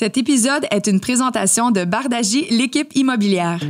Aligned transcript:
Cet 0.00 0.16
épisode 0.16 0.64
est 0.70 0.86
une 0.86 0.98
présentation 0.98 1.72
de 1.72 1.84
Bardagie, 1.84 2.46
l'équipe 2.48 2.96
immobilière. 2.96 3.60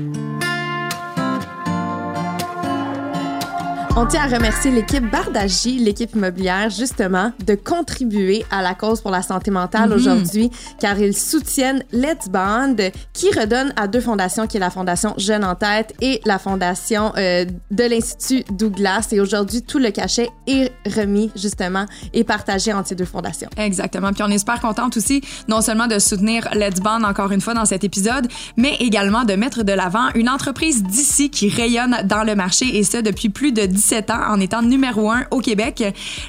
On 3.97 4.07
tient 4.07 4.23
à 4.23 4.29
remercier 4.35 4.71
l'équipe 4.71 5.05
Bardagie, 5.11 5.79
l'équipe 5.79 6.15
immobilière, 6.15 6.71
justement, 6.71 7.33
de 7.45 7.55
contribuer 7.55 8.47
à 8.51 8.63
la 8.63 8.75
cause 8.75 9.01
pour 9.03 9.11
la 9.11 9.21
santé 9.21 9.51
mentale 9.51 9.91
Mhm. 9.91 9.97
aujourd'hui, 9.97 10.51
car 10.79 10.99
ils 10.99 11.15
soutiennent 11.15 11.83
Let's 11.93 12.29
Band, 12.31 12.77
qui 13.13 13.31
redonne 13.33 13.75
à 13.77 13.89
deux 13.89 14.01
fondations, 14.01 14.47
qui 14.47 14.57
est 14.57 14.61
la 14.61 14.71
Fondation 14.71 15.13
Jeune 15.19 15.45
en 15.45 15.55
tête 15.55 15.93
et 16.01 16.21
la 16.25 16.39
Fondation 16.39 17.13
euh, 17.19 17.45
de 17.71 17.85
l'Institut 17.85 18.45
Douglas. 18.53 19.09
Et 19.13 19.21
aujourd'hui, 19.21 19.61
tout 19.63 19.79
le 19.79 19.91
cachet 19.91 20.31
est 20.47 20.73
remis, 20.97 21.31
justement, 21.37 21.85
et 22.15 22.25
partagé 22.25 22.73
entre 22.73 22.89
ces 22.89 22.95
deux 22.95 23.05
fondations. 23.05 23.51
Exactement. 23.59 24.13
Puis 24.13 24.23
on 24.23 24.29
est 24.31 24.39
super 24.39 24.61
contente 24.61 24.97
aussi, 24.97 25.21
non 25.49 25.61
seulement 25.61 25.89
de 25.89 25.99
soutenir 25.99 26.49
Let's 26.55 26.81
Band 26.81 27.03
encore 27.03 27.33
une 27.33 27.41
fois 27.41 27.55
dans 27.55 27.67
cet 27.67 27.85
épisode, 27.85 28.29
mais 28.57 28.77
également 28.81 29.25
de 29.25 29.35
mettre 29.35 29.63
de 29.65 29.73
l'avant 29.73 30.09
une 30.15 30.29
entreprise 30.31 30.83
d'ici 30.85 31.29
qui 31.29 31.49
rayonne 31.51 31.99
dans 32.05 32.23
le 32.25 32.35
marché 32.35 32.79
et 32.79 32.85
ce 32.85 32.97
depuis 32.99 33.29
plus 33.29 33.53
de 33.53 33.67
17 33.81 34.11
ans 34.11 34.21
en 34.29 34.39
étant 34.41 34.61
numéro 34.61 35.11
un 35.11 35.25
au 35.31 35.39
Québec. 35.39 35.83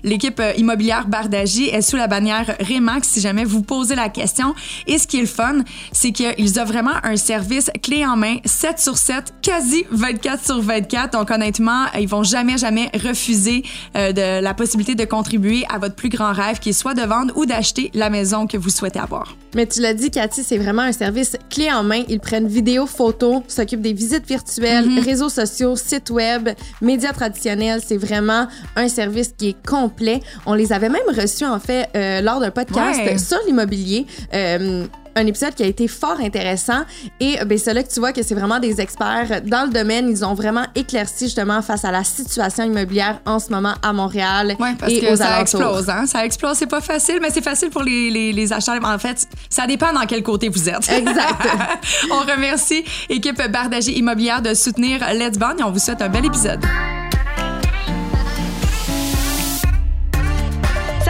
L'équipe 0.03 0.39
euh, 0.39 0.53
immobilière 0.55 1.07
Bardagie 1.07 1.67
est 1.67 1.81
sous 1.81 1.97
la 1.97 2.07
bannière 2.07 2.55
Remax 2.61 3.09
si 3.09 3.19
jamais 3.19 3.43
vous 3.43 3.61
posez 3.61 3.95
la 3.95 4.07
question. 4.07 4.55
Et 4.87 4.97
ce 4.97 5.05
qui 5.05 5.17
est 5.17 5.21
le 5.21 5.27
fun, 5.27 5.59
c'est 5.91 6.13
qu'ils 6.13 6.59
offrent 6.59 6.71
vraiment 6.71 6.93
un 7.03 7.17
service 7.17 7.69
clé 7.83 8.05
en 8.05 8.15
main 8.15 8.37
7 8.45 8.79
sur 8.79 8.97
7, 8.97 9.33
quasi 9.41 9.85
24 9.91 10.45
sur 10.45 10.61
24. 10.61 11.11
Donc 11.11 11.29
honnêtement, 11.29 11.87
ils 11.99 12.07
vont 12.07 12.23
jamais, 12.23 12.57
jamais 12.57 12.89
refuser 12.93 13.63
euh, 13.97 14.13
de 14.13 14.41
la 14.41 14.53
possibilité 14.53 14.95
de 14.95 15.03
contribuer 15.03 15.65
à 15.69 15.77
votre 15.77 15.95
plus 15.95 16.09
grand 16.09 16.31
rêve 16.31 16.59
qui 16.59 16.69
est 16.69 16.73
soit 16.73 16.93
de 16.93 17.01
vendre 17.01 17.35
ou 17.35 17.45
d'acheter 17.45 17.91
la 17.93 18.09
maison 18.09 18.47
que 18.47 18.55
vous 18.55 18.69
souhaitez 18.69 18.99
avoir. 18.99 19.35
Mais 19.55 19.65
tu 19.65 19.81
l'as 19.81 19.93
dit, 19.93 20.09
Cathy, 20.09 20.43
c'est 20.43 20.57
vraiment 20.57 20.83
un 20.83 20.93
service 20.93 21.35
clé 21.49 21.69
en 21.69 21.83
main. 21.83 22.03
Ils 22.07 22.21
prennent 22.21 22.47
vidéo, 22.47 22.85
photos, 22.85 23.41
s'occupent 23.49 23.81
des 23.81 23.91
visites 23.91 24.25
virtuelles, 24.25 24.99
réseaux 25.03 25.27
sociaux, 25.27 25.75
sites 25.75 26.09
web, 26.09 26.49
médias 26.81 27.11
traditionnels. 27.11 27.40
C'est 27.41 27.97
vraiment 27.97 28.47
un 28.75 28.87
service 28.87 29.33
qui 29.37 29.49
est 29.49 29.65
complet. 29.67 30.21
On 30.45 30.53
les 30.53 30.71
avait 30.73 30.89
même 30.89 31.01
reçus, 31.07 31.45
en 31.45 31.59
fait, 31.59 31.89
euh, 31.95 32.21
lors 32.21 32.39
d'un 32.39 32.51
podcast 32.51 32.99
Ouais. 32.99 33.17
sur 33.17 33.37
l'immobilier. 33.45 34.05
Euh, 34.33 34.85
un 35.13 35.25
épisode 35.27 35.53
qui 35.53 35.63
a 35.63 35.65
été 35.65 35.89
fort 35.89 36.21
intéressant 36.21 36.83
et 37.19 37.35
ben 37.45 37.57
c'est 37.57 37.73
là 37.73 37.83
que 37.83 37.91
tu 37.93 37.99
vois 37.99 38.13
que 38.13 38.23
c'est 38.23 38.33
vraiment 38.33 38.59
des 38.59 38.79
experts 38.79 39.41
dans 39.45 39.65
le 39.65 39.69
domaine 39.73 40.07
ils 40.09 40.23
ont 40.23 40.35
vraiment 40.35 40.63
éclairci 40.73 41.25
justement 41.25 41.61
face 41.61 41.83
à 41.83 41.91
la 41.91 42.05
situation 42.05 42.63
immobilière 42.63 43.19
en 43.25 43.37
ce 43.37 43.49
moment 43.51 43.73
à 43.83 43.91
Montréal 43.91 44.55
Oui, 44.57 44.69
parce 44.79 44.89
et 44.93 45.01
que 45.01 45.11
aux 45.11 45.17
ça 45.17 45.25
alentours. 45.35 45.41
explose, 45.61 45.89
hein? 45.89 46.05
Ça 46.05 46.23
explose, 46.25 46.55
c'est 46.55 46.65
pas 46.65 46.79
facile, 46.79 47.19
mais 47.21 47.29
c'est 47.29 47.43
facile 47.43 47.71
pour 47.71 47.83
les, 47.83 48.09
les, 48.09 48.31
les 48.31 48.53
acheteurs. 48.53 48.79
En 48.85 48.97
fait, 48.97 49.27
ça 49.49 49.67
dépend 49.67 49.91
dans 49.91 50.05
quel 50.05 50.23
côté 50.23 50.47
vous 50.47 50.69
êtes. 50.69 50.89
Exact. 50.89 51.45
on 52.09 52.19
remercie 52.31 52.85
équipe 53.09 53.41
Bardagie 53.51 53.91
Immobilière 53.97 54.41
de 54.41 54.53
soutenir 54.53 55.01
Let's 55.13 55.37
Bond 55.37 55.57
et 55.59 55.63
on 55.63 55.71
vous 55.71 55.79
souhaite 55.79 56.01
un 56.01 56.07
bel 56.07 56.23
épisode. 56.25 56.61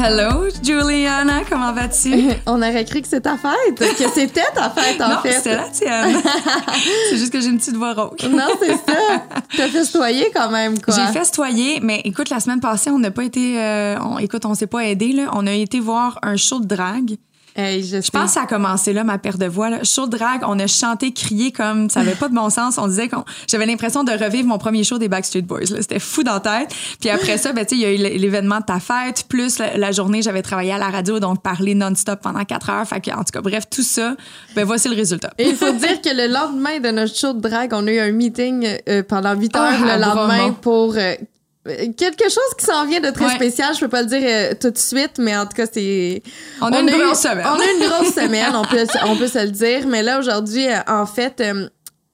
Hello, 0.00 0.44
Juliana, 0.62 1.40
comment 1.48 1.72
vas-tu? 1.72 2.28
On 2.46 2.58
aurait 2.62 2.84
cru 2.84 3.00
que 3.02 3.08
c'était 3.08 3.22
ta 3.22 3.36
fête, 3.36 3.74
que 3.96 4.08
c'était 4.14 4.44
ta 4.54 4.70
fête 4.70 5.00
en 5.00 5.08
non, 5.08 5.18
fait. 5.22 5.32
c'était 5.32 5.56
la 5.56 5.68
tienne. 5.70 6.22
c'est 7.10 7.16
juste 7.16 7.32
que 7.32 7.40
j'ai 7.40 7.48
une 7.48 7.58
petite 7.58 7.74
voix 7.74 7.94
rauque. 7.94 8.22
Non, 8.22 8.46
c'est 8.60 8.74
ça. 8.76 9.24
T'as 9.56 9.68
festoyé 9.72 10.30
quand 10.32 10.50
même, 10.50 10.80
quoi. 10.80 10.94
J'ai 10.94 11.18
festoyé, 11.18 11.80
mais 11.82 12.00
écoute, 12.04 12.30
la 12.30 12.38
semaine 12.38 12.60
passée, 12.60 12.90
on 12.90 13.00
n'a 13.00 13.10
pas 13.10 13.24
été. 13.24 13.60
euh, 13.60 13.96
on- 14.00 14.18
écoute, 14.18 14.44
on 14.44 14.54
s'est 14.54 14.68
pas 14.68 14.84
aidé, 14.86 15.10
là. 15.12 15.30
On 15.32 15.46
a 15.48 15.52
été 15.52 15.80
voir 15.80 16.20
un 16.22 16.36
show 16.36 16.60
de 16.60 16.66
drague. 16.66 17.16
Hey, 17.60 17.82
je, 17.82 18.00
Je 18.00 18.10
pense 18.10 18.26
que 18.26 18.30
ça 18.34 18.42
a 18.42 18.46
commencé 18.46 18.92
là, 18.92 19.02
ma 19.02 19.18
perte 19.18 19.38
de 19.38 19.46
voix. 19.46 19.68
Là. 19.68 19.82
Show 19.82 20.06
de 20.06 20.16
drague, 20.16 20.42
on 20.46 20.56
a 20.60 20.68
chanté, 20.68 21.12
crié 21.12 21.50
comme 21.50 21.90
ça 21.90 22.00
avait 22.00 22.14
pas 22.14 22.28
de 22.28 22.34
bon 22.34 22.50
sens. 22.50 22.78
On 22.78 22.86
disait 22.86 23.08
qu'on, 23.08 23.24
j'avais 23.48 23.66
l'impression 23.66 24.04
de 24.04 24.12
revivre 24.12 24.46
mon 24.46 24.58
premier 24.58 24.84
show 24.84 24.96
des 24.98 25.08
Backstreet 25.08 25.42
Boys. 25.42 25.70
là. 25.70 25.78
C'était 25.80 25.98
fou 25.98 26.22
dans 26.22 26.34
la 26.34 26.40
tête. 26.40 26.72
Puis 27.00 27.10
après 27.10 27.36
ça, 27.36 27.52
ben 27.52 27.66
tu 27.66 27.74
sais, 27.74 27.80
il 27.80 27.80
y 27.80 27.84
a 27.84 27.92
eu 27.92 28.16
l'événement 28.18 28.60
de 28.60 28.64
ta 28.64 28.78
fête, 28.78 29.24
plus 29.28 29.58
la, 29.58 29.76
la 29.76 29.90
journée, 29.90 30.22
j'avais 30.22 30.42
travaillé 30.42 30.72
à 30.72 30.78
la 30.78 30.88
radio, 30.88 31.18
donc 31.18 31.42
parlé 31.42 31.74
non-stop 31.74 32.20
pendant 32.22 32.44
quatre 32.44 32.70
heures. 32.70 32.86
Fait 32.86 33.00
que, 33.00 33.10
en 33.10 33.24
tout 33.24 33.32
cas, 33.32 33.40
bref, 33.40 33.64
tout 33.68 33.82
ça, 33.82 34.14
ben 34.54 34.64
voici 34.64 34.88
le 34.88 34.94
résultat. 34.94 35.32
Et 35.38 35.48
il 35.48 35.56
faut 35.56 35.72
dire 35.72 36.00
que 36.00 36.14
le 36.14 36.32
lendemain 36.32 36.78
de 36.78 36.90
notre 36.90 37.16
show 37.16 37.32
de 37.32 37.40
drague, 37.40 37.72
on 37.72 37.86
a 37.88 37.90
eu 37.90 37.98
un 37.98 38.12
meeting 38.12 38.68
euh, 38.88 39.02
pendant 39.02 39.34
8 39.34 39.56
heures 39.56 39.62
Ah, 39.82 39.96
le 39.96 40.00
lendemain 40.00 40.52
pour 40.52 40.94
euh, 40.96 41.14
quelque 41.64 42.24
chose 42.24 42.54
qui 42.58 42.64
s'en 42.64 42.86
vient 42.86 43.00
de 43.00 43.10
très 43.10 43.26
Ouais. 43.26 43.34
spécial. 43.34 43.74
Je 43.74 43.80
peux 43.80 43.88
pas 43.88 44.02
le 44.02 44.08
dire 44.08 44.22
euh, 44.22 44.54
tout 44.60 44.70
de 44.70 44.78
suite, 44.78 45.18
mais 45.18 45.36
en 45.36 45.44
tout 45.46 45.56
cas, 45.56 45.66
c'est. 45.72 46.22
On 46.60 46.66
a 46.72 46.80
une 46.80 46.88
eu- 46.88 46.92
grosse 47.04 47.20
semaine. 47.20 47.46
On 47.46 47.60
a 47.60 47.72
une 47.72 47.88
grosse 47.88 48.14
semaine, 48.14 48.54
on 48.54 48.64
peut, 48.64 48.86
on 49.06 49.16
peut 49.16 49.28
se 49.28 49.38
le 49.44 49.50
dire. 49.50 49.86
Mais 49.86 50.02
là, 50.02 50.18
aujourd'hui, 50.18 50.66
euh, 50.66 50.78
en 50.86 51.04
fait, 51.06 51.40
euh, 51.40 51.68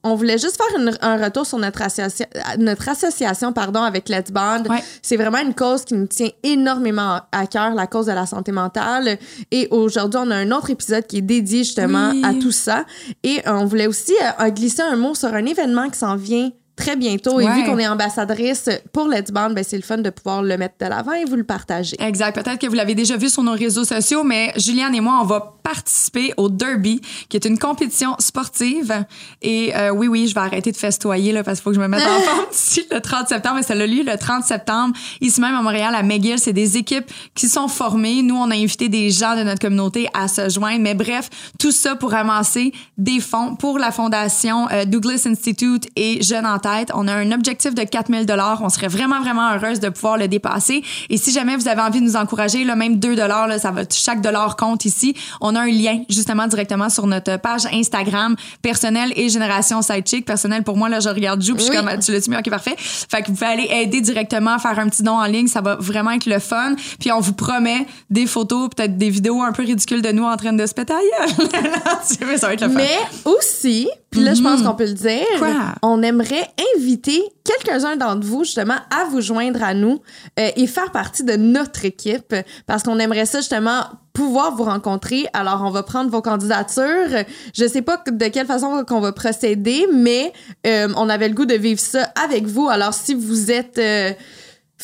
on 0.07 0.17
voulait 0.17 0.37
juste 0.39 0.57
faire 0.59 0.79
une- 0.81 0.97
un 1.01 1.17
retour 1.25 1.47
sur 1.47 1.57
notre, 1.59 1.81
associa- 1.81 2.27
notre 2.59 2.89
association 2.91 3.53
pardon, 3.55 3.83
avec 3.83 4.09
Let's. 4.11 4.31
Ouais. 4.69 4.83
C'est 5.01 5.17
vraiment 5.17 5.39
une 5.39 5.55
cause 5.55 5.85
qui 5.85 5.95
nous 5.95 6.07
tient 6.07 6.29
énormément 6.43 7.21
à 7.33 7.47
cœur, 7.47 7.75
la 7.75 7.87
cause 7.87 8.07
de 8.07 8.13
la 8.13 8.27
santé 8.27 8.53
mentale. 8.53 9.19
Et 9.51 9.69
aujourd'hui, 9.71 10.21
on 10.23 10.31
a 10.31 10.37
un 10.37 10.51
autre 10.51 10.69
épisode 10.71 11.07
qui 11.07 11.19
est 11.19 11.23
dédié 11.23 11.65
justement 11.65 12.11
Oui. 12.11 12.23
à 12.23 12.35
tout 12.35 12.53
ça. 12.53 12.85
Et 13.23 13.41
on 13.47 13.65
voulait 13.65 13.87
aussi 13.87 14.13
glisser 14.51 14.83
un 14.83 14.97
mot 14.97 15.15
sur 15.15 15.33
un 15.33 15.47
événement 15.47 15.89
qui 15.89 15.99
s'en 15.99 16.17
vient 16.17 16.51
très 16.77 16.97
bientôt. 16.97 17.41
Et 17.41 17.45
Ouais. 17.45 17.55
vu 17.63 17.65
qu'on 17.65 17.79
est 17.79 17.87
ambassadrice 17.87 18.69
pour 18.93 19.09
Let's 19.09 19.31
Band, 19.31 19.51
ben, 19.51 19.65
c'est 19.67 19.77
le 19.77 19.83
fun 19.83 19.99
de 19.99 20.11
pouvoir 20.11 20.43
le 20.43 20.57
mettre 20.57 20.75
de 20.81 20.87
l'avant 20.87 21.13
et 21.13 21.25
vous 21.25 21.37
le 21.37 21.45
partager. 21.45 21.97
Exact. 22.01 22.35
Peut-être 22.35 22.59
que 22.61 22.67
vous 22.67 22.75
l'avez 22.75 22.95
déjà 22.95 23.17
vu 23.17 23.29
sur 23.29 23.43
nos 23.43 23.53
réseaux 23.53 23.85
sociaux, 23.85 24.25
mais 24.25 24.53
Juliane 24.57 24.95
et 24.95 25.01
moi, 25.01 25.19
on 25.23 25.25
va 25.25 25.55
participer 25.63 26.33
au 26.37 26.49
Derby, 26.49 27.01
qui 27.29 27.37
est 27.37 27.45
une 27.47 27.59
compétition 27.59 28.17
sportive. 28.19 29.05
Et 29.41 29.75
euh, 29.77 29.91
oui, 29.91 30.09
oui, 30.09 30.27
je 30.29 30.35
vais 30.35 30.41
arrêter 30.41 30.73
de 30.73 30.77
festoyer 30.77 31.33
là, 31.33 31.43
parce 31.43 31.59
qu'il 31.59 31.65
faut 31.65 31.71
que 31.71 31.77
je 31.77 31.81
me 31.81 31.89
mette 31.89 32.03
en 32.03 32.21
forme 32.21 32.47
d'ici 32.51 32.85
le 32.91 33.01
30 33.01 33.29
septembre. 33.29 33.59
Et 33.59 33.63
ça 33.63 33.75
a 33.75 33.87
lieu 33.87 34.03
le 34.05 34.17
30 34.19 34.45
septembre, 34.45 34.95
ici 35.21 35.41
même 35.41 35.55
à 35.55 35.63
Montréal, 35.63 35.95
à 35.95 36.03
McGill. 36.03 36.39
C'est 36.39 36.53
des 36.53 36.77
équipes 36.77 37.11
qui 37.35 37.49
sont 37.49 37.69
formées. 37.69 38.23
Nous, 38.23 38.37
on 38.37 38.51
a 38.51 38.55
invité 38.55 38.89
des 38.89 39.11
gens 39.11 39.37
de 39.37 39.43
notre 39.43 39.61
communauté 39.61 40.09
à 40.13 40.29
se 40.29 40.49
joindre. 40.49 40.81
Mais 40.81 40.95
bref, 40.95 41.31
tout 41.59 41.73
ça 41.73 41.95
pour 41.97 42.11
ramasser 42.11 42.73
des 42.99 43.21
fonds 43.21 43.57
pour 43.57 43.79
la 43.79 43.91
fondation 43.91 44.69
euh, 44.71 44.85
Douglas 44.85 45.23
Institute 45.27 45.89
et 45.97 46.23
Jeunes 46.23 46.47
en 46.47 46.59
tête. 46.65 46.91
On 46.95 47.07
a 47.09 47.15
un 47.15 47.31
objectif 47.33 47.75
de 47.75 47.83
4000 47.83 48.27
dollars. 48.27 48.61
On 48.63 48.69
serait 48.69 48.89
vraiment, 48.89 49.21
vraiment 49.21 49.53
heureuse 49.53 49.81
de 49.81 49.89
pouvoir 49.91 50.17
le 50.17 50.29
dépasser. 50.29 50.83
Et 51.11 51.17
si 51.17 51.33
jamais 51.33 51.57
vous 51.57 51.69
avez 51.69 51.83
envie 51.83 52.01
de 52.01 52.05
nous 52.05 52.17
encourager, 52.17 52.65
là, 52.65 52.75
même 52.75 52.97
2 52.97 53.17
dollars, 53.17 53.49
ça 53.61 53.71
va, 53.71 53.83
chaque 53.91 54.23
dollar 54.23 54.57
compte 54.57 54.85
ici. 54.85 55.15
On 55.41 55.55
a 55.55 55.61
un 55.61 55.71
lien 55.71 56.03
justement 56.09 56.47
directement 56.47 56.89
sur 56.89 57.07
notre 57.07 57.37
page 57.37 57.67
Instagram 57.73 58.37
personnel 58.63 59.13
et 59.17 59.29
Génération 59.29 59.83
Sidechick. 59.83 60.25
Personnel 60.25 60.63
pour 60.63 60.77
moi, 60.77 60.89
là, 60.89 61.01
je 61.01 61.09
regarde 61.09 61.43
Jou, 61.43 61.55
puis 61.55 61.67
je 61.67 61.73
suis 61.73 61.77
comme, 61.77 61.99
tu 61.99 62.13
l'as-tu 62.13 62.31
mis? 62.31 62.37
OK, 62.37 62.49
parfait. 62.49 62.77
Fait 62.79 63.23
que 63.23 63.27
vous 63.29 63.35
pouvez 63.35 63.51
aller 63.51 63.69
aider 63.71 64.01
directement, 64.01 64.59
faire 64.59 64.79
un 64.79 64.89
petit 64.89 65.03
don 65.03 65.19
en 65.19 65.27
ligne. 65.27 65.49
Ça 65.49 65.61
va 65.61 65.77
vraiment 65.77 66.13
être 66.13 66.27
le 66.27 66.39
fun. 66.39 66.75
Puis 66.99 67.13
on 67.13 67.21
vous 67.21 67.35
promet 67.35 67.87
des 68.11 68.27
photos, 68.27 68.71
peut-être 68.75 68.97
des 68.97 69.11
vidéos 69.11 69.43
un 69.43 69.53
peu 69.53 69.63
ridicules 69.63 70.03
de 70.03 70.13
nous 70.13 70.25
en 70.25 70.37
train 70.37 70.53
de 70.53 70.67
se 70.67 70.73
péter 70.75 70.95
ça 72.05 72.47
va 72.47 72.55
être 72.55 72.61
le 72.61 72.69
fun. 72.69 72.75
Mais 72.75 72.99
aussi, 73.25 73.89
puis 74.15 74.25
là, 74.25 74.35
je 74.35 74.43
pense 74.43 74.63
qu'on 74.63 74.75
peut 74.75 74.87
le 74.87 74.93
dire. 74.93 75.27
Quoi? 75.39 75.75
on 75.83 76.03
aimerait 76.03 76.49
inviter 76.77 77.23
quelques-uns 77.45 77.97
d'entre 77.97 78.27
vous, 78.27 78.45
justement, 78.45 78.77
à 78.91 79.05
vous 79.11 79.21
joindre 79.21 79.63
à 79.63 79.75
nous 79.75 80.01
euh, 80.39 80.51
et 80.57 80.67
faire 80.67 80.91
partie 80.93 81.25
de 81.25 81.35
notre 81.35 81.85
équipe 81.85 82.35
parce 82.67 82.83
qu'on 82.83 82.99
aimerait 82.99 83.27
ça, 83.27 83.39
justement, 83.39 83.83
pouvoir 84.13 84.55
vous 84.55 84.65
rencontrer. 84.65 85.27
Alors, 85.33 85.63
on 85.65 85.71
va 85.71 85.83
prendre 85.83 86.11
vos 86.11 86.23
candidatures. 86.23 87.25
Je 87.55 87.67
sais 87.67 87.83
pas 87.83 88.03
de 88.07 88.29
quelle 88.29 88.47
façon 88.47 88.85
qu'on 88.87 89.01
va 89.01 89.13
procéder, 89.13 89.87
mais 89.93 90.33
euh, 90.67 90.89
on 90.97 91.09
avait 91.09 91.29
le 91.29 91.35
goût 91.35 91.47
de 91.47 91.55
vivre 91.55 91.81
ça 91.81 92.05
avec 92.25 92.47
vous. 92.47 92.69
Alors, 92.69 92.95
si 92.95 93.15
vous 93.15 93.51
êtes... 93.51 93.79
euh, 93.79 94.13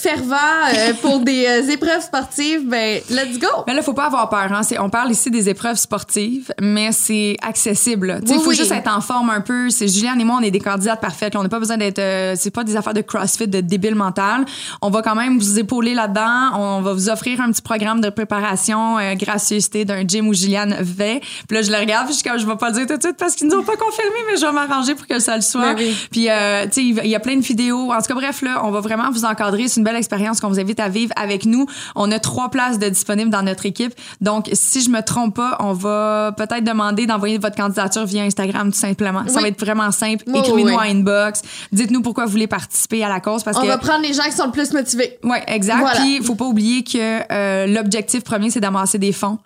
fervent 0.00 0.34
euh, 0.74 0.92
pour 1.02 1.20
des 1.20 1.46
euh, 1.46 1.70
épreuves 1.70 2.02
sportives, 2.02 2.62
ben 2.66 3.00
let's 3.10 3.38
go. 3.38 3.46
Mais 3.66 3.74
là, 3.74 3.82
faut 3.82 3.92
pas 3.92 4.06
avoir 4.06 4.28
peur. 4.28 4.50
Hein. 4.52 4.60
On 4.80 4.90
parle 4.90 5.10
ici 5.10 5.30
des 5.30 5.48
épreuves 5.48 5.76
sportives, 5.76 6.52
mais 6.60 6.92
c'est 6.92 7.36
accessible. 7.42 8.20
Il 8.26 8.32
Oui, 8.32 8.38
faut 8.42 8.50
oui. 8.50 8.56
juste 8.56 8.72
être 8.72 8.90
en 8.94 9.00
forme 9.00 9.30
un 9.30 9.40
peu. 9.40 9.70
C'est 9.70 9.88
Juliane 9.88 10.20
et 10.20 10.24
moi, 10.24 10.38
on 10.40 10.42
est 10.42 10.50
des 10.50 10.60
candidates 10.60 11.00
parfaites. 11.00 11.34
là. 11.34 11.40
On 11.40 11.42
n'a 11.42 11.48
pas 11.48 11.58
besoin 11.58 11.76
d'être. 11.76 11.98
euh, 11.98 12.34
c'est 12.36 12.50
pas 12.50 12.64
des 12.64 12.76
affaires 12.76 12.94
de 12.94 13.00
CrossFit, 13.02 13.46
de 13.48 13.60
débile 13.60 13.94
mental. 13.94 14.44
On 14.82 14.90
va 14.90 15.02
quand 15.02 15.14
même 15.14 15.38
vous 15.38 15.58
épauler 15.58 15.94
là-dedans. 15.94 16.50
On 16.58 16.80
va 16.80 16.92
vous 16.92 17.08
offrir 17.10 17.40
un 17.40 17.50
petit 17.52 17.62
programme 17.62 18.00
de 18.00 18.10
préparation, 18.10 18.98
euh, 18.98 19.14
gracieuseté 19.14 19.84
d'un 19.84 20.06
gym 20.06 20.28
où 20.28 20.34
Juliane 20.34 20.76
va. 20.80 21.18
Puis 21.48 21.56
là, 21.56 21.62
je 21.62 21.70
le 21.70 21.76
regarde, 21.78 22.06
puis 22.08 22.16
je 22.18 22.28
comme, 22.28 22.38
je 22.38 22.46
vais 22.46 22.56
pas 22.56 22.68
le 22.70 22.74
dire 22.76 22.86
tout 22.86 22.96
de 22.96 23.02
suite 23.02 23.16
parce 23.16 23.34
qu'ils 23.34 23.46
nous 23.48 23.56
ont 23.56 23.62
pas 23.64 23.76
confirmé, 23.76 24.16
mais 24.30 24.36
je 24.38 24.46
vais 24.46 24.52
m'arranger 24.52 24.94
pour 24.94 25.06
que 25.06 25.18
ça 25.18 25.36
le 25.36 25.42
soit. 25.42 25.74
Oui. 25.76 25.94
Puis, 26.10 26.22
tu 26.22 26.28
sais, 26.28 26.82
il 26.82 27.06
y 27.06 27.14
a 27.14 27.20
plein 27.20 27.36
de 27.36 27.42
vidéos. 27.42 27.92
En 27.92 27.96
tout 27.98 28.08
cas, 28.08 28.14
bref, 28.14 28.42
là, 28.42 28.60
on 28.64 28.70
va 28.70 28.80
vraiment 28.80 29.10
vous 29.10 29.24
encadrer. 29.24 29.68
C'est 29.68 29.78
une 29.80 29.84
belle 29.84 29.89
expérience 29.96 30.40
qu'on 30.40 30.48
vous 30.48 30.60
invite 30.60 30.80
à 30.80 30.88
vivre 30.88 31.12
avec 31.16 31.44
nous. 31.44 31.66
On 31.96 32.10
a 32.12 32.18
trois 32.18 32.50
places 32.50 32.78
de 32.78 32.88
disponibles 32.88 33.30
dans 33.30 33.42
notre 33.42 33.66
équipe. 33.66 33.94
Donc, 34.20 34.48
si 34.52 34.82
je 34.82 34.90
me 34.90 35.00
trompe 35.02 35.36
pas, 35.36 35.56
on 35.60 35.72
va 35.72 36.32
peut-être 36.36 36.64
demander 36.64 37.06
d'envoyer 37.06 37.38
votre 37.38 37.56
candidature 37.56 38.04
via 38.06 38.22
Instagram, 38.22 38.72
tout 38.72 38.78
simplement. 38.78 39.22
Ça 39.26 39.40
va 39.40 39.48
être 39.48 39.60
vraiment 39.60 39.90
simple. 39.90 40.24
Oui, 40.26 40.38
Écrivez-nous 40.40 40.68
oui. 40.70 40.74
en 40.74 40.80
inbox. 40.80 41.42
Dites-nous 41.72 42.02
pourquoi 42.02 42.24
vous 42.26 42.32
voulez 42.32 42.46
participer 42.46 43.04
à 43.04 43.08
la 43.08 43.20
cause 43.20 43.42
parce 43.42 43.56
On 43.56 43.62
que 43.62 43.66
va 43.66 43.78
prendre 43.78 44.02
les 44.02 44.12
gens 44.12 44.24
qui 44.24 44.32
sont 44.32 44.46
le 44.46 44.52
plus 44.52 44.72
motivés. 44.72 45.18
Ouais, 45.22 45.42
exact. 45.46 45.80
Voilà. 45.80 46.00
Puis, 46.00 46.16
il 46.16 46.22
faut 46.24 46.34
pas 46.34 46.44
oublier 46.46 46.82
que 46.82 47.20
euh, 47.32 47.66
l'objectif 47.66 48.22
premier, 48.24 48.50
c'est 48.50 48.60
d'amasser 48.60 48.98
des 48.98 49.12
fonds 49.12 49.38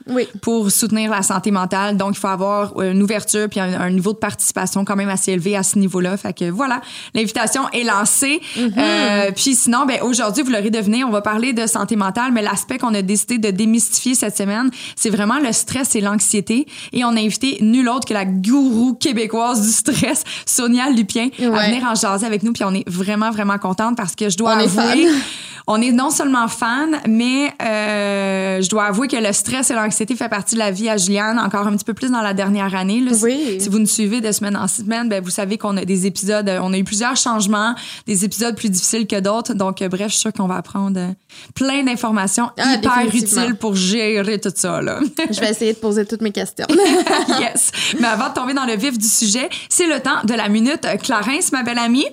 pour 0.43 0.71
soutenir 0.71 1.11
la 1.11 1.23
santé 1.23 1.51
mentale. 1.51 1.97
Donc, 1.97 2.15
il 2.17 2.19
faut 2.19 2.29
avoir 2.29 2.81
une 2.81 3.03
ouverture 3.03 3.49
puis 3.49 3.61
un, 3.61 3.81
un 3.81 3.91
niveau 3.91 4.13
de 4.13 4.19
participation 4.19 4.85
quand 4.85 4.97
même 4.97 5.09
assez 5.09 5.33
élevé 5.33 5.57
à 5.57 5.63
ce 5.63 5.79
niveau-là. 5.79 6.17
Fait 6.17 6.33
que 6.33 6.51
voilà, 6.51 6.81
l'invitation 7.15 7.69
est 7.73 7.85
lancée. 7.85 8.41
Euh, 8.59 9.31
puis 9.35 9.55
sinon, 9.55 9.87
ben 9.87 10.01
aujourd'hui, 10.03 10.24
vous 10.31 10.51
l'aurez 10.51 10.71
deviné, 10.71 11.05
on 11.05 11.11
va 11.11 11.21
parler 11.23 11.53
de 11.53 11.67
santé 11.67 11.97
mentale, 11.97 12.33
mais 12.33 12.43
l'aspect 12.43 12.79
qu'on 12.79 12.95
a 12.95 13.03
décidé 13.03 13.39
de 13.39 13.51
démystifier 13.51 14.15
cette 14.15 14.37
semaine, 14.37 14.71
c'est 14.97 15.11
vraiment 15.11 15.39
le 15.39 15.53
stress 15.53 15.95
et 15.97 16.01
l'anxiété. 16.01 16.67
Et 16.93 17.05
on 17.05 17.17
a 17.17 17.21
invité 17.21 17.59
nul 17.61 17.89
autre 17.89 18.07
que 18.07 18.15
la 18.15 18.25
gourou 18.25 18.95
québécoise 18.95 19.63
du 19.63 19.73
stress, 19.73 20.25
Sonia 20.47 20.91
Lupien, 20.91 21.29
à 21.39 21.67
venir 21.69 21.85
en 21.85 21.95
jaser 21.95 22.27
avec 22.27 22.43
nous. 22.43 22.53
Puis 22.53 22.65
on 22.65 22.75
est 22.75 22.89
vraiment, 22.89 23.31
vraiment 23.31 23.59
contente 23.59 23.97
parce 23.97 24.15
que 24.15 24.29
je 24.29 24.37
dois 24.37 24.55
On 24.57 24.59
est 24.59 24.79
avouer... 24.79 25.07
fan. 25.09 25.23
On 25.67 25.81
est 25.81 25.93
non 25.93 26.11
seulement 26.11 26.47
fan, 26.47 27.01
mais 27.09 27.51
euh, 27.63 28.61
je 28.61 28.69
dois 28.69 28.85
avouer 28.85 29.09
que 29.09 29.17
le 29.17 29.33
stress 29.33 29.71
et 29.71 29.75
l'anxiété 29.75 30.15
fait 30.15 30.29
partie 30.29 30.57
de 30.57 30.59
la 30.61 30.71
vie 30.71 30.91
à 30.91 30.99
Juliane, 30.99 31.39
encore 31.39 31.67
un 31.67 31.73
petit 31.75 31.87
peu 31.87 31.95
plus 31.95 32.11
dans 32.11 32.21
la 32.21 32.35
dernière 32.35 32.75
année. 32.75 33.01
là. 33.01 33.13
Oui. 33.23 33.57
Si 33.61 33.71
vous 33.71 33.79
nous 33.79 33.87
suivez 33.87 34.21
de 34.21 34.31
semaine 34.31 34.59
en 34.59 34.69
semaine, 34.69 35.09
ben, 35.09 35.25
vous 35.25 35.31
savez 35.31 35.57
qu'on 35.57 35.79
a 35.79 35.87
des 35.87 36.05
épisodes, 36.05 36.47
euh, 36.51 36.59
on 36.63 36.75
a 36.75 36.77
eu 36.77 36.85
plusieurs 36.85 37.17
changements, 37.17 37.75
des 38.07 38.27
épisodes 38.27 38.55
plus 38.55 38.69
difficiles 38.69 39.07
que 39.07 39.19
d'autres. 39.21 39.55
Donc, 39.55 39.81
euh, 39.81 39.89
bref, 39.89 40.09
je 40.09 40.13
suis 40.13 40.21
sûre 40.21 40.33
qu'on 40.35 40.47
va 40.47 40.57
apprendre 40.57 41.01
euh, 41.01 41.09
plein 41.55 41.83
d'informations 41.83 42.51
Ah, 42.59 42.75
hyper 42.75 43.15
utiles 43.15 43.55
pour 43.59 43.75
gérer 43.75 44.39
tout 44.39 44.53
ça. 44.55 44.83
Là. 44.83 45.01
Je 45.31 45.41
vais 45.41 45.51
essayer 45.51 45.73
de 45.73 45.79
poser 45.79 46.05
toutes 46.05 46.21
mes 46.21 46.33
questions. 46.33 46.67
yes. 47.41 47.71
Mais 48.01 48.09
avant 48.09 48.29
de 48.29 48.35
tomber 48.35 48.53
dans 48.53 48.67
le 48.67 48.77
vif 48.77 48.99
du 48.99 49.09
sujet, 49.09 49.49
c'est 49.71 49.87
le 49.87 50.01
temps 50.01 50.23
de 50.25 50.35
la 50.35 50.51
minute 50.51 50.87
Clarence, 51.03 51.53
ma 51.53 51.63
belle 51.63 51.79
amie. 51.79 52.07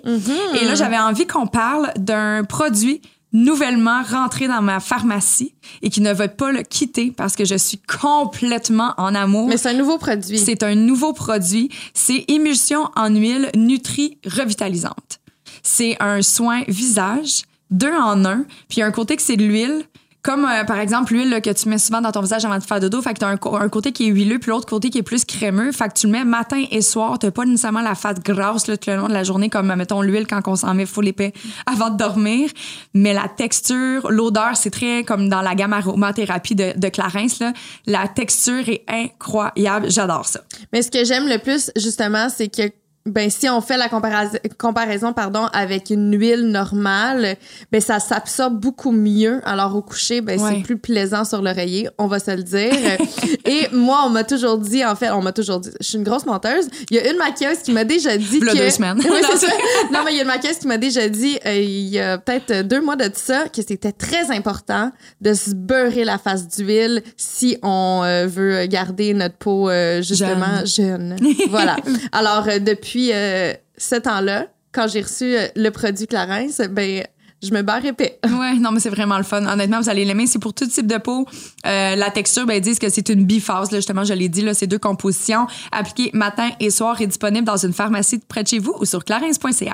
Et 0.61 0.65
là, 0.65 0.75
j'avais 0.75 0.97
envie 0.97 1.27
qu'on 1.27 1.47
parle 1.47 1.91
d'un 1.97 2.45
produit 2.45 3.01
nouvellement 3.33 4.03
rentré 4.03 4.47
dans 4.47 4.61
ma 4.61 4.79
pharmacie 4.79 5.53
et 5.81 5.89
qui 5.89 6.01
ne 6.01 6.13
veut 6.13 6.27
pas 6.27 6.51
le 6.51 6.63
quitter 6.63 7.11
parce 7.11 7.35
que 7.35 7.45
je 7.45 7.55
suis 7.55 7.79
complètement 7.79 8.93
en 8.97 9.15
amour. 9.15 9.47
Mais 9.47 9.57
c'est 9.57 9.69
un 9.69 9.77
nouveau 9.77 9.97
produit. 9.97 10.37
C'est 10.37 10.63
un 10.63 10.75
nouveau 10.75 11.13
produit. 11.13 11.69
C'est 11.93 12.25
émulsion 12.27 12.89
en 12.95 13.09
huile 13.09 13.49
Nutri 13.55 14.17
revitalisante. 14.25 15.19
C'est 15.63 15.97
un 15.99 16.21
soin 16.21 16.63
visage, 16.67 17.43
deux 17.69 17.93
en 17.93 18.25
un. 18.25 18.45
Puis 18.67 18.77
il 18.77 18.79
y 18.79 18.83
a 18.83 18.85
un 18.85 18.91
côté 18.91 19.15
que 19.15 19.21
c'est 19.21 19.37
de 19.37 19.45
l'huile. 19.45 19.85
Comme 20.23 20.45
euh, 20.45 20.63
par 20.63 20.79
exemple 20.79 21.13
l'huile 21.13 21.41
que 21.41 21.49
tu 21.49 21.67
mets 21.67 21.79
souvent 21.79 22.01
dans 22.01 22.11
ton 22.11 22.21
visage 22.21 22.45
avant 22.45 22.57
de 22.57 22.63
faire 22.63 22.79
dodo, 22.79 23.01
fait 23.01 23.13
que 23.13 23.19
t'as 23.19 23.29
un, 23.29 23.69
côté 23.69 23.91
qui 23.91 24.07
est 24.07 24.11
huileux 24.11 24.37
puis 24.37 24.51
l'autre 24.51 24.67
côté 24.67 24.89
qui 24.89 24.99
est 24.99 25.03
plus 25.03 25.25
crémeux, 25.25 25.71
fait 25.71 25.87
que 25.87 25.93
tu 25.99 26.05
le 26.05 26.11
mets 26.11 26.23
matin 26.25 26.63
et 26.69 26.81
soir, 26.81 27.17
t'as 27.17 27.31
pas 27.31 27.45
nécessairement 27.45 27.81
la 27.81 27.95
face 27.95 28.19
grasse 28.19 28.67
là, 28.67 28.77
tout 28.77 28.89
le 28.89 28.97
long 28.97 29.07
de 29.07 29.13
la 29.13 29.23
journée 29.23 29.49
comme 29.49 29.73
mettons 29.73 30.01
l'huile 30.01 30.27
quand 30.27 30.41
on 30.47 30.55
s'en 30.55 30.73
met 30.75 30.85
full 30.85 31.07
épais 31.07 31.33
avant 31.65 31.89
de 31.89 31.97
dormir, 31.97 32.49
mais 32.93 33.13
la 33.13 33.27
texture, 33.27 34.11
l'odeur, 34.11 34.55
c'est 34.55 34.69
très 34.69 35.03
comme 35.03 35.27
dans 35.27 35.41
la 35.41 35.55
gamme 35.55 35.73
aromathérapie 35.73 36.55
de, 36.55 36.77
de 36.77 36.89
Clarins 36.89 37.27
là, 37.39 37.53
la 37.87 38.07
texture 38.07 38.69
est 38.69 38.83
incroyable, 38.87 39.89
j'adore 39.89 40.27
ça. 40.27 40.41
Mais 40.71 40.83
ce 40.83 40.91
que 40.91 41.03
j'aime 41.03 41.27
le 41.27 41.39
plus, 41.39 41.71
justement, 41.75 42.29
c'est 42.29 42.47
que 42.47 42.71
ben 43.05 43.29
si 43.31 43.49
on 43.49 43.61
fait 43.61 43.77
la 43.77 43.89
comparaison, 43.89 44.37
comparaison 44.59 45.13
pardon 45.13 45.45
avec 45.53 45.89
une 45.89 46.17
huile 46.17 46.47
normale, 46.49 47.35
ben 47.71 47.81
ça 47.81 47.99
s'absorbe 47.99 48.59
beaucoup 48.59 48.91
mieux. 48.91 49.41
Alors 49.43 49.75
au 49.75 49.81
coucher, 49.81 50.21
ben 50.21 50.39
Ouais. 50.39 50.53
c'est 50.55 50.61
plus 50.63 50.77
plaisant 50.77 51.25
sur 51.25 51.41
l'oreiller, 51.41 51.89
on 51.97 52.07
va 52.07 52.19
se 52.19 52.31
le 52.31 52.43
dire. 52.43 52.71
Et 53.45 53.67
moi, 53.73 54.03
on 54.05 54.09
m'a 54.09 54.23
toujours 54.23 54.57
dit, 54.57 54.85
en 54.85 54.95
fait, 54.95 55.09
on 55.11 55.21
m'a 55.21 55.31
toujours 55.31 55.59
dit, 55.59 55.69
je 55.79 55.87
suis 55.87 55.97
une 55.97 56.03
grosse 56.03 56.25
menteuse. 56.25 56.67
Il 56.89 56.97
y 56.97 56.99
a 56.99 57.09
une 57.11 57.17
maquilleuse 57.17 57.59
qui 57.59 57.71
m'a 57.71 57.83
déjà 57.83 58.15
dit 58.17 58.39
que 58.39 58.55
deux 58.57 58.69
semaines. 58.69 58.99
oui, 59.03 59.21
c'est 59.31 59.47
ça. 59.47 59.51
Non, 59.91 59.99
mais 60.05 60.11
il 60.13 60.17
y 60.17 60.19
a 60.19 60.21
une 60.21 60.27
maquilleuse 60.27 60.57
qui 60.59 60.67
m'a 60.67 60.77
déjà 60.77 61.09
dit, 61.09 61.39
euh, 61.45 61.55
il 61.55 61.89
y 61.89 61.99
a 61.99 62.17
peut-être 62.17 62.67
deux 62.67 62.81
mois 62.81 62.95
de 62.95 63.09
ça, 63.15 63.47
que 63.49 63.61
c'était 63.61 63.91
très 63.91 64.31
important 64.31 64.91
de 65.21 65.33
se 65.33 65.51
beurrer 65.55 66.03
la 66.05 66.17
face 66.17 66.47
d'huile 66.47 67.01
si 67.17 67.57
on 67.63 68.01
euh, 68.03 68.27
veut 68.27 68.65
garder 68.67 69.13
notre 69.13 69.35
peau 69.35 69.69
euh, 69.69 70.01
justement 70.01 70.65
jeune. 70.65 71.15
voilà. 71.49 71.75
Alors 72.11 72.45
euh, 72.47 72.59
depuis 72.91 73.11
euh, 73.13 73.53
ce 73.77 73.95
temps-là, 73.95 74.47
quand 74.73 74.87
j'ai 74.89 75.01
reçu 75.01 75.37
euh, 75.37 75.47
le 75.55 75.69
produit 75.69 76.07
Clarence, 76.07 76.61
ben 76.69 77.05
je 77.41 77.53
me 77.53 77.61
barre 77.61 77.85
épais. 77.85 78.19
Ouais, 78.25 78.55
non, 78.55 78.71
mais 78.73 78.81
c'est 78.81 78.89
vraiment 78.89 79.17
le 79.17 79.23
fun. 79.23 79.45
Honnêtement, 79.45 79.79
vous 79.79 79.89
allez 79.89 80.03
l'aimer. 80.03 80.27
C'est 80.27 80.39
pour 80.39 80.53
tout 80.53 80.67
type 80.67 80.87
de 80.87 80.97
peau. 80.97 81.25
Euh, 81.65 81.95
la 81.95 82.11
texture, 82.11 82.45
ben, 82.45 82.55
ils 82.55 82.61
disent 82.61 82.79
que 82.79 82.89
c'est 82.89 83.07
une 83.07 83.23
biphase, 83.23 83.73
justement, 83.73 84.03
je 84.03 84.13
l'ai 84.13 84.27
dit, 84.27 84.41
là, 84.41 84.51
deux 84.53 84.77
compositions. 84.77 85.47
Appliquées 85.71 86.11
matin 86.13 86.49
et 86.59 86.69
soir 86.69 86.99
et 86.99 87.07
disponible 87.07 87.45
dans 87.45 87.57
une 87.57 87.73
pharmacie 87.73 88.19
près 88.27 88.43
de 88.43 88.49
chez 88.49 88.59
vous 88.59 88.75
ou 88.79 88.85
sur 88.85 89.05
clarins.ca. 89.05 89.73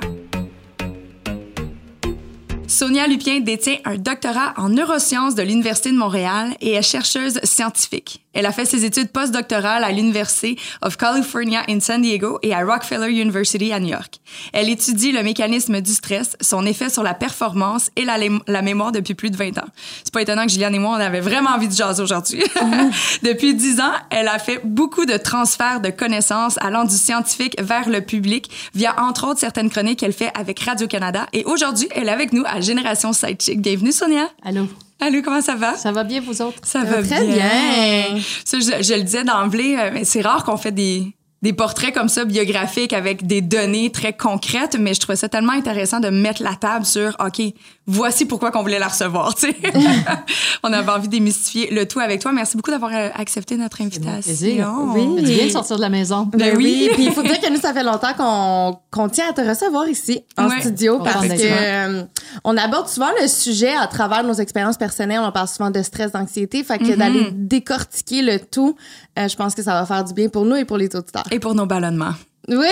Sonia 2.68 3.06
Lupien 3.06 3.40
détient 3.40 3.78
un 3.86 3.96
doctorat 3.96 4.52
en 4.58 4.68
neurosciences 4.68 5.34
de 5.34 5.42
l'Université 5.42 5.90
de 5.90 5.96
Montréal 5.96 6.54
et 6.60 6.74
est 6.74 6.82
chercheuse 6.82 7.40
scientifique. 7.42 8.22
Elle 8.34 8.44
a 8.44 8.52
fait 8.52 8.66
ses 8.66 8.84
études 8.84 9.08
postdoctorales 9.08 9.82
à 9.82 9.90
l'Université 9.90 10.58
of 10.82 10.96
California 10.96 11.62
in 11.68 11.80
San 11.80 12.02
Diego 12.02 12.38
et 12.42 12.54
à 12.54 12.64
Rockefeller 12.64 13.10
University 13.10 13.72
à 13.72 13.80
New 13.80 13.88
York. 13.88 14.20
Elle 14.52 14.68
étudie 14.68 15.12
le 15.12 15.22
mécanisme 15.22 15.80
du 15.80 15.92
stress, 15.92 16.36
son 16.40 16.66
effet 16.66 16.90
sur 16.90 17.02
la 17.02 17.14
performance 17.14 17.90
et 17.96 18.04
la, 18.04 18.62
mémoire 18.62 18.92
depuis 18.92 19.14
plus 19.14 19.30
de 19.30 19.36
20 19.36 19.58
ans. 19.58 19.66
C'est 20.04 20.12
pas 20.12 20.22
étonnant 20.22 20.44
que 20.44 20.50
Gilliane 20.50 20.74
et 20.74 20.78
moi, 20.78 20.96
on 20.96 21.00
avait 21.00 21.20
vraiment 21.20 21.50
envie 21.50 21.68
de 21.68 21.74
jaser 21.74 22.02
aujourd'hui. 22.02 22.44
depuis 23.22 23.54
10 23.54 23.80
ans, 23.80 23.92
elle 24.10 24.28
a 24.28 24.38
fait 24.38 24.60
beaucoup 24.62 25.06
de 25.06 25.16
transferts 25.16 25.80
de 25.80 25.88
connaissances 25.88 26.58
allant 26.58 26.84
du 26.84 26.96
scientifique 26.96 27.56
vers 27.60 27.88
le 27.88 28.02
public 28.02 28.50
via, 28.74 28.94
entre 29.00 29.26
autres, 29.26 29.40
certaines 29.40 29.70
chroniques 29.70 29.98
qu'elle 29.98 30.12
fait 30.12 30.30
avec 30.38 30.60
Radio-Canada. 30.60 31.26
Et 31.32 31.44
aujourd'hui, 31.44 31.88
elle 31.92 32.08
est 32.08 32.12
avec 32.12 32.32
nous 32.32 32.44
à 32.46 32.57
Génération 32.60 33.12
Sidechick. 33.12 33.60
Bienvenue, 33.60 33.92
Sonia. 33.92 34.28
Allô, 34.44 34.66
Allô, 35.00 35.22
comment 35.22 35.40
ça 35.40 35.54
va? 35.54 35.76
ça 35.76 35.92
va 35.92 36.02
bien 36.04 36.20
vous 36.20 36.42
autres? 36.42 36.58
Ça 36.64 36.82
va 36.84 37.02
très 37.02 37.24
bien. 37.26 38.20
Ça, 38.44 38.58
je, 38.58 38.82
je 38.82 38.94
le 38.94 39.02
disais 39.02 39.24
d'emblée, 39.24 39.76
euh, 39.78 39.90
mais 39.92 40.04
c'est 40.04 40.20
rare 40.22 40.44
qu'on 40.44 40.56
fait 40.56 40.72
des, 40.72 41.14
des 41.42 41.52
portraits 41.52 41.94
comme 41.94 42.08
ça 42.08 42.24
biographiques 42.24 42.92
avec 42.92 43.26
des 43.26 43.40
données 43.40 43.90
très 43.92 44.12
concrètes, 44.12 44.76
mais 44.78 44.92
je 44.94 45.00
trouvais 45.00 45.16
ça 45.16 45.28
tellement 45.28 45.52
intéressant 45.52 46.00
de 46.00 46.08
mettre 46.08 46.42
la 46.42 46.54
table 46.56 46.84
sur, 46.84 47.16
OK, 47.24 47.40
voici 47.86 48.26
pourquoi 48.26 48.50
qu'on 48.50 48.62
voulait 48.62 48.78
la 48.80 48.88
recevoir, 48.88 49.34
tu 49.36 49.46
sais. 49.50 49.56
On 50.64 50.72
avait 50.72 50.90
envie 50.90 51.06
de 51.06 51.12
démystifier 51.12 51.70
le 51.70 51.86
tout 51.86 52.00
avec 52.00 52.20
toi. 52.20 52.32
Merci 52.32 52.56
beaucoup 52.56 52.70
d'avoir 52.72 52.90
euh, 52.92 53.08
accepté 53.14 53.56
notre 53.56 53.80
invitation. 53.80 54.20
plaisir. 54.20 54.72
Oui. 54.94 55.06
C'est 55.24 55.34
bien 55.34 55.46
de 55.46 55.50
sortir 55.50 55.76
de 55.76 55.80
la 55.82 55.88
maison. 55.88 56.28
Ben 56.32 56.56
oui. 56.56 56.90
Puis 56.94 57.04
il 57.06 57.12
faut 57.12 57.22
dire 57.22 57.40
que 57.40 57.50
nous, 57.52 57.60
ça 57.60 57.72
fait 57.72 57.84
longtemps 57.84 58.14
qu'on 58.16 58.78
qu'on 58.90 59.08
tient 59.08 59.28
à 59.30 59.32
te 59.32 59.40
recevoir 59.40 59.88
ici, 59.88 60.20
en 60.36 60.48
Ouais. 60.48 60.60
studio, 60.60 60.98
parce 61.04 61.26
que 61.28 61.34
euh, 61.40 62.02
on 62.44 62.56
aborde 62.56 62.88
souvent 62.88 63.10
le 63.20 63.28
sujet 63.28 63.74
à 63.76 63.86
travers 63.86 64.24
nos 64.24 64.32
expériences 64.34 64.76
personnelles. 64.76 65.20
On 65.22 65.30
parle 65.30 65.48
souvent 65.48 65.70
de 65.70 65.82
stress, 65.82 66.10
d'anxiété. 66.12 66.64
Fait 66.64 66.78
que 66.78 66.94
d'aller 66.96 67.28
décortiquer 67.32 68.22
le 68.22 68.38
tout, 68.40 68.74
euh, 69.18 69.28
je 69.28 69.36
pense 69.36 69.54
que 69.54 69.62
ça 69.62 69.72
va 69.72 69.86
faire 69.86 70.04
du 70.04 70.14
bien 70.14 70.28
pour 70.28 70.44
nous 70.44 70.56
et 70.56 70.64
pour 70.64 70.76
les 70.78 70.86
auditeurs. 70.96 71.24
Et 71.30 71.38
pour 71.38 71.54
nos 71.54 71.66
ballonnements. 71.66 72.14
Oui! 72.48 72.66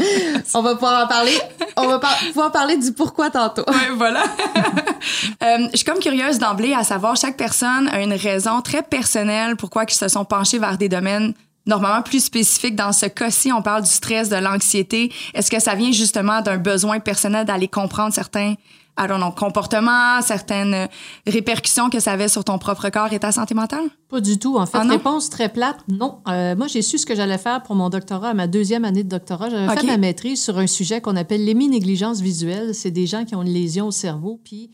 on 0.54 0.62
va 0.62 0.74
pouvoir 0.74 1.04
en 1.04 1.08
parler. 1.08 1.38
On 1.76 1.86
va 1.86 1.98
par- 1.98 2.18
pouvoir 2.18 2.52
parler 2.52 2.76
du 2.76 2.92
pourquoi 2.92 3.30
tantôt. 3.30 3.64
Ouais, 3.68 3.94
voilà. 3.96 4.24
Euh, 5.42 5.68
je 5.72 5.78
suis 5.78 5.86
comme 5.86 5.98
curieuse 5.98 6.38
d'emblée 6.38 6.74
à 6.74 6.84
savoir, 6.84 7.16
chaque 7.16 7.38
personne 7.38 7.88
a 7.88 8.02
une 8.02 8.12
raison 8.12 8.60
très 8.60 8.82
personnelle 8.82 9.56
pourquoi 9.56 9.84
ils 9.88 9.94
se 9.94 10.08
sont 10.08 10.26
penchés 10.26 10.58
vers 10.58 10.76
des 10.76 10.90
domaines 10.90 11.32
normalement 11.66 12.02
plus 12.02 12.22
spécifiques. 12.22 12.76
Dans 12.76 12.92
ce 12.92 13.06
cas-ci, 13.06 13.50
on 13.50 13.62
parle 13.62 13.82
du 13.82 13.90
stress, 13.90 14.28
de 14.28 14.36
l'anxiété. 14.36 15.10
Est-ce 15.32 15.50
que 15.50 15.58
ça 15.58 15.74
vient 15.74 15.92
justement 15.92 16.42
d'un 16.42 16.58
besoin 16.58 17.00
personnel 17.00 17.46
d'aller 17.46 17.68
comprendre 17.68 18.12
certains 18.12 18.54
I 18.98 19.06
don't 19.06 19.18
know, 19.18 19.30
comportements, 19.30 20.20
certaines 20.22 20.88
répercussions 21.26 21.90
que 21.90 22.00
ça 22.00 22.12
avait 22.12 22.28
sur 22.28 22.44
ton 22.44 22.58
propre 22.58 22.90
corps 22.90 23.12
et 23.12 23.18
ta 23.18 23.32
santé 23.32 23.54
mentale? 23.54 23.84
Pas 24.08 24.20
du 24.20 24.38
tout. 24.38 24.56
En 24.56 24.66
fait, 24.66 24.78
Ah 24.78 24.86
réponse 24.86 25.30
très 25.30 25.48
plate, 25.48 25.78
non. 25.88 26.18
Euh, 26.28 26.54
moi, 26.56 26.66
j'ai 26.66 26.82
su 26.82 26.98
ce 26.98 27.06
que 27.06 27.14
j'allais 27.14 27.38
faire 27.38 27.62
pour 27.62 27.76
mon 27.76 27.88
doctorat, 27.88 28.30
à 28.30 28.34
ma 28.34 28.46
deuxième 28.46 28.84
année 28.84 29.02
de 29.04 29.08
doctorat. 29.08 29.48
J'avais 29.48 29.74
fait 29.76 29.86
ma 29.86 29.96
maîtrise 29.96 30.42
sur 30.42 30.58
un 30.58 30.66
sujet 30.66 31.00
qu'on 31.00 31.16
appelle 31.16 31.44
l'héminégligence 31.44 32.20
visuelle. 32.20 32.74
C'est 32.74 32.90
des 32.90 33.06
gens 33.06 33.24
qui 33.24 33.34
ont 33.34 33.42
une 33.42 33.52
lésion 33.52 33.86
au 33.86 33.92
cerveau, 33.92 34.40
puis 34.44 34.70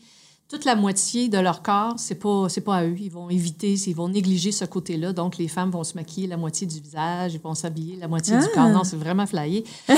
toute 0.49 0.63
la 0.63 0.75
moitié 0.75 1.27
de 1.27 1.37
leur 1.37 1.61
corps, 1.61 1.95
c'est 1.97 2.15
pas 2.15 2.47
c'est 2.49 2.61
pas 2.61 2.77
à 2.77 2.83
eux. 2.85 2.95
Ils 2.99 3.11
vont 3.11 3.29
éviter, 3.29 3.73
ils 3.73 3.93
vont 3.95 4.07
négliger 4.07 4.51
ce 4.51 4.63
côté-là. 4.65 5.11
Donc, 5.13 5.37
les 5.37 5.47
femmes 5.47 5.71
vont 5.71 5.83
se 5.83 5.93
maquiller 5.95 6.25
la 6.27 6.37
moitié 6.37 6.65
du 6.65 6.79
visage, 6.79 7.33
ils 7.33 7.41
vont 7.41 7.53
s'habiller 7.53 7.97
la 7.97 8.07
moitié 8.07 8.37
du 8.37 8.45
Ah. 8.45 8.55
corps. 8.55 8.69
Non, 8.69 8.83
c'est 8.85 8.95
vraiment 8.95 9.25
flyé. 9.27 9.65
et 9.89 9.93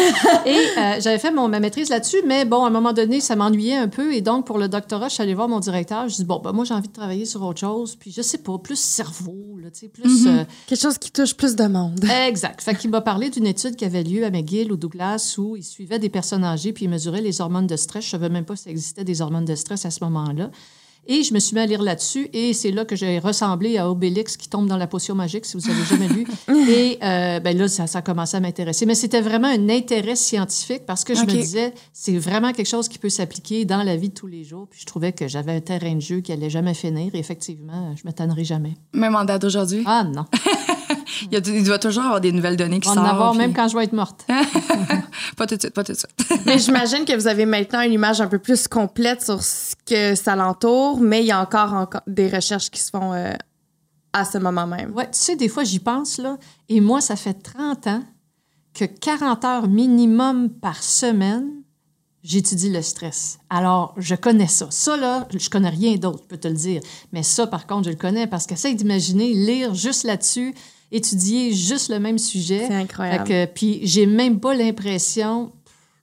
euh, 0.78 1.00
j'avais 1.02 1.20
fait 1.20 1.32
mon, 1.32 1.48
ma 1.48 1.60
maîtrise 1.60 1.90
là-dessus, 1.90 2.22
mais 2.26 2.46
bon, 2.46 2.64
à 2.64 2.68
un 2.68 2.72
moment 2.72 2.94
donné, 2.94 3.20
ça 3.20 3.36
m'ennuyait 3.36 3.76
un 3.78 3.88
peu. 3.88 4.14
Et 4.14 4.22
donc, 4.22 4.46
pour 4.46 4.58
le 4.58 4.68
doctorat, 4.68 5.08
je 5.10 5.14
suis 5.16 5.24
allée 5.24 5.34
voir 5.36 5.48
mon 5.50 5.60
directeur. 5.60 6.08
Je 6.10 6.16
dis, 6.16 6.26
bon, 6.26 6.40
ben, 6.44 6.52
moi, 6.52 6.66
j'ai 6.66 6.74
envie 6.74 6.88
de 6.88 6.94
travailler 6.94 7.26
sur 7.26 7.44
autre 7.44 7.60
chose. 7.60 7.96
Puis, 7.96 8.12
je 8.12 8.22
sais 8.22 8.40
pas, 8.40 8.58
plus 8.58 8.80
cerveau, 8.80 9.58
là, 9.62 9.70
tu 9.72 9.82
sais, 9.82 9.88
plus. 9.88 10.28
euh, 10.28 10.44
Quelque 10.68 10.82
chose 10.82 10.98
qui 10.98 11.12
touche 11.12 11.36
plus 11.36 11.56
de 11.56 11.66
monde. 11.68 12.04
Exact. 12.28 12.62
Fait 12.62 12.76
qu'il 12.76 12.90
m'a 12.90 13.02
parlé 13.02 13.30
d'une 13.30 13.46
étude 13.48 13.76
qui 13.76 13.86
avait 13.86 14.04
lieu 14.04 14.26
à 14.26 14.30
McGill, 14.32 14.72
au 14.72 14.78
Douglas, 14.78 15.36
où 15.38 15.56
il 15.56 15.64
suivait 15.64 16.00
des 16.00 16.10
personnes 16.10 16.44
âgées 16.44 16.74
puis 16.74 16.86
il 16.86 16.90
mesurait 16.90 17.22
les 17.22 17.42
hormones 17.42 17.68
de 17.68 17.76
stress. 17.76 18.06
Je 18.06 18.10
savais 18.10 18.30
même 18.30 18.46
pas 18.46 18.56
s'il 18.56 18.72
existait 18.72 19.04
des 19.04 19.22
hormones 19.22 19.46
de 19.46 19.56
stress 19.56 19.86
à 19.86 19.92
ce 19.92 20.04
moment-là. 20.06 20.39
Et 21.12 21.24
je 21.24 21.34
me 21.34 21.40
suis 21.40 21.56
mis 21.56 21.62
à 21.62 21.66
lire 21.66 21.82
là-dessus 21.82 22.30
et 22.34 22.54
c'est 22.54 22.70
là 22.70 22.86
que 22.86 22.96
j'ai 22.96 23.18
ressemblé 23.18 23.80
à 23.80 23.90
Obélix 23.90 24.38
qui 24.38 24.48
tombe 24.48 24.68
dans 24.68 24.78
la 24.78 24.86
potion 24.86 25.16
magique, 25.16 25.44
si 25.44 25.58
vous 25.58 25.68
avez 25.68 25.84
jamais 25.84 26.08
lu. 26.08 26.28
Et 26.70 27.00
euh, 27.02 27.40
ben 27.40 27.58
là, 27.58 27.68
ça, 27.68 27.88
ça 27.88 28.00
a 28.00 28.02
commencé 28.04 28.38
à 28.38 28.40
m'intéresser. 28.40 28.86
Mais 28.86 28.94
c'était 28.94 29.22
vraiment 29.22 29.48
un 29.48 29.70
intérêt 29.70 30.16
scientifique 30.16 30.86
parce 30.86 31.04
que 31.04 31.16
je 31.16 31.22
me 31.22 31.26
disais, 31.26 31.74
c'est 31.94 32.18
vraiment 32.20 32.52
quelque 32.52 32.68
chose 32.68 32.88
qui 32.88 33.00
peut 33.00 33.10
s'appliquer 33.10 33.66
dans 33.66 33.82
la 33.82 33.96
vie 33.96 34.10
de 34.10 34.14
tous 34.14 34.28
les 34.28 34.44
jours. 34.44 34.68
Puis 34.70 34.82
je 34.82 34.86
trouvais 34.86 35.12
que 35.12 35.28
j'avais 35.28 35.54
un 35.54 35.62
terrain 35.62 35.96
de 35.96 36.00
jeu 36.00 36.20
qui 36.20 36.32
allait 36.32 36.52
jamais 36.52 36.76
finir. 36.76 37.16
Et 37.16 37.20
effectivement, 37.20 37.96
je 37.96 38.08
me 38.08 38.14
tannerai 38.14 38.44
jamais. 38.44 38.76
Même 38.94 39.16
en 39.16 39.26
date 39.26 39.42
d'aujourd'hui? 39.42 39.82
Ah 39.88 40.04
non. 40.04 40.26
Il, 41.24 41.34
y 41.34 41.36
a- 41.38 41.42
il 41.58 41.64
doit 41.64 41.80
toujours 41.80 42.04
avoir 42.04 42.22
des 42.22 42.32
nouvelles 42.32 42.58
données 42.58 42.80
qui 42.80 42.90
On 42.90 42.94
va 42.94 43.02
en 43.02 43.04
sortent. 43.04 43.14
avoir 43.16 43.30
puis- 43.32 43.40
même 43.40 43.54
quand 43.54 43.68
je 43.68 43.78
vais 43.78 43.84
être 43.84 43.94
morte. 43.94 44.26
pas 45.38 45.46
tout 45.48 45.56
de 45.56 45.60
suite, 45.62 45.74
pas 45.74 45.84
tout 45.84 45.94
de 45.94 45.98
suite. 45.98 46.42
Mais 46.46 46.58
j'imagine 46.60 47.06
que 47.06 47.16
vous 47.16 47.28
avez 47.28 47.46
maintenant 47.46 47.82
une 47.82 47.94
image 47.94 48.22
un 48.22 48.28
peu 48.28 48.40
plus 48.40 48.68
complète 48.68 49.24
sur 49.24 49.42
ce 49.42 49.76
que 49.86 50.16
ça 50.16 50.36
l'entoure, 50.36 51.00
mais 51.00 51.22
il 51.22 51.28
y 51.28 51.32
a 51.32 51.42
encore, 51.42 51.74
encore 51.74 52.02
des 52.08 52.28
recherches 52.30 52.70
qui 52.70 52.80
se 52.82 52.90
font 52.90 53.14
euh, 53.14 53.34
à 54.14 54.26
ce 54.26 54.38
moment 54.38 54.68
même. 54.68 54.94
Ouais, 54.96 55.06
tu 55.06 55.20
sais, 55.20 55.36
des 55.36 55.50
fois, 55.50 55.64
j'y 55.64 55.80
pense, 55.80 56.18
là. 56.18 56.38
Et 56.68 56.82
moi, 56.82 57.02
ça 57.02 57.16
fait 57.16 57.34
30 57.34 57.88
ans 57.88 58.04
que 58.74 58.86
40 58.86 59.46
heures 59.46 59.68
minimum 59.68 60.50
par 60.50 60.82
semaine, 60.84 61.48
j'étudie 62.24 62.70
le 62.70 62.82
stress. 62.82 63.40
Alors, 63.50 63.94
je 63.98 64.16
connais 64.16 64.48
ça. 64.48 64.68
Ça, 64.70 64.98
là, 64.98 65.28
je 65.36 65.50
connais 65.50 65.70
rien 65.70 65.96
d'autre, 65.96 66.20
je 66.24 66.28
peux 66.28 66.38
te 66.38 66.48
le 66.48 66.54
dire. 66.54 66.82
Mais 67.14 67.24
ça, 67.24 67.48
par 67.48 67.66
contre, 67.66 67.86
je 67.86 67.90
le 67.92 67.96
connais 67.96 68.28
parce 68.28 68.46
qu'essaye 68.46 68.76
d'imaginer, 68.76 69.34
lire 69.34 69.74
juste 69.74 70.04
là-dessus, 70.04 70.54
étudier 70.92 71.54
juste 71.54 71.90
le 71.90 72.00
même 72.00 72.18
sujet. 72.18 72.66
C'est 72.68 72.76
incroyable. 72.76 73.28
Fait 73.28 73.48
que- 73.48 73.54
puis, 73.54 73.80
j'ai 73.84 74.06
même 74.06 74.40
pas 74.40 74.54
l'impression 74.56 75.52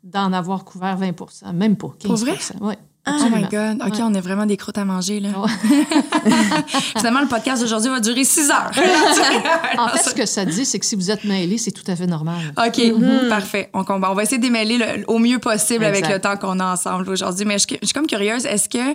d'en 0.05 0.33
avoir 0.33 0.65
couvert 0.65 0.97
20 0.97 1.13
Même 1.53 1.77
pas, 1.77 1.93
15 1.99 2.07
Pour 2.09 2.17
vrai? 2.17 2.39
Ouais, 2.61 2.79
Oh 3.09 3.11
absolument. 3.13 3.37
my 3.37 3.43
God. 3.45 3.83
OK, 3.87 3.95
Ouais. 3.95 4.03
on 4.03 4.15
est 4.15 4.21
vraiment 4.21 4.47
des 4.47 4.57
croûtes 4.57 4.79
à 4.79 4.85
manger, 4.85 5.21
là. 5.21 5.29
Ouais. 5.39 5.49
Finalement, 6.97 7.21
le 7.21 7.29
podcast 7.29 7.63
d'aujourd'hui 7.63 7.91
va 7.91 8.01
durer 8.01 8.25
six 8.25 8.51
heures. 8.51 8.71
En 9.79 9.89
fait, 9.89 10.03
ce 10.11 10.15
que 10.15 10.27
ça 10.27 10.45
dit, 10.45 10.65
c'est 10.65 10.79
que 10.79 10.87
si 10.87 10.97
vous 10.97 11.11
êtes 11.11 11.25
mêlé, 11.25 11.59
c'est 11.59 11.71
tout 11.71 11.89
à 11.89 11.95
fait 11.97 12.07
normal. 12.07 12.37
OK, 12.57 12.81
parfait. 13.29 13.71
On, 13.75 13.85
combat. 13.85 14.11
on 14.11 14.15
va 14.15 14.23
essayer 14.23 14.39
de 14.39 14.43
démêler 14.43 14.79
le- 14.79 15.05
au 15.09 15.19
mieux 15.19 15.39
possible 15.39 15.85
avec 15.85 16.09
le 16.09 16.19
temps 16.21 16.37
qu'on 16.37 16.59
a 16.61 16.73
ensemble 16.73 17.09
aujourd'hui. 17.11 17.45
Mais 17.45 17.59
je, 17.59 17.67
je 17.81 17.87
suis 17.87 17.93
comme 17.95 18.07
curieuse, 18.07 18.45
est-ce 18.47 18.69
que 18.69 18.95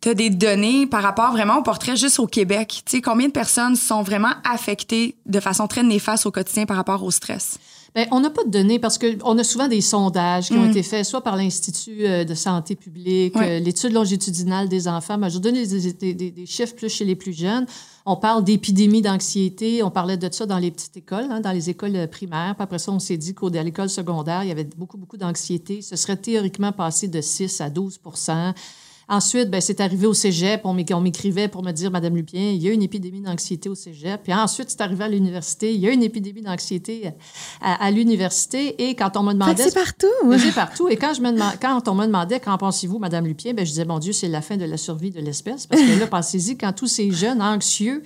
tu 0.00 0.08
as 0.08 0.14
des 0.14 0.30
données 0.30 0.86
par 0.86 1.02
rapport 1.02 1.32
vraiment 1.32 1.58
au 1.58 1.62
portrait 1.62 1.96
juste 1.96 2.18
au 2.20 2.26
Québec? 2.26 2.82
Tu 2.86 2.96
sais, 2.96 3.00
combien 3.02 3.26
de 3.28 3.32
personnes 3.32 3.76
sont 3.76 4.02
vraiment 4.02 4.32
affectées 4.50 5.16
de 5.26 5.40
façon 5.40 5.66
très 5.66 5.82
néfaste 5.82 6.26
au 6.26 6.30
quotidien 6.30 6.64
par 6.66 6.76
rapport 6.76 7.02
au 7.02 7.10
stress? 7.10 7.58
Bien, 7.94 8.06
on 8.12 8.20
n'a 8.20 8.30
pas 8.30 8.44
de 8.44 8.50
données 8.50 8.78
parce 8.78 8.98
qu'on 8.98 9.36
a 9.36 9.42
souvent 9.42 9.66
des 9.66 9.80
sondages 9.80 10.46
qui 10.46 10.52
ont 10.52 10.64
Mm. 10.64 10.70
été 10.70 10.82
faits 10.84 11.04
soit 11.04 11.22
par 11.22 11.34
l'Institut 11.34 12.06
euh, 12.06 12.22
de 12.24 12.34
santé 12.34 12.76
publique, 12.76 13.34
Ouais. 13.34 13.58
euh, 13.58 13.58
l'étude 13.58 13.92
longitudinale 13.92 14.68
des 14.68 14.86
enfants. 14.86 15.18
Mais 15.18 15.28
je 15.28 15.34
vais 15.34 15.40
donner 15.40 15.66
des, 15.66 15.92
des- 15.92 16.14
des- 16.14 16.30
des 16.30 16.46
chiffres 16.46 16.76
plus 16.76 16.88
chez 16.88 17.04
les 17.04 17.16
plus 17.16 17.32
jeunes. 17.32 17.66
On 18.06 18.14
parle 18.14 18.44
d'épidémie 18.44 19.02
d'anxiété. 19.02 19.82
On 19.82 19.90
parlait 19.90 20.16
de 20.16 20.32
ça 20.32 20.46
dans 20.46 20.58
les 20.58 20.70
petites 20.70 20.96
écoles, 20.96 21.26
hein, 21.30 21.40
dans 21.40 21.50
les 21.50 21.68
écoles 21.68 21.96
euh, 21.96 22.06
primaires. 22.06 22.54
Puis 22.54 22.62
après 22.62 22.78
ça, 22.78 22.92
on 22.92 23.00
s'est 23.00 23.16
dit 23.16 23.34
qu'à 23.34 23.62
l'école 23.64 23.90
secondaire, 23.90 24.44
il 24.44 24.48
y 24.50 24.52
avait 24.52 24.68
beaucoup, 24.76 24.96
beaucoup 24.96 25.16
d'anxiété. 25.16 25.82
Ce 25.82 25.96
serait 25.96 26.16
théoriquement 26.16 26.70
passé 26.70 27.08
de 27.08 27.20
6 27.20 27.60
à 27.60 27.70
12 27.70 27.98
Ensuite, 29.10 29.50
ben, 29.50 29.60
c'est 29.60 29.80
arrivé 29.80 30.06
au 30.06 30.14
cégep. 30.14 30.60
On 30.64 30.72
m'éc- 30.72 30.94
on 30.94 31.00
m'écrivait 31.00 31.48
pour 31.48 31.62
me 31.64 31.72
dire, 31.72 31.90
Madame 31.90 32.14
Lupien, 32.16 32.50
il 32.52 32.62
y 32.62 32.68
a 32.68 32.72
une 32.72 32.82
épidémie 32.82 33.20
d'anxiété 33.20 33.68
au 33.68 33.74
cégep. 33.74 34.22
Puis 34.22 34.32
ensuite, 34.32 34.70
c'est 34.70 34.80
arrivé 34.80 35.02
à 35.04 35.08
l'université. 35.08 35.74
Il 35.74 35.80
y 35.80 35.88
a 35.88 35.90
une 35.90 36.02
épidémie 36.04 36.42
d'anxiété 36.42 37.10
à, 37.60 37.84
à 37.84 37.90
l'université. 37.90 38.88
Et 38.88 38.94
quand 38.94 39.16
on 39.16 39.24
me 39.24 39.32
demandait. 39.32 39.64
c'est 39.64 39.74
partout. 39.74 40.06
C'est 40.38 40.54
partout. 40.54 40.88
Et 40.88 40.96
quand, 40.96 41.12
je 41.12 41.20
me 41.22 41.30
quand 41.60 41.88
on 41.88 41.94
me 41.96 42.06
demandait, 42.06 42.38
qu'en 42.40 42.56
pensez-vous, 42.56 42.98
Madame 43.00 43.26
Lupien, 43.26 43.52
ben, 43.52 43.66
je 43.66 43.70
disais, 43.72 43.84
mon 43.84 43.98
Dieu, 43.98 44.12
c'est 44.12 44.28
la 44.28 44.42
fin 44.42 44.56
de 44.56 44.64
la 44.64 44.76
survie 44.76 45.10
de 45.10 45.20
l'espèce. 45.20 45.66
Parce 45.66 45.82
que 45.82 45.98
là, 45.98 46.06
pensez-y, 46.10 46.56
quand 46.56 46.72
tous 46.72 46.86
ces 46.86 47.10
jeunes 47.10 47.42
anxieux, 47.42 48.02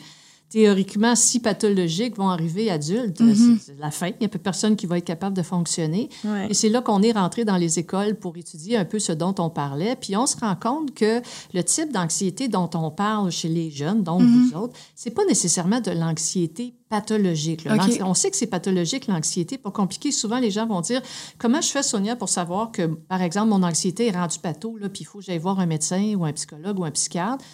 théoriquement 0.51 1.17
si 1.17 1.41
pathologiques, 1.41 2.17
vont 2.17 2.29
arriver 2.29 2.71
adultes, 2.71 3.19
c'est- 3.19 3.59
c'est 3.73 3.79
la 3.79 3.91
fin. 3.91 4.09
Il 4.09 4.15
n'y 4.21 4.27
a 4.27 4.29
plus 4.29 4.39
personne 4.39 4.77
qui 4.77 4.87
va 4.87 4.99
être 4.99 5.05
capable 5.05 5.37
de 5.37 5.43
fonctionner. 5.43 6.09
Ouais. 6.25 6.47
Et 6.51 6.55
c'est 6.55 6.69
là 6.69 6.81
qu'on 6.81 7.03
est 7.03 7.13
rentré 7.13 7.45
dans 7.45 7.57
les 7.57 7.79
écoles 7.79 8.15
pour 8.15 8.37
étudier 8.37 8.77
un 8.77 8.85
peu 8.85 8.99
ce 8.99 9.13
dont 9.13 9.35
on 9.39 9.51
parlait. 9.51 9.97
Puis 9.97 10.17
on 10.17 10.27
se 10.27 10.37
rend 10.37 10.55
compte 10.55 10.95
que 10.95 11.21
le 11.53 11.63
type 11.65 11.93
d'anxiété 11.93 12.47
dont 12.49 12.71
on 12.75 12.91
parle 12.91 13.31
chez 13.33 13.49
les 13.49 13.71
jeunes, 13.71 14.03
donc 14.05 14.23
vous 14.23 14.57
autres, 14.57 14.75
c'est 14.95 15.11
pas 15.11 15.25
nécessairement 15.27 15.81
de 15.81 15.91
l'anxiété 15.91 16.75
pathologique. 16.89 17.67
On 18.05 18.15
sait 18.15 18.31
que 18.31 18.37
c'est 18.37 18.47
pathologique, 18.47 19.09
l'anxiété, 19.09 19.59
pas 19.59 19.73
compliqué. 19.73 20.13
Souvent, 20.13 20.39
les 20.39 20.51
gens 20.53 20.67
vont 20.67 20.81
dire 20.81 21.03
Comment 21.39 21.61
je 21.61 21.69
fais, 21.69 21.83
Sonia, 21.83 22.15
pour 22.15 22.29
savoir 22.29 22.71
que, 22.71 22.83
par 22.87 23.23
exemple, 23.23 23.49
mon 23.49 23.63
anxiété 23.65 24.07
est 24.07 24.11
rendue 24.17 24.39
patho, 24.39 24.77
là, 24.79 24.89
puis 24.89 25.03
il 25.03 25.05
faut 25.05 25.19
que 25.19 25.25
j'aille 25.25 25.39
voir 25.39 25.59
un 25.59 25.67
médecin 25.67 26.15
ou 26.17 26.25
un 26.25 26.33
psychologue 26.33 26.79
ou 26.79 26.85
un 26.85 26.91
psychiatre? 26.93 27.45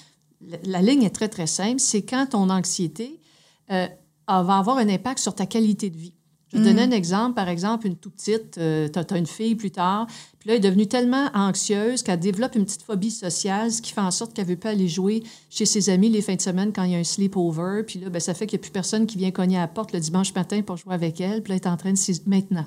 La, 0.64 0.80
ligne 0.80 1.02
est 1.02 1.14
très, 1.14 1.28
très 1.28 1.47
simple. 1.47 1.80
C'est 1.80 2.02
quand 2.02 2.26
ton 2.30 2.49
anxiété 2.49 3.20
euh, 3.70 3.87
va 4.26 4.59
avoir 4.59 4.78
un 4.78 4.88
impact 4.88 5.18
sur 5.18 5.35
ta 5.35 5.47
qualité 5.47 5.90
de 5.90 5.97
vie. 5.97 6.14
Je 6.52 6.59
vais 6.59 6.64
donner 6.64 6.82
un 6.82 6.90
exemple. 6.90 7.35
Par 7.35 7.49
exemple, 7.49 7.87
une 7.87 7.97
toute 7.97 8.14
petite, 8.14 8.52
tu 8.54 8.61
as, 8.61 9.16
une 9.16 9.26
fille 9.26 9.54
plus 9.54 9.70
tard, 9.70 10.06
puis 10.40 10.49
là, 10.49 10.54
elle 10.54 10.64
est 10.64 10.68
devenue 10.68 10.87
tellement 10.87 11.28
anxieuse 11.35 12.02
qu'elle 12.02 12.18
développe 12.18 12.56
une 12.56 12.64
petite 12.64 12.82
phobie 12.82 13.11
sociale, 13.11 13.70
ce 13.70 13.80
qui 13.82 13.92
fait 13.92 14.00
en 14.00 14.11
sorte 14.11 14.32
qu'elle 14.32 14.47
ne 14.47 14.50
veut 14.50 14.56
pas 14.56 14.70
aller 14.70 14.88
jouer 14.88 15.23
chez 15.49 15.66
ses 15.66 15.90
amis 15.90 16.09
les 16.09 16.23
fins 16.23 16.35
de 16.35 16.40
semaine 16.40 16.73
quand 16.73 16.82
il 16.82 16.92
y 16.92 16.94
a 16.97 16.99
un 16.99 17.04
sleepover. 17.04 17.85
Puis 17.87 18.00
là, 18.00 18.09
ben, 18.09 18.20
ça 18.20 18.35
fait 18.35 18.47
qu'il 18.47 18.59
n'y 18.59 18.62
a 18.62 18.64
plus 18.64 18.73
personne 18.73 19.06
qui 19.06 19.18
vient 19.18 19.30
cogner 19.30 19.59
à 19.59 19.61
la 19.61 19.68
porte 19.68 19.92
le 19.92 20.00
dimanche 20.00 20.35
matin 20.35 20.62
pour 20.62 20.76
jouer 20.76 20.94
avec 20.94 21.20
elle. 21.20 21.42
Puis 21.42 21.52
là, 21.52 21.56
elle 21.56 21.68
est 21.68 21.73
en 21.73 21.76
train 21.76 21.92
de... 21.92 21.99
Maintenant. 22.26 22.66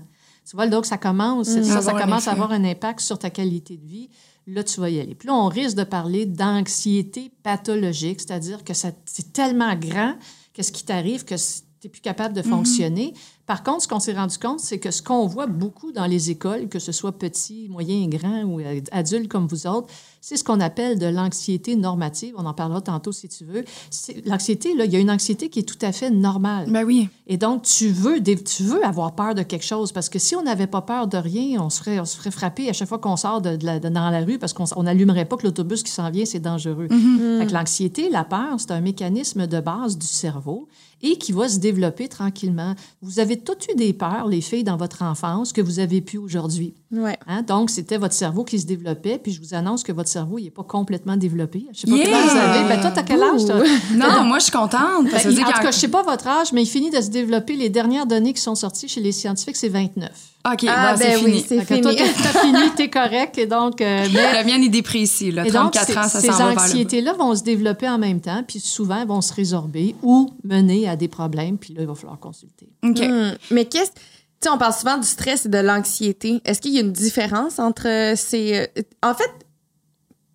Tu 0.50 0.56
vois, 0.56 0.68
donc 0.68 0.86
ça 0.86 0.98
commence, 0.98 1.48
ça, 1.48 1.82
ça 1.82 1.94
commence 1.94 2.28
à 2.28 2.32
avoir 2.32 2.52
un 2.52 2.64
impact 2.64 3.00
sur 3.00 3.18
ta 3.18 3.30
qualité 3.30 3.78
de 3.78 3.86
vie. 3.86 4.10
Là, 4.46 4.64
tu 4.64 4.82
vas 4.82 4.90
y 4.90 5.00
aller. 5.00 5.16
Puis 5.16 5.28
là, 5.28 5.36
on 5.36 5.48
risque 5.48 5.78
de 5.78 5.84
parler 5.84 6.26
d'anxiété 6.26 7.32
pathologique, 7.44 8.20
c'est-à-dire 8.20 8.64
que 8.64 8.74
c'est 8.74 9.34
tellement 9.34 9.76
grand 9.76 10.16
que 10.54 10.64
ce 10.64 10.72
qui 10.72 10.84
t'arrive 10.84 11.24
que 11.24 11.36
tu 11.36 11.88
n'es 11.88 11.90
plus 11.90 12.02
capable 12.02 12.36
de 12.36 12.42
fonctionner. 12.42 13.14
Par 13.46 13.64
contre, 13.64 13.84
ce 13.84 13.88
qu'on 13.88 14.00
s'est 14.00 14.14
rendu 14.14 14.38
compte, 14.38 14.60
c'est 14.60 14.80
que 14.80 14.92
ce 14.92 15.02
qu'on 15.02 15.28
voit 15.28 15.48
beaucoup 15.48 15.92
dans 15.92 16.06
les 16.06 16.30
écoles, 16.30 16.70
que 16.70 16.80
ce 16.80 16.92
soit 16.92 17.18
petit, 17.18 17.68
moyen, 17.70 18.08
grand 18.08 18.44
ou 18.44 18.62
adulte 18.92 19.30
comme 19.30 19.48
vous 19.48 19.68
autres, 19.68 19.88
c'est 20.26 20.38
ce 20.38 20.44
qu'on 20.46 20.62
appelle 20.62 20.98
de 20.98 21.06
l'anxiété 21.06 21.76
normative. 21.76 22.34
On 22.38 22.46
en 22.46 22.54
parlera 22.54 22.80
tantôt 22.80 23.12
si 23.12 23.28
tu 23.28 23.44
veux. 23.44 23.66
C'est- 23.90 24.26
L'anxiété, 24.26 24.74
là, 24.74 24.86
il 24.86 24.94
y 24.94 24.96
a 24.96 25.00
une 25.00 25.12
anxiété 25.12 25.50
qui 25.50 25.60
est 25.60 25.64
tout 25.64 25.78
à 25.86 25.92
fait 25.92 26.10
normale. 26.10 26.70
Ben 26.72 26.86
oui. 26.86 27.10
Et 27.28 27.36
donc, 27.36 27.64
tu 27.64 27.90
veux, 27.90 28.22
tu 28.24 28.64
veux 28.64 28.86
avoir 28.86 29.16
peur 29.16 29.36
de 29.36 29.42
quelque 29.44 29.66
chose 29.66 29.92
parce 29.92 30.08
que 30.08 30.20
si 30.20 30.34
on 30.38 30.44
n'avait 30.44 30.68
pas 30.68 30.82
peur 30.82 31.08
de 31.08 31.18
rien, 31.18 31.62
on 31.62 31.70
se 31.70 31.80
ferait, 31.80 32.00
on 32.00 32.06
se 32.06 32.16
ferait 32.16 32.32
frapper 32.32 32.70
à 32.70 32.74
chaque 32.74 32.88
fois 32.88 33.00
qu'on 33.00 33.18
sort 33.18 33.42
de, 33.42 33.58
de 33.58 33.66
la- 33.66 33.80
de- 33.82 33.90
dans 33.90 34.10
la 34.10 34.22
rue 34.22 34.40
parce 34.40 34.54
qu'on 34.54 34.64
on 34.78 34.84
n'allumerait 34.84 35.26
pas 35.26 35.36
que 35.36 35.44
l'autobus 35.44 35.84
qui 35.84 35.92
s'en 35.92 36.10
vient, 36.10 36.24
c'est 36.26 36.40
dangereux. 36.40 36.88
Fait 36.88 37.46
que 37.48 37.54
l'anxiété, 37.54 38.10
la 38.10 38.24
peur, 38.24 38.56
c'est 38.60 38.72
un 38.72 38.80
mécanisme 38.82 39.46
de 39.46 39.60
base 39.60 39.98
du 39.98 40.08
cerveau 40.08 40.70
et 41.04 41.18
qui 41.18 41.32
va 41.34 41.48
se 41.50 41.60
développer 41.60 42.08
tranquillement. 42.08 42.74
Vous 43.02 43.20
avez 43.20 43.38
toutes 43.38 43.68
eu 43.72 43.76
des 43.76 43.94
peurs, 43.94 44.28
les 44.28 44.42
filles, 44.42 44.64
dans 44.64 44.78
votre 44.78 45.04
enfance 45.04 45.54
que 45.54 45.62
vous 45.62 45.80
avez 45.80 46.02
pu 46.02 46.18
aujourd'hui. 46.18 46.74
Ouais. 46.92 47.18
Hein? 47.28 47.44
Donc, 47.44 47.70
c'était 47.70 47.98
votre 47.98 48.14
cerveau 48.14 48.44
qui 48.44 48.60
se 48.60 48.66
développait. 48.66 49.20
Puis, 49.22 49.34
je 49.34 49.42
vous 49.42 49.54
annonce 49.54 49.84
que 49.84 49.92
votre 49.92 50.10
cerveau, 50.10 50.40
il 50.40 50.46
n'est 50.46 50.50
pas 50.50 50.64
complètement 50.64 51.18
développé. 51.18 51.66
Je 51.74 51.82
sais 51.82 51.88
pas 51.88 51.96
Yeah! 51.98 52.06
quel 52.06 52.14
âge 52.16 52.30
vous 52.32 52.38
avez. 52.38 52.68
Ben, 52.70 52.82
toi, 52.82 52.92
t'as 52.92 53.04
quel 53.04 53.22
âge? 53.22 53.46
toi? 53.46 53.64
Non, 53.96 54.24
moi, 54.24 54.40
je 54.40 54.44
suis 54.44 54.52
contente. 54.52 55.04
Ben, 55.06 55.12
Parce 55.12 55.28
dire 55.28 55.46
en 55.48 55.52
tout 55.52 55.62
cas, 55.62 55.72
je 55.72 55.78
sais 55.78 55.88
pas 55.90 56.04
votre 56.04 56.28
âge, 56.28 56.54
mais 56.54 56.64
il 56.64 56.68
finit 56.68 56.90
de 56.90 57.02
se 57.02 57.10
développer. 57.10 57.56
Les 57.56 57.70
dernières 57.70 58.06
données 58.06 58.34
qui 58.34 58.42
sont 58.42 58.56
sorties 58.56 58.88
chez 58.88 59.02
les 59.02 59.12
scientifiques, 59.12 59.58
c'est 59.58 59.70
29. 59.70 60.10
OK, 60.46 60.66
Ah, 60.68 60.94
bon, 60.94 61.00
c'est 61.02 61.08
ben 61.08 61.20
fini. 61.20 61.32
oui, 61.32 61.46
c'est 61.48 61.62
Fait 61.62 61.78
que 61.78 61.82
toi, 61.84 61.92
fini. 61.94 62.10
t'as 62.22 62.40
fini, 62.42 62.58
t'es 62.76 62.90
correct. 62.90 63.38
Et 63.38 63.46
donc, 63.48 63.80
euh, 63.80 64.06
mais- 64.14 64.34
La 64.34 64.44
mienne 64.44 64.62
est 64.64 64.68
déprécie, 64.70 65.32
là. 65.32 65.48
et 65.48 65.52
donc, 65.52 65.72
34 65.72 65.86
ces- 65.88 65.98
ans, 65.98 66.04
ça 66.10 66.20
ces 66.20 66.28
s'en 66.28 66.38
va 66.50 66.56
bas. 66.56 66.64
anxiétés-là 66.64 67.14
vont 67.14 67.34
se 67.34 67.44
développer 67.44 67.88
en 67.88 67.98
même 67.98 68.20
temps, 68.20 68.44
puis 68.46 68.60
souvent 68.60 69.00
elles 69.02 69.08
vont 69.08 69.22
se 69.22 69.34
résorber 69.34 69.96
ou 70.04 70.32
mener 70.44 70.90
à 70.90 70.98
des 70.98 71.08
problèmes, 71.08 71.58
puis 71.58 71.74
là, 71.74 71.82
il 71.84 71.88
va 71.88 71.96
falloir 71.96 72.20
consulter. 72.20 72.68
OK. 72.84 73.00
Hmm. 73.00 73.32
Mais 73.52 73.66
qu'est-ce. 73.66 73.92
Tu 73.92 74.50
sais, 74.50 74.50
on 74.50 74.58
parle 74.58 74.74
souvent 74.74 74.98
du 74.98 75.08
stress 75.08 75.46
et 75.46 75.50
de 75.50 75.58
l'anxiété. 75.60 76.42
Est-ce 76.44 76.60
qu'il 76.60 76.74
y 76.74 76.78
a 76.78 76.82
une 76.82 76.92
différence 76.92 77.60
entre 77.60 78.14
ces. 78.18 78.68
euh, 78.78 78.82
En 79.02 79.14
fait, 79.14 79.32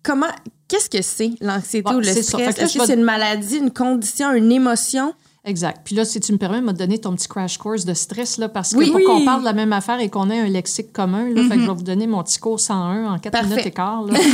comment, 0.01 0.25
qu'est-ce 0.67 0.89
que 0.89 1.03
c'est 1.03 1.31
l'anxiété 1.41 1.83
Bon, 1.83 1.97
ou 1.97 1.99
le 1.99 2.05
c'est 2.05 2.23
stress? 2.23 2.55
Que 2.55 2.61
Est-ce 2.61 2.77
que 2.79 2.85
c'est 2.87 2.95
une 2.95 3.03
maladie, 3.03 3.57
une 3.57 3.69
condition, 3.71 4.33
une 4.33 4.51
émotion? 4.51 5.13
Exact. 5.45 5.81
Puis 5.85 5.95
là, 5.95 6.03
si 6.05 6.19
tu 6.19 6.33
me 6.33 6.37
permets, 6.37 6.61
me 6.61 6.73
donner 6.73 6.99
ton 6.99 7.15
petit 7.15 7.27
crash 7.27 7.57
course 7.57 7.85
de 7.85 7.93
stress, 7.93 8.37
là, 8.37 8.49
parce 8.49 8.73
que 8.73 8.77
Oui. 8.77 8.87
pour 8.87 8.95
Oui. 8.97 9.03
qu'on 9.05 9.23
parle 9.23 9.39
de 9.39 9.45
la 9.45 9.53
même 9.53 9.71
affaire 9.73 9.99
et 10.01 10.09
qu'on 10.09 10.29
ait 10.29 10.39
un 10.39 10.47
lexique 10.49 10.91
commun, 10.91 11.29
là, 11.29 11.43
fait 11.43 11.55
que 11.55 11.61
je 11.61 11.67
vais 11.67 11.73
vous 11.73 11.83
donner 11.83 12.07
mon 12.07 12.21
petit 12.23 12.39
cours 12.39 12.59
101 12.59 13.13
en 13.13 13.19
4 13.19 13.31
Parfait. 13.31 13.47
minutes 13.47 13.65
et 13.65 13.71
quart. 13.71 14.03
là. 14.03 14.19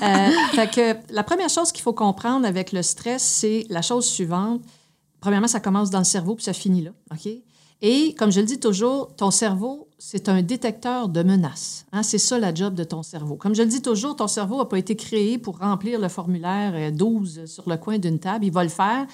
Euh, 0.00 0.30
fait 0.52 0.70
que 0.70 1.12
la 1.12 1.24
première 1.24 1.48
chose 1.48 1.72
qu'il 1.72 1.82
faut 1.82 1.92
comprendre 1.92 2.46
avec 2.46 2.70
le 2.70 2.82
stress, 2.82 3.20
c'est 3.22 3.66
la 3.68 3.82
chose 3.82 4.06
suivante. 4.06 4.60
Premièrement, 5.20 5.48
ça 5.48 5.58
commence 5.58 5.90
dans 5.90 5.98
le 5.98 6.04
cerveau 6.04 6.36
puis 6.36 6.44
ça 6.44 6.52
finit 6.52 6.82
là. 6.82 6.90
OK? 7.12 7.28
Et 7.82 8.14
comme 8.14 8.30
je 8.30 8.38
le 8.40 8.46
dis 8.46 8.60
toujours, 8.60 9.08
ton 9.16 9.32
cerveau, 9.32 9.88
c'est 9.98 10.28
un 10.28 10.42
détecteur 10.42 11.08
de 11.08 11.22
menaces. 11.24 11.84
Hein? 11.92 12.04
C'est 12.04 12.18
ça 12.18 12.38
la 12.38 12.54
job 12.54 12.74
de 12.74 12.84
ton 12.84 13.02
cerveau. 13.02 13.34
Comme 13.34 13.56
je 13.56 13.62
le 13.62 13.68
dis 13.68 13.82
toujours, 13.82 14.14
ton 14.14 14.28
cerveau 14.28 14.58
n'a 14.58 14.66
pas 14.66 14.78
été 14.78 14.94
créé 14.94 15.36
pour 15.38 15.58
remplir 15.58 15.98
le 16.00 16.08
formulaire 16.08 16.72
euh, 16.76 16.90
12 16.92 17.46
sur 17.46 17.68
le 17.68 17.76
coin 17.76 17.98
d'une 17.98 18.20
table. 18.20 18.44
Il 18.44 18.52
va 18.52 18.62
le 18.62 18.68
faire 18.70 19.04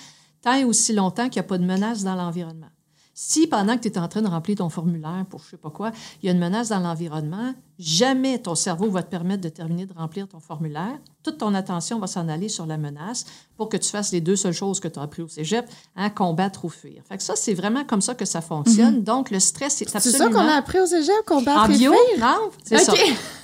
tant 0.44 0.62
aussi 0.66 0.92
longtemps 0.92 1.28
qu'il 1.28 1.40
n'y 1.40 1.46
a 1.46 1.48
pas 1.48 1.58
de 1.58 1.64
menace 1.64 2.04
dans 2.04 2.14
l'environnement. 2.14 2.68
Si 3.14 3.46
pendant 3.46 3.76
que 3.76 3.82
tu 3.82 3.88
es 3.88 3.98
en 3.98 4.08
train 4.08 4.22
de 4.22 4.28
remplir 4.28 4.58
ton 4.58 4.68
formulaire 4.68 5.24
pour 5.30 5.42
je 5.42 5.50
sais 5.50 5.56
pas 5.56 5.70
quoi, 5.70 5.90
il 6.22 6.26
y 6.26 6.28
a 6.28 6.32
une 6.32 6.38
menace 6.38 6.68
dans 6.68 6.80
l'environnement, 6.80 7.54
jamais 7.78 8.38
ton 8.40 8.54
cerveau 8.54 8.90
va 8.90 9.02
te 9.02 9.10
permettre 9.10 9.42
de 9.42 9.48
terminer 9.48 9.86
de 9.86 9.94
remplir 9.94 10.28
ton 10.28 10.40
formulaire. 10.40 10.98
Toute 11.24 11.38
ton 11.38 11.54
attention 11.54 11.98
va 11.98 12.06
s'en 12.06 12.28
aller 12.28 12.48
sur 12.48 12.66
la 12.66 12.76
menace 12.76 13.24
pour 13.56 13.68
que 13.68 13.76
tu 13.76 13.88
fasses 13.88 14.12
les 14.12 14.20
deux 14.20 14.36
seules 14.36 14.52
choses 14.52 14.78
que 14.78 14.88
tu 14.88 14.98
as 14.98 15.02
appris 15.02 15.22
au 15.22 15.28
cégep, 15.28 15.64
hein, 15.96 16.10
combattre 16.10 16.64
ou 16.64 16.68
fuir. 16.68 17.02
Fait 17.08 17.16
que 17.16 17.22
ça, 17.22 17.34
c'est 17.34 17.54
vraiment 17.54 17.84
comme 17.84 18.00
ça 18.02 18.14
que 18.14 18.24
ça 18.24 18.40
fonctionne. 18.40 19.02
Donc, 19.02 19.30
le 19.30 19.40
stress, 19.40 19.76
c'est 19.76 19.88
C'est 19.88 19.96
absolument... 19.96 20.24
ça 20.24 20.30
qu'on 20.30 20.48
a 20.48 20.54
appris 20.56 20.80
au 20.80 20.86
cégep, 20.86 21.14
combattre 21.26 21.60
En 21.60 21.72
et 21.72 21.78
bio, 21.78 21.92
fuir? 21.92 22.20
non, 22.20 22.50
c'est 22.62 22.78
ça. 22.78 22.92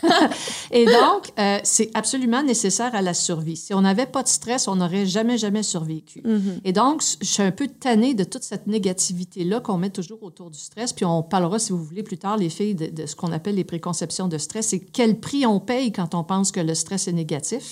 Et 0.70 0.84
donc, 0.84 1.32
euh, 1.38 1.58
c'est 1.62 1.90
absolument 1.94 2.42
nécessaire 2.42 2.94
à 2.94 3.02
la 3.02 3.14
survie. 3.14 3.56
Si 3.56 3.72
on 3.72 3.80
n'avait 3.80 4.06
pas 4.06 4.22
de 4.22 4.28
stress, 4.28 4.68
on 4.68 4.76
n'aurait 4.76 5.06
jamais, 5.06 5.38
jamais 5.38 5.62
survécu. 5.62 6.20
Mm-hmm. 6.20 6.60
Et 6.64 6.72
donc, 6.72 7.02
je 7.20 7.26
suis 7.26 7.42
un 7.42 7.50
peu 7.50 7.68
tannée 7.68 8.14
de 8.14 8.24
toute 8.24 8.42
cette 8.42 8.66
négativité-là 8.66 9.60
qu'on 9.60 9.78
met 9.78 9.90
toujours 9.90 10.22
autour 10.22 10.50
du 10.50 10.58
stress. 10.58 10.92
Puis 10.92 11.04
on 11.04 11.22
parlera, 11.22 11.58
si 11.58 11.72
vous 11.72 11.82
voulez, 11.82 12.02
plus 12.02 12.18
tard, 12.18 12.36
les 12.36 12.50
filles, 12.50 12.74
de, 12.74 12.86
de 12.86 13.06
ce 13.06 13.16
qu'on 13.16 13.32
appelle 13.32 13.54
les 13.54 13.64
préconceptions 13.64 14.28
de 14.28 14.38
stress 14.38 14.72
et 14.72 14.80
quel 14.80 15.18
prix 15.20 15.46
on 15.46 15.60
paye 15.60 15.92
quand 15.92 16.14
on 16.14 16.24
pense 16.24 16.52
que 16.52 16.60
le 16.60 16.74
stress 16.74 17.08
est 17.08 17.12
négatif. 17.12 17.69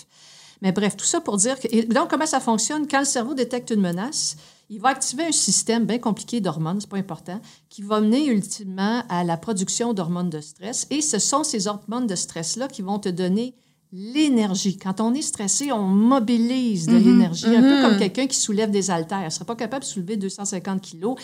Mais 0.63 0.73
bref, 0.73 0.97
tout 0.97 1.05
ça 1.05 1.21
pour 1.21 1.37
dire 1.37 1.59
que. 1.59 1.93
donc, 1.93 2.11
comment 2.11 2.27
ça 2.27 2.41
fonctionne? 2.41 2.87
Quand 2.89 3.01
le 3.01 3.05
cerveau 3.05 3.35
détecte 3.35 3.71
une 3.71 3.81
menace, 3.81 4.37
il 4.71 4.81
va 4.81 4.91
activer 4.91 5.25
un 5.25 5.33
système 5.33 5.87
bien 5.87 5.99
compliqué 5.99 6.41
d'hormones, 6.41 6.81
c'est 6.81 6.91
pas 6.91 6.99
important, 6.99 7.41
qui 7.69 7.83
va 7.83 8.01
mener 8.01 8.27
ultimement 8.27 9.03
à 9.09 9.25
la 9.25 9.37
production 9.37 9.95
d'hormones 9.95 10.31
de 10.31 10.41
stress. 10.41 10.87
Et 10.91 11.01
ce 11.01 11.19
sont 11.19 11.45
ces 11.45 11.69
hormones 11.69 12.07
de 12.07 12.15
stress-là 12.15 12.69
qui 12.69 12.83
vont 12.83 12.99
te 12.99 13.09
donner 13.09 13.55
l'énergie. 13.93 14.77
Quand 14.77 15.01
on 15.01 15.15
est 15.15 15.23
stressé, 15.23 15.73
on 15.73 15.83
mobilise 15.83 16.87
de 16.87 16.97
l'énergie, 16.97 17.47
un 17.47 17.63
peu 17.63 17.83
comme 17.83 17.99
quelqu'un 17.99 18.27
qui 18.27 18.37
soulève 18.37 18.71
des 18.71 18.91
haltères. 18.91 19.21
Il 19.23 19.25
ne 19.27 19.31
serait 19.31 19.47
pas 19.47 19.57
capable 19.57 19.85
de 19.85 19.89
soulever 19.89 20.17
250 20.17 20.81
kilos 20.83 21.17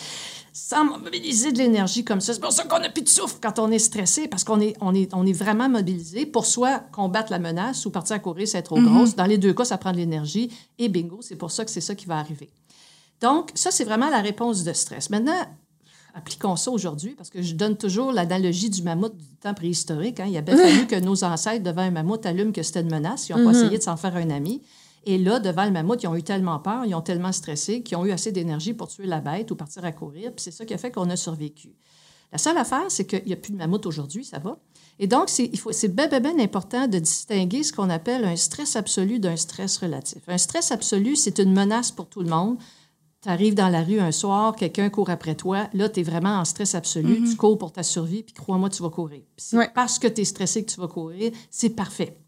sans 0.51 0.85
mobiliser 0.85 1.51
de 1.51 1.59
l'énergie 1.59 2.03
comme 2.03 2.21
ça. 2.21 2.33
C'est 2.33 2.39
pour 2.39 2.51
ça 2.51 2.63
qu'on 2.63 2.79
n'a 2.79 2.89
plus 2.89 3.03
de 3.03 3.09
souffle 3.09 3.35
quand 3.41 3.59
on 3.59 3.69
est 3.69 3.79
stressé, 3.79 4.27
parce 4.27 4.43
qu'on 4.43 4.59
est, 4.61 4.75
on 4.81 4.95
est, 4.95 5.13
on 5.13 5.25
est 5.25 5.33
vraiment 5.33 5.69
mobilisé 5.69 6.25
pour 6.25 6.45
soit 6.45 6.79
combattre 6.91 7.31
la 7.31 7.39
menace 7.39 7.85
ou 7.85 7.91
partir 7.91 8.15
à 8.15 8.19
courir, 8.19 8.47
c'est 8.47 8.63
trop 8.63 8.81
grosse. 8.81 9.15
Dans 9.15 9.25
les 9.25 9.37
deux 9.37 9.53
cas, 9.53 9.65
ça 9.65 9.77
prend 9.77 9.91
de 9.91 9.97
l'énergie. 9.97 10.49
Et 10.79 10.89
bingo, 10.89 11.19
c'est 11.21 11.35
pour 11.35 11.51
ça 11.51 11.65
que 11.65 11.71
c'est 11.71 11.81
ça 11.81 11.93
qui 11.93 12.07
va 12.07 12.17
arriver. 12.17 12.49
Donc, 13.21 13.51
ça, 13.53 13.71
c'est 13.71 13.85
vraiment 13.85 14.09
la 14.09 14.21
réponse 14.21 14.63
de 14.63 14.73
stress. 14.73 15.09
Maintenant, 15.09 15.45
appliquons 16.15 16.55
ça 16.55 16.71
aujourd'hui, 16.71 17.13
parce 17.15 17.29
que 17.29 17.41
je 17.41 17.53
donne 17.53 17.75
toujours 17.77 18.11
l'analogie 18.11 18.69
du 18.69 18.81
mammouth 18.81 19.15
du 19.15 19.35
temps 19.35 19.53
préhistorique. 19.53 20.19
hein. 20.19 20.25
Il 20.27 20.35
a 20.37 20.41
bien 20.41 20.55
fallu 20.57 20.87
que 20.87 20.99
nos 20.99 21.23
ancêtres, 21.23 21.63
devant 21.63 21.81
un 21.81 21.91
mammouth, 21.91 22.25
allument 22.25 22.51
que 22.51 22.63
c'était 22.63 22.81
une 22.81 22.89
menace. 22.89 23.29
Ils 23.29 23.35
n'ont 23.35 23.51
pas 23.51 23.57
essayé 23.57 23.77
de 23.77 23.83
s'en 23.83 23.97
faire 23.97 24.15
un 24.15 24.29
ami. 24.29 24.61
Et 25.05 25.19
là, 25.19 25.39
devant 25.39 25.65
le 25.65 25.71
mammouth, 25.71 26.01
ils 26.01 26.07
ont 26.07 26.15
eu 26.15 26.23
tellement 26.23 26.57
peur, 26.59 26.85
ils 26.85 26.95
ont 26.95 27.01
tellement 27.01 27.31
stressé 27.31 27.83
qu'ils 27.83 27.97
ont 27.97 28.05
eu 28.05 28.11
assez 28.11 28.31
d'énergie 28.31 28.73
pour 28.73 28.87
tuer 28.87 29.05
la 29.05 29.19
bête 29.21 29.51
ou 29.51 29.55
partir 29.55 29.85
à 29.85 29.91
courir. 29.91 30.31
Puis 30.31 30.43
c'est 30.45 30.51
ça 30.51 30.65
qui 30.65 30.73
a 30.73 30.77
fait 30.79 30.89
qu'on 30.89 31.09
a 31.11 31.15
survécu. 31.15 31.75
La 32.31 32.39
seule 32.39 32.57
affaire, 32.57 32.85
c'est 32.89 33.05
qu'il 33.05 33.23
n'y 33.25 33.33
a 33.33 33.37
plus 33.37 33.51
de 33.51 33.57
mammouth 33.57 33.85
aujourd'hui, 33.85 34.25
ça 34.25 34.39
va. 34.39 34.57
Et 34.97 35.07
donc, 35.07 35.29
c'est 35.29 35.87
bien, 35.89 36.07
bien, 36.07 36.19
bien 36.21 36.39
important 36.39 36.87
de 36.87 36.97
distinguer 36.97 37.63
ce 37.63 37.71
qu'on 37.73 37.89
appelle 37.89 38.23
un 38.25 38.35
stress 38.35 38.75
absolu 38.77 39.19
d'un 39.19 39.35
stress 39.35 39.77
relatif. 39.77 40.23
Un 40.27 40.37
stress 40.37 40.71
absolu, 40.71 41.15
c'est 41.17 41.37
une 41.39 41.53
menace 41.53 41.91
pour 41.91 42.07
tout 42.07 42.21
le 42.21 42.29
monde. 42.29 42.57
Tu 43.25 43.31
arrives 43.31 43.55
dans 43.55 43.69
la 43.69 43.81
rue 43.81 43.99
un 43.99 44.11
soir, 44.11 44.55
quelqu'un 44.55 44.91
court 44.91 45.09
après 45.09 45.33
toi. 45.33 45.67
Là, 45.73 45.89
tu 45.89 46.01
es 46.01 46.03
vraiment 46.03 46.37
en 46.37 46.45
stress 46.45 46.75
absolu. 46.75 47.23
Tu 47.27 47.35
cours 47.35 47.57
pour 47.57 47.71
ta 47.71 47.81
survie, 47.81 48.21
puis 48.21 48.35
crois-moi, 48.35 48.69
tu 48.69 48.83
vas 48.83 48.91
courir. 48.91 49.23
C'est 49.35 49.57
Ouais. 49.57 49.71
parce 49.73 49.97
que 49.97 50.05
tu 50.07 50.21
es 50.21 50.25
stressé 50.25 50.63
que 50.63 50.71
tu 50.71 50.79
vas 50.79 50.87
courir. 50.87 51.31
C'est 51.49 51.71
parfait. 51.71 52.19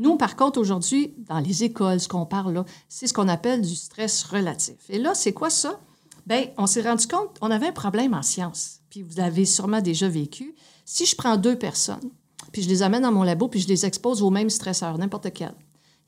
Nous, 0.00 0.16
par 0.16 0.34
contre, 0.34 0.58
aujourd'hui, 0.58 1.14
dans 1.28 1.38
les 1.38 1.62
écoles, 1.62 2.00
ce 2.00 2.08
qu'on 2.08 2.26
parle 2.26 2.52
là, 2.52 2.64
c'est 2.88 3.06
ce 3.06 3.14
qu'on 3.14 3.28
appelle 3.28 3.62
du 3.62 3.76
stress 3.76 4.24
relatif. 4.24 4.74
Et 4.88 4.98
là, 4.98 5.14
c'est 5.14 5.32
quoi 5.32 5.50
ça? 5.50 5.78
Bien, 6.26 6.46
on 6.56 6.66
s'est 6.66 6.82
rendu 6.82 7.06
compte, 7.06 7.36
on 7.40 7.52
avait 7.52 7.68
un 7.68 7.72
problème 7.72 8.12
en 8.12 8.22
sciences. 8.22 8.80
Puis 8.90 9.02
vous 9.02 9.18
l'avez 9.18 9.44
sûrement 9.44 9.80
déjà 9.80 10.08
vécu. 10.08 10.56
Si 10.84 11.06
je 11.06 11.14
prends 11.14 11.36
deux 11.36 11.56
personnes, 11.56 12.10
puis 12.50 12.62
je 12.62 12.68
les 12.68 12.82
amène 12.82 13.02
dans 13.02 13.12
mon 13.12 13.22
labo, 13.22 13.46
puis 13.46 13.60
je 13.60 13.68
les 13.68 13.86
expose 13.86 14.20
au 14.20 14.30
même 14.30 14.50
stresseur, 14.50 14.98
n'importe 14.98 15.32
quel. 15.32 15.54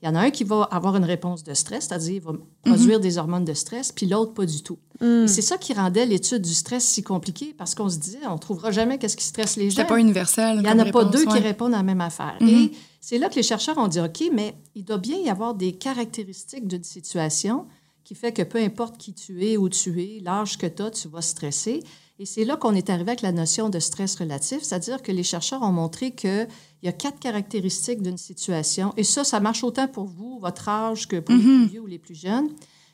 Il 0.01 0.07
y 0.07 0.09
en 0.09 0.15
a 0.15 0.19
un 0.19 0.31
qui 0.31 0.43
va 0.43 0.63
avoir 0.63 0.95
une 0.95 1.05
réponse 1.05 1.43
de 1.43 1.53
stress, 1.53 1.87
c'est-à-dire 1.87 2.13
il 2.13 2.21
va 2.21 2.33
produire 2.63 2.99
des 2.99 3.19
hormones 3.19 3.45
de 3.45 3.53
stress, 3.53 3.91
puis 3.91 4.07
l'autre 4.07 4.33
pas 4.33 4.45
du 4.45 4.63
tout. 4.63 4.79
Et 4.99 5.27
c'est 5.27 5.41
ça 5.41 5.57
qui 5.57 5.73
rendait 5.73 6.05
l'étude 6.05 6.41
du 6.41 6.53
stress 6.53 6.83
si 6.85 7.03
compliquée, 7.03 7.53
parce 7.57 7.75
qu'on 7.75 7.89
se 7.89 7.97
disait, 7.97 8.25
on 8.27 8.37
trouvera 8.37 8.71
jamais 8.71 8.97
qu'est-ce 8.97 9.17
qui 9.17 9.25
stresse 9.25 9.57
les 9.57 9.69
gens. 9.69 9.77
C'était 9.77 9.87
pas 9.87 9.99
universel. 9.99 10.57
Il 10.57 10.63
n'y 10.63 10.69
en 10.69 10.79
a 10.79 10.85
pas 10.85 11.05
deux 11.05 11.25
qui 11.25 11.39
répondent 11.39 11.73
à 11.73 11.77
la 11.77 11.83
même 11.83 12.01
affaire. 12.01 12.37
Et 12.41 12.71
c'est 12.99 13.17
là 13.17 13.29
que 13.29 13.35
les 13.35 13.43
chercheurs 13.43 13.77
ont 13.77 13.87
dit, 13.87 13.99
OK, 13.99 14.23
mais 14.33 14.55
il 14.75 14.85
doit 14.85 14.97
bien 14.97 15.17
y 15.17 15.29
avoir 15.29 15.53
des 15.53 15.73
caractéristiques 15.73 16.67
d'une 16.67 16.83
situation 16.83 17.65
qui 18.03 18.15
fait 18.15 18.31
que 18.31 18.41
peu 18.41 18.59
importe 18.59 18.97
qui 18.97 19.13
tu 19.13 19.45
es, 19.45 19.57
où 19.57 19.69
tu 19.69 20.01
es, 20.01 20.19
l'âge 20.21 20.57
que 20.57 20.67
tu 20.67 20.81
as, 20.81 20.91
tu 20.91 21.07
vas 21.07 21.21
stresser. 21.21 21.83
Et 22.21 22.25
c'est 22.25 22.45
là 22.45 22.55
qu'on 22.55 22.75
est 22.75 22.91
arrivé 22.91 23.09
avec 23.09 23.23
la 23.23 23.31
notion 23.31 23.69
de 23.69 23.79
stress 23.79 24.13
relatif, 24.13 24.61
c'est-à-dire 24.61 25.01
que 25.01 25.11
les 25.11 25.23
chercheurs 25.23 25.63
ont 25.63 25.71
montré 25.71 26.11
qu'il 26.11 26.47
y 26.83 26.87
a 26.87 26.91
quatre 26.91 27.17
caractéristiques 27.17 28.03
d'une 28.03 28.19
situation, 28.19 28.93
et 28.95 29.03
ça, 29.03 29.23
ça 29.23 29.39
marche 29.39 29.63
autant 29.63 29.87
pour 29.87 30.05
vous, 30.05 30.37
votre 30.39 30.69
âge, 30.69 31.07
que 31.07 31.19
pour 31.19 31.33
les 31.33 31.41
plus 31.41 31.65
vieux 31.65 31.81
ou 31.81 31.87
les 31.87 31.97
plus 31.97 32.13
jeunes, 32.13 32.49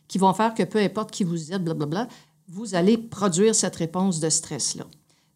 qui 0.07 0.17
vont 0.17 0.33
faire 0.33 0.53
que 0.53 0.63
peu 0.63 0.79
importe 0.79 1.11
qui 1.11 1.25
vous 1.25 1.51
êtes, 1.51 1.61
blablabla, 1.61 2.07
vous 2.47 2.73
allez 2.73 2.97
produire 2.97 3.53
cette 3.53 3.75
réponse 3.75 4.21
de 4.21 4.29
stress-là. 4.29 4.87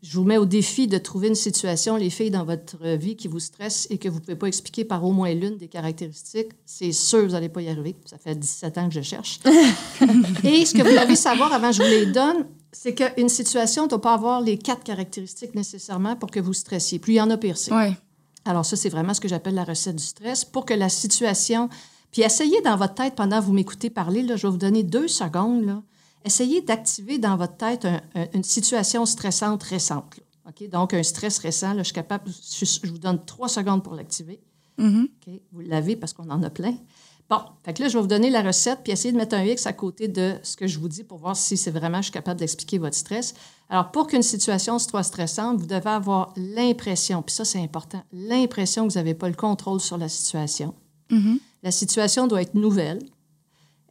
Je 0.01 0.17
vous 0.17 0.23
mets 0.23 0.38
au 0.38 0.45
défi 0.45 0.88
de 0.88 0.97
trouver 0.97 1.27
une 1.27 1.36
situation, 1.36 1.97
les 1.97 2.10
filles, 2.10 2.32
dans 2.32 2.45
votre 2.45 2.88
vie 2.95 3.17
qui 3.17 3.27
vous 3.27 3.41
stresse 3.41 3.88
et 3.89 3.97
que 3.97 4.08
vous 4.08 4.19
ne 4.19 4.21
pouvez 4.21 4.38
pas 4.38 4.47
expliquer 4.47 4.86
par 4.86 5.04
au 5.04 5.12
moins 5.12 5.34
l'une 5.34 5.58
des 5.58 5.67
caractéristiques. 5.67 6.54
C'est 6.65 6.93
sûr, 6.93 7.25
vous 7.25 7.34
n'allez 7.34 7.49
pas 7.49 7.62
y 7.62 7.67
arriver. 7.67 7.97
Ça 8.06 8.17
fait 8.17 8.36
17 8.36 8.77
ans 8.77 8.88
que 8.88 8.95
je 8.95 9.01
cherche. 9.01 9.41
et 10.45 10.65
ce 10.65 10.73
que 10.73 10.82
vous 10.82 10.97
devez 10.97 11.17
savoir 11.17 11.51
avant 11.51 11.71
que 11.71 11.75
je 11.75 11.84
vous 11.84 11.89
les 11.89 12.06
donne, 12.06 12.47
c'est 12.72 12.94
qu'une 12.96 13.30
situation 13.30 13.84
ne 13.84 13.90
doit 13.90 14.02
pas 14.02 14.14
avoir 14.14 14.42
les 14.42 14.58
quatre 14.58 14.84
caractéristiques 14.84 15.56
nécessairement 15.56 16.16
pour 16.16 16.32
que 16.32 16.40
vous 16.40 16.54
stressiez. 16.54 17.00
Plus 17.00 17.14
il 17.14 17.18
y 17.18 17.22
en 17.22 17.30
a, 17.30 17.38
pire 17.38 17.58
c'est. 17.58 17.74
Ouais. 17.74 17.98
Alors 18.46 18.66
ça, 18.66 18.76
c'est 18.76 18.90
vraiment 18.90 19.14
ce 19.14 19.22
que 19.22 19.28
j'appelle 19.28 19.56
la 19.56 19.64
recette 19.64 19.96
du 19.98 20.04
stress 20.04 20.46
pour 20.46 20.66
que 20.66 20.74
la 20.74 20.90
situation... 20.90 21.70
Puis 22.12 22.24
essayez 22.24 22.60
dans 22.62 22.76
votre 22.76 22.96
tête, 22.96 23.16
pendant 23.16 23.40
que 23.40 23.46
vous 23.46 23.54
m'écoutez 23.54 23.90
parler, 23.90 24.22
là, 24.24 24.36
je 24.36 24.46
vais 24.48 24.52
vous 24.52 24.58
donner 24.58 24.84
deux 24.84 25.08
secondes, 25.08 25.64
là. 25.66 25.82
Essayez 26.26 26.62
d'activer 26.62 27.18
dans 27.20 27.38
votre 27.38 27.56
tête 27.56 27.86
un- 27.86 28.02
un- 28.16 28.28
une 28.34 28.44
situation 28.44 29.06
stressante 29.06 29.64
récente. 29.64 30.18
là. 30.18 30.68
Donc, 30.68 30.94
un 30.94 31.04
stress 31.04 31.38
récent, 31.40 31.74
je 31.78 31.84
suis 31.84 31.94
capable... 31.94 32.30
Je, 32.30 32.66
je 32.66 32.90
vous 32.92 32.98
donne 32.98 33.24
trois 33.26 33.48
secondes 33.48 33.84
pour 33.84 33.96
l'activer. 33.96 34.42
Mhm. 34.78 35.08
OK? 35.28 35.34
Vous 35.54 35.62
l'avez 35.62 35.96
parce 35.96 36.12
qu'on 36.14 36.30
en 36.30 36.44
a 36.44 36.50
plein. 36.50 36.76
Bon, 37.32 37.39
fait 37.63 37.74
que 37.74 37.82
là, 37.82 37.88
je 37.88 37.94
vais 37.94 38.02
vous 38.02 38.10
donner 38.10 38.30
la 38.30 38.41
recette, 38.41 38.80
puis 38.84 38.91
essayez 38.91 39.13
de 39.13 39.17
mettre 39.17 39.38
un 39.38 39.44
X 39.46 39.65
à 39.65 39.72
côté 39.72 40.10
de 40.10 40.36
ce 40.44 40.58
que 40.58 40.67
je 40.67 40.78
vous 40.78 40.89
dis 40.89 41.06
pour 41.06 41.17
voir 41.17 41.38
si 41.38 41.56
c'est 41.56 41.72
vraiment, 41.72 42.00
je 42.00 42.04
suis 42.04 42.12
capable 42.12 42.38
d'expliquer 42.38 42.78
votre 42.78 42.98
stress. 42.98 43.34
Alors, 43.70 43.89
pour 43.91 44.08
qu'une 44.08 44.22
situation 44.22 44.78
soit 44.80 45.04
stressante, 45.04 45.58
vous 45.58 45.65
devez 45.65 45.91
avoir 45.91 46.34
l'impression, 46.36 47.22
puis 47.22 47.34
ça, 47.34 47.46
c'est 47.46 47.62
important, 47.62 48.04
l'impression 48.12 48.86
que 48.86 48.91
vous 48.91 49.00
n'avez 49.00 49.13
pas 49.13 49.30
le 49.30 49.36
contrôle 49.36 49.80
sur 49.80 49.98
la 49.98 50.10
situation. 50.10 50.76
Mhm. 51.10 51.39
La 51.63 51.72
situation 51.72 52.28
doit 52.28 52.41
être 52.41 52.54
nouvelle, 52.54 53.00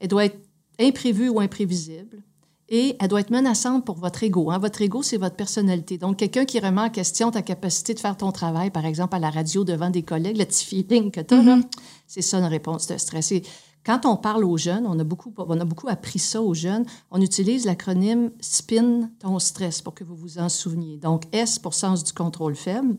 elle 0.03 0.09
doit 0.09 0.27
être 0.27 0.39
imprévue 0.79 1.31
ou 1.31 1.41
imprévisible, 1.41 2.23
et 2.71 2.97
elle 3.01 3.09
doit 3.09 3.21
être 3.21 3.31
menaçante 3.31 3.85
pour 3.85 3.97
votre 3.97 4.23
ego. 4.23 4.51
hein. 4.51 4.59
Votre 4.59 4.81
ego, 4.81 5.03
c'est 5.03 5.17
votre 5.17 5.35
personnalité. 5.35 5.99
Donc, 5.99 6.19
quelqu'un 6.19 6.45
qui 6.45 6.61
remet 6.61 6.81
en 6.81 6.89
question 6.89 7.33
ta 7.33 7.43
capacité 7.43 7.95
de 7.95 7.99
faire 7.99 8.17
ton 8.17 8.31
travail, 8.31 8.71
par 8.71 8.87
exemple, 8.87 9.17
à 9.17 9.19
la 9.19 9.29
radio 9.29 9.65
devant 9.65 9.91
des 9.91 10.05
collègues, 10.05 10.39
le 10.39 10.45
petit 10.45 10.65
feeling 10.65 11.11
que 11.11 11.21
tu 11.21 11.35
as, 11.35 11.43
là, 11.43 11.59
c'est 12.07 12.23
ça 12.23 12.39
une 12.39 12.45
réponse 12.45 12.87
de 12.87 12.97
stress. 12.97 13.33
Et 13.33 13.43
quand 13.85 14.07
on 14.07 14.17
parle 14.17 14.45
aux 14.45 14.57
jeunes, 14.57 14.87
on 14.87 14.99
a 15.01 15.05
beaucoup, 15.05 15.35
on 15.37 15.61
a 15.61 15.65
beaucoup 15.65 15.89
appris 15.89 16.21
ça 16.21 16.41
aux 16.41 16.55
jeunes, 16.55 16.87
on 17.11 17.21
utilise 17.21 17.65
l'acronyme 17.65 18.31
SPIN, 18.41 19.11
ton 19.19 19.39
stress, 19.41 19.83
pour 19.83 19.95
que 19.95 20.05
vous 20.05 20.15
vous 20.15 20.39
en 20.39 20.49
souveniez. 20.49 20.97
Donc, 20.97 21.25
S 21.33 21.59
pour 21.59 21.75
sens 21.75 22.05
du 22.05 22.13
contrôle 22.13 22.55
faible, 22.55 22.97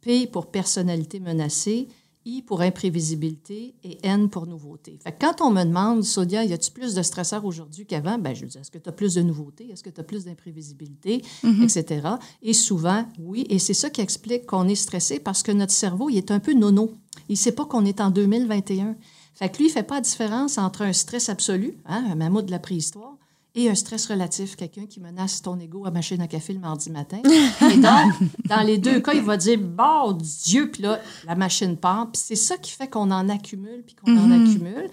P 0.00 0.26
pour 0.26 0.50
personnalité 0.50 1.20
menacée, 1.20 1.86
I 2.26 2.42
pour 2.42 2.60
imprévisibilité 2.60 3.74
et 3.84 3.98
N 4.02 4.28
pour 4.28 4.46
nouveauté. 4.46 4.98
Fait 5.02 5.12
que 5.12 5.24
quand 5.24 5.40
on 5.40 5.50
me 5.50 5.62
demande, 5.64 6.02
Sonia, 6.02 6.44
y 6.44 6.52
a-tu 6.52 6.72
plus 6.72 6.94
de 6.94 7.02
stresseurs 7.02 7.44
aujourd'hui 7.44 7.86
qu'avant? 7.86 8.18
Ben, 8.18 8.34
je 8.34 8.44
dis, 8.44 8.58
est-ce 8.58 8.70
que 8.70 8.78
tu 8.78 8.88
as 8.88 8.92
plus 8.92 9.14
de 9.14 9.22
nouveautés? 9.22 9.70
Est-ce 9.70 9.84
que 9.84 9.90
tu 9.90 10.00
as 10.00 10.04
plus 10.04 10.24
d'imprévisibilité? 10.24 11.22
Etc. 11.62 12.06
Et 12.42 12.52
souvent, 12.52 13.06
oui. 13.20 13.46
Et 13.48 13.58
c'est 13.58 13.74
ça 13.74 13.90
qui 13.90 14.00
explique 14.00 14.44
qu'on 14.46 14.66
est 14.66 14.74
stressé 14.74 15.20
parce 15.20 15.42
que 15.42 15.52
notre 15.52 15.72
cerveau, 15.72 16.10
il 16.10 16.16
est 16.16 16.32
un 16.32 16.40
peu 16.40 16.52
nono. 16.52 16.90
Il 17.28 17.36
sait 17.36 17.52
pas 17.52 17.64
qu'on 17.64 17.84
est 17.84 18.00
en 18.00 18.10
2021. 18.10 18.96
Fait 19.34 19.48
que 19.48 19.58
lui, 19.58 19.66
il 19.66 19.70
fait 19.70 19.82
pas 19.82 19.96
la 19.96 20.00
différence 20.00 20.58
entre 20.58 20.82
un 20.82 20.92
stress 20.92 21.28
absolu, 21.28 21.78
hein, 21.86 22.04
un 22.10 22.14
mammouth 22.16 22.46
de 22.46 22.50
la 22.50 22.58
préhistoire, 22.58 23.16
et 23.56 23.70
un 23.70 23.74
stress 23.74 24.06
relatif, 24.06 24.54
quelqu'un 24.54 24.84
qui 24.84 25.00
menace 25.00 25.40
ton 25.40 25.58
ego 25.58 25.86
à 25.86 25.90
machine 25.90 26.20
à 26.20 26.28
café 26.28 26.52
le 26.52 26.60
mardi 26.60 26.90
matin. 26.90 27.22
Et 27.72 27.78
donc, 27.78 28.12
dans 28.44 28.60
les 28.60 28.76
deux 28.76 29.00
cas, 29.00 29.14
il 29.14 29.22
va 29.22 29.38
dire 29.38 29.58
Bon 29.58 30.12
Dieu, 30.12 30.70
puis 30.70 30.82
là, 30.82 31.00
la 31.24 31.34
machine 31.34 31.76
part. 31.76 32.10
Puis 32.12 32.22
c'est 32.22 32.36
ça 32.36 32.58
qui 32.58 32.70
fait 32.70 32.86
qu'on 32.86 33.10
en 33.10 33.30
accumule, 33.30 33.82
puis 33.84 33.96
qu'on 33.96 34.14
en 34.16 34.30
accumule. 34.30 34.90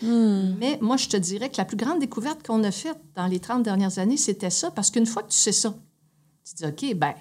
Mais 0.58 0.80
moi, 0.82 0.95
je 0.95 1.10
te 1.10 1.17
dirais 1.17 1.49
que 1.49 1.58
la 1.58 1.65
plus 1.65 1.78
grande 1.78 1.99
découverte 1.99 2.41
qu'on 2.45 2.63
a 2.63 2.71
faite 2.71 2.99
dans 3.15 3.28
les 3.28 3.39
30 3.39 3.63
dernières 3.63 3.99
années, 3.99 4.17
c'était 4.17 4.49
ça, 4.49 4.71
parce 4.71 4.89
qu'une 4.89 5.06
fois 5.06 5.23
que 5.23 5.32
tu 5.32 5.38
sais 5.38 5.52
ça, 5.52 5.76
tu 6.45 6.56
dis 6.56 6.65
OK, 6.65 6.97
ben 6.97 7.13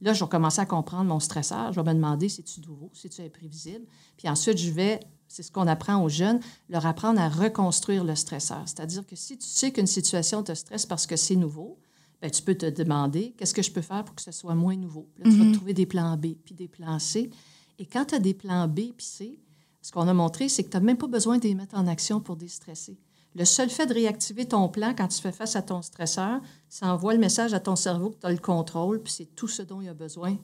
là, 0.00 0.12
je 0.12 0.24
vais 0.24 0.28
commencer 0.28 0.60
à 0.60 0.66
comprendre 0.66 1.04
mon 1.04 1.20
stresseur. 1.20 1.72
Je 1.72 1.80
vais 1.80 1.88
me 1.88 1.94
demander 1.94 2.28
si 2.28 2.42
tu 2.42 2.60
nouveau, 2.62 2.90
si 2.94 3.08
tu 3.08 3.22
imprévisible. 3.22 3.86
Puis 4.16 4.28
ensuite, 4.28 4.58
je 4.58 4.70
vais 4.72 5.00
c'est 5.30 5.44
ce 5.44 5.52
qu'on 5.52 5.68
apprend 5.68 6.02
aux 6.02 6.08
jeunes, 6.08 6.40
leur 6.68 6.86
apprendre 6.86 7.20
à 7.20 7.28
reconstruire 7.28 8.02
le 8.02 8.16
stresseur. 8.16 8.62
C'est-à-dire 8.66 9.06
que 9.06 9.14
si 9.14 9.38
tu 9.38 9.46
sais 9.46 9.70
qu'une 9.70 9.86
situation 9.86 10.42
te 10.42 10.52
stresse 10.52 10.86
parce 10.86 11.06
que 11.06 11.14
c'est 11.14 11.36
nouveau, 11.36 11.78
ben, 12.20 12.30
tu 12.30 12.42
peux 12.42 12.56
te 12.56 12.66
demander 12.66 13.32
qu'est-ce 13.38 13.54
que 13.54 13.62
je 13.62 13.70
peux 13.70 13.80
faire 13.80 14.04
pour 14.04 14.16
que 14.16 14.22
ce 14.22 14.32
soit 14.32 14.56
moins 14.56 14.74
nouveau? 14.74 15.08
Puis 15.14 15.24
là, 15.24 15.30
tu 15.30 15.36
vas 15.36 15.52
trouver 15.52 15.72
des 15.72 15.86
plans 15.86 16.16
B, 16.16 16.34
puis 16.44 16.54
des 16.56 16.66
plans 16.66 16.98
C. 16.98 17.30
Et 17.78 17.86
quand 17.86 18.06
tu 18.06 18.16
as 18.16 18.18
des 18.18 18.34
plans 18.34 18.66
B 18.66 18.92
puis 18.96 19.06
C, 19.06 19.38
ce 19.80 19.92
qu'on 19.92 20.08
a 20.08 20.12
montré, 20.12 20.48
c'est 20.48 20.64
que 20.64 20.70
tu 20.70 20.76
n'as 20.76 20.82
même 20.82 20.98
pas 20.98 21.06
besoin 21.06 21.38
de 21.38 21.44
les 21.44 21.54
mettre 21.54 21.76
en 21.76 21.86
action 21.86 22.20
pour 22.20 22.34
déstresser. 22.34 22.98
Le 23.36 23.44
seul 23.44 23.70
fait 23.70 23.86
de 23.86 23.94
réactiver 23.94 24.46
ton 24.46 24.68
plan 24.68 24.94
quand 24.98 25.06
tu 25.06 25.20
fais 25.20 25.30
face 25.30 25.54
à 25.54 25.62
ton 25.62 25.80
stresseur, 25.80 26.40
ça 26.68 26.92
envoie 26.92 27.14
le 27.14 27.20
message 27.20 27.54
à 27.54 27.60
ton 27.60 27.76
cerveau 27.76 28.10
que 28.10 28.18
tu 28.18 28.26
as 28.26 28.32
le 28.32 28.38
contrôle, 28.38 29.00
puis 29.00 29.12
c'est 29.12 29.36
tout 29.36 29.48
ce 29.48 29.62
dont 29.62 29.80
il 29.80 29.88
a 29.88 29.94
besoin 29.94 30.36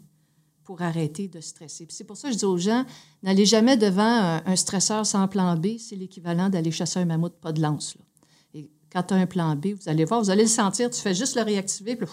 pour 0.67 0.83
arrêter 0.83 1.29
de 1.29 1.41
stresser. 1.41 1.87
C'est 1.89 2.05
pour 2.05 2.17
ça 2.17 2.29
que 2.29 2.35
je 2.35 2.39
dis 2.39 2.45
aux 2.45 2.59
gens, 2.59 2.85
n'allez 3.23 3.47
jamais 3.47 3.77
devant 3.77 4.41
un, 4.45 4.57
stresseur 4.57 5.07
sans 5.07 5.29
plan 5.29 5.57
B, 5.57 5.79
c'est 5.79 5.95
l'équivalent 5.95 6.49
d'aller 6.49 6.73
chasser 6.73 6.99
un 6.99 7.05
mammouth 7.05 7.35
pas 7.41 7.53
de 7.53 7.63
lance. 7.63 7.95
Là. 7.97 8.05
Et 8.55 8.69
quand 8.93 9.05
tu 9.05 9.15
as 9.15 9.17
un 9.17 9.27
plan 9.27 9.55
B, 9.55 9.69
vous 9.81 9.89
allez 9.89 10.05
voir, 10.05 10.21
vous 10.21 10.31
allez 10.31 10.43
le 10.43 10.49
sentir, 10.49 10.91
tu 10.91 11.01
fais 11.01 11.15
juste 11.15 11.37
le 11.37 11.43
réactiver, 11.43 11.95
puis 11.95 12.09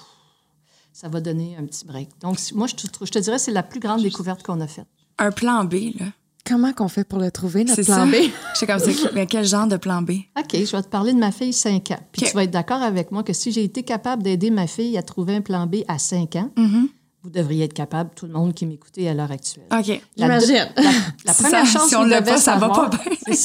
ça 0.93 1.09
va 1.09 1.19
donner 1.19 1.57
un 1.57 1.65
petit 1.65 1.83
break. 1.83 2.09
Donc, 2.21 2.37
moi, 2.53 2.67
je 2.67 2.75
te, 2.75 2.85
je 3.03 3.11
te 3.11 3.17
dirais, 3.17 3.39
c'est 3.39 3.51
la 3.51 3.63
plus 3.63 3.79
grande 3.79 4.03
découverte 4.03 4.43
qu'on 4.43 4.61
a 4.61 4.67
faite. 4.67 4.87
Un 5.17 5.31
plan 5.31 5.65
B, 5.65 5.95
là. 5.99 6.05
Comment 6.45 6.73
qu'on 6.73 6.89
fait 6.89 7.05
pour 7.05 7.19
le 7.19 7.31
trouver, 7.31 7.63
notre 7.63 7.81
plan 7.83 8.05
B? 8.05 8.15
Je 8.53 8.59
sais 8.59 8.67
comme 8.67 8.77
ça. 8.77 8.91
Mais 9.13 9.25
quel 9.27 9.45
genre 9.45 9.65
de 9.65 9.77
plan 9.77 10.01
B? 10.01 10.11
OK, 10.37 10.51
je 10.51 10.75
vais 10.75 10.83
te 10.83 10.89
parler 10.89 11.13
de 11.13 11.17
ma 11.17 11.31
fille 11.31 11.53
5 11.53 11.91
ans. 11.91 11.99
Puis 12.11 12.23
tu 12.23 12.33
vas 12.33 12.43
être 12.43 12.51
d'accord 12.51 12.81
avec 12.81 13.11
moi 13.11 13.23
que 13.23 13.31
si 13.31 13.53
j'ai 13.53 13.63
été 13.63 13.83
capable 13.83 14.23
d'aider 14.23 14.51
ma 14.51 14.67
fille 14.67 14.97
à 14.97 15.03
trouver 15.03 15.37
un 15.37 15.41
plan 15.41 15.67
B 15.67 15.77
à 15.87 15.97
5 15.97 16.35
ans, 16.35 16.51
mm-hmm 16.57 16.89
vous 17.23 17.29
devriez 17.29 17.63
être 17.63 17.73
capable, 17.73 18.09
tout 18.13 18.25
le 18.25 18.33
monde 18.33 18.53
qui 18.53 18.65
m'écoutait 18.65 19.07
à 19.07 19.13
l'heure 19.13 19.31
actuelle. 19.31 19.65
OK. 19.71 20.01
J'imagine. 20.17 20.67
La, 20.75 20.83
la, 21.25 21.33
première 21.39 21.65
chose 21.65 21.87
si 21.87 21.95
on 21.95 22.03
l'a 22.03 22.21
pas, 22.21 22.35
ça 22.35 22.57
va 22.57 22.67
pas 22.67 22.89
bien. 22.89 23.35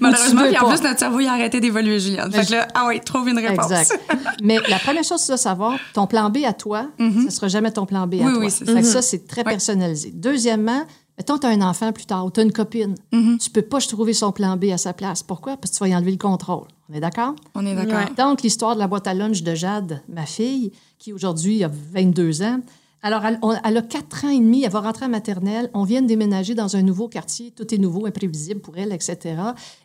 Malheureusement, 0.00 0.42
puis 0.46 0.56
en 0.56 0.68
plus, 0.68 0.82
notre 0.82 0.98
cerveau, 1.00 1.18
il 1.18 1.26
a 1.26 1.32
arrêté 1.32 1.58
d'évoluer, 1.58 1.98
Juliane. 1.98 2.30
Fait 2.30 2.46
que 2.46 2.52
là, 2.52 2.68
ah 2.74 2.84
oui, 2.86 3.00
trouve 3.00 3.28
une 3.28 3.40
réponse. 3.40 3.72
Exact. 3.72 4.00
Mais 4.40 4.58
la 4.68 4.78
première 4.78 5.02
chose, 5.02 5.20
tu 5.20 5.26
dois 5.26 5.36
savoir, 5.36 5.76
ton 5.94 6.06
plan 6.06 6.30
B 6.30 6.38
à 6.46 6.52
toi, 6.52 6.86
ce 6.98 7.02
mhm. 7.02 7.24
ne 7.24 7.30
sera 7.30 7.48
jamais 7.48 7.72
ton 7.72 7.86
plan 7.86 8.06
B 8.06 8.14
à 8.14 8.16
oui, 8.18 8.32
toi. 8.32 8.38
Oui, 8.38 8.50
c'est 8.50 8.64
ça. 8.64 8.82
ça, 8.82 9.02
c'est 9.02 9.26
très 9.26 9.42
personnalisé. 9.42 10.12
Deuxièmement, 10.14 10.84
mettons, 11.18 11.38
tu 11.38 11.46
as 11.46 11.50
un 11.50 11.62
enfant 11.62 11.92
plus 11.92 12.06
tard 12.06 12.26
ou 12.26 12.30
tu 12.30 12.40
as 12.40 12.42
une 12.42 12.52
copine. 12.52 12.94
Mhm. 13.12 13.38
Tu 13.38 13.50
peux 13.50 13.62
pas 13.62 13.80
trouver 13.80 14.12
son 14.12 14.32
plan 14.32 14.56
B 14.56 14.64
à 14.64 14.78
sa 14.78 14.92
place. 14.92 15.22
Pourquoi? 15.22 15.56
Parce 15.56 15.72
que 15.72 15.76
tu 15.76 15.84
vas 15.84 15.88
y 15.88 15.96
enlever 15.96 16.12
le 16.12 16.18
contrôle. 16.18 16.66
On 16.90 16.94
est 16.94 17.00
d'accord? 17.00 17.34
On 17.54 17.66
est 17.66 17.74
d'accord. 17.74 18.14
Donc, 18.16 18.42
l'histoire 18.42 18.74
de 18.74 18.80
la 18.80 18.86
boîte 18.86 19.06
à 19.06 19.14
lunch 19.14 19.42
de 19.42 19.54
Jade, 19.54 20.02
ma 20.08 20.26
fille, 20.26 20.72
qui 20.98 21.12
aujourd'hui 21.12 21.64
a 21.64 21.70
22 21.92 22.42
ans, 22.42 22.60
alors, 23.02 23.22
elle, 23.24 23.76
a 23.76 23.82
quatre 23.82 24.24
ans 24.24 24.30
et 24.30 24.38
demi, 24.38 24.64
elle 24.64 24.70
va 24.72 24.80
rentrer 24.80 25.06
en 25.06 25.08
maternelle. 25.08 25.70
On 25.74 25.84
vient 25.84 26.02
de 26.02 26.08
déménager 26.08 26.54
dans 26.54 26.76
un 26.76 26.82
nouveau 26.82 27.08
quartier. 27.08 27.52
Tout 27.52 27.72
est 27.72 27.78
nouveau, 27.78 28.06
imprévisible 28.06 28.60
pour 28.60 28.78
elle, 28.78 28.92
etc. 28.92 29.36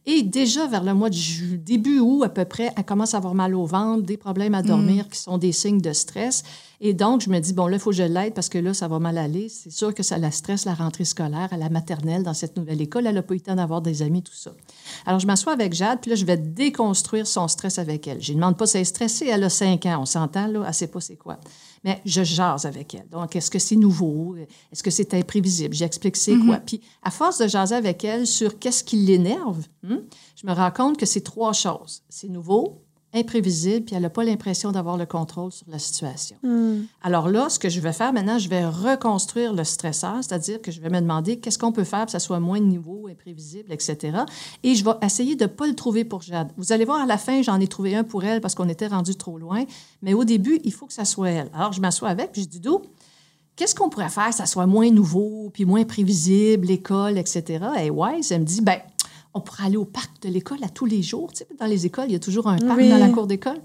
Et 0.07 0.23
déjà, 0.23 0.65
vers 0.65 0.83
le 0.83 0.93
mois 0.93 1.09
de 1.09 1.55
début 1.57 1.99
août 1.99 2.23
à 2.23 2.29
peu 2.29 2.45
près, 2.45 2.71
elle 2.75 2.85
commence 2.85 3.13
à 3.13 3.17
avoir 3.17 3.35
mal 3.35 3.53
au 3.53 3.65
ventre, 3.65 4.03
des 4.03 4.17
problèmes 4.17 4.55
à 4.55 4.63
dormir 4.63 5.05
mm. 5.05 5.09
qui 5.09 5.19
sont 5.19 5.37
des 5.37 5.51
signes 5.51 5.81
de 5.81 5.93
stress. 5.93 6.43
Et 6.79 6.95
donc, 6.95 7.21
je 7.21 7.29
me 7.29 7.37
dis, 7.39 7.53
bon, 7.53 7.67
là, 7.67 7.75
il 7.75 7.79
faut 7.79 7.91
que 7.91 7.95
je 7.95 8.01
l'aide 8.01 8.33
parce 8.33 8.49
que 8.49 8.57
là, 8.57 8.73
ça 8.73 8.87
va 8.87 8.97
mal 8.97 9.19
aller. 9.19 9.49
C'est 9.49 9.69
sûr 9.69 9.93
que 9.93 10.01
ça 10.01 10.17
la 10.17 10.31
stresse, 10.31 10.65
la 10.65 10.73
rentrée 10.73 11.05
scolaire 11.05 11.49
à 11.51 11.57
la 11.57 11.69
maternelle 11.69 12.23
dans 12.23 12.33
cette 12.33 12.57
nouvelle 12.57 12.81
école. 12.81 13.05
Elle 13.05 13.13
n'a 13.13 13.21
pas 13.21 13.35
eu 13.35 13.37
le 13.37 13.43
temps 13.43 13.55
d'avoir 13.55 13.83
des 13.83 14.01
amis, 14.01 14.23
tout 14.23 14.33
ça. 14.33 14.51
Alors, 15.05 15.19
je 15.19 15.27
m'assois 15.27 15.53
avec 15.53 15.73
Jade, 15.73 15.99
puis 16.01 16.09
là, 16.09 16.15
je 16.15 16.25
vais 16.25 16.37
déconstruire 16.37 17.27
son 17.27 17.47
stress 17.47 17.77
avec 17.77 18.07
elle. 18.07 18.19
Je 18.19 18.31
ne 18.31 18.37
demande 18.37 18.57
pas 18.57 18.65
si 18.65 18.77
elle 18.77 18.81
est 18.81 18.85
stressée. 18.85 19.27
Elle 19.27 19.43
a 19.43 19.49
cinq 19.49 19.85
ans, 19.85 19.99
on 20.01 20.05
s'entend, 20.07 20.47
là, 20.47 20.61
elle 20.63 20.67
ne 20.67 20.73
sait 20.73 20.87
pas 20.87 21.01
c'est 21.01 21.17
quoi 21.17 21.37
mais 21.83 22.01
je 22.05 22.23
jase 22.23 22.65
avec 22.65 22.93
elle. 22.95 23.07
Donc, 23.09 23.35
est-ce 23.35 23.49
que 23.49 23.59
c'est 23.59 23.75
nouveau? 23.75 24.35
Est-ce 24.71 24.83
que 24.83 24.91
c'est 24.91 25.13
imprévisible? 25.13 25.73
J'explique 25.73 26.17
c'est 26.17 26.35
quoi. 26.37 26.57
Mm-hmm. 26.57 26.65
Puis, 26.65 26.81
à 27.03 27.11
force 27.11 27.39
de 27.39 27.47
jaser 27.47 27.75
avec 27.75 28.03
elle 28.03 28.27
sur 28.27 28.59
qu'est-ce 28.59 28.83
qui 28.83 28.97
l'énerve, 28.97 29.65
hmm, 29.83 29.97
je 30.35 30.47
me 30.47 30.53
rends 30.53 30.71
compte 30.71 30.97
que 30.97 31.05
c'est 31.05 31.21
trois 31.21 31.53
choses. 31.53 32.03
C'est 32.09 32.29
nouveau, 32.29 32.80
imprévisible, 33.13 33.85
puis 33.85 33.95
elle 33.95 34.03
n'a 34.03 34.09
pas 34.09 34.23
l'impression 34.23 34.71
d'avoir 34.71 34.97
le 34.97 35.05
contrôle 35.05 35.51
sur 35.51 35.65
la 35.69 35.79
situation. 35.79 36.37
Hmm. 36.43 36.83
Alors 37.03 37.29
là, 37.29 37.49
ce 37.49 37.59
que 37.59 37.69
je 37.69 37.79
vais 37.79 37.93
faire 37.93 38.13
maintenant, 38.13 38.37
je 38.37 38.47
vais 38.47 38.65
reconstruire 38.65 39.53
le 39.53 39.63
stresseur, 39.63 40.17
c'est-à-dire 40.21 40.61
que 40.61 40.71
je 40.71 40.79
vais 40.79 40.89
me 40.89 41.01
demander 41.01 41.39
qu'est-ce 41.39 41.59
qu'on 41.59 41.71
peut 41.71 41.83
faire 41.83 41.99
pour 41.99 42.05
que 42.07 42.11
ça 42.13 42.19
soit 42.19 42.39
moins 42.39 42.59
de 42.59 42.65
niveau, 42.65 43.07
imprévisible, 43.09 43.71
etc. 43.71 44.19
Et 44.63 44.75
je 44.75 44.85
vais 44.85 44.91
essayer 45.01 45.35
de 45.35 45.43
ne 45.43 45.49
pas 45.49 45.67
le 45.67 45.75
trouver 45.75 46.05
pour 46.05 46.21
Jade. 46.21 46.51
Vous 46.57 46.71
allez 46.71 46.85
voir, 46.85 47.01
à 47.01 47.05
la 47.05 47.17
fin, 47.17 47.41
j'en 47.41 47.59
ai 47.59 47.67
trouvé 47.67 47.95
un 47.95 48.03
pour 48.03 48.23
elle 48.23 48.41
parce 48.41 48.55
qu'on 48.55 48.69
était 48.69 48.87
rendu 48.87 49.15
trop 49.15 49.37
loin, 49.37 49.65
mais 50.01 50.13
au 50.13 50.23
début, 50.23 50.59
il 50.63 50.71
faut 50.71 50.85
que 50.85 50.93
ça 50.93 51.05
soit 51.05 51.29
elle. 51.29 51.49
Alors, 51.53 51.73
je 51.73 51.81
m'assois 51.81 52.09
avec, 52.09 52.31
puis 52.31 52.43
je 52.43 52.47
dis, 52.47 52.59
d'où? 52.59 52.81
Qu'est-ce 53.57 53.75
qu'on 53.75 53.89
pourrait 53.89 54.09
faire 54.09 54.29
que 54.29 54.35
ça 54.35 54.45
soit 54.45 54.65
moins 54.65 54.89
nouveau, 54.89 55.51
puis 55.53 55.65
moins 55.65 55.83
prévisible, 55.83 56.67
l'école, 56.67 57.17
etc. 57.17 57.63
Et 57.83 57.89
Wise, 57.89 58.31
elle 58.31 58.41
me 58.41 58.45
dit, 58.45 58.61
ben 58.61 58.79
on 59.33 59.41
pourrait 59.41 59.65
aller 59.65 59.77
au 59.77 59.85
parc 59.85 60.21
de 60.21 60.29
l'école 60.29 60.63
à 60.63 60.69
tous 60.69 60.85
les 60.85 61.01
jours. 61.01 61.31
Tu 61.31 61.39
sais, 61.39 61.47
dans 61.59 61.65
les 61.65 61.85
écoles, 61.85 62.05
il 62.07 62.13
y 62.13 62.15
a 62.15 62.19
toujours 62.19 62.47
un 62.47 62.57
parc 62.57 62.79
dans 62.81 62.97
la 62.97 63.09
cour 63.09 63.27
d'école. 63.27 63.59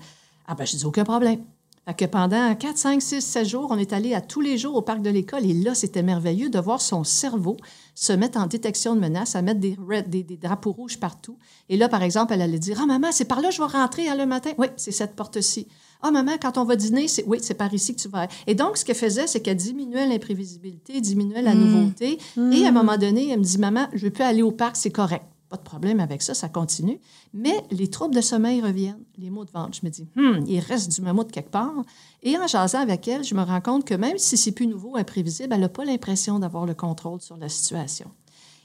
Ah 0.46 0.54
ben, 0.54 0.64
je 0.64 0.76
dis 0.76 0.84
aucun 0.84 1.04
problème. 1.04 1.40
Fait 1.88 1.94
que 1.94 2.04
pendant 2.04 2.52
4, 2.52 2.76
5, 2.76 3.00
6, 3.00 3.20
7 3.20 3.46
jours, 3.46 3.68
on 3.70 3.78
est 3.78 3.92
allé 3.92 4.12
à 4.12 4.20
tous 4.20 4.40
les 4.40 4.58
jours 4.58 4.74
au 4.74 4.82
parc 4.82 5.02
de 5.02 5.10
l'école. 5.10 5.46
Et 5.46 5.54
là, 5.54 5.72
c'était 5.72 6.02
merveilleux 6.02 6.50
de 6.50 6.58
voir 6.58 6.80
son 6.80 7.04
cerveau 7.04 7.56
se 7.94 8.12
mettre 8.12 8.38
en 8.38 8.46
détection 8.46 8.96
de 8.96 9.00
menaces, 9.00 9.36
à 9.36 9.42
mettre 9.42 9.60
des, 9.60 9.76
des, 10.08 10.36
drapeaux 10.36 10.72
rouges 10.72 10.98
partout. 10.98 11.38
Et 11.68 11.76
là, 11.76 11.88
par 11.88 12.02
exemple, 12.02 12.32
elle 12.32 12.42
allait 12.42 12.58
dire 12.58 12.80
Ah, 12.82 12.86
maman, 12.86 13.08
c'est 13.12 13.24
par 13.24 13.40
là 13.40 13.50
que 13.50 13.54
je 13.54 13.62
vais 13.62 13.68
rentrer 13.68 14.08
hein, 14.08 14.16
le 14.16 14.26
matin. 14.26 14.50
Oui, 14.58 14.66
c'est 14.76 14.90
cette 14.90 15.14
porte-ci. 15.14 15.68
Ah, 16.02 16.10
maman, 16.10 16.32
quand 16.42 16.58
on 16.58 16.64
va 16.64 16.74
dîner, 16.74 17.06
c'est 17.06 17.24
oui, 17.24 17.38
c'est 17.40 17.54
par 17.54 17.72
ici 17.72 17.94
que 17.94 18.00
tu 18.00 18.08
vas. 18.08 18.26
Et 18.48 18.56
donc, 18.56 18.78
ce 18.78 18.84
qu'elle 18.84 18.96
faisait, 18.96 19.28
c'est 19.28 19.40
qu'elle 19.40 19.56
diminuait 19.56 20.08
l'imprévisibilité, 20.08 21.00
diminuait 21.00 21.40
la 21.40 21.54
mmh. 21.54 21.58
nouveauté. 21.58 22.18
Et 22.52 22.64
à 22.64 22.68
un 22.68 22.72
moment 22.72 22.96
donné, 22.96 23.30
elle 23.30 23.38
me 23.38 23.44
dit 23.44 23.58
Maman, 23.58 23.86
je 23.92 23.98
ne 23.98 24.04
veux 24.06 24.10
plus 24.10 24.24
aller 24.24 24.42
au 24.42 24.50
parc, 24.50 24.74
c'est 24.74 24.90
correct. 24.90 25.24
Pas 25.48 25.56
de 25.56 25.62
problème 25.62 26.00
avec 26.00 26.22
ça, 26.22 26.34
ça 26.34 26.48
continue. 26.48 27.00
Mais 27.32 27.54
les 27.70 27.88
troubles 27.88 28.14
de 28.14 28.20
sommeil 28.20 28.60
reviennent, 28.60 29.04
les 29.16 29.30
maux 29.30 29.44
de 29.44 29.50
ventre. 29.50 29.78
Je 29.80 29.86
me 29.86 29.90
dis, 29.90 30.08
hmm, 30.16 30.44
il 30.46 30.58
reste 30.58 30.90
du 30.92 31.00
mammouth 31.02 31.30
quelque 31.30 31.50
part. 31.50 31.84
Et 32.22 32.36
en 32.36 32.48
jasant 32.48 32.80
avec 32.80 33.06
elle, 33.06 33.22
je 33.22 33.34
me 33.34 33.42
rends 33.42 33.60
compte 33.60 33.84
que 33.84 33.94
même 33.94 34.18
si 34.18 34.36
c'est 34.36 34.50
plus 34.50 34.66
nouveau, 34.66 34.96
imprévisible, 34.96 35.52
elle 35.52 35.60
n'a 35.60 35.68
pas 35.68 35.84
l'impression 35.84 36.40
d'avoir 36.40 36.66
le 36.66 36.74
contrôle 36.74 37.20
sur 37.20 37.36
la 37.36 37.48
situation. 37.48 38.10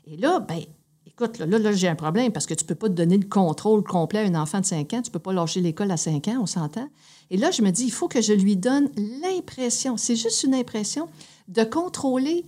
Et 0.08 0.17
là, 0.17 0.39
ben, 0.39 0.62
écoute, 1.06 1.38
là, 1.38 1.46
là, 1.46 1.72
j'ai 1.72 1.88
un 1.88 1.96
problème 1.96 2.32
parce 2.32 2.48
que 2.48 2.56
tu 2.56 2.63
ne 2.63 2.67
peux 2.67 2.76
pas 2.76 2.89
te 2.89 2.94
donner 2.94 3.17
le 3.17 3.28
contrôle 3.28 3.84
complet 3.84 4.22
à 4.22 4.24
un 4.24 4.36
enfant 4.36 4.60
de 4.60 4.65
5 4.65 4.94
ans. 4.94 5.02
Tu 5.04 5.10
ne 5.10 5.13
peux 5.13 5.20
pas 5.20 5.34
lâcher 5.34 5.62
l'école 5.62 5.91
à 5.91 5.98
5 5.98 6.28
ans, 6.30 6.39
on 6.41 6.48
s'entend. 6.48 6.89
Et 7.30 7.38
là, 7.38 7.52
je 7.52 7.62
me 7.62 7.70
dis, 7.70 7.86
il 7.86 7.91
faut 7.91 8.08
que 8.08 8.22
je 8.22 8.34
lui 8.34 8.58
donne 8.58 8.89
l'impression, 9.22 9.98
c'est 9.98 10.15
juste 10.15 10.44
une 10.44 10.56
impression, 10.56 11.08
de 11.48 11.63
contrôler 11.63 12.46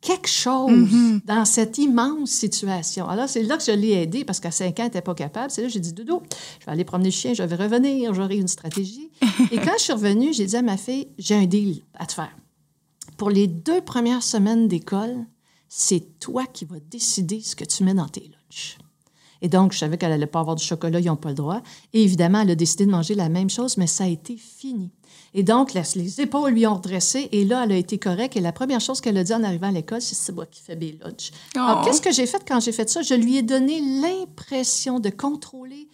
quelque 0.00 0.28
chose 0.28 0.70
mm-hmm. 0.70 1.24
dans 1.24 1.44
cette 1.44 1.78
immense 1.78 2.30
situation. 2.30 3.08
Alors, 3.08 3.28
c'est 3.28 3.42
là 3.42 3.56
que 3.56 3.64
je 3.64 3.72
l'ai 3.72 3.92
aidé 3.92 4.24
parce 4.24 4.40
qu'à 4.40 4.50
5 4.50 4.66
ans, 4.66 4.72
elle 4.78 4.84
n'était 4.84 5.02
pas 5.02 5.14
capable. 5.14 5.50
C'est 5.50 5.62
là 5.62 5.68
que 5.68 5.72
j'ai 5.72 5.80
dit, 5.80 5.92
Doudou, 5.92 6.22
je 6.60 6.66
vais 6.66 6.72
aller 6.72 6.84
promener 6.84 7.08
le 7.08 7.14
chien, 7.14 7.34
je 7.34 7.42
vais 7.42 7.56
revenir, 7.56 8.14
j'aurai 8.14 8.36
une 8.36 8.48
stratégie. 8.48 9.10
Et 9.50 9.56
quand 9.56 9.72
je 9.78 9.82
suis 9.82 9.92
revenue, 9.92 10.32
j'ai 10.32 10.46
dit 10.46 10.56
à 10.56 10.62
ma 10.62 10.76
fille, 10.76 11.08
j'ai 11.18 11.34
un 11.34 11.46
deal 11.46 11.82
à 11.94 12.06
te 12.06 12.12
faire. 12.12 12.34
Pour 13.16 13.30
les 13.30 13.46
deux 13.46 13.80
premières 13.80 14.22
semaines 14.22 14.68
d'école, 14.68 15.26
c'est 15.68 16.18
toi 16.18 16.44
qui 16.46 16.64
vas 16.64 16.80
décider 16.90 17.40
ce 17.40 17.56
que 17.56 17.64
tu 17.64 17.82
mets 17.82 17.94
dans 17.94 18.08
tes 18.08 18.20
lunchs. 18.20 18.78
Et 19.42 19.48
donc, 19.48 19.72
je 19.72 19.78
savais 19.78 19.98
qu'elle 19.98 20.10
n'allait 20.10 20.26
pas 20.26 20.40
avoir 20.40 20.56
du 20.56 20.64
chocolat, 20.64 21.00
ils 21.00 21.06
n'ont 21.06 21.16
pas 21.16 21.28
le 21.30 21.34
droit. 21.34 21.62
Et 21.92 22.02
évidemment, 22.02 22.40
elle 22.40 22.50
a 22.50 22.54
décidé 22.54 22.86
de 22.86 22.90
manger 22.90 23.14
la 23.14 23.28
même 23.28 23.50
chose, 23.50 23.76
mais 23.76 23.86
ça 23.86 24.04
a 24.04 24.08
été 24.08 24.36
fini. 24.36 24.90
Et 25.38 25.42
donc, 25.42 25.74
les 25.74 26.20
épaules 26.22 26.52
lui 26.52 26.66
ont 26.66 26.76
redressé 26.76 27.28
et 27.30 27.44
là, 27.44 27.64
elle 27.64 27.72
a 27.72 27.76
été 27.76 27.98
correcte. 27.98 28.38
Et 28.38 28.40
la 28.40 28.52
première 28.52 28.80
chose 28.80 29.02
qu'elle 29.02 29.18
a 29.18 29.22
dit 29.22 29.34
en 29.34 29.44
arrivant 29.44 29.68
à 29.68 29.72
l'école, 29.72 30.00
c'est 30.00 30.14
c'est 30.14 30.32
moi 30.32 30.46
qui 30.46 30.62
fais 30.62 30.76
mes 30.76 30.92
lunchs. 30.92 31.30
Alors, 31.54 31.80
oh. 31.82 31.84
qu'est-ce 31.84 32.00
que 32.00 32.10
j'ai 32.10 32.26
fait 32.26 32.42
quand 32.48 32.58
j'ai 32.58 32.72
fait 32.72 32.88
ça? 32.88 33.02
Je 33.02 33.12
lui 33.12 33.36
ai 33.36 33.42
donné 33.42 33.82
l'impression 34.00 34.98
de 34.98 35.10
contrôler 35.10 35.88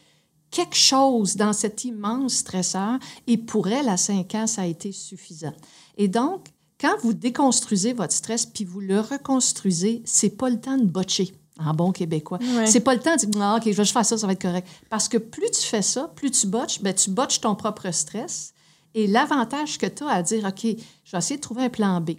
quelque 0.52 0.76
chose 0.76 1.35
dans 1.35 1.52
cet 1.52 1.85
immense 1.85 2.35
stresseur. 2.35 3.00
Et 3.26 3.37
pour 3.37 3.66
elle, 3.66 3.88
à 3.88 3.96
5 3.96 4.33
ans, 4.37 4.46
ça 4.46 4.62
a 4.62 4.66
été 4.66 4.92
suffisant. 4.92 5.55
Et 5.98 6.07
donc, 6.07 6.46
quand 6.81 6.94
vous 7.02 7.12
déconstruisez 7.12 7.94
votre 7.94 8.12
stress 8.12 8.46
puis 8.46 8.64
vous 8.64 8.81
le 8.81 9.00
reconstruisez, 9.00 10.02
c'est 10.05 10.37
pas 10.37 10.50
le 10.50 10.61
temps 10.61 10.76
de 10.76 10.85
botcher 10.85 11.33
en 11.59 11.74
bon 11.74 11.90
québécois. 11.90 12.38
C'est 12.66 12.81
pas 12.81 12.94
le 12.94 13.00
temps 13.00 13.16
de 13.16 13.26
dire 13.26 13.42
ah, 13.42 13.57
OK, 13.57 13.64
je 13.66 13.76
vais 13.76 13.85
faire 13.85 14.07
ça, 14.07 14.16
ça 14.16 14.26
va 14.26 14.35
être 14.35 14.42
correct. 14.42 14.68
Parce 14.88 15.09
que 15.09 15.18
plus 15.18 15.50
tu 15.50 15.62
fais 15.62 15.83
ça, 15.83 16.12
plus 16.14 16.31
tu 16.31 16.46
botches, 16.46 16.81
ben, 16.81 16.94
tu 16.94 17.11
botches 17.11 17.40
ton 17.40 17.57
propre 17.57 17.90
stress. 17.90 18.51
Et 18.94 19.07
l'avantage 19.07 19.78
que 19.78 19.87
tu 19.87 20.05
as 20.05 20.09
à 20.09 20.22
dire 20.22 20.44
OK, 20.44 20.66
je 21.05 21.12
vais 21.12 21.18
essayer 21.18 21.37
de 21.37 21.42
trouver 21.42 21.64
un 21.64 21.70
plan 21.70 22.00
B. 22.00 22.12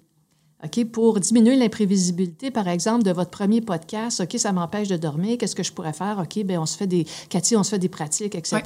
OK, 0.63 0.85
pour 0.85 1.19
diminuer 1.19 1.57
l'imprévisibilité, 1.57 2.49
par 2.49 2.69
exemple, 2.69 3.03
de 3.03 3.11
votre 3.11 3.31
premier 3.31 3.59
podcast, 3.59 4.21
OK, 4.21 4.35
ça 4.37 4.53
m'empêche 4.53 4.87
de 4.87 4.95
dormir, 4.95 5.37
qu'est-ce 5.37 5.55
que 5.55 5.63
je 5.63 5.73
pourrais 5.73 5.91
faire? 5.91 6.19
OK, 6.19 6.41
bien, 6.45 6.61
on 6.61 6.65
se 6.65 6.77
fait 6.77 6.87
des, 6.87 7.05
Cathy, 7.27 7.57
on 7.57 7.63
se 7.63 7.71
fait 7.71 7.79
des 7.79 7.89
pratiques, 7.89 8.33
etc. 8.33 8.61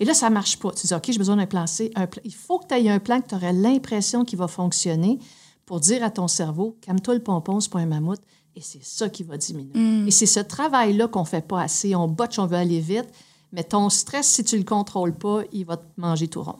Et 0.00 0.06
là, 0.06 0.14
ça 0.14 0.30
marche 0.30 0.58
pas. 0.58 0.72
Tu 0.72 0.86
dis, 0.86 0.94
OK, 0.94 1.04
j'ai 1.08 1.18
besoin 1.18 1.36
d'un 1.36 1.46
plan 1.46 1.66
C. 1.66 1.90
Un 1.94 2.08
Il 2.24 2.32
faut 2.32 2.58
que 2.58 2.68
tu 2.68 2.74
aies 2.74 2.88
un 2.88 2.98
plan 2.98 3.20
que 3.20 3.28
tu 3.28 3.34
aurais 3.34 3.52
l'impression 3.52 4.24
qu'il 4.24 4.38
va 4.38 4.48
fonctionner 4.48 5.18
pour 5.66 5.80
dire 5.80 6.02
à 6.02 6.10
ton 6.10 6.26
cerveau, 6.26 6.78
calme-toi 6.80 7.14
le 7.14 7.22
pompon, 7.22 7.60
c'est 7.60 7.70
pas 7.70 7.80
un 7.80 7.86
mammouth. 7.86 8.20
Et 8.56 8.60
c'est 8.60 8.84
ça 8.84 9.08
qui 9.08 9.22
va 9.22 9.36
diminuer. 9.36 10.06
Et 10.06 10.10
c'est 10.10 10.26
ce 10.26 10.40
travail-là 10.40 11.08
qu'on 11.08 11.24
fait 11.24 11.46
pas 11.46 11.60
assez. 11.62 11.94
On 11.94 12.08
botche, 12.08 12.38
on 12.38 12.46
veut 12.46 12.56
aller 12.56 12.80
vite. 12.80 13.08
Mais 13.52 13.64
ton 13.64 13.90
stress, 13.90 14.26
si 14.26 14.44
tu 14.44 14.56
le 14.56 14.64
contrôles 14.64 15.14
pas, 15.14 15.42
il 15.52 15.64
va 15.66 15.76
te 15.76 15.84
manger 15.98 16.28
tout 16.28 16.42
rond. 16.42 16.56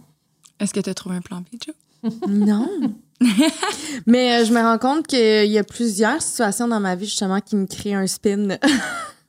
Est-ce 0.62 0.72
que 0.72 0.80
tu 0.80 0.88
as 0.88 0.94
trouvé 0.94 1.16
un 1.16 1.20
plan 1.20 1.40
B, 1.40 1.56
Joe? 1.60 1.74
Non. 2.28 2.68
Mais 4.06 4.40
euh, 4.40 4.44
je 4.44 4.52
me 4.52 4.60
rends 4.60 4.78
compte 4.78 5.08
qu'il 5.08 5.50
y 5.50 5.58
a 5.58 5.64
plusieurs 5.64 6.22
situations 6.22 6.68
dans 6.68 6.78
ma 6.78 6.94
vie, 6.94 7.06
justement, 7.06 7.40
qui 7.40 7.56
me 7.56 7.66
créent 7.66 7.94
un 7.94 8.06
spin. 8.06 8.48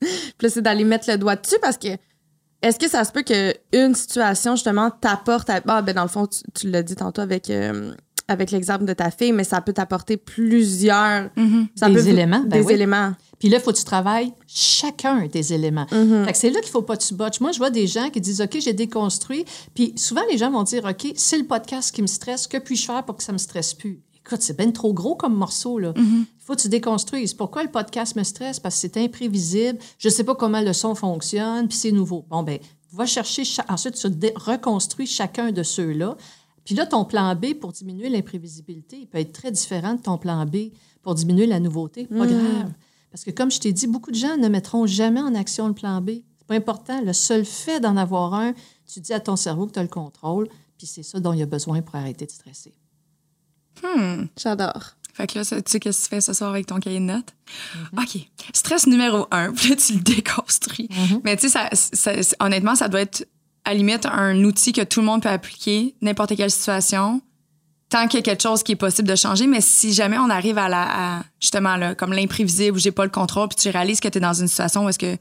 Puis 0.00 0.10
là, 0.42 0.48
c'est 0.50 0.60
d'aller 0.60 0.84
mettre 0.84 1.10
le 1.10 1.16
doigt 1.16 1.36
dessus 1.36 1.56
parce 1.62 1.78
que 1.78 1.88
est-ce 2.60 2.78
que 2.78 2.88
ça 2.88 3.04
se 3.04 3.12
peut 3.12 3.22
qu'une 3.22 3.94
situation, 3.94 4.54
justement, 4.54 4.90
t'apporte 4.90 5.48
à... 5.48 5.62
Ah, 5.66 5.80
ben 5.80 5.94
dans 5.94 6.02
le 6.02 6.08
fond, 6.08 6.26
tu, 6.26 6.40
tu 6.54 6.70
l'as 6.70 6.82
dit 6.82 6.96
tantôt 6.96 7.22
avec, 7.22 7.48
euh, 7.48 7.94
avec 8.28 8.50
l'exemple 8.50 8.84
de 8.84 8.92
ta 8.92 9.10
fille, 9.10 9.32
mais 9.32 9.44
ça 9.44 9.60
peut 9.60 9.72
t'apporter 9.72 10.16
plusieurs... 10.16 11.30
ça 11.74 11.88
Des 11.88 11.94
peut- 11.94 12.06
éléments, 12.08 12.40
ben 12.40 12.60
des 12.60 12.66
oui. 12.66 12.72
éléments. 12.74 13.12
Puis 13.38 13.48
là, 13.48 13.58
il 13.58 13.62
faut 13.62 13.72
que 13.72 13.76
tu 13.78 13.84
travailles 13.84 14.32
chacun 14.46 15.26
des 15.26 15.52
éléments. 15.52 15.86
Fait 15.88 16.32
que 16.32 16.38
c'est 16.38 16.50
là 16.50 16.60
qu'il 16.60 16.70
faut 16.70 16.82
pas 16.82 16.96
que 16.96 17.02
tu 17.04 17.14
botches. 17.14 17.40
Moi, 17.40 17.52
je 17.52 17.58
vois 17.58 17.70
des 17.70 17.86
gens 17.86 18.08
qui 18.10 18.20
disent, 18.20 18.40
OK, 18.40 18.56
j'ai 18.60 18.72
déconstruit. 18.72 19.44
Puis 19.74 19.92
souvent, 19.96 20.22
les 20.30 20.38
gens 20.38 20.50
vont 20.50 20.62
dire, 20.62 20.84
OK, 20.84 21.12
c'est 21.16 21.38
le 21.38 21.44
podcast 21.44 21.94
qui 21.94 22.02
me 22.02 22.06
stresse. 22.06 22.46
Que 22.46 22.56
puis-je 22.58 22.86
faire 22.86 23.04
pour 23.04 23.16
que 23.16 23.22
ça 23.22 23.32
me 23.32 23.38
stresse 23.38 23.74
plus? 23.74 24.00
Écoute, 24.24 24.40
c'est 24.42 24.56
bien 24.56 24.70
trop 24.72 24.92
gros 24.92 25.14
comme 25.14 25.34
morceau, 25.34 25.78
là. 25.78 25.92
Il 25.96 26.24
faut 26.40 26.54
que 26.56 26.62
tu 26.62 26.68
déconstruises. 26.68 27.34
Pourquoi 27.34 27.62
le 27.62 27.70
podcast 27.70 28.16
me 28.16 28.24
stresse? 28.24 28.58
Parce 28.58 28.74
que 28.76 28.80
c'est 28.80 28.96
imprévisible. 28.96 29.78
Je 29.98 30.08
sais 30.08 30.24
pas 30.24 30.34
comment 30.34 30.60
le 30.60 30.72
son 30.72 30.94
fonctionne, 30.94 31.68
puis 31.68 31.76
c'est 31.76 31.92
nouveau. 31.92 32.24
Bon, 32.30 32.42
ben, 32.42 32.58
va 32.92 33.06
chercher... 33.06 33.44
cha- 33.44 33.64
Ensuite, 33.68 33.94
tu 33.94 34.08
dé- 34.10 34.32
reconstruis 34.34 35.06
chacun 35.06 35.52
de 35.52 35.62
ceux-là. 35.62 36.16
Puis 36.66 36.74
là, 36.74 36.84
ton 36.84 37.04
plan 37.06 37.34
B 37.34 37.54
pour 37.54 37.72
diminuer 37.72 38.10
l'imprévisibilité, 38.10 38.98
il 38.98 39.06
peut 39.06 39.18
être 39.18 39.32
très 39.32 39.50
différent 39.50 39.94
de 39.94 40.02
ton 40.02 40.18
plan 40.18 40.44
B 40.44 40.56
pour 41.02 41.14
diminuer 41.14 41.46
la 41.46 41.60
nouveauté. 41.60 42.06
Pas 42.06 42.26
grave. 42.26 42.72
Parce 43.10 43.24
que 43.24 43.30
comme 43.30 43.50
je 43.50 43.58
t'ai 43.60 43.72
dit, 43.72 43.86
beaucoup 43.86 44.10
de 44.10 44.16
gens 44.16 44.36
ne 44.36 44.48
mettront 44.48 44.84
jamais 44.86 45.20
en 45.20 45.34
action 45.34 45.68
le 45.68 45.74
plan 45.74 46.02
B. 46.02 46.10
C'est 46.36 46.46
pas 46.46 46.54
important. 46.56 47.00
Le 47.00 47.12
seul 47.14 47.44
fait 47.46 47.80
d'en 47.80 47.96
avoir 47.96 48.34
un, 48.34 48.52
tu 48.92 49.00
dis 49.00 49.12
à 49.14 49.20
ton 49.20 49.36
cerveau 49.36 49.66
que 49.66 49.72
tu 49.72 49.78
as 49.78 49.82
le 49.82 49.88
contrôle, 49.88 50.48
puis 50.76 50.86
c'est 50.86 51.02
ça 51.02 51.18
dont 51.20 51.32
il 51.32 51.40
a 51.40 51.46
besoin 51.46 51.80
pour 51.80 51.94
arrêter 51.94 52.26
de 52.26 52.30
stresser. 52.30 52.74
J'adore. 54.38 54.96
Fait 55.14 55.26
que 55.26 55.38
là, 55.38 55.44
tu 55.46 55.54
sais 55.66 55.80
qu'est-ce 55.80 56.00
que 56.02 56.04
tu 56.04 56.08
fais 56.10 56.20
ce 56.20 56.32
soir 56.34 56.50
avec 56.50 56.66
ton 56.66 56.78
cahier 56.78 56.98
de 56.98 57.04
notes? 57.04 57.34
OK. 57.96 58.18
Stress 58.52 58.86
numéro 58.86 59.26
un, 59.30 59.52
puis 59.54 59.70
là, 59.70 59.76
tu 59.76 59.94
le 59.94 60.00
déconstruis. 60.00 60.88
Mais 61.24 61.36
tu 61.36 61.48
sais, 61.48 61.68
ça- 61.72 62.12
honnêtement, 62.40 62.74
ça 62.74 62.88
doit 62.88 63.00
être, 63.00 63.26
à 63.66 63.70
la 63.70 63.74
limite, 63.74 64.06
un 64.06 64.42
outil 64.44 64.72
que 64.72 64.82
tout 64.82 65.00
le 65.00 65.06
monde 65.06 65.22
peut 65.22 65.28
appliquer, 65.28 65.96
n'importe 66.00 66.36
quelle 66.36 66.50
situation, 66.50 67.20
tant 67.88 68.06
qu'il 68.06 68.18
y 68.18 68.20
a 68.20 68.22
quelque 68.22 68.42
chose 68.42 68.62
qui 68.62 68.72
est 68.72 68.76
possible 68.76 69.08
de 69.08 69.16
changer. 69.16 69.46
Mais 69.46 69.60
si 69.60 69.92
jamais 69.92 70.18
on 70.18 70.30
arrive 70.30 70.56
à 70.56 70.68
la, 70.68 71.24
justement, 71.40 71.76
là, 71.76 71.94
comme 71.94 72.12
l'imprévisible, 72.12 72.76
où 72.76 72.80
j'ai 72.80 72.92
pas 72.92 73.04
le 73.04 73.10
contrôle, 73.10 73.48
puis 73.48 73.56
tu 73.56 73.68
réalises 73.68 74.00
que 74.00 74.08
tu 74.08 74.18
es 74.18 74.20
dans 74.20 74.32
une 74.32 74.48
situation 74.48 74.86
où 74.86 74.88
est-ce 74.88 74.98
que 74.98 75.16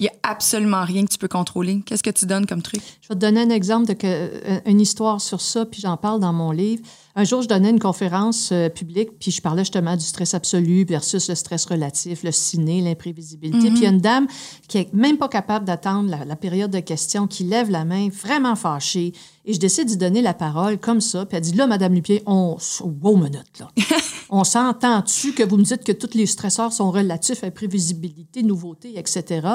il 0.00 0.06
y 0.06 0.08
a 0.08 0.12
absolument 0.24 0.84
rien 0.84 1.04
que 1.04 1.12
tu 1.12 1.18
peux 1.18 1.28
contrôler, 1.28 1.80
qu'est-ce 1.86 2.02
que 2.02 2.10
tu 2.10 2.26
donnes 2.26 2.46
comme 2.46 2.62
truc? 2.62 2.82
Je 3.00 3.08
vais 3.08 3.14
te 3.14 3.20
donner 3.20 3.42
un 3.42 3.50
exemple 3.50 3.94
euh, 4.02 4.60
une 4.66 4.80
histoire 4.80 5.20
sur 5.20 5.40
ça, 5.40 5.64
puis 5.64 5.80
j'en 5.80 5.96
parle 5.96 6.18
dans 6.18 6.32
mon 6.32 6.50
livre. 6.50 6.82
Un 7.16 7.22
jour, 7.24 7.42
je 7.42 7.48
donnais 7.48 7.70
une 7.70 7.78
conférence 7.78 8.50
euh, 8.50 8.68
publique, 8.68 9.18
puis 9.20 9.30
je 9.30 9.40
parlais 9.40 9.62
justement 9.62 9.96
du 9.96 10.04
stress 10.04 10.34
absolu 10.34 10.84
versus 10.84 11.28
le 11.28 11.36
stress 11.36 11.64
relatif, 11.64 12.24
le 12.24 12.32
ciné, 12.32 12.80
l'imprévisibilité. 12.80 13.68
Puis 13.68 13.78
il 13.78 13.82
y 13.84 13.86
a 13.86 13.90
une 13.90 14.00
dame 14.00 14.26
qui 14.66 14.78
est 14.78 14.92
même 14.92 15.16
pas 15.16 15.28
capable 15.28 15.64
d'attendre 15.64 16.10
la, 16.10 16.24
la 16.24 16.36
période 16.36 16.72
de 16.72 16.80
questions, 16.80 17.28
qui 17.28 17.44
lève 17.44 17.70
la 17.70 17.84
main, 17.84 18.08
vraiment 18.08 18.56
fâchée. 18.56 19.12
Et 19.46 19.52
je 19.52 19.60
décide 19.60 19.86
d'y 19.86 19.98
donner 19.98 20.22
la 20.22 20.32
parole 20.32 20.78
comme 20.78 21.02
ça. 21.02 21.26
Puis 21.26 21.36
elle 21.36 21.42
dit, 21.42 21.52
là, 21.52 21.66
Madame 21.66 21.92
Lupier, 21.92 22.22
on... 22.24 22.56
Wow, 23.02 23.16
minute, 23.16 23.60
là. 23.60 23.70
on 24.30 24.42
s'entend-tu 24.42 25.34
que 25.34 25.42
vous 25.42 25.58
me 25.58 25.64
dites 25.64 25.84
que 25.84 25.92
tous 25.92 26.14
les 26.14 26.24
stresseurs 26.24 26.72
sont 26.72 26.90
relatifs 26.90 27.44
à 27.44 27.50
prévisibilité, 27.50 28.42
nouveauté, 28.42 28.98
etc. 28.98 29.46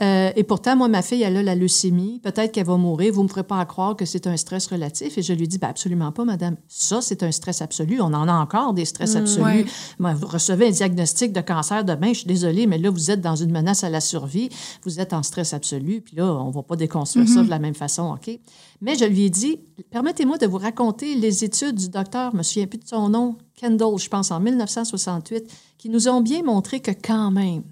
Euh, 0.00 0.30
et 0.36 0.44
pourtant, 0.44 0.76
moi, 0.76 0.86
ma 0.86 1.02
fille, 1.02 1.22
elle 1.22 1.36
a 1.36 1.42
la 1.42 1.56
leucémie. 1.56 2.20
Peut-être 2.22 2.52
qu'elle 2.52 2.66
va 2.66 2.76
mourir. 2.76 3.12
Vous 3.12 3.22
ne 3.22 3.24
me 3.24 3.28
ferez 3.28 3.42
pas 3.42 3.58
à 3.58 3.64
croire 3.64 3.96
que 3.96 4.04
c'est 4.04 4.28
un 4.28 4.36
stress 4.36 4.68
relatif. 4.68 5.18
Et 5.18 5.22
je 5.22 5.32
lui 5.32 5.48
dis, 5.48 5.58
ben, 5.58 5.68
absolument 5.68 6.12
pas, 6.12 6.24
madame. 6.24 6.56
Ça, 6.68 7.01
c'est 7.02 7.22
un 7.22 7.32
stress 7.32 7.62
absolu. 7.62 8.00
On 8.00 8.14
en 8.14 8.28
a 8.28 8.32
encore 8.32 8.72
des 8.74 8.84
stress 8.84 9.16
absolus. 9.16 9.44
ouais. 9.44 9.66
Moi, 9.98 10.14
vous 10.14 10.26
recevez 10.26 10.68
un 10.68 10.70
diagnostic 10.70 11.32
de 11.32 11.40
cancer 11.40 11.84
demain. 11.84 12.12
Je 12.12 12.18
suis 12.18 12.26
désolée, 12.26 12.66
mais 12.66 12.78
là, 12.78 12.90
vous 12.90 13.10
êtes 13.10 13.20
dans 13.20 13.36
une 13.36 13.50
menace 13.50 13.84
à 13.84 13.90
la 13.90 14.00
survie. 14.00 14.48
Vous 14.84 15.00
êtes 15.00 15.12
en 15.12 15.22
stress 15.22 15.52
absolu. 15.54 16.00
Puis 16.00 16.16
là, 16.16 16.24
on 16.24 16.48
ne 16.48 16.52
va 16.52 16.62
pas 16.62 16.76
déconstruire 16.76 17.28
ça 17.28 17.42
de 17.42 17.50
la 17.50 17.58
même 17.58 17.74
façon, 17.74 18.14
OK? 18.14 18.38
Mais 18.80 18.96
je 18.96 19.04
lui 19.04 19.22
ai 19.22 19.30
dit, 19.30 19.60
permettez-moi 19.90 20.38
de 20.38 20.46
vous 20.46 20.58
raconter 20.58 21.14
les 21.14 21.44
études 21.44 21.76
du 21.76 21.88
docteur, 21.88 22.32
je 22.32 22.38
me 22.38 22.42
souviens 22.42 22.66
plus 22.66 22.78
de 22.78 22.88
son 22.88 23.08
nom, 23.08 23.36
Kendall, 23.54 23.98
je 23.98 24.08
pense, 24.08 24.30
en 24.30 24.40
1968, 24.40 25.44
qui 25.78 25.88
nous 25.88 26.08
ont 26.08 26.20
bien 26.20 26.42
montré 26.42 26.80
que 26.80 26.90
quand 26.90 27.30
même, 27.30 27.62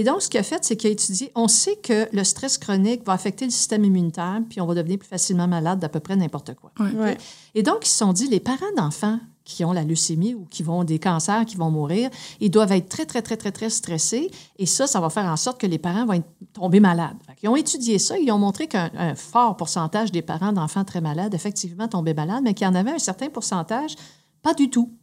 et 0.00 0.02
donc, 0.02 0.22
ce 0.22 0.30
qu'il 0.30 0.40
a 0.40 0.42
fait, 0.42 0.64
c'est 0.64 0.76
qu'il 0.76 0.88
a 0.88 0.92
étudié. 0.94 1.30
On 1.34 1.46
sait 1.46 1.76
que 1.76 2.08
le 2.10 2.24
stress 2.24 2.56
chronique 2.56 3.04
va 3.04 3.12
affecter 3.12 3.44
le 3.44 3.50
système 3.50 3.84
immunitaire, 3.84 4.40
puis 4.48 4.58
on 4.62 4.66
va 4.66 4.72
devenir 4.72 4.98
plus 4.98 5.06
facilement 5.06 5.46
malade 5.46 5.78
d'à 5.78 5.90
peu 5.90 6.00
près 6.00 6.16
n'importe 6.16 6.54
quoi. 6.54 6.72
Ouais. 6.80 7.18
Et 7.54 7.62
donc, 7.62 7.80
ils 7.82 7.90
se 7.90 7.98
sont 7.98 8.14
dit, 8.14 8.26
les 8.26 8.40
parents 8.40 8.72
d'enfants 8.78 9.18
qui 9.44 9.62
ont 9.62 9.74
la 9.74 9.84
leucémie 9.84 10.32
ou 10.32 10.46
qui 10.46 10.62
vont 10.62 10.84
des 10.84 10.98
cancers, 10.98 11.44
qui 11.44 11.56
vont 11.58 11.70
mourir, 11.70 12.08
ils 12.40 12.50
doivent 12.50 12.72
être 12.72 12.88
très, 12.88 13.04
très, 13.04 13.20
très, 13.20 13.36
très, 13.36 13.52
très 13.52 13.68
stressés. 13.68 14.30
Et 14.56 14.64
ça, 14.64 14.86
ça 14.86 15.00
va 15.00 15.10
faire 15.10 15.26
en 15.26 15.36
sorte 15.36 15.60
que 15.60 15.66
les 15.66 15.76
parents 15.76 16.06
vont 16.06 16.14
être, 16.14 16.30
tomber 16.54 16.80
malades. 16.80 17.18
Fait 17.26 17.34
Ils 17.42 17.50
ont 17.50 17.56
étudié 17.56 17.98
ça. 17.98 18.18
Ils 18.18 18.32
ont 18.32 18.38
montré 18.38 18.68
qu'un 18.68 18.90
un 18.96 19.14
fort 19.14 19.54
pourcentage 19.58 20.12
des 20.12 20.22
parents 20.22 20.54
d'enfants 20.54 20.84
très 20.84 21.02
malades, 21.02 21.34
effectivement, 21.34 21.88
tombaient 21.88 22.14
malades, 22.14 22.40
mais 22.42 22.54
qu'il 22.54 22.66
y 22.66 22.70
en 22.70 22.74
avait 22.74 22.92
un 22.92 22.98
certain 22.98 23.28
pourcentage, 23.28 23.96
pas 24.40 24.54
du 24.54 24.70
tout. 24.70 24.94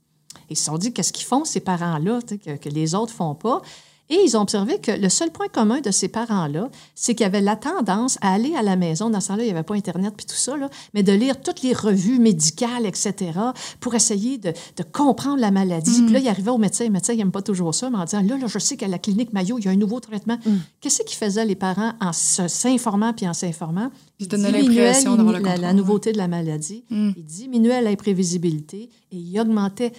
Ils 0.50 0.58
se 0.58 0.64
sont 0.64 0.80
dit, 0.80 0.92
qu'est-ce 0.92 1.14
qu'ils 1.14 1.28
font, 1.28 1.46
ces 1.46 1.60
parents-là, 1.60 2.22
que, 2.44 2.58
que 2.58 2.70
les 2.70 2.96
autres 2.96 3.14
font 3.14 3.36
pas? 3.36 3.62
Et 4.10 4.16
ils 4.24 4.38
ont 4.38 4.42
observé 4.42 4.80
que 4.80 4.92
le 4.92 5.10
seul 5.10 5.32
point 5.32 5.48
commun 5.48 5.82
de 5.82 5.92
ces 5.92 6.08
parents-là, 6.08 6.70
c'est 6.96 7.14
qu'ils 7.14 7.26
avaient 7.26 7.42
la 7.42 7.56
tendance 7.58 8.18
à 8.22 8.34
aller 8.34 8.56
à 8.56 8.62
la 8.62 8.76
maison, 8.78 9.10
dans 9.10 9.20
ce 9.20 9.28
temps-là, 9.30 9.44
il 9.44 9.48
n'y 9.48 9.52
avait 9.52 9.64
pas 9.64 9.76
Internet 9.76 10.14
puis 10.16 10.26
tout 10.26 10.36
ça, 10.36 10.56
là, 10.56 10.70
mais 10.94 11.04
de 11.04 11.12
lire 11.12 11.42
toutes 11.42 11.62
les 11.62 11.74
revues 11.74 12.20
médicales, 12.20 12.86
etc., 12.86 13.32
pour 13.80 13.96
essayer 13.96 14.38
de, 14.38 14.54
de 14.78 14.84
comprendre 14.84 15.40
la 15.40 15.52
maladie. 15.52 16.04
Puis 16.04 16.14
là, 16.14 16.20
il 16.20 16.28
arrivait 16.28 16.52
au 16.52 16.58
médecin, 16.58 16.86
le 16.86 16.92
médecin, 16.92 17.14
il 17.14 17.18
n'aime 17.18 17.32
pas 17.32 17.42
toujours 17.42 17.76
ça, 17.76 17.90
mais 17.90 17.98
en 17.98 18.06
disant, 18.06 18.22
là, 18.22 18.38
là, 18.38 18.48
je 18.48 18.60
sais 18.60 18.78
qu'à 18.78 18.88
la 18.88 18.98
clinique 19.00 19.34
Mayo, 19.34 19.60
il 19.60 19.66
y 19.66 19.68
a 19.68 19.72
un 19.72 19.76
nouveau 19.76 20.00
traitement. 20.00 20.38
Qu'est-ce 20.80 21.04
qu'ils 21.04 21.18
faisaient, 21.18 21.46
les 21.46 21.56
parents, 21.56 21.94
en 22.00 22.14
s'informant 22.14 23.14
puis 23.14 23.28
en 23.28 23.34
s'informant? 23.34 23.92
Ils 24.20 24.24
Ils 24.24 24.30
donnaient 24.30 24.52
l'impression 24.52 25.16
d'avoir 25.16 25.38
le 25.38 25.44
la, 25.44 25.50
la 25.50 25.56
contrôle, 25.58 25.76
nouveauté 25.76 26.12
de 26.14 26.18
la 26.18 26.28
maladie. 26.28 26.84
Ils 26.90 27.26
diminuaient 27.26 27.82
l'imprévisibilité 27.82 28.90
et 29.12 29.18
ils 29.18 29.40
augmentaient 29.40 29.92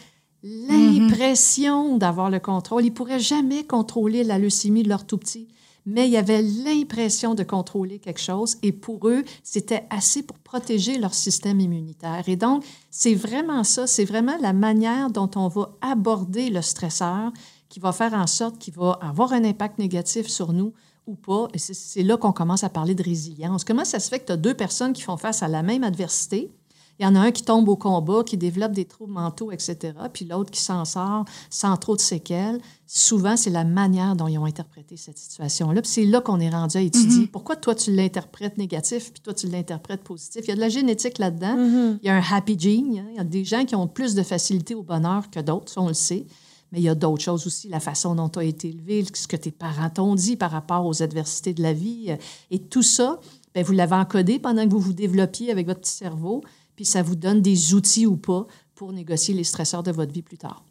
l'impression 0.42 1.96
d'avoir 1.98 2.31
le 2.31 2.38
contrôle. 2.40 2.85
Ils 2.85 2.90
ne 2.90 2.94
pourraient 2.94 3.20
jamais 3.20 3.64
contrôler 3.64 4.24
la 4.24 4.38
leucémie 4.38 4.83
de 4.83 4.88
leur 4.88 5.05
tout 5.07 5.18
petit, 5.18 5.48
mais 5.87 6.07
il 6.07 6.12
y 6.12 6.16
avait 6.16 6.42
l'impression 6.42 7.35
de 7.35 7.42
contrôler 7.42 7.98
quelque 7.98 8.20
chose 8.20 8.57
et 8.62 8.72
pour 8.72 9.09
eux, 9.09 9.24
c'était 9.42 9.87
assez 9.90 10.22
pour 10.22 10.38
protéger 10.38 10.98
leur 10.98 11.14
système 11.14 11.61
immunitaire. 11.61 12.24
Et 12.29 12.37
donc, 12.37 12.64
c'est 12.90 13.14
vraiment 13.14 13.64
ça, 13.64 13.87
c'est 13.87 14.05
vraiment 14.05 14.37
la 14.40 14.53
manière 14.53 15.11
dont 15.11 15.31
on 15.37 15.48
va 15.48 15.70
aborder 15.81 16.51
le 16.51 16.62
stresseur 16.62 17.33
qui 17.68 17.81
va 17.81 17.92
faire 17.92 18.14
en 18.14 18.27
sorte 18.27 18.59
qu'il 18.59 18.74
va 18.74 18.92
avoir 19.03 19.33
un 19.33 19.44
impact 19.44 19.79
négatif 19.79 20.27
sur 20.29 20.53
nous 20.53 20.72
ou 21.07 21.14
pas. 21.14 21.48
Et 21.55 21.59
c'est- 21.59 21.74
c'est 21.74 22.03
là 22.03 22.16
qu'on 22.16 22.33
commence 22.33 22.64
à 22.64 22.68
parler 22.68 22.94
de 22.94 23.03
résilience. 23.03 23.64
Comment 23.64 23.85
ça 23.85 23.98
se 23.98 24.09
fait 24.09 24.20
que 24.20 24.27
tu 24.27 24.33
as 24.33 24.37
deux 24.37 24.55
personnes 24.55 24.92
qui 24.92 25.03
font 25.03 25.16
face 25.16 25.42
à 25.42 25.48
la 25.48 25.62
même 25.62 25.85
adversité? 25.85 26.51
Il 26.98 27.04
y 27.04 27.06
en 27.06 27.14
a 27.14 27.20
un 27.20 27.30
qui 27.30 27.42
tombe 27.44 27.68
au 27.68 27.76
combat, 27.76 28.24
qui 28.24 28.37
développe 28.37 28.72
des 28.72 28.84
troubles 28.84 29.12
mentaux, 29.12 29.52
etc., 29.52 29.76
puis 30.12 30.24
l'autre 30.24 30.50
qui 30.50 30.61
s'en 30.61 30.84
sort 30.84 31.24
sans 31.48 31.76
trop 31.76 31.94
de 31.94 32.00
séquelles. 32.00 32.61
Souvent, 32.87 33.37
c'est 33.37 33.50
la 33.50 33.64
manière 33.64 34.16
dont 34.16 34.26
ils 34.26 34.38
ont 34.38 34.46
interprété 34.46 34.96
cette 34.96 35.18
situation-là. 35.18 35.80
Puis 35.82 35.90
c'est 35.90 36.04
là 36.04 36.20
qu'on 36.20 36.40
est 36.40 36.50
rendu 36.50 36.76
à 36.76 36.80
étudier. 36.80 37.26
Pourquoi 37.28 37.56
toi, 37.56 37.74
tu 37.74 37.92
l'interprètes 37.92 38.58
négatif, 38.58 39.12
puis 39.12 39.20
toi, 39.22 39.32
tu 39.34 39.46
l'interprètes 39.46 40.02
positif? 40.02 40.42
Il 40.44 40.48
y 40.48 40.52
a 40.52 40.56
de 40.56 40.61
la 40.61 40.68
génétique 40.68 41.18
là-dedans. 41.18 41.54
Il 42.02 42.06
y 42.06 42.11
a 42.11 42.16
un 42.16 42.22
happy 42.32 42.58
gene. 42.58 42.98
hein. 42.98 43.06
Il 43.11 43.16
y 43.16 43.20
a 43.20 43.24
des 43.24 43.44
gens 43.44 43.64
qui 43.64 43.74
ont 43.76 43.87
plus 43.87 44.14
de 44.14 44.22
facilité 44.22 44.74
au 44.74 44.82
bonheur 44.82 45.30
que 45.30 45.40
d'autres, 45.40 45.72
on 45.76 45.88
le 45.88 45.94
sait. 45.94 46.26
Mais 46.72 46.80
il 46.80 46.84
y 46.84 46.88
a 46.90 46.94
d'autres 46.94 47.22
choses 47.22 47.46
aussi, 47.46 47.68
la 47.68 47.80
façon 47.80 48.14
dont 48.14 48.28
tu 48.28 48.40
as 48.40 48.44
été 48.44 48.68
élevé, 48.68 49.02
ce 49.14 49.26
que 49.26 49.37
tes 49.37 49.50
parents 49.50 49.88
t'ont 49.88 50.14
dit 50.14 50.37
par 50.37 50.50
rapport 50.50 50.84
aux 50.84 51.02
adversités 51.02 51.54
de 51.54 51.62
la 51.62 51.72
vie. 51.72 52.06
euh, 52.11 52.16
Et 52.50 52.58
tout 52.58 52.82
ça, 52.82 53.20
ben, 53.54 53.64
vous 53.64 53.72
l'avez 53.72 53.94
encodé 53.96 54.38
pendant 54.38 54.64
que 54.66 54.70
vous 54.72 54.78
vous 54.78 54.92
développiez 54.92 55.50
avec 55.50 55.66
votre 55.66 55.80
petit 55.80 55.92
cerveau, 55.96 56.42
puis 56.78 56.84
ça 56.84 57.02
vous 57.02 57.16
donne 57.16 57.42
des 57.42 57.74
outils 57.74 58.06
ou 58.06 58.16
pas 58.16 58.46
pour 58.76 58.92
négocier 58.92 59.34
les 59.34 59.42
stresseurs 59.42 59.82
de 59.82 59.90
votre 59.90 60.12
vie 60.12 60.22
plus 60.22 60.38
tard. 60.38 60.64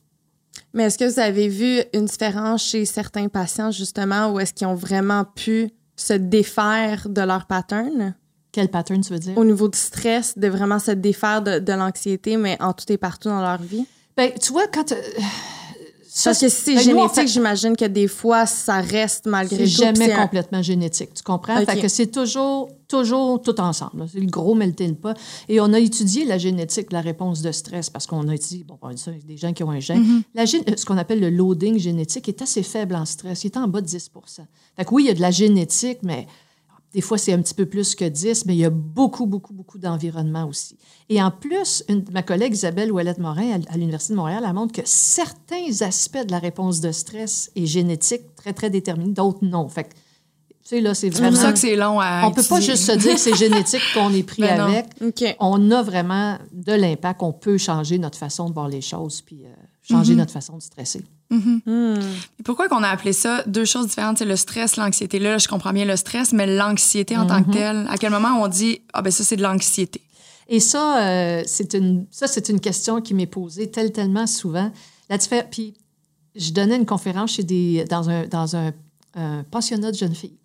Mais 0.74 0.84
est-ce 0.84 0.98
que 0.98 1.04
vous 1.04 1.20
avez 1.20 1.50
vu 1.50 1.82
une 1.94 2.06
différence 2.06 2.64
chez 2.64 2.86
certains 2.86 3.28
patients, 3.28 3.72
justement, 3.72 4.32
où 4.32 4.40
est-ce 4.40 4.54
qu'ils 4.54 4.68
ont 4.68 4.74
vraiment 4.74 5.26
pu 5.26 5.70
se 5.98 6.14
défaire 6.14 7.10
de 7.10 7.20
leur 7.20 7.46
pattern? 7.46 8.16
Quel 8.54 8.70
pattern 8.70 9.02
tu 9.02 9.12
veux 9.12 9.20
dire? 9.20 9.38
au 9.38 9.44
niveau 9.44 9.68
du 9.68 9.78
stress, 9.78 10.38
de 10.38 10.48
vraiment 10.48 10.80
se 10.80 10.92
défaire 10.92 11.42
de, 11.42 11.60
de 11.60 11.74
l'anxiété, 11.74 12.38
mais 12.38 12.56
en 12.62 12.72
tout 12.72 12.90
et 12.90 12.98
partout 12.98 13.28
dans 13.28 13.42
leur 13.42 13.62
vie? 13.62 13.86
Ben, 14.16 14.32
tu 14.42 14.54
vois, 14.54 14.68
quand. 14.68 14.94
Ça, 16.18 16.32
Parce 16.32 16.40
que 16.40 16.50
si 16.50 16.56
c'est 16.56 16.74
ben, 16.74 16.82
génétique, 16.82 17.14
fait- 17.14 17.28
j'imagine 17.28 17.78
que 17.78 17.86
des 17.86 18.08
fois, 18.08 18.48
ça 18.48 18.82
reste 18.82 19.28
malgré 19.28 19.68
C'est 19.68 19.76
tout. 19.76 19.82
jamais 19.84 20.06
c'est 20.08 20.14
un- 20.14 20.24
complètement 20.24 20.64
génétique, 20.64 21.14
tu 21.14 21.22
comprends? 21.22 21.62
Ok. 21.62 21.70
Fait 21.70 21.80
que 21.80 21.88
c'est 21.88 22.08
toujours, 22.08 22.70
toujours 22.88 23.40
tout 23.40 23.62
ensemble. 23.62 24.08
C'est 24.12 24.20
le 24.20 24.26
gros 24.26 24.56
melting 24.56 24.96
pot. 24.96 25.16
Et 25.48 25.62
on 25.62 25.72
a 25.74 25.80
étudié 25.80 26.26
la 26.26 26.40
génétique 26.40 26.92
la 26.92 27.02
réponse 27.02 27.44
de 27.44 27.52
stress 27.52 27.92
parce 27.92 28.08
qu'on 28.08 28.28
a 28.30 28.36
dit, 28.36 28.64
bon, 28.64 28.80
on 28.82 28.88
a 28.88 28.94
dit 28.96 29.02
ça 29.02 29.12
des 29.12 29.38
gens 29.38 29.54
qui 29.54 29.64
ont 29.64 29.70
un 29.70 29.80
gène. 29.80 30.02
Mm-hmm. 30.02 30.24
La 30.34 30.48
ce 30.48 30.86
qu'on 30.86 30.98
appelle 30.98 31.20
le 31.20 31.30
loading 31.30 31.78
génétique 31.78 32.28
est 32.30 32.42
assez 32.42 32.64
faible 32.64 32.96
en 32.96 33.06
stress. 33.06 33.44
Il 33.44 33.48
est 33.48 33.58
en 33.58 33.68
bas 33.68 33.82
de 33.82 33.86
10 33.86 34.10
Fait 34.76 34.86
que 34.86 34.96
oui, 34.96 35.04
il 35.04 35.08
y 35.08 35.12
a 35.12 35.14
de 35.14 35.22
la 35.22 35.30
génétique, 35.30 36.00
mais 36.02 36.26
des 36.98 37.02
fois, 37.02 37.20
c'est 37.20 37.32
un 37.32 37.40
petit 37.44 37.54
peu 37.54 37.68
plus 37.68 37.94
que 37.94 38.06
10, 38.06 38.48
mais 38.48 38.56
il 38.56 38.60
y 38.60 38.66
a 38.66 38.72
beaucoup, 38.72 39.28
beaucoup, 39.28 39.54
beaucoup 39.54 39.78
d'environnement 39.78 40.46
aussi. 40.48 40.76
Et 41.10 41.22
en 41.22 41.30
plus, 41.30 41.84
une- 41.90 42.04
ma 42.12 42.24
collègue 42.24 42.54
Isabelle 42.54 42.92
Ouellette-Morin 42.92 43.60
à, 43.70 43.74
à 43.74 43.78
l'Université 43.78 44.14
de 44.14 44.18
Montréal, 44.18 44.44
elle 44.48 44.54
montre 44.54 44.74
que 44.74 44.82
certains 44.84 45.82
aspects 45.82 46.26
de 46.26 46.32
la 46.32 46.40
réponse 46.40 46.82
de 46.82 46.92
stress 46.92 47.52
est 47.56 47.68
génétique, 47.68 48.22
très, 48.36 48.52
très 48.52 48.72
déterminé, 48.72 49.12
d'autres 49.14 49.44
non. 49.46 49.70
Fait 49.70 49.84
que, 49.84 49.90
tu 49.90 49.96
sais, 50.64 50.82
là, 50.82 50.96
c'est 50.96 51.12
pour 51.12 51.36
ça 51.36 51.54
que 51.54 51.60
c'est 51.60 51.76
long 51.76 52.00
à 52.00 52.24
On 52.26 52.32
peut 52.32 52.42
pas 52.42 52.58
étudier. 52.58 52.72
juste 52.76 52.92
se 52.92 52.98
dire 52.98 53.14
que 53.14 53.20
c'est 53.20 53.36
génétique 53.36 53.82
qu'on 53.94 54.12
est 54.14 54.24
pris 54.24 54.42
Ben 54.42 54.60
avec. 54.60 54.88
On 55.40 55.70
a 55.70 55.84
vraiment 55.84 56.40
de 56.52 56.74
l'impact. 56.74 57.22
On 57.22 57.32
peut 57.32 57.60
changer 57.60 58.00
notre 58.00 58.18
façon 58.18 58.50
de 58.50 58.54
voir 58.56 58.68
les 58.70 58.82
choses 58.82 59.22
puis 59.22 59.46
euh, 59.46 59.50
changer 59.84 60.14
Mm-hmm. 60.14 60.18
notre 60.18 60.34
façon 60.34 60.58
de 60.58 60.64
stresser. 60.64 61.04
Et 61.32 62.44
Pourquoi 62.44 62.70
qu'on 62.70 62.84
a 62.84 62.90
appelé 62.90 63.14
ça 63.14 63.44
deux 63.48 63.66
choses 63.66 63.88
différentes? 63.88 64.18
C'est 64.18 64.26
le 64.26 64.36
stress, 64.36 64.78
l'anxiété. 64.78 65.20
Là, 65.20 65.38
je 65.38 65.48
comprends 65.48 65.74
bien 65.74 65.86
le 65.86 65.96
stress, 65.96 66.32
mais 66.34 66.48
l'anxiété 66.48 67.18
en 67.18 67.26
tant 67.26 67.40
Mm-hmm. 67.42 67.46
que 67.46 67.52
telle, 67.52 67.88
à 67.90 67.98
quel 67.98 68.12
moment 68.12 68.42
on 68.42 68.48
dit, 68.48 68.82
ah 68.94 69.02
ben 69.02 69.12
ça, 69.12 69.24
c'est 69.24 69.36
de 69.36 69.44
l'anxiété? 69.44 70.02
Et 70.50 70.60
ça, 70.60 71.06
euh, 71.06 71.44
c'est 71.46 71.74
une, 71.74 72.06
ça, 72.12 72.28
c'est 72.28 72.50
une 72.50 72.60
question 72.60 73.02
qui 73.02 73.14
m'est 73.14 73.26
posée 73.28 73.70
tel, 73.70 73.92
tellement 73.92 74.28
souvent. 74.28 74.72
La 75.10 75.18
Puis, 75.52 75.74
je 76.36 76.52
donnais 76.52 76.78
une 76.78 76.86
conférence 76.86 77.32
chez 77.34 77.44
des, 77.44 77.84
dans, 77.90 78.10
un, 78.10 78.26
dans 78.28 78.56
un, 78.56 78.72
un 79.16 79.44
pensionnat 79.50 79.92
de 79.92 79.98
jeunes 79.98 80.16
filles. 80.16 80.38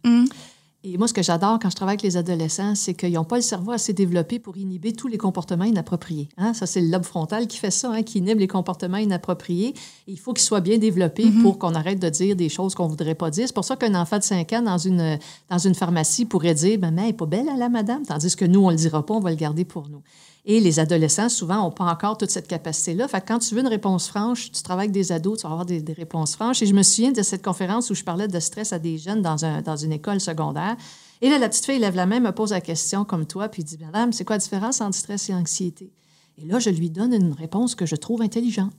Mm. 0.84 0.88
Et 0.88 0.98
moi, 0.98 1.08
ce 1.08 1.12
que 1.12 1.22
j'adore 1.22 1.58
quand 1.60 1.70
je 1.70 1.76
travaille 1.76 1.94
avec 1.94 2.02
les 2.02 2.16
adolescents, 2.16 2.74
c'est 2.74 2.94
qu'ils 2.94 3.12
n'ont 3.12 3.24
pas 3.24 3.36
le 3.36 3.42
cerveau 3.42 3.72
assez 3.72 3.92
développé 3.92 4.38
pour 4.38 4.56
inhiber 4.56 4.92
tous 4.92 5.08
les 5.08 5.18
comportements 5.18 5.64
inappropriés. 5.64 6.28
Hein? 6.36 6.54
Ça, 6.54 6.66
c'est 6.66 6.80
le 6.80 6.88
lobe 6.88 7.04
frontal 7.04 7.46
qui 7.46 7.58
fait 7.58 7.70
ça, 7.70 7.90
hein, 7.92 8.02
qui 8.02 8.18
inhibe 8.18 8.38
les 8.38 8.48
comportements 8.48 8.98
inappropriés. 8.98 9.74
Et 10.06 10.12
il 10.12 10.18
faut 10.18 10.32
qu'il 10.32 10.44
soit 10.44 10.60
bien 10.60 10.78
développé 10.78 11.30
pour 11.42 11.58
qu'on 11.58 11.74
arrête 11.74 11.98
de 11.98 12.08
dire 12.08 12.36
des 12.36 12.48
choses 12.48 12.74
qu'on 12.74 12.84
ne 12.84 12.90
voudrait 12.90 13.14
pas 13.14 13.30
dire. 13.30 13.46
C'est 13.46 13.54
pour 13.54 13.64
ça 13.64 13.76
qu'un 13.76 13.94
enfant 13.94 14.18
de 14.18 14.24
5 14.24 14.52
ans 14.52 14.62
dans 14.62 14.78
une, 14.78 15.18
dans 15.50 15.58
une 15.58 15.74
pharmacie 15.74 16.24
pourrait 16.24 16.54
dire 16.54 16.78
Maman, 16.78 17.02
elle 17.02 17.06
n'est 17.08 17.12
pas 17.12 17.26
belle, 17.26 17.48
hein, 17.48 17.56
la 17.56 17.68
madame. 17.68 18.04
Tandis 18.04 18.34
que 18.36 18.44
nous, 18.44 18.60
on 18.60 18.66
ne 18.66 18.72
le 18.72 18.78
dira 18.78 19.04
pas, 19.04 19.14
on 19.14 19.20
va 19.20 19.30
le 19.30 19.36
garder 19.36 19.64
pour 19.64 19.88
nous. 19.88 20.02
Et 20.44 20.58
les 20.58 20.80
adolescents, 20.80 21.28
souvent, 21.28 21.56
n'ont 21.56 21.70
pas 21.70 21.84
encore 21.84 22.18
toute 22.18 22.30
cette 22.30 22.48
capacité-là. 22.48 23.06
Fait 23.06 23.20
que 23.20 23.28
quand 23.28 23.38
tu 23.38 23.54
veux 23.54 23.60
une 23.60 23.68
réponse 23.68 24.08
franche, 24.08 24.50
tu 24.50 24.62
travailles 24.62 24.86
avec 24.86 24.92
des 24.92 25.12
ados, 25.12 25.38
tu 25.38 25.42
vas 25.44 25.52
avoir 25.52 25.66
des, 25.66 25.80
des 25.80 25.92
réponses 25.92 26.34
franches. 26.34 26.62
Et 26.62 26.66
je 26.66 26.74
me 26.74 26.82
souviens 26.82 27.12
de 27.12 27.22
cette 27.22 27.44
conférence 27.44 27.90
où 27.90 27.94
je 27.94 28.02
parlais 28.02 28.26
de 28.26 28.40
stress 28.40 28.72
à 28.72 28.80
des 28.80 28.98
jeunes 28.98 29.22
dans, 29.22 29.44
un, 29.44 29.62
dans 29.62 29.76
une 29.76 29.92
école 29.92 30.20
secondaire. 30.20 30.76
Et 31.20 31.30
là, 31.30 31.38
la 31.38 31.48
petite 31.48 31.64
fille 31.64 31.78
lève 31.78 31.94
la 31.94 32.06
main, 32.06 32.18
me 32.18 32.32
pose 32.32 32.50
la 32.50 32.60
question 32.60 33.04
comme 33.04 33.26
toi, 33.26 33.48
puis 33.48 33.62
dit 33.62 33.78
Madame, 33.78 34.12
c'est 34.12 34.24
quoi 34.24 34.34
la 34.34 34.40
différence 34.40 34.80
entre 34.80 34.96
stress 34.96 35.30
et 35.30 35.34
anxiété? 35.34 35.92
Et 36.38 36.44
là, 36.44 36.58
je 36.58 36.70
lui 36.70 36.90
donne 36.90 37.14
une 37.14 37.32
réponse 37.32 37.76
que 37.76 37.86
je 37.86 37.94
trouve 37.94 38.22
intelligente. 38.22 38.72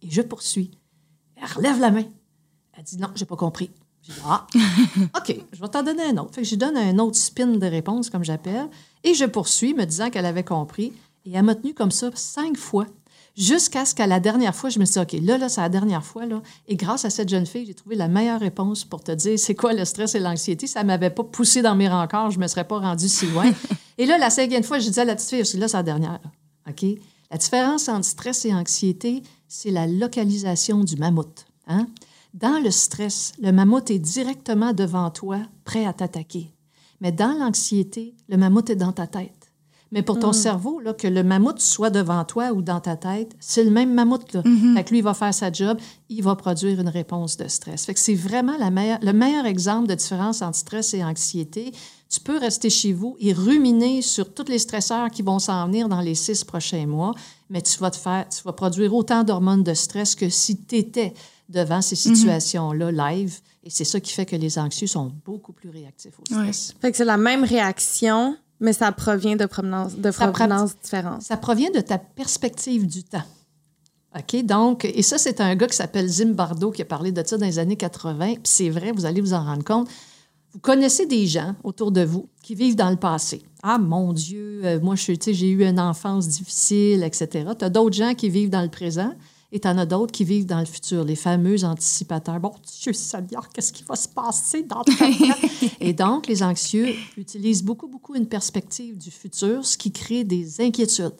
Et 0.00 0.10
je 0.10 0.22
poursuis. 0.22 0.70
Elle 1.36 1.52
relève 1.54 1.78
la 1.78 1.90
main. 1.90 2.04
Elle 2.72 2.84
dit 2.84 2.96
Non, 2.96 3.08
j'ai 3.14 3.26
pas 3.26 3.36
compris. 3.36 3.70
J'ai 4.00 4.14
dit 4.14 4.20
Ah, 4.24 4.46
OK, 5.18 5.36
je 5.52 5.60
vais 5.60 5.68
t'en 5.68 5.82
donner 5.82 6.04
un 6.04 6.16
autre. 6.16 6.34
Fait 6.34 6.40
que 6.40 6.46
je 6.46 6.52
lui 6.52 6.56
donne 6.56 6.78
un 6.78 6.98
autre 6.98 7.16
spin 7.16 7.46
de 7.46 7.66
réponse, 7.66 8.08
comme 8.08 8.24
j'appelle, 8.24 8.70
et 9.04 9.12
je 9.12 9.26
poursuis, 9.26 9.74
me 9.74 9.84
disant 9.84 10.08
qu'elle 10.08 10.26
avait 10.26 10.44
compris. 10.44 10.94
Et 11.26 11.32
elle 11.32 11.42
m'a 11.42 11.54
tenu 11.54 11.74
comme 11.74 11.90
ça 11.90 12.10
cinq 12.14 12.56
fois, 12.56 12.86
jusqu'à 13.36 13.84
ce 13.84 13.94
qu'à 13.94 14.06
la 14.06 14.20
dernière 14.20 14.54
fois, 14.54 14.70
je 14.70 14.78
me 14.78 14.84
suis 14.84 14.94
dit, 14.94 14.98
OK, 15.00 15.20
là, 15.22 15.38
là, 15.38 15.48
c'est 15.48 15.60
la 15.60 15.68
dernière 15.68 16.04
fois, 16.04 16.26
là. 16.26 16.42
Et 16.68 16.76
grâce 16.76 17.04
à 17.04 17.10
cette 17.10 17.28
jeune 17.28 17.46
fille, 17.46 17.66
j'ai 17.66 17.74
trouvé 17.74 17.96
la 17.96 18.08
meilleure 18.08 18.40
réponse 18.40 18.84
pour 18.84 19.02
te 19.02 19.12
dire 19.12 19.38
c'est 19.38 19.54
quoi 19.54 19.72
le 19.72 19.84
stress 19.84 20.14
et 20.14 20.20
l'anxiété. 20.20 20.66
Ça 20.66 20.84
m'avait 20.84 21.10
pas 21.10 21.24
poussé 21.24 21.62
dans 21.62 21.74
mes 21.74 21.88
rencarts, 21.88 22.30
je 22.30 22.38
me 22.38 22.46
serais 22.46 22.66
pas 22.66 22.78
rendue 22.78 23.08
si 23.08 23.26
loin. 23.26 23.50
et 23.98 24.06
là, 24.06 24.18
la 24.18 24.30
cinquième 24.30 24.64
fois, 24.64 24.78
je 24.78 24.88
disais 24.88 25.02
à 25.02 25.04
la 25.04 25.14
petite 25.14 25.30
fille, 25.30 25.58
là, 25.58 25.68
c'est 25.68 25.76
la 25.76 25.82
dernière, 25.82 26.12
là. 26.12 26.30
OK? 26.68 26.84
La 27.30 27.38
différence 27.38 27.88
entre 27.88 28.04
stress 28.04 28.44
et 28.44 28.52
anxiété, 28.52 29.22
c'est 29.46 29.70
la 29.70 29.86
localisation 29.86 30.82
du 30.82 30.96
mammouth. 30.96 31.46
Hein? 31.68 31.86
Dans 32.34 32.60
le 32.62 32.70
stress, 32.70 33.32
le 33.40 33.52
mammouth 33.52 33.90
est 33.90 33.98
directement 33.98 34.72
devant 34.72 35.10
toi, 35.10 35.38
prêt 35.64 35.84
à 35.84 35.92
t'attaquer. 35.92 36.52
Mais 37.00 37.12
dans 37.12 37.32
l'anxiété, 37.38 38.14
le 38.28 38.36
mammouth 38.36 38.68
est 38.70 38.76
dans 38.76 38.92
ta 38.92 39.06
tête. 39.06 39.39
Mais 39.92 40.02
pour 40.02 40.18
ton 40.20 40.32
cerveau, 40.32 40.78
là, 40.78 40.94
que 40.94 41.08
le 41.08 41.24
mammouth 41.24 41.60
soit 41.60 41.90
devant 41.90 42.24
toi 42.24 42.52
ou 42.52 42.62
dans 42.62 42.80
ta 42.80 42.96
tête, 42.96 43.34
c'est 43.40 43.64
le 43.64 43.70
même 43.70 43.92
mammouth. 43.92 44.32
Là. 44.32 44.42
Fait 44.42 44.84
que 44.84 44.90
lui, 44.90 44.98
il 44.98 45.04
va 45.04 45.14
faire 45.14 45.34
sa 45.34 45.50
job, 45.50 45.78
il 46.08 46.22
va 46.22 46.36
produire 46.36 46.80
une 46.80 46.88
réponse 46.88 47.36
de 47.36 47.48
stress. 47.48 47.86
Fait 47.86 47.94
que 47.94 48.00
c'est 48.00 48.14
vraiment 48.14 48.56
la 48.58 48.70
meilleure, 48.70 49.00
le 49.02 49.12
meilleur 49.12 49.46
exemple 49.46 49.88
de 49.88 49.94
différence 49.94 50.42
entre 50.42 50.56
stress 50.58 50.94
et 50.94 51.02
anxiété. 51.02 51.72
Tu 52.08 52.20
peux 52.20 52.38
rester 52.38 52.70
chez 52.70 52.92
vous 52.92 53.16
et 53.20 53.32
ruminer 53.32 54.02
sur 54.02 54.32
tous 54.32 54.48
les 54.48 54.58
stresseurs 54.58 55.10
qui 55.10 55.22
vont 55.22 55.38
s'en 55.38 55.66
venir 55.66 55.88
dans 55.88 56.00
les 56.00 56.14
six 56.14 56.44
prochains 56.44 56.86
mois, 56.86 57.14
mais 57.48 57.62
tu 57.62 57.78
vas 57.78 57.90
te 57.90 57.96
faire, 57.96 58.28
tu 58.28 58.42
vas 58.44 58.52
produire 58.52 58.94
autant 58.94 59.24
d'hormones 59.24 59.64
de 59.64 59.74
stress 59.74 60.14
que 60.14 60.28
si 60.28 60.56
tu 60.56 60.76
étais 60.76 61.14
devant 61.48 61.82
ces 61.82 61.96
situations-là 61.96 62.92
live. 62.92 63.40
Et 63.64 63.70
c'est 63.70 63.84
ça 63.84 64.00
qui 64.00 64.12
fait 64.12 64.24
que 64.24 64.36
les 64.36 64.58
anxieux 64.58 64.86
sont 64.86 65.12
beaucoup 65.24 65.52
plus 65.52 65.68
réactifs 65.68 66.18
au 66.18 66.24
stress. 66.24 66.74
Fait 66.80 66.90
que 66.90 66.96
c'est 66.96 67.04
la 67.04 67.16
même 67.16 67.44
réaction, 67.44 68.36
mais 68.60 68.72
ça 68.72 68.92
provient 68.92 69.36
de 69.36 69.46
provenance, 69.46 69.96
de 69.96 70.10
provenance 70.10 70.78
différentes. 70.82 71.22
Ça 71.22 71.36
provient 71.36 71.70
de 71.70 71.80
ta 71.80 71.98
perspective 71.98 72.86
du 72.86 73.02
temps. 73.02 73.24
OK? 74.16 74.44
Donc, 74.44 74.84
et 74.84 75.02
ça, 75.02 75.18
c'est 75.18 75.40
un 75.40 75.54
gars 75.56 75.66
qui 75.66 75.76
s'appelle 75.76 76.08
Zimbardo 76.08 76.70
qui 76.70 76.82
a 76.82 76.84
parlé 76.84 77.12
de 77.12 77.22
ça 77.24 77.38
dans 77.38 77.46
les 77.46 77.58
années 77.58 77.76
80. 77.76 78.34
Puis 78.34 78.40
c'est 78.44 78.70
vrai, 78.70 78.92
vous 78.92 79.06
allez 79.06 79.20
vous 79.20 79.34
en 79.34 79.44
rendre 79.44 79.64
compte. 79.64 79.88
Vous 80.52 80.58
connaissez 80.58 81.06
des 81.06 81.26
gens 81.26 81.54
autour 81.62 81.92
de 81.92 82.02
vous 82.02 82.28
qui 82.42 82.56
vivent 82.56 82.74
dans 82.74 82.90
le 82.90 82.96
passé. 82.96 83.42
Ah, 83.62 83.78
mon 83.78 84.12
Dieu, 84.12 84.62
euh, 84.64 84.80
moi, 84.80 84.96
j'ai 84.96 85.48
eu 85.48 85.64
une 85.64 85.78
enfance 85.78 86.26
difficile, 86.26 87.04
etc. 87.04 87.50
Tu 87.56 87.64
as 87.64 87.70
d'autres 87.70 87.96
gens 87.96 88.14
qui 88.14 88.28
vivent 88.28 88.50
dans 88.50 88.62
le 88.62 88.68
présent 88.68 89.14
et 89.52 89.60
tu 89.60 89.66
en 89.68 89.76
as 89.78 89.86
d'autres 89.86 90.12
qui 90.12 90.24
vivent 90.24 90.46
dans 90.46 90.60
le 90.60 90.64
futur, 90.66 91.04
les 91.04 91.16
fameux 91.16 91.64
anticipateurs. 91.64 92.38
Bon, 92.40 92.52
Dieu 92.82 92.92
Seigneur, 92.92 93.48
qu'est-ce 93.48 93.72
qui 93.72 93.82
va 93.84 93.96
se 93.96 94.08
passer 94.08 94.62
dans 94.62 94.82
le? 94.86 95.68
Et 95.80 95.92
donc, 95.92 96.26
les 96.28 96.42
anxieux 96.42 96.94
utilisent 97.16 97.62
beaucoup, 97.64 97.88
beaucoup 97.88 98.14
une 98.14 98.26
perspective 98.26 98.96
du 98.96 99.10
futur, 99.10 99.64
ce 99.64 99.76
qui 99.76 99.90
crée 99.92 100.24
des 100.24 100.60
inquiétudes. 100.60 101.12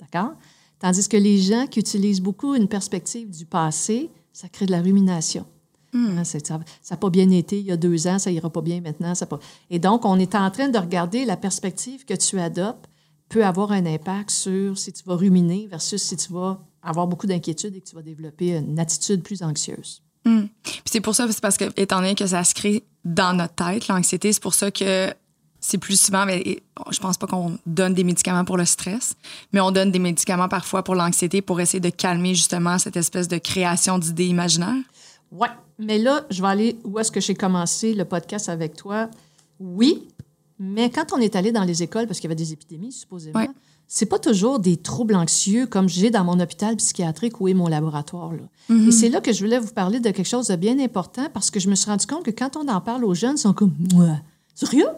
D'accord? 0.00 0.32
Tandis 0.78 1.08
que 1.08 1.16
les 1.16 1.38
gens 1.40 1.66
qui 1.66 1.80
utilisent 1.80 2.20
beaucoup 2.20 2.54
une 2.54 2.68
perspective 2.68 3.30
du 3.30 3.44
passé, 3.46 4.10
ça 4.32 4.48
crée 4.48 4.66
de 4.66 4.72
la 4.72 4.80
rumination. 4.80 5.46
Hein, 5.94 6.24
c'est- 6.24 6.44
ça 6.46 6.58
n'a 6.90 6.96
pas 6.96 7.10
bien 7.10 7.30
été 7.30 7.60
il 7.60 7.66
y 7.66 7.70
a 7.70 7.76
deux 7.76 8.06
ans, 8.08 8.18
ça 8.18 8.30
ira 8.30 8.50
pas 8.50 8.60
bien 8.62 8.80
maintenant. 8.80 9.14
Ça 9.14 9.26
pas... 9.26 9.38
Et 9.70 9.78
donc, 9.78 10.04
on 10.04 10.18
est 10.18 10.34
en 10.34 10.50
train 10.50 10.68
de 10.68 10.78
regarder 10.78 11.24
la 11.24 11.36
perspective 11.36 12.04
que 12.04 12.14
tu 12.14 12.40
adoptes 12.40 12.86
peut 13.28 13.44
avoir 13.44 13.72
un 13.72 13.86
impact 13.86 14.30
sur 14.30 14.76
si 14.76 14.92
tu 14.92 15.04
vas 15.04 15.14
ruminer 15.16 15.66
versus 15.70 16.02
si 16.02 16.16
tu 16.16 16.32
vas 16.32 16.60
avoir 16.84 17.06
beaucoup 17.06 17.26
d'inquiétude 17.26 17.74
et 17.76 17.80
que 17.80 17.88
tu 17.88 17.94
vas 17.94 18.02
développer 18.02 18.56
une 18.56 18.78
attitude 18.78 19.22
plus 19.22 19.42
anxieuse. 19.42 20.02
Puis 20.24 20.50
c'est 20.86 21.00
pour 21.00 21.14
ça, 21.14 21.30
c'est 21.30 21.40
parce 21.40 21.58
que, 21.58 21.66
étant 21.76 21.96
donné 22.00 22.14
que 22.14 22.26
ça 22.26 22.44
se 22.44 22.54
crée 22.54 22.82
dans 23.04 23.36
notre 23.36 23.54
tête, 23.54 23.88
l'anxiété, 23.88 24.32
c'est 24.32 24.42
pour 24.42 24.54
ça 24.54 24.70
que 24.70 25.12
c'est 25.60 25.78
plus 25.78 26.00
souvent, 26.00 26.26
mais 26.26 26.62
je 26.90 26.98
pense 26.98 27.16
pas 27.18 27.26
qu'on 27.26 27.58
donne 27.66 27.94
des 27.94 28.04
médicaments 28.04 28.44
pour 28.44 28.56
le 28.56 28.64
stress, 28.64 29.16
mais 29.52 29.60
on 29.60 29.70
donne 29.70 29.90
des 29.90 29.98
médicaments 29.98 30.48
parfois 30.48 30.82
pour 30.82 30.94
l'anxiété 30.94 31.42
pour 31.42 31.60
essayer 31.60 31.80
de 31.80 31.90
calmer 31.90 32.34
justement 32.34 32.78
cette 32.78 32.96
espèce 32.96 33.28
de 33.28 33.38
création 33.38 33.98
d'idées 33.98 34.26
imaginaires. 34.26 34.82
Ouais, 35.30 35.48
mais 35.78 35.98
là, 35.98 36.24
je 36.30 36.40
vais 36.42 36.48
aller 36.48 36.78
où 36.84 36.98
est-ce 36.98 37.10
que 37.10 37.20
j'ai 37.20 37.34
commencé 37.34 37.94
le 37.94 38.04
podcast 38.04 38.48
avec 38.48 38.76
toi. 38.76 39.10
Oui, 39.58 40.08
mais 40.58 40.90
quand 40.90 41.12
on 41.12 41.18
est 41.18 41.34
allé 41.36 41.50
dans 41.52 41.64
les 41.64 41.82
écoles, 41.82 42.06
parce 42.06 42.20
qu'il 42.20 42.28
y 42.28 42.32
avait 42.32 42.42
des 42.42 42.52
épidémies, 42.52 42.92
supposément, 42.92 43.40
Ouais. 43.40 43.50
C'est 43.86 44.06
pas 44.06 44.18
toujours 44.18 44.58
des 44.58 44.76
troubles 44.76 45.14
anxieux 45.14 45.66
comme 45.66 45.88
j'ai 45.88 46.10
dans 46.10 46.24
mon 46.24 46.40
hôpital 46.40 46.76
psychiatrique 46.76 47.40
où 47.40 47.48
est 47.48 47.54
mon 47.54 47.68
laboratoire. 47.68 48.32
Là. 48.32 48.42
Et 48.88 48.90
c'est 48.90 49.08
là 49.08 49.20
que 49.20 49.32
je 49.32 49.44
voulais 49.44 49.58
vous 49.58 49.72
parler 49.72 50.00
de 50.00 50.10
quelque 50.10 50.26
chose 50.26 50.48
de 50.48 50.56
bien 50.56 50.78
important 50.78 51.28
parce 51.32 51.50
que 51.50 51.60
je 51.60 51.68
me 51.68 51.74
suis 51.74 51.90
rendu 51.90 52.06
compte 52.06 52.24
que 52.24 52.30
quand 52.30 52.56
on 52.56 52.66
en 52.68 52.80
parle 52.80 53.04
aux 53.04 53.14
jeunes, 53.14 53.36
ils 53.36 53.40
sont 53.40 53.52
comme 53.52 53.74
Moi, 53.92 54.18
sérieux? 54.54 54.88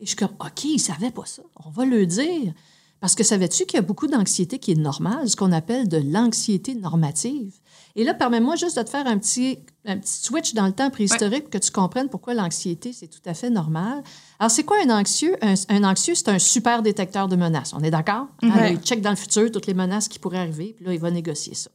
Et 0.00 0.04
je 0.04 0.08
suis 0.08 0.16
comme 0.16 0.34
OK, 0.40 0.64
ils 0.64 0.78
savaient 0.78 1.10
pas 1.10 1.24
ça. 1.24 1.42
On 1.64 1.70
va 1.70 1.84
le 1.84 2.04
dire. 2.06 2.52
Parce 3.00 3.14
que 3.14 3.24
savais-tu 3.24 3.64
qu'il 3.66 3.76
y 3.76 3.78
a 3.78 3.82
beaucoup 3.82 4.06
d'anxiété 4.06 4.58
qui 4.58 4.72
est 4.72 4.76
normale, 4.76 5.28
ce 5.28 5.34
qu'on 5.34 5.52
appelle 5.52 5.88
de 5.88 5.96
l'anxiété 5.96 6.74
normative? 6.74 7.52
Et 7.96 8.04
là, 8.04 8.14
permets-moi 8.14 8.56
juste 8.56 8.78
de 8.78 8.82
te 8.82 8.90
faire 8.90 9.06
un 9.06 9.18
petit, 9.18 9.58
un 9.84 9.98
petit 9.98 10.22
switch 10.22 10.54
dans 10.54 10.66
le 10.66 10.72
temps 10.72 10.90
préhistorique 10.90 11.50
que 11.50 11.58
tu 11.58 11.70
comprennes 11.70 12.08
pourquoi 12.08 12.34
l'anxiété, 12.34 12.92
c'est 12.92 13.08
tout 13.08 13.20
à 13.26 13.34
fait 13.34 13.50
normal. 13.50 14.02
Alors, 14.38 14.50
c'est 14.50 14.62
quoi 14.62 14.76
un 14.84 14.90
anxieux? 14.90 15.36
Un, 15.42 15.54
un 15.68 15.84
anxieux, 15.84 16.14
c'est 16.14 16.28
un 16.28 16.38
super 16.38 16.82
détecteur 16.82 17.28
de 17.28 17.36
menaces. 17.36 17.72
On 17.74 17.80
est 17.80 17.90
d'accord? 17.90 18.28
Hein, 18.42 18.50
Ouais. 18.56 18.72
Il 18.74 18.78
check 18.78 19.00
dans 19.00 19.10
le 19.10 19.16
futur 19.16 19.50
toutes 19.50 19.66
les 19.66 19.74
menaces 19.74 20.08
qui 20.08 20.18
pourraient 20.18 20.38
arriver, 20.38 20.74
puis 20.76 20.84
là, 20.84 20.92
il 20.92 21.00
va 21.00 21.10
négocier 21.10 21.54
ça. 21.54 21.70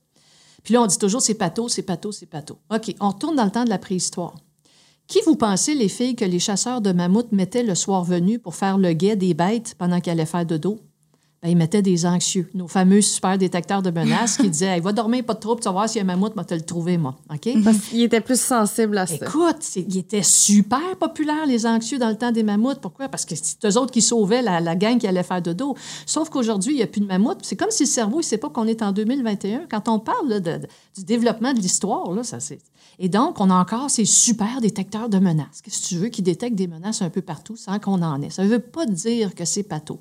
Puis 0.63 0.74
là, 0.74 0.82
on 0.82 0.88
dit 0.88 0.98
toujours 0.98 1.22
c'est 1.22 1.34
pato, 1.34 1.67
c'est 1.70 1.82
pato, 1.82 2.12
c'est 2.12 2.26
pato. 2.26 2.58
OK, 2.74 2.93
on 3.00 3.10
retourne 3.10 3.36
dans 3.36 3.46
le 3.46 3.52
temps 3.52 3.63
de 3.65 3.70
la 3.70 3.78
préhistoire. 3.78 4.36
Qui 5.08 5.20
vous 5.26 5.36
pensez, 5.38 5.74
les 5.74 5.88
filles, 5.88 6.15
que 6.15 6.26
les 6.26 6.39
chasseurs 6.39 6.82
de 6.82 6.91
mammouths 6.91 7.32
mettaient 7.32 7.63
le 7.63 7.76
soir 7.76 8.04
venu 8.04 8.39
pour 8.39 8.56
faire 8.56 8.78
le 8.78 8.91
guet 8.91 9.15
des 9.15 9.34
bêtes 9.34 9.76
pendant 9.78 10.02
qu'ils 10.02 10.12
allaient 10.12 10.26
faire 10.26 10.46
de 10.46 10.58
dos? 10.58 10.80
Ils 11.48 11.58
mettaient 11.58 11.82
des 11.82 12.06
anxieux, 12.06 12.50
nos 12.54 12.67
fameux 12.67 13.02
super 13.02 13.38
détecteurs 13.38 13.82
de 13.82 13.90
menaces 13.92 14.38
qui 14.38 14.50
disaient 14.50 14.76
hey, 14.76 14.80
va 14.82 14.92
dormir, 14.94 15.24
pas 15.24 15.34
de 15.34 15.40
trouble, 15.40 15.62
tu 15.62 15.65
vas 15.65 15.71
voir 15.71 15.90
s'il 15.90 15.98
y 15.98 16.02
a 16.02 16.04
un 16.04 16.08
mammouth, 16.15 16.36
moi, 16.36 16.44
te 16.46 16.54
le 16.54 16.62
trouver, 16.62 16.98
moi. 16.98 17.15
OK? 17.34 17.50
Parce 17.63 17.78
qu'il 17.80 18.02
était 18.02 18.21
plus 18.21 18.40
sensible 18.40 18.98
à 18.98 19.06
ça. 19.08 19.15
Écoute, 19.26 19.76
ils 19.76 19.98
étaient 19.98 20.24
super 20.24 20.96
populaires, 21.00 21.46
les 21.46 21.65
anxieux, 21.65 21.98
dans 21.98 22.10
le 22.10 22.15
temps 22.17 22.32
des 22.32 22.44
mammouths. 22.44 22.80
Pourquoi? 22.80 23.10
Parce 23.10 23.26
que 23.26 23.36
c'est 23.36 23.63
eux 23.65 23.78
autres 23.78 23.92
qui 23.92 24.02
sauvaient 24.02 24.42
la, 24.42 24.60
la 24.60 24.76
gang 24.76 24.98
qui 24.98 25.08
allait 25.08 25.24
faire 25.24 25.42
dodo. 25.42 25.76
Sauf 26.06 26.30
qu'aujourd'hui, 26.30 26.74
il 26.74 26.78
n'y 26.78 26.84
a 26.84 26.88
plus 26.88 27.02
de 27.02 27.08
mammouths. 27.08 27.40
C'est 27.42 27.56
comme 27.56 27.71
si 27.71 27.84
le 27.84 27.90
cerveau, 27.90 28.15
il 28.17 28.24
ne 28.24 28.24
sait 28.26 28.38
pas 28.38 28.50
qu'on 28.50 28.65
est 28.67 28.82
en 28.82 28.92
2021. 28.92 29.62
Quand 29.69 29.88
on 29.90 30.00
parle 30.00 30.30
là, 30.30 30.40
de- 30.40 30.58
de- 30.58 30.67
du 30.98 31.04
développement 31.04 31.54
de 31.54 31.60
l'histoire, 31.60 32.12
là, 32.12 32.24
ça 32.24 32.40
c'est. 32.40 32.60
Et 33.00 33.10
donc, 33.10 33.39
on 33.39 33.52
a 33.52 33.54
encore 33.54 33.91
ces 33.91 34.06
super 34.06 34.60
détecteurs 34.60 35.08
de 35.08 35.19
menaces. 35.19 35.62
Qu'est-ce 35.63 35.81
que 35.81 35.87
tu 35.87 35.95
veux? 35.98 36.08
Qui 36.10 36.23
détectent 36.23 36.56
des 36.56 36.67
menaces 36.67 37.04
un 37.04 37.12
peu 37.12 37.21
partout 37.21 37.56
sans 37.56 37.77
qu'on 37.77 38.02
en 38.02 38.21
ait. 38.21 38.31
Ça 38.31 38.43
ne 38.43 38.48
veut 38.48 38.60
pas 38.60 38.87
dire 38.87 39.35
que 39.35 39.45
c'est 39.45 39.63
pato. 39.63 40.00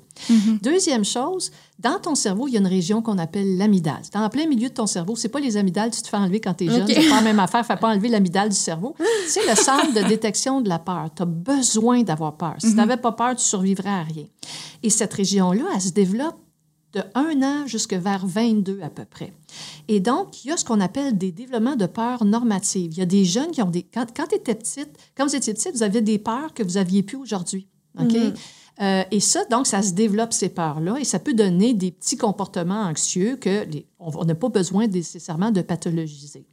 Deuxième 0.63 1.05
chose, 1.05 1.51
dans 1.77 1.99
ton 1.99 2.15
cerveau, 2.15 2.47
il 2.47 2.55
y 2.55 2.57
a 2.57 2.59
une 2.59 2.67
région 2.67 3.03
qu'on 3.03 3.19
appelle 3.19 3.57
l'amygdale. 3.57 3.99
C'est 4.01 4.15
en 4.15 4.27
plein 4.29 4.47
milieu 4.47 4.69
de 4.69 4.73
ton 4.73 4.87
cerveau. 4.87 5.15
C'est 5.15 5.29
pas 5.29 5.39
les 5.39 5.57
amygdales, 5.57 5.91
tu 5.91 6.01
te 6.01 6.07
fais 6.07 6.17
enlever 6.17 6.39
quand 6.39 6.55
tu 6.55 6.65
es 6.65 6.69
jeune. 6.69 6.83
OK. 6.83 6.91
C'est 6.91 7.07
pas 7.07 7.17
la 7.17 7.21
même 7.21 7.39
affaire, 7.39 7.63
fais 7.65 7.77
pas 7.77 7.89
enlever 7.89 8.09
l'amygdale 8.09 8.49
du 8.49 8.55
cerveau. 8.55 8.95
C'est 9.27 9.47
le 9.47 9.55
centre 9.55 9.93
de 9.93 10.07
détection 10.07 10.61
de 10.61 10.69
la 10.69 10.79
peur. 10.79 11.09
Tu 11.15 11.21
as 11.21 11.25
besoin 11.25 12.01
d'avoir 12.01 12.35
peur. 12.35 12.55
Si 12.57 12.71
tu 12.71 12.75
n'avais 12.75 12.97
pas 12.97 13.11
peur, 13.11 13.35
tu 13.35 13.43
survivrais 13.43 13.89
à 13.89 14.03
rien. 14.03 14.25
Et 14.81 14.89
cette 14.89 15.13
région-là, 15.13 15.65
elle 15.75 15.81
se 15.81 15.91
développe 15.91 16.35
de 16.97 17.03
1 17.15 17.41
an 17.43 17.67
jusqu'à 17.67 17.99
vers 17.99 18.25
22 18.25 18.79
à 18.81 18.89
peu 18.89 19.05
près. 19.05 19.33
Et 19.87 19.99
donc, 19.99 20.43
il 20.43 20.49
y 20.49 20.51
a 20.51 20.57
ce 20.57 20.65
qu'on 20.65 20.79
appelle 20.81 21.17
des 21.17 21.31
développements 21.31 21.75
de 21.75 21.85
peur 21.85 22.25
normative. 22.25 22.91
Il 22.93 22.97
y 22.97 23.01
a 23.01 23.05
des 23.05 23.25
jeunes 23.25 23.51
qui 23.51 23.61
ont 23.61 23.69
des... 23.69 23.83
Quand, 23.83 24.05
quand 24.15 24.31
étais 24.33 24.55
petite, 24.55 24.89
quand 25.15 25.25
vous 25.27 25.35
étiez 25.35 25.53
petite, 25.53 25.73
vous 25.75 25.83
aviez 25.83 26.01
des 26.01 26.17
peurs 26.19 26.53
que 26.53 26.63
vous 26.63 26.77
aviez 26.77 27.03
plus 27.03 27.17
aujourd'hui. 27.17 27.67
OK? 27.99 28.15
Euh, 28.79 29.03
et 29.09 29.19
ça, 29.19 29.43
donc, 29.45 29.65
ça 29.65 29.81
se 29.81 29.93
développe, 29.93 30.33
ces 30.33 30.49
peurs-là, 30.49 30.97
et 30.99 31.03
ça 31.03 31.17
peut 31.17 31.33
donner 31.33 31.73
des 31.73 31.89
petits 31.89 32.15
comportements 32.17 32.81
anxieux 32.83 33.35
que 33.35 33.65
les- 33.65 33.87
on 33.99 34.23
n'a 34.23 34.35
pas 34.35 34.49
besoin 34.49 34.85
nécessairement 34.85 35.49
de 35.49 35.61
pathologiser. 35.63 36.45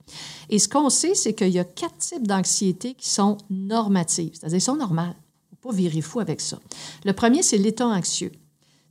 Et 0.49 0.59
ce 0.59 0.67
qu'on 0.69 0.89
sait, 0.89 1.15
c'est 1.15 1.35
qu'il 1.35 1.51
y 1.51 1.59
a 1.59 1.65
quatre 1.65 1.99
types 1.99 2.27
d'anxiété 2.27 2.95
qui 2.95 3.11
sont 3.11 3.37
normatives, 3.51 4.31
c'est-à-dire 4.35 4.63
sont 4.63 4.77
normales. 4.77 5.15
Il 5.53 5.57
ne 5.57 5.59
faut 5.63 5.69
pas 5.71 5.77
virer 5.77 6.01
fou 6.01 6.21
avec 6.21 6.41
ça. 6.41 6.59
Le 7.05 7.13
premier, 7.13 7.43
c'est 7.43 7.59
l'état 7.59 7.87
anxieux. 7.89 8.33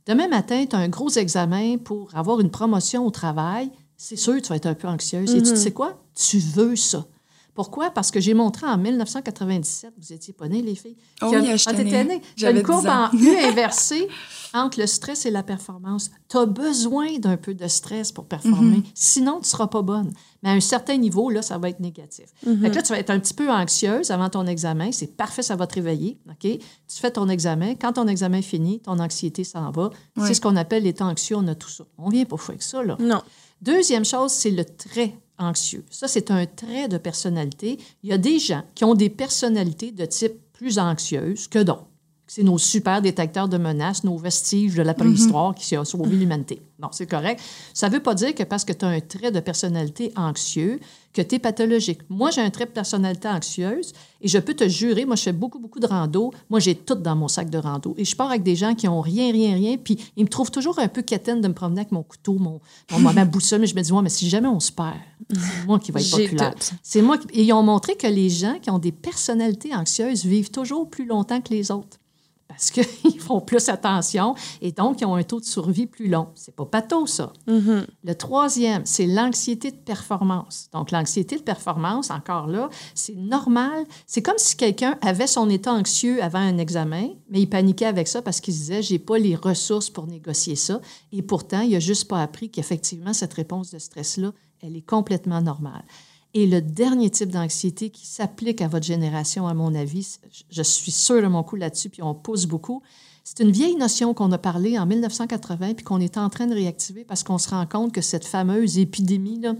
Demain 0.06 0.28
matin, 0.28 0.66
tu 0.68 0.76
as 0.76 0.80
un 0.80 0.88
gros 0.88 1.08
examen 1.08 1.78
pour 1.78 2.10
avoir 2.14 2.40
une 2.40 2.50
promotion 2.50 3.06
au 3.06 3.10
travail. 3.10 3.70
C'est 3.96 4.16
sûr, 4.16 4.40
tu 4.42 4.48
vas 4.48 4.56
être 4.56 4.66
un 4.66 4.74
peu 4.74 4.86
anxieuse. 4.86 5.34
Et 5.34 5.42
tu 5.42 5.56
sais 5.56 5.72
quoi? 5.72 6.02
Tu 6.14 6.38
veux 6.38 6.76
ça. 6.76 7.06
Pourquoi? 7.54 7.90
Parce 7.90 8.10
que 8.10 8.20
j'ai 8.20 8.34
montré 8.34 8.66
en 8.66 8.76
1997, 8.76 9.92
vous 9.96 10.12
étiez 10.12 10.34
pas 10.34 10.48
nés, 10.48 10.60
les 10.60 10.74
filles. 10.74 10.96
Oh 11.22 11.26
a- 11.26 11.72
t'étais 11.72 12.04
née. 12.04 12.16
a 12.16 12.20
J'avais 12.36 12.60
une 12.60 12.66
courbe 12.66 12.82
10 12.82 12.88
ans. 12.88 13.08
en 13.12 13.16
U 13.16 13.36
inversée 13.44 14.08
entre 14.52 14.80
le 14.80 14.86
stress 14.86 15.24
et 15.26 15.30
la 15.30 15.42
performance. 15.42 16.10
Tu 16.28 16.36
as 16.36 16.46
besoin 16.46 17.18
d'un 17.18 17.36
peu 17.36 17.54
de 17.54 17.66
stress 17.68 18.10
pour 18.12 18.26
performer. 18.26 18.78
Mm-hmm. 18.78 18.92
Sinon, 18.94 19.32
tu 19.34 19.40
ne 19.40 19.44
seras 19.46 19.68
pas 19.68 19.82
bonne. 19.82 20.12
Mais 20.42 20.50
à 20.50 20.52
un 20.52 20.60
certain 20.60 20.96
niveau, 20.96 21.30
là, 21.30 21.42
ça 21.42 21.58
va 21.58 21.68
être 21.68 21.80
négatif. 21.80 22.26
Mm-hmm. 22.46 22.60
Fait 22.60 22.70
que 22.70 22.74
là, 22.76 22.82
tu 22.82 22.92
vas 22.92 22.98
être 22.98 23.10
un 23.10 23.18
petit 23.20 23.34
peu 23.34 23.50
anxieuse 23.50 24.10
avant 24.10 24.30
ton 24.30 24.46
examen. 24.46 24.90
C'est 24.92 25.16
parfait, 25.16 25.42
ça 25.42 25.56
va 25.56 25.66
te 25.66 25.74
réveiller. 25.74 26.18
OK? 26.28 26.40
Tu 26.40 26.60
fais 26.88 27.10
ton 27.10 27.28
examen. 27.28 27.74
Quand 27.74 27.94
ton 27.94 28.08
examen 28.08 28.38
est 28.38 28.42
fini, 28.42 28.80
ton 28.80 28.98
anxiété 28.98 29.44
s'en 29.44 29.70
va. 29.70 29.90
C'est 30.18 30.34
ce 30.34 30.40
qu'on 30.40 30.56
appelle 30.56 30.82
l'état 30.82 31.06
anxieux. 31.06 31.36
On 31.36 31.46
a 31.46 31.54
tout 31.54 31.70
ça. 31.70 31.84
On 31.98 32.08
vient 32.08 32.24
pas 32.24 32.36
fou 32.36 32.52
avec 32.52 32.62
ça, 32.62 32.82
là. 32.82 32.96
Non. 32.98 33.22
Deuxième 33.62 34.04
chose, 34.04 34.32
c'est 34.32 34.50
le 34.50 34.64
trait 34.64 35.14
anxieux. 35.38 35.84
Ça, 35.90 36.08
c'est 36.08 36.30
un 36.30 36.46
trait 36.46 36.88
de 36.88 36.98
personnalité. 36.98 37.78
Il 38.02 38.10
y 38.10 38.12
a 38.12 38.18
des 38.18 38.38
gens 38.38 38.62
qui 38.74 38.84
ont 38.84 38.94
des 38.94 39.10
personnalités 39.10 39.90
de 39.90 40.04
type 40.04 40.34
plus 40.52 40.78
anxieuse 40.78 41.48
que 41.48 41.58
d'autres. 41.58 41.86
C'est 42.34 42.42
nos 42.42 42.58
super 42.58 43.00
détecteurs 43.00 43.48
de 43.48 43.56
menaces, 43.58 44.02
nos 44.02 44.16
vestiges 44.16 44.74
de 44.74 44.82
la 44.82 44.92
préhistoire 44.92 45.54
qui 45.54 45.78
ont 45.78 45.84
sauvé 45.84 46.16
l'humanité. 46.16 46.60
Non, 46.80 46.88
c'est 46.90 47.06
correct. 47.06 47.40
Ça 47.72 47.88
ne 47.88 47.94
veut 47.94 48.00
pas 48.00 48.12
dire 48.16 48.34
que 48.34 48.42
parce 48.42 48.64
que 48.64 48.72
tu 48.72 48.84
as 48.84 48.88
un 48.88 48.98
trait 48.98 49.30
de 49.30 49.38
personnalité 49.38 50.12
anxieux, 50.16 50.80
que 51.12 51.22
tu 51.22 51.36
es 51.36 51.38
pathologique. 51.38 52.00
Moi, 52.08 52.32
j'ai 52.32 52.40
un 52.40 52.50
trait 52.50 52.66
de 52.66 52.72
personnalité 52.72 53.28
anxieuse 53.28 53.92
et 54.20 54.26
je 54.26 54.36
peux 54.38 54.54
te 54.54 54.66
jurer, 54.68 55.04
moi, 55.04 55.14
je 55.14 55.22
fais 55.22 55.32
beaucoup, 55.32 55.60
beaucoup 55.60 55.78
de 55.78 55.86
rando. 55.86 56.32
Moi, 56.50 56.58
j'ai 56.58 56.74
tout 56.74 56.96
dans 56.96 57.14
mon 57.14 57.28
sac 57.28 57.50
de 57.50 57.58
rando. 57.58 57.94
Et 57.98 58.04
je 58.04 58.16
pars 58.16 58.30
avec 58.30 58.42
des 58.42 58.56
gens 58.56 58.74
qui 58.74 58.88
ont 58.88 59.00
rien, 59.00 59.30
rien, 59.30 59.54
rien. 59.54 59.76
Puis 59.76 59.96
ils 60.16 60.24
me 60.24 60.28
trouvent 60.28 60.50
toujours 60.50 60.80
un 60.80 60.88
peu 60.88 61.02
quétaine 61.02 61.40
de 61.40 61.46
me 61.46 61.54
promener 61.54 61.82
avec 61.82 61.92
mon 61.92 62.02
couteau, 62.02 62.34
mon, 62.40 62.60
mon, 62.90 62.98
ma 63.12 63.24
boussole. 63.24 63.60
Mais 63.60 63.68
je 63.68 63.76
me 63.76 63.80
dis, 63.80 63.92
ouais, 63.92 64.02
mais 64.02 64.08
si 64.08 64.28
jamais 64.28 64.48
on 64.48 64.58
se 64.58 64.72
perd, 64.72 64.96
c'est 65.32 65.66
moi 65.68 65.78
qui 65.78 65.92
va 65.92 66.00
être 66.00 66.10
populaire. 66.10 66.54
C'est 66.82 67.00
moi 67.00 67.16
qui... 67.16 67.28
Et 67.32 67.44
ils 67.44 67.52
ont 67.52 67.62
montré 67.62 67.94
que 67.94 68.08
les 68.08 68.28
gens 68.28 68.58
qui 68.60 68.70
ont 68.70 68.80
des 68.80 68.90
personnalités 68.90 69.72
anxieuses 69.72 70.24
vivent 70.24 70.50
toujours 70.50 70.90
plus 70.90 71.06
longtemps 71.06 71.40
que 71.40 71.54
les 71.54 71.70
autres. 71.70 71.98
Parce 72.48 72.70
qu'ils 72.70 72.84
font 73.20 73.40
plus 73.40 73.68
attention 73.68 74.34
et 74.60 74.72
donc 74.72 75.00
ils 75.00 75.06
ont 75.06 75.14
un 75.14 75.22
taux 75.22 75.40
de 75.40 75.44
survie 75.44 75.86
plus 75.86 76.08
long. 76.08 76.28
C'est 76.34 76.54
pas 76.54 76.66
pato, 76.66 77.06
ça. 77.06 77.32
Le 77.46 78.14
troisième, 78.14 78.82
c'est 78.84 79.06
l'anxiété 79.06 79.70
de 79.70 79.76
performance. 79.76 80.68
Donc, 80.72 80.90
l'anxiété 80.90 81.36
de 81.36 81.42
performance, 81.42 82.10
encore 82.10 82.46
là, 82.46 82.68
c'est 82.94 83.16
normal. 83.16 83.84
C'est 84.06 84.22
comme 84.22 84.38
si 84.38 84.56
quelqu'un 84.56 84.98
avait 85.02 85.26
son 85.26 85.48
état 85.50 85.72
anxieux 85.72 86.22
avant 86.22 86.38
un 86.38 86.58
examen, 86.58 87.08
mais 87.30 87.40
il 87.40 87.48
paniquait 87.48 87.86
avec 87.86 88.08
ça 88.08 88.22
parce 88.22 88.40
qu'il 88.40 88.54
se 88.54 88.58
disait, 88.60 88.82
j'ai 88.82 88.98
pas 88.98 89.18
les 89.18 89.36
ressources 89.36 89.90
pour 89.90 90.06
négocier 90.06 90.56
ça. 90.56 90.80
Et 91.12 91.22
pourtant, 91.22 91.60
il 91.60 91.74
a 91.74 91.80
juste 91.80 92.08
pas 92.08 92.22
appris 92.22 92.50
qu'effectivement, 92.50 93.12
cette 93.12 93.34
réponse 93.34 93.70
de 93.70 93.78
stress-là, 93.78 94.32
elle 94.62 94.76
est 94.76 94.86
complètement 94.86 95.40
normale. 95.40 95.84
Et 96.36 96.46
le 96.48 96.60
dernier 96.60 97.10
type 97.10 97.30
d'anxiété 97.30 97.90
qui 97.90 98.06
s'applique 98.06 98.60
à 98.60 98.66
votre 98.68 98.84
génération, 98.84 99.46
à 99.46 99.54
mon 99.54 99.74
avis, 99.74 100.18
je 100.50 100.62
suis 100.62 100.90
sûre 100.90 101.22
de 101.22 101.28
mon 101.28 101.44
coup 101.44 101.54
là-dessus, 101.56 101.90
puis 101.90 102.02
on 102.02 102.12
pousse 102.14 102.46
beaucoup, 102.46 102.82
c'est 103.22 103.40
une 103.40 103.52
vieille 103.52 103.76
notion 103.76 104.12
qu'on 104.14 104.32
a 104.32 104.38
parlé 104.38 104.78
en 104.78 104.84
1980 104.84 105.74
puis 105.74 105.84
qu'on 105.84 106.00
est 106.00 106.18
en 106.18 106.28
train 106.28 106.46
de 106.46 106.54
réactiver 106.54 107.04
parce 107.04 107.22
qu'on 107.22 107.38
se 107.38 107.48
rend 107.50 107.64
compte 107.66 107.92
que 107.92 108.00
cette 108.02 108.24
fameuse 108.26 108.78
épidémie, 108.78 109.40
là, 109.40 109.54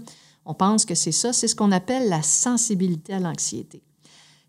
on 0.45 0.53
pense 0.53 0.85
que 0.85 0.93
c'est 0.95 1.11
ça, 1.13 1.33
c'est 1.33 1.47
ce 1.47 1.55
qu'on 1.55 1.71
appelle 1.71 2.09
la 2.09 2.21
sensibilité 2.21 3.13
à 3.13 3.19
l'anxiété. 3.19 3.81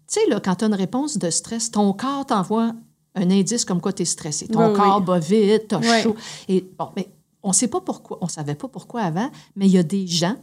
Tu 0.09 0.21
sais, 0.21 0.27
là, 0.29 0.41
quand 0.41 0.57
tu 0.57 0.65
as 0.65 0.69
une 0.69 0.75
réponse 0.75 1.17
de 1.19 1.31
stress, 1.31 1.71
ton 1.71 1.93
corps 1.95 2.27
t'envoie 2.27 2.75
un 3.15 3.31
indice 3.31 3.65
comme 3.65 3.81
quoi 3.81 3.93
tu 3.95 4.03
es 4.03 4.05
stressé. 4.05 4.49
Ton 4.49 4.67
Oui, 4.67 4.73
oui. 4.73 4.77
corps 4.77 5.01
bat 5.01 5.19
vite, 5.19 5.69
tu 5.69 5.75
as 5.77 5.79
Oui. 5.79 6.03
chaud. 6.03 6.17
Et 6.49 6.67
bon, 6.79 6.91
mais 6.97 7.09
on 7.43 7.49
ne 7.51 7.55
sait 7.55 7.69
pas 7.69 7.81
pourquoi, 7.81 8.19
on 8.21 8.27
ne 8.27 8.31
savait 8.31 8.55
pas 8.57 8.69
pourquoi 8.69 9.01
avant, 9.03 9.31
mais 9.55 9.67
il 9.67 9.73
y 9.73 9.79
a 9.79 9.83
des 9.83 10.07
gens 10.07 10.37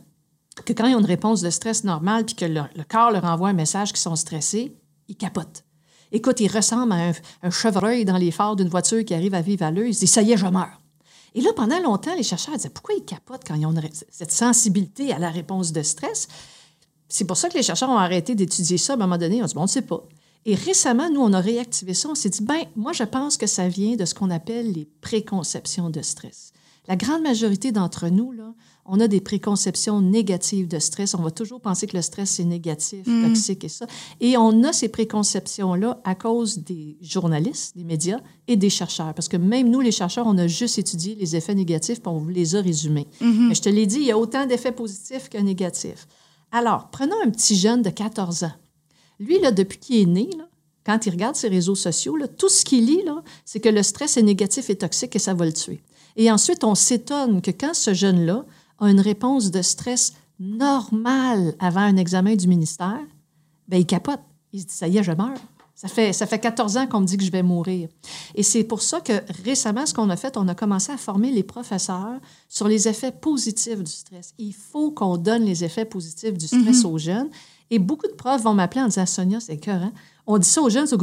que 0.62 0.74
quand 0.74 0.88
ils 0.88 0.96
ont 0.96 1.00
une 1.00 1.06
réponse 1.06 1.42
de 1.42 1.50
stress 1.50 1.84
normale 1.84 2.26
puis 2.26 2.36
que 2.36 2.46
le, 2.46 2.64
corps 2.88 3.12
leur 3.12 3.26
envoie 3.26 3.50
un 3.50 3.54
message 3.54 3.90
qu'ils 3.90 3.98
sont 3.98 4.16
stressés, 4.16 4.76
ils 5.08 5.16
capotent. 5.16 5.64
Écoute, 6.12 6.40
ils 6.40 6.52
ressemblent 6.52 6.94
à 6.94 7.12
un, 7.42 7.50
chevreuil 7.50 8.06
dans 8.06 8.18
les 8.18 8.30
phares 8.30 8.56
d'une 8.56 8.70
voiture 8.70 9.04
qui 9.04 9.16
arrive 9.16 9.34
à 9.34 9.42
vive 9.42 9.64
allure. 9.64 9.88
Ils 9.88 9.96
se 9.96 10.02
disent, 10.02 10.12
ça 10.12 10.22
y 10.22 10.32
est, 10.32 10.38
je 10.38 10.46
meurs. 10.46 10.80
Et 11.34 11.42
là, 11.42 11.52
pendant 11.56 11.80
longtemps, 11.80 12.16
les 12.16 12.24
chercheurs 12.24 12.56
disaient, 12.56 12.70
pourquoi 12.70 12.94
ils 12.96 13.04
capotent 13.04 13.42
quand 13.48 13.56
ils 13.56 13.66
ont 13.66 13.74
cette 14.12 14.32
sensibilité 14.32 15.12
à 15.12 15.18
la 15.18 15.32
réponse 15.32 15.72
de 15.72 15.82
stress? 15.82 16.28
C'est 17.10 17.26
pour 17.26 17.38
ça 17.38 17.50
que 17.50 17.56
les 17.56 17.64
chercheurs 17.64 17.90
ont 17.90 17.98
arrêté 17.98 18.36
d'étudier 18.36 18.78
ça 18.78 18.94
à 18.94 18.96
un 18.96 19.00
moment 19.00 19.18
donné. 19.18 19.42
On 19.42 19.46
dit, 19.46 19.56
bon, 19.56 19.62
on 19.62 19.64
ne 19.64 19.70
sait 19.70 19.82
pas. 19.82 20.04
Et 20.46 20.56
récemment, 20.56 21.10
nous, 21.10 21.22
on 21.22 21.34
a 21.34 21.40
réactivé 21.40 21.96
ça. 21.96 22.10
On 22.10 22.16
s'est 22.16 22.30
dit, 22.30 22.44
ben, 22.44 22.62
moi, 22.76 22.92
je 22.94 23.04
pense 23.04 23.38
que 23.38 23.48
ça 23.48 23.68
vient 23.68 23.96
de 23.96 24.06
ce 24.06 24.14
qu'on 24.14 24.30
appelle 24.30 24.72
les 24.72 24.86
préconceptions 25.02 25.90
de 25.90 26.02
stress. 26.02 26.52
La 26.88 26.96
grande 26.96 27.24
majorité 27.24 27.72
d'entre 27.72 28.10
nous, 28.10 28.32
là, 28.34 28.54
on 28.86 29.00
a 29.00 29.08
des 29.08 29.22
préconceptions 29.22 30.02
négatives 30.02 30.68
de 30.68 30.80
stress. 30.80 31.16
On 31.16 31.22
va 31.22 31.32
toujours 31.32 31.62
penser 31.62 31.88
que 31.88 31.96
le 31.96 32.02
stress, 32.02 32.32
c'est 32.32 32.44
négatif, 32.44 33.06
toxique 33.06 33.64
et 33.64 33.70
ça. 33.70 33.88
Et 34.20 34.38
on 34.38 34.64
a 34.64 34.74
ces 34.74 34.90
préconceptions-là 34.90 36.02
à 36.04 36.16
cause 36.16 36.60
des 36.60 36.98
journalistes, 37.02 37.78
des 37.78 37.86
médias 37.86 38.20
et 38.48 38.58
des 38.58 38.70
chercheurs. 38.70 39.14
Parce 39.14 39.30
que 39.30 39.38
même 39.38 39.70
nous, 39.70 39.80
les 39.80 39.92
chercheurs, 39.92 40.28
on 40.28 40.38
a 40.38 40.48
juste 40.48 40.78
étudié 40.78 41.16
les 41.16 41.36
effets 41.36 41.56
négatifs 41.56 42.02
puis 42.02 42.10
on 42.10 42.18
vous 42.18 42.30
les 42.30 42.56
a 42.56 42.62
résumés. 42.62 43.08
Mais 43.22 43.56
je 43.56 43.62
te 43.62 43.70
l'ai 43.70 43.86
dit, 43.86 43.98
il 43.98 44.06
y 44.06 44.12
a 44.12 44.18
autant 44.18 44.46
d'effets 44.46 44.74
positifs 44.74 45.30
que 45.30 45.38
négatifs. 45.38 46.08
Alors, 46.52 46.90
prenons 46.92 47.16
un 47.26 47.30
petit 47.30 47.56
jeune 47.56 47.82
de 47.82 47.90
14 47.90 48.44
ans. 48.44 48.52
Lui, 49.20 49.40
là, 49.40 49.52
depuis 49.52 49.78
qu'il 49.78 50.02
est 50.02 50.06
né, 50.06 50.30
là, 50.38 50.48
quand 50.86 51.06
il 51.06 51.12
regarde 51.12 51.36
ses 51.36 51.48
réseaux 51.48 51.76
sociaux, 51.76 52.18
là, 52.18 52.28
tout 52.28 52.50
ce 52.50 52.66
qu'il 52.66 52.86
lit, 52.86 53.02
c'est 53.46 53.62
que 53.62 53.70
le 53.70 53.82
stress 53.82 54.18
est 54.18 54.24
négatif 54.24 54.70
et 54.70 54.76
toxique 54.76 55.16
et 55.16 55.20
ça 55.20 55.34
va 55.34 55.46
le 55.46 55.54
tuer. 55.54 55.82
Et 56.16 56.30
ensuite, 56.30 56.64
on 56.64 56.76
s'étonne 56.76 57.42
que 57.42 57.52
quand 57.52 57.74
ce 57.74 57.94
jeune-là 57.94 58.46
a 58.84 58.92
une 58.92 59.00
réponse 59.00 59.52
de 59.52 59.62
stress 59.62 60.14
normale 60.40 61.56
avant 61.60 61.82
un 61.82 61.98
examen 61.98 62.36
du 62.36 62.48
ministère, 62.48 63.02
ben 63.68 63.78
il 63.78 63.86
capote. 63.86 64.20
Il 64.52 64.62
se 64.62 64.66
dit, 64.68 64.74
ça 64.74 64.88
y 64.88 64.98
est, 64.98 65.04
je 65.04 65.12
meurs. 65.12 65.38
Ça 65.76 65.88
fait, 65.88 66.14
ça 66.14 66.28
fait 66.28 66.40
14 66.40 66.78
ans 66.78 66.88
qu'on 66.88 67.02
me 67.02 67.06
dit 67.06 67.18
que 67.18 67.24
je 67.24 67.32
vais 67.32 67.42
mourir. 67.42 67.90
Et 68.36 68.44
c'est 68.44 68.64
pour 68.64 68.82
ça 68.82 69.02
que 69.02 69.14
récemment, 69.44 69.86
ce 69.86 69.94
qu'on 69.94 70.10
a 70.10 70.16
fait, 70.16 70.38
on 70.38 70.48
a 70.48 70.56
commencé 70.56 70.92
à 70.92 70.98
former 70.98 71.32
les 71.32 71.44
professeurs 71.44 72.20
sur 72.48 72.68
les 72.68 72.88
effets 72.88 73.12
positifs 73.12 73.84
du 73.84 73.92
stress. 73.92 74.34
Il 74.38 74.54
faut 74.54 74.92
qu'on 74.92 75.18
donne 75.18 75.44
les 75.44 75.64
effets 75.64 75.86
positifs 75.86 76.38
du 76.38 76.48
stress 76.48 76.86
aux 76.86 77.00
jeunes. 77.00 77.30
Et 77.72 77.80
beaucoup 77.80 78.08
de 78.08 78.14
profs 78.14 78.44
vont 78.44 78.54
m'appeler 78.54 78.82
en 78.82 78.88
disant 78.88 79.08
Sonia, 79.08 79.40
c'est 79.40 79.58
cœur, 79.58 79.82
On 80.28 80.38
dit 80.38 80.48
ça 80.48 80.62
aux 80.62 80.70
jeunes, 80.70 80.86
c'est 80.86 80.98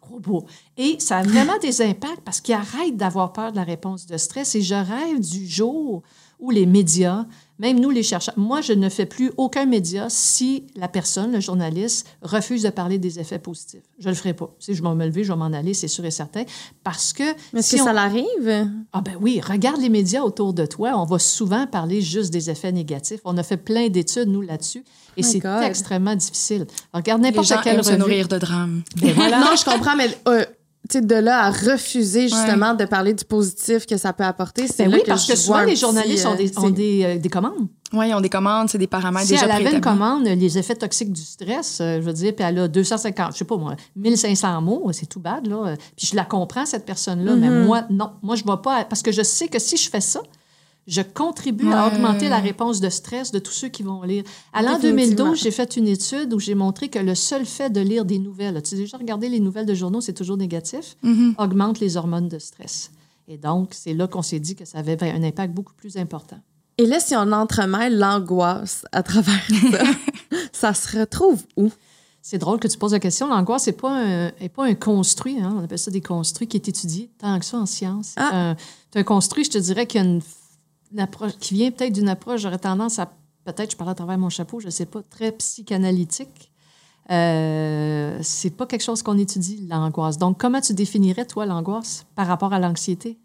crois 0.00 0.20
pas. 0.20 0.46
Et 0.76 0.98
ça 0.98 1.18
a 1.18 1.22
vraiment 1.22 1.58
des 1.62 1.82
impacts 1.82 2.22
parce 2.24 2.40
qu'ils 2.40 2.54
arrêtent 2.54 2.96
d'avoir 2.96 3.32
peur 3.32 3.52
de 3.52 3.56
la 3.56 3.64
réponse 3.64 4.06
de 4.06 4.16
stress. 4.16 4.54
Et 4.54 4.62
je 4.62 4.74
rêve 4.74 5.20
du 5.20 5.46
jour 5.46 6.02
où 6.40 6.50
les 6.50 6.66
médias 6.66 7.26
Même 7.58 7.78
nous, 7.78 7.90
les 7.90 8.02
chercheurs, 8.02 8.32
moi, 8.38 8.62
je 8.62 8.72
ne 8.72 8.88
fais 8.88 9.04
plus 9.04 9.30
aucun 9.36 9.66
média 9.66 10.06
si 10.08 10.64
la 10.76 10.88
personne, 10.88 11.30
le 11.32 11.40
journaliste, 11.40 12.06
refuse 12.22 12.62
de 12.62 12.70
parler 12.70 12.96
des 12.98 13.18
effets 13.18 13.38
positifs. 13.38 13.82
Je 13.98 14.08
le 14.08 14.14
ferai 14.14 14.32
pas. 14.32 14.50
Si 14.58 14.74
je 14.74 14.82
vais 14.82 14.94
me 14.94 15.04
lever, 15.04 15.24
je 15.24 15.32
vais 15.32 15.38
m'en 15.38 15.52
aller, 15.52 15.74
c'est 15.74 15.86
sûr 15.88 16.04
et 16.06 16.10
certain. 16.10 16.44
Parce 16.82 17.12
que. 17.12 17.22
Mais 17.52 17.60
si 17.60 17.76
que 17.76 17.82
on- 17.82 17.84
ça 17.84 17.92
l'arrive? 17.92 18.66
Ah 18.94 19.02
ben 19.02 19.14
oui, 19.20 19.40
regarde 19.46 19.78
les 19.80 19.90
médias 19.90 20.22
autour 20.22 20.54
de 20.54 20.64
toi. 20.64 20.92
On 20.96 21.04
va 21.04 21.18
souvent 21.18 21.66
parler 21.66 22.00
juste 22.00 22.32
des 22.32 22.48
effets 22.48 22.72
négatifs. 22.72 23.20
On 23.26 23.36
a 23.36 23.42
fait 23.42 23.58
plein 23.58 23.88
d'études, 23.88 24.28
nous, 24.28 24.40
là-dessus. 24.40 24.82
Et 25.18 25.22
My 25.22 25.28
c'est 25.28 25.66
extrêmement 25.66 26.14
difficile. 26.16 26.66
Regarde 26.94 27.20
n'importe 27.20 27.52
quelle 27.62 27.74
aiment 27.74 27.82
se 27.82 27.90
revue. 27.90 28.00
nourrir 28.00 28.26
de 28.28 28.38
drames. 28.38 28.82
Ben 29.02 29.12
voilà. 29.12 29.40
Non, 29.44 29.54
je 29.54 29.64
comprends, 29.66 29.96
mais 29.96 30.08
euh, 30.28 30.46
tu 30.88 30.98
sais, 30.98 31.04
de 31.04 31.14
là 31.14 31.44
à 31.44 31.50
refuser 31.50 32.28
justement 32.28 32.74
de 32.74 32.84
parler 32.84 33.12
du 33.14 33.24
positif 33.24 33.86
que 33.86 33.96
ça 33.96 34.12
peut 34.12 34.24
apporter, 34.24 34.66
c'est 34.66 34.86
Ben 34.86 34.94
oui, 34.94 35.02
que 35.02 35.08
parce 35.08 35.26
je 35.26 35.32
que 35.32 35.38
souvent, 35.38 35.60
les 35.60 35.72
petit, 35.72 35.80
journalistes 35.80 36.26
ont 36.26 36.32
euh, 36.32 36.36
des, 36.36 36.58
ont 36.58 36.70
des, 36.70 37.04
euh, 37.04 37.18
des 37.18 37.28
commandes. 37.28 37.68
Oui, 37.92 38.08
ils 38.08 38.14
ont 38.14 38.20
des 38.20 38.28
commandes, 38.30 38.68
c'est 38.70 38.78
des 38.78 38.86
paramètres 38.86 39.26
Si 39.26 39.32
déjà 39.32 39.44
elle 39.44 39.66
avait 39.66 39.76
une 39.76 39.80
commande, 39.80 40.24
les 40.24 40.58
effets 40.58 40.74
toxiques 40.76 41.12
du 41.12 41.20
stress, 41.20 41.80
euh, 41.80 41.96
je 41.96 42.06
veux 42.06 42.12
dire, 42.12 42.34
puis 42.34 42.44
elle 42.44 42.58
a 42.60 42.68
250, 42.68 43.32
je 43.32 43.38
sais 43.38 43.44
pas 43.44 43.56
moi, 43.56 43.76
1500 43.96 44.60
mots, 44.62 44.88
c'est 44.92 45.06
tout 45.06 45.20
bad, 45.20 45.46
là. 45.46 45.74
Puis 45.96 46.06
je 46.06 46.16
la 46.16 46.24
comprends, 46.24 46.64
cette 46.64 46.86
personne-là, 46.86 47.36
mais 47.36 47.50
Mm-hmm. 47.50 47.64
moi, 47.64 47.82
non. 47.90 48.12
Moi, 48.22 48.36
je 48.36 48.44
ne 48.44 48.50
vais 48.50 48.62
pas... 48.62 48.84
Parce 48.84 49.02
que 49.02 49.12
je 49.12 49.22
sais 49.22 49.48
que 49.48 49.58
si 49.58 49.76
je 49.76 49.90
fais 49.90 50.00
ça, 50.00 50.20
je 50.86 51.02
contribue 51.02 51.70
à 51.72 51.86
augmenter 51.86 52.28
la 52.28 52.38
réponse 52.38 52.80
de 52.80 52.88
stress 52.88 53.30
de 53.30 53.38
tous 53.38 53.52
ceux 53.52 53.68
qui 53.68 53.82
vont 53.82 54.02
lire. 54.02 54.24
À 54.52 54.62
l'an 54.62 54.78
Définitivement. 54.78 55.24
2012, 55.26 55.40
j'ai 55.42 55.50
fait 55.50 55.76
une 55.76 55.86
étude 55.86 56.32
où 56.34 56.40
j'ai 56.40 56.54
montré 56.54 56.88
que 56.88 56.98
le 56.98 57.14
seul 57.14 57.44
fait 57.46 57.70
de 57.70 57.80
lire 57.80 58.04
des 58.04 58.18
nouvelles, 58.18 58.56
as-tu 58.56 58.74
déjà 58.74 58.96
regardé 58.96 59.28
les 59.28 59.40
nouvelles 59.40 59.66
de 59.66 59.74
journaux, 59.74 60.00
c'est 60.00 60.12
toujours 60.14 60.36
négatif, 60.36 60.96
Mhm. 61.02 61.34
augmente 61.38 61.80
les 61.80 61.96
hormones 61.96 62.28
de 62.28 62.38
stress. 62.38 62.90
Et 63.28 63.36
donc, 63.38 63.68
c'est 63.72 63.94
là 63.94 64.08
qu'on 64.08 64.22
s'est 64.22 64.40
dit 64.40 64.56
que 64.56 64.64
ça 64.64 64.78
avait 64.78 65.00
un 65.10 65.22
impact 65.22 65.54
beaucoup 65.54 65.74
plus 65.74 65.96
important. 65.96 66.38
Et 66.78 66.86
là, 66.86 66.98
si 66.98 67.14
on 67.14 67.30
entremêle 67.30 67.98
l'angoisse 67.98 68.84
à 68.90 69.02
travers 69.02 69.40
ça, 69.70 69.82
ça 70.52 70.74
se 70.74 70.98
retrouve 70.98 71.42
où? 71.56 71.70
C'est 72.22 72.38
drôle 72.38 72.58
que 72.58 72.68
tu 72.68 72.76
poses 72.76 72.92
la 72.92 73.00
question. 73.00 73.28
L'angoisse, 73.28 73.62
c'est 73.64 73.72
pas 73.72 73.92
un, 73.92 74.26
est 74.40 74.50
pas 74.54 74.66
un 74.66 74.74
construit. 74.74 75.38
hein. 75.40 75.54
On 75.58 75.64
appelle 75.64 75.78
ça 75.78 75.90
des 75.90 76.00
construits 76.02 76.46
qui 76.48 76.56
est 76.58 76.68
étudié 76.68 77.08
tant 77.18 77.38
que 77.38 77.44
ça 77.46 77.56
en 77.58 77.64
science. 77.66 78.08
C'est 78.14 78.20
Ah. 78.20 78.50
un, 78.50 78.56
c'est 78.92 78.98
un 79.00 79.04
construit, 79.04 79.44
je 79.44 79.50
te 79.50 79.58
dirais, 79.58 79.86
qui, 79.86 79.98
a 79.98 80.02
une 80.02 80.20
approche, 80.98 81.32
qui 81.38 81.54
vient 81.54 81.70
peut-être 81.70 81.92
d'une 81.92 82.08
approche, 82.08 82.40
j'aurais 82.40 82.58
tendance 82.58 82.98
à, 82.98 83.12
peut-être, 83.44 83.70
je 83.72 83.76
parle 83.76 83.90
à 83.90 83.94
travers 83.94 84.18
mon 84.18 84.28
chapeau, 84.30 84.58
je 84.60 84.70
sais 84.70 84.86
pas, 84.86 85.02
très 85.08 85.30
psychanalytique. 85.32 86.50
Euh, 87.10 88.18
c'est 88.22 88.50
pas 88.50 88.66
quelque 88.66 88.82
chose 88.82 89.02
qu'on 89.02 89.18
étudie, 89.18 89.66
l'angoisse. 89.68 90.16
Donc, 90.18 90.38
comment 90.40 90.60
tu 90.60 90.74
définirais, 90.74 91.24
toi, 91.26 91.44
l'angoisse 91.46 92.06
par 92.14 92.26
rapport 92.26 92.52
à 92.52 92.58
l'anxiété? 92.58 93.18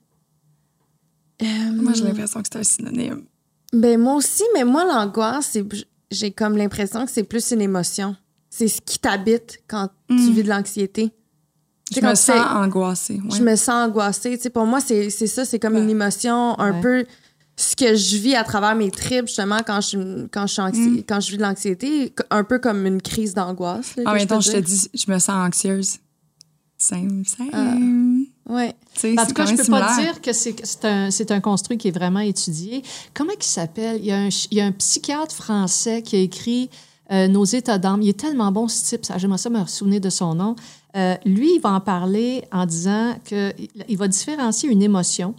Moi, 1.41 1.93
j'ai 1.93 2.03
l'impression 2.05 2.41
que 2.41 2.47
c'est 2.51 2.59
un 2.59 2.63
synonyme. 2.63 3.23
Ben 3.73 3.99
moi 3.99 4.15
aussi, 4.15 4.43
mais 4.53 4.63
moi, 4.63 4.85
l'angoisse, 4.85 5.49
c'est 5.51 5.65
j'ai 6.11 6.31
comme 6.31 6.55
l'impression 6.55 7.05
que 7.05 7.11
c'est 7.11 7.23
plus 7.23 7.51
une 7.51 7.61
émotion. 7.61 8.15
C'est 8.49 8.69
ce 8.69 8.79
qui 8.79 8.99
t'habite 8.99 9.59
quand 9.67 9.89
tu 10.07 10.13
Mm. 10.13 10.31
vis 10.33 10.43
de 10.43 10.49
l'anxiété. 10.49 11.11
Je 11.89 11.95
sais, 11.95 12.01
quand 12.01 12.09
me 12.09 12.15
sens 12.15 12.45
angoissée. 12.51 13.19
Je 13.31 13.41
me 13.43 13.55
sens 13.57 13.89
angoissée. 13.89 14.37
Tu 14.37 14.43
sais, 14.43 14.49
pour 14.49 14.65
moi, 14.65 14.79
c'est 14.79 15.09
c'est 15.09 15.27
ça, 15.27 15.43
c'est 15.43 15.59
comme 15.59 15.75
une 15.75 15.89
émotion, 15.89 16.57
un 16.59 16.71
Ouais. 16.75 16.81
peu 16.81 17.05
ce 17.57 17.75
que 17.75 17.95
je 17.95 18.17
vis 18.17 18.35
à 18.35 18.43
travers 18.43 18.75
mes 18.75 18.91
tripes, 18.91 19.27
justement, 19.27 19.59
quand 19.65 19.79
je, 19.81 20.25
quand 20.27 20.45
je, 20.47 20.53
suis 20.53 20.61
anxi- 20.61 21.03
quand 21.07 21.19
je 21.21 21.31
vis 21.31 21.37
de 21.37 21.41
l'anxiété, 21.43 22.13
un 22.29 22.43
peu 22.43 22.59
comme 22.59 22.85
une 22.85 23.01
crise 23.01 23.33
d'angoisse. 23.33 23.93
En 24.05 24.13
même 24.13 24.27
temps, 24.27 24.41
je 24.41 24.51
te 24.51 24.57
dis, 24.57 24.89
je 24.93 25.11
me 25.11 25.17
sens 25.19 25.29
anxieuse. 25.47 25.97
Same, 26.77 27.23
same. 27.25 27.49
Ah. 27.53 28.53
Ouais. 28.53 28.75
Sais, 28.93 29.15
En 29.17 29.25
tout 29.25 29.33
cas, 29.33 29.45
je 29.45 29.53
même 29.55 29.65
peux 29.65 29.71
pas 29.71 29.97
dire 30.01 30.21
que 30.21 30.33
c'est 30.33 30.85
un, 30.85 31.09
c'est 31.09 31.31
un 31.31 31.39
construit 31.39 31.77
qui 31.77 31.87
est 31.87 31.97
vraiment 31.97 32.19
étudié. 32.19 32.83
Comment 33.13 33.31
il 33.39 33.43
s'appelle? 33.43 33.97
Il 34.01 34.05
y, 34.05 34.11
a 34.11 34.17
un, 34.17 34.29
ch- 34.29 34.47
il 34.51 34.57
y 34.57 34.61
a 34.61 34.65
un 34.65 34.71
psychiatre 34.73 35.33
français 35.33 36.01
qui 36.01 36.17
a 36.17 36.19
écrit 36.19 36.69
euh, 37.11 37.27
Nos 37.29 37.45
états 37.45 37.77
d'âme. 37.79 38.01
Il 38.01 38.09
est 38.09 38.19
tellement 38.19 38.51
bon, 38.51 38.67
ce 38.67 38.83
type. 38.83 39.05
ça- 39.05 39.17
J'aimerais 39.17 39.37
ça 39.37 39.49
me 39.49 39.65
souvenir 39.65 40.01
de 40.01 40.09
son 40.09 40.35
nom. 40.35 40.55
Euh, 40.95 41.15
lui, 41.25 41.55
il 41.55 41.59
va 41.61 41.71
en 41.71 41.79
parler 41.81 42.43
en 42.51 42.65
disant 42.65 43.15
qu'il 43.25 43.97
va 43.97 44.07
différencier 44.07 44.69
une 44.69 44.81
émotion 44.83 45.33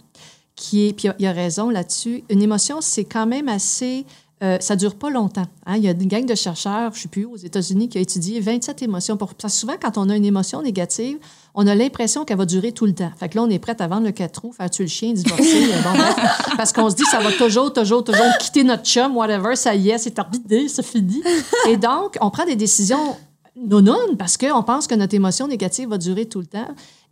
qui 0.57 0.87
est, 0.87 0.93
puis 0.93 1.07
il 1.19 1.25
a- 1.25 1.29
a 1.29 1.33
raison 1.33 1.69
là-dessus, 1.69 2.23
une 2.29 2.41
émotion, 2.41 2.79
c'est 2.81 3.05
quand 3.05 3.25
même 3.27 3.47
assez... 3.47 4.05
euh, 4.43 4.57
ça 4.59 4.75
dure 4.75 4.95
pas 4.95 5.09
longtemps. 5.09 5.45
hein. 5.65 5.75
Il 5.77 5.83
y 5.83 5.87
a 5.87 5.91
une 5.91 6.07
gang 6.07 6.25
de 6.25 6.35
chercheurs, 6.35 6.91
je 6.93 6.97
ne 6.99 7.01
sais 7.03 7.07
plus, 7.07 7.25
aux 7.25 7.37
États-Unis, 7.37 7.87
qui 7.89 7.97
a 7.97 8.01
étudié 8.01 8.39
27 8.39 8.81
émotions. 8.81 9.15
Pour, 9.17 9.33
parce 9.35 9.53
que 9.53 9.59
souvent, 9.61 9.75
quand 9.81 9.97
on 9.97 10.09
a 10.09 10.15
une 10.17 10.25
émotion 10.25 10.61
négative, 10.61 11.17
on 11.55 11.65
a 11.65 11.73
l'impression 11.73 12.25
qu'elle 12.25 12.37
va 12.37 12.45
durer 12.45 12.71
tout 12.71 12.85
le 12.85 12.93
temps. 12.93 13.11
Fait 13.19 13.29
que 13.29 13.35
là, 13.37 13.43
on 13.43 13.49
est 13.49 13.57
prête 13.59 13.81
à 13.81 13.87
vendre 13.87 14.05
le 14.05 14.11
4 14.11 14.41
roues, 14.41 14.51
faire 14.51 14.69
tuer 14.69 14.83
le 14.83 14.89
chien, 14.89 15.13
divorcer. 15.13 15.71
euh, 15.73 15.81
bon, 15.81 15.91
bref. 15.91 16.15
parce 16.57 16.73
qu'on 16.73 16.89
se 16.89 16.95
dit, 16.95 17.05
ça 17.05 17.19
va 17.19 17.31
toujours, 17.31 17.71
toujours, 17.73 18.03
toujours 18.03 18.25
quitter 18.39 18.63
notre 18.63 18.83
chum, 18.83 19.15
whatever, 19.15 19.55
ça 19.55 19.73
y 19.73 19.89
est, 19.89 19.97
c'est 19.99 20.11
terminé, 20.11 20.67
c'est 20.67 20.85
fini. 20.85 21.21
Et 21.69 21.77
donc, 21.77 22.17
on 22.21 22.29
prend 22.29 22.45
des 22.45 22.55
décisions 22.55 23.15
non 23.59 23.81
non 23.81 23.97
parce 24.19 24.37
qu'on 24.37 24.61
pense 24.61 24.85
que 24.85 24.93
notre 24.93 25.15
émotion 25.15 25.47
négative 25.47 25.89
va 25.89 25.97
durer 25.97 26.25
tout 26.27 26.39
le 26.39 26.45
temps. 26.45 26.67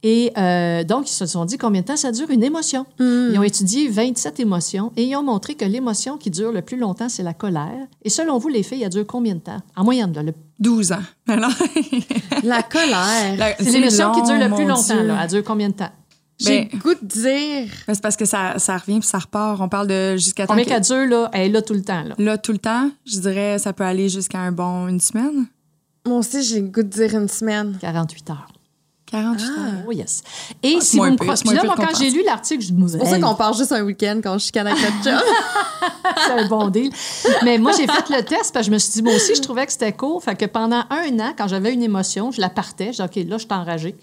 Et 0.07 0.31
euh, 0.37 0.83
donc, 0.83 1.09
ils 1.09 1.13
se 1.13 1.25
sont 1.25 1.45
dit 1.45 1.57
combien 1.57 1.81
de 1.81 1.87
temps 1.87 1.95
ça 1.97 2.11
dure 2.11 2.29
une 2.29 2.43
émotion. 2.43 2.85
Mm. 2.99 3.29
Ils 3.33 3.39
ont 3.39 3.43
étudié 3.43 3.87
27 3.89 4.39
émotions 4.39 4.91
et 4.95 5.03
ils 5.03 5.15
ont 5.15 5.23
montré 5.23 5.55
que 5.55 5.65
l'émotion 5.65 6.17
qui 6.19 6.29
dure 6.29 6.51
le 6.51 6.61
plus 6.61 6.77
longtemps, 6.77 7.09
c'est 7.09 7.23
la 7.23 7.33
colère. 7.33 7.87
Et 8.03 8.11
selon 8.11 8.37
vous, 8.37 8.47
les 8.49 8.61
filles, 8.61 8.83
elle 8.83 8.89
dure 8.89 9.07
combien 9.07 9.33
de 9.33 9.39
temps? 9.39 9.57
En 9.75 9.83
moyenne, 9.83 10.13
là, 10.13 10.21
le- 10.21 10.33
12 10.59 10.91
ans. 10.91 10.99
Alors, 11.27 11.49
La 12.43 12.61
colère. 12.61 13.35
la- 13.35 13.55
c'est 13.57 13.71
l'émotion 13.71 14.11
qui 14.11 14.21
dure 14.21 14.37
le 14.37 14.53
plus 14.55 14.65
longtemps. 14.65 15.01
Là. 15.03 15.19
Elle 15.23 15.29
dure 15.29 15.43
combien 15.43 15.69
de 15.69 15.73
temps? 15.73 15.89
J'ai 16.37 16.65
Ben, 16.65 16.69
le 16.73 16.79
goût 16.79 16.93
de 17.01 17.07
dire. 17.07 17.71
ben, 17.87 17.93
c'est 17.95 18.01
parce 18.03 18.15
que 18.17 18.25
ça, 18.25 18.59
ça 18.59 18.77
revient 18.77 18.99
puis 18.99 19.07
ça 19.07 19.17
repart. 19.19 19.59
On 19.59 19.69
parle 19.69 19.87
de 19.87 20.17
jusqu'à 20.17 20.45
temps 20.45 20.53
Combien 20.53 20.65
que- 20.65 20.69
qu'elle 20.69 20.81
dure, 20.83 21.07
là? 21.07 21.29
Elle 21.33 21.41
est 21.47 21.49
là 21.49 21.61
tout 21.63 21.73
le 21.73 21.81
temps. 21.81 22.03
Là. 22.03 22.13
Là, 22.19 22.37
tout 22.37 22.51
le 22.51 22.57
temps, 22.59 22.91
je 23.05 23.19
dirais, 23.19 23.57
ça 23.57 23.73
peut 23.73 23.85
aller 23.85 24.07
jusqu'à 24.09 24.39
un 24.39 24.51
bon 24.51 24.87
une 24.87 24.99
semaine. 24.99 25.45
Moi 26.05 26.17
aussi, 26.19 26.43
j'ai 26.43 26.59
le 26.61 26.67
goût 26.67 26.83
de 26.83 26.89
dire 26.89 27.15
une 27.15 27.27
semaine. 27.27 27.75
48 27.81 28.29
heures. 28.29 28.47
48 29.05 29.45
Ah. 29.57 29.61
heures. 29.61 29.73
Oh 29.87 29.91
yes. 29.91 30.23
Et 30.63 30.73
Ah, 30.75 30.79
c'est 30.79 30.85
si 30.85 30.97
vous 30.97 31.03
me 31.03 31.15
croyez- 31.15 31.33
Puis 31.45 31.55
là, 31.55 31.63
moi, 31.63 31.75
quand 31.77 31.95
j'ai 31.97 32.09
lu 32.09 32.23
l'article, 32.25 32.63
je 32.63 32.73
me 32.73 32.87
C'est 32.87 32.97
pour 32.97 33.07
ça 33.07 33.19
qu'on 33.19 33.35
part 33.35 33.53
juste 33.53 33.71
un 33.71 33.83
week-end 33.83 34.19
quand 34.23 34.37
je 34.37 34.45
chicane 34.45 34.67
avec 34.67 34.81
notre 35.03 35.23
c'est 36.25 36.31
un 36.31 36.47
bon 36.47 36.69
deal. 36.69 36.91
Mais 37.43 37.57
moi, 37.57 37.71
j'ai 37.77 37.85
fait 37.87 38.09
le 38.09 38.23
test 38.23 38.53
parce 38.53 38.65
que 38.65 38.71
je 38.71 38.71
me 38.71 38.77
suis 38.79 38.91
dit, 38.93 39.01
moi 39.03 39.13
aussi, 39.15 39.35
je 39.35 39.41
trouvais 39.41 39.65
que 39.65 39.71
c'était 39.71 39.93
court. 39.93 40.23
Fait 40.23 40.35
que 40.35 40.45
pendant 40.45 40.83
un 40.89 41.19
an, 41.19 41.33
quand 41.37 41.47
j'avais 41.47 41.73
une 41.73 41.83
émotion, 41.83 42.31
je 42.31 42.41
la 42.41 42.49
partais. 42.49 42.87
Je 42.87 42.91
disais, 42.91 43.03
OK, 43.03 43.15
là, 43.29 43.37
je 43.37 43.43
suis 43.43 43.53
enragée. 43.53 43.95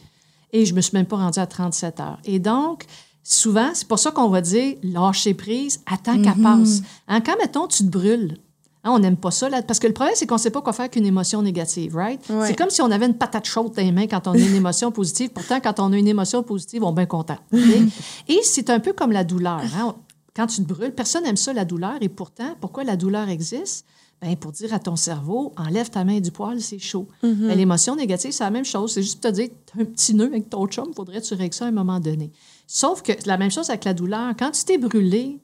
Et 0.52 0.66
je 0.66 0.74
me 0.74 0.80
suis 0.80 0.96
même 0.96 1.06
pas 1.06 1.16
rendue 1.16 1.38
à 1.40 1.46
37 1.46 2.00
heures. 2.00 2.18
Et 2.24 2.38
donc, 2.38 2.84
souvent, 3.24 3.70
c'est 3.74 3.88
pour 3.88 3.98
ça 3.98 4.10
qu'on 4.10 4.28
va 4.28 4.40
dire, 4.40 4.76
lâcher 4.82 5.34
prise, 5.34 5.80
attends 5.90 6.20
qu'elle 6.22 6.42
passe. 6.42 6.82
Hein, 7.08 7.20
quand, 7.22 7.36
mettons, 7.40 7.66
tu 7.66 7.78
te 7.84 7.88
brûles, 7.88 8.36
hein, 8.84 8.90
on 8.92 8.98
n'aime 8.98 9.16
pas 9.16 9.30
ça. 9.30 9.48
Là, 9.48 9.62
parce 9.62 9.78
que 9.78 9.86
le 9.86 9.92
problème, 9.92 10.14
c'est 10.16 10.26
qu'on 10.26 10.34
ne 10.36 10.40
sait 10.40 10.50
pas 10.50 10.60
quoi 10.62 10.72
faire 10.72 10.90
qu'une 10.90 11.06
émotion 11.06 11.42
négative, 11.42 11.94
right? 11.96 12.20
Ouais. 12.30 12.46
C'est 12.46 12.54
comme 12.56 12.70
si 12.70 12.82
on 12.82 12.90
avait 12.90 13.06
une 13.06 13.16
patate 13.16 13.46
chaude 13.46 13.72
dans 13.74 13.82
les 13.82 13.92
mains 13.92 14.06
quand 14.06 14.26
on 14.26 14.32
a 14.32 14.38
une 14.38 14.54
émotion 14.54 14.90
positive. 14.92 15.30
Pourtant, 15.30 15.60
quand 15.60 15.80
on 15.80 15.92
a 15.92 15.96
une 15.96 16.08
émotion 16.08 16.42
positive, 16.42 16.82
on 16.84 16.92
est 16.92 16.96
bien 16.96 17.06
content. 17.06 17.38
Et 18.28 18.40
c'est 18.44 18.70
un 18.70 18.80
peu 18.80 18.92
comme 18.92 19.12
la 19.12 19.24
douleur. 19.24 19.60
hein? 19.76 19.94
Quand 20.34 20.46
tu 20.46 20.62
te 20.62 20.68
brûles, 20.72 20.92
personne 20.94 21.24
n'aime 21.24 21.36
ça, 21.36 21.52
la 21.52 21.64
douleur. 21.64 21.94
Et 22.00 22.08
pourtant, 22.08 22.56
pourquoi 22.60 22.84
la 22.84 22.96
douleur 22.96 23.28
existe? 23.28 23.84
Ben, 24.22 24.36
pour 24.36 24.52
dire 24.52 24.72
à 24.72 24.78
ton 24.78 24.94
cerveau, 24.94 25.52
enlève 25.56 25.90
ta 25.90 26.04
main 26.04 26.20
du 26.20 26.30
poil, 26.30 26.60
c'est 26.60 26.78
chaud. 26.78 27.08
Ben, 27.48 27.56
L'émotion 27.56 27.96
négative, 27.96 28.30
c'est 28.30 28.44
la 28.44 28.50
même 28.52 28.64
chose. 28.64 28.92
C'est 28.92 29.02
juste 29.02 29.20
te 29.20 29.28
dire, 29.28 29.48
un 29.78 29.84
petit 29.84 30.14
nœud 30.14 30.26
avec 30.26 30.48
ton 30.48 30.66
chum, 30.68 30.94
faudrait 30.94 31.20
que 31.20 31.26
tu 31.26 31.34
règles 31.34 31.54
ça 31.54 31.64
à 31.64 31.68
un 31.68 31.72
moment 31.72 31.98
donné. 31.98 32.30
Sauf 32.68 33.02
que 33.02 33.12
la 33.26 33.36
même 33.36 33.50
chose 33.50 33.68
avec 33.68 33.84
la 33.84 33.94
douleur. 33.94 34.32
Quand 34.38 34.52
tu 34.52 34.64
t'es 34.64 34.78
brûlé, 34.78 35.40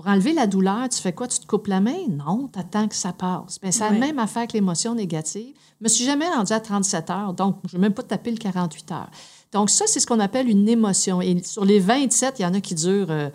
pour 0.00 0.10
enlever 0.10 0.32
la 0.32 0.46
douleur, 0.46 0.88
tu 0.88 0.98
fais 0.98 1.12
quoi? 1.12 1.28
Tu 1.28 1.38
te 1.40 1.46
coupes 1.46 1.66
la 1.66 1.80
main? 1.82 1.98
Non, 2.08 2.48
tu 2.50 2.58
attends 2.58 2.88
que 2.88 2.94
ça 2.94 3.12
passe. 3.12 3.58
Ben, 3.60 3.70
c'est 3.70 3.80
la 3.84 3.90
Ouais. 3.90 3.98
même 3.98 4.18
affaire 4.18 4.46
que 4.46 4.54
l'émotion 4.54 4.94
négative. 4.94 5.54
Je 5.78 5.84
me 5.84 5.88
suis 5.90 6.06
jamais 6.06 6.26
rendue 6.26 6.54
à 6.54 6.60
37 6.60 7.10
heures, 7.10 7.34
donc 7.34 7.56
je 7.68 7.76
ne 7.76 7.82
vais 7.82 7.88
même 7.88 7.92
pas 7.92 8.02
taper 8.02 8.30
le 8.30 8.38
48 8.38 8.92
heures. 8.92 9.10
Donc 9.52 9.68
ça, 9.68 9.84
c'est 9.86 10.00
ce 10.00 10.06
qu'on 10.06 10.18
appelle 10.20 10.48
une 10.48 10.66
émotion. 10.70 11.20
Et 11.20 11.42
sur 11.42 11.66
les 11.66 11.80
27, 11.80 12.36
il 12.38 12.42
y 12.42 12.46
en 12.46 12.54
a 12.54 12.62
qui 12.62 12.74
durent 12.74 13.10
euh, 13.10 13.28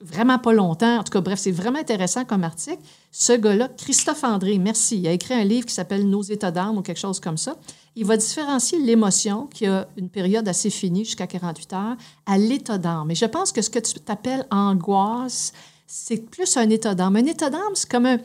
vraiment 0.00 0.38
pas 0.38 0.52
longtemps. 0.52 0.98
En 0.98 1.02
tout 1.02 1.10
cas, 1.10 1.20
bref, 1.20 1.40
c'est 1.40 1.50
vraiment 1.50 1.80
intéressant 1.80 2.24
comme 2.24 2.44
article. 2.44 2.78
Ce 3.10 3.32
gars-là, 3.32 3.66
Christophe 3.76 4.22
André, 4.22 4.58
merci, 4.58 4.98
il 4.98 5.08
a 5.08 5.12
écrit 5.12 5.34
un 5.34 5.42
livre 5.42 5.66
qui 5.66 5.74
s'appelle 5.74 6.08
Nos 6.08 6.22
états 6.22 6.52
d'âme 6.52 6.78
ou 6.78 6.82
quelque 6.82 7.00
chose 7.00 7.18
comme 7.18 7.36
ça. 7.38 7.56
Il 7.96 8.04
va 8.04 8.16
différencier 8.16 8.78
l'émotion, 8.78 9.48
qui 9.52 9.66
a 9.66 9.88
une 9.96 10.08
période 10.10 10.46
assez 10.46 10.70
finie, 10.70 11.04
jusqu'à 11.04 11.26
48 11.26 11.72
heures, 11.72 11.96
à 12.26 12.38
l'état 12.38 12.78
d'âme. 12.78 13.10
Et 13.10 13.16
je 13.16 13.24
pense 13.24 13.50
que 13.50 13.60
ce 13.62 13.70
que 13.70 13.78
tu 13.80 13.94
t'appelles 13.94 14.46
angoisse, 14.52 15.52
c'est 15.86 16.28
plus 16.30 16.56
un 16.56 16.68
état 16.70 16.94
d'âme. 16.94 17.16
Un 17.16 17.24
état 17.24 17.50
d'âme, 17.50 17.74
c'est 17.74 17.90
comme 17.90 18.06
un, 18.06 18.18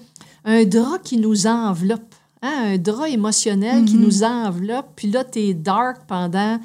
un 0.46 0.66
drap 0.66 1.00
qui 1.00 1.18
nous 1.18 1.48
enveloppe, 1.48 2.16
hein, 2.42 2.74
un 2.74 2.78
drap 2.78 3.08
émotionnel 3.08 3.86
qui 3.86 3.96
nous 3.96 4.24
enveloppe. 4.24 4.88
Puis 4.96 5.10
là, 5.10 5.24
tu 5.24 5.40
es 5.40 5.54
dark 5.54 6.04
pendant 6.08 6.60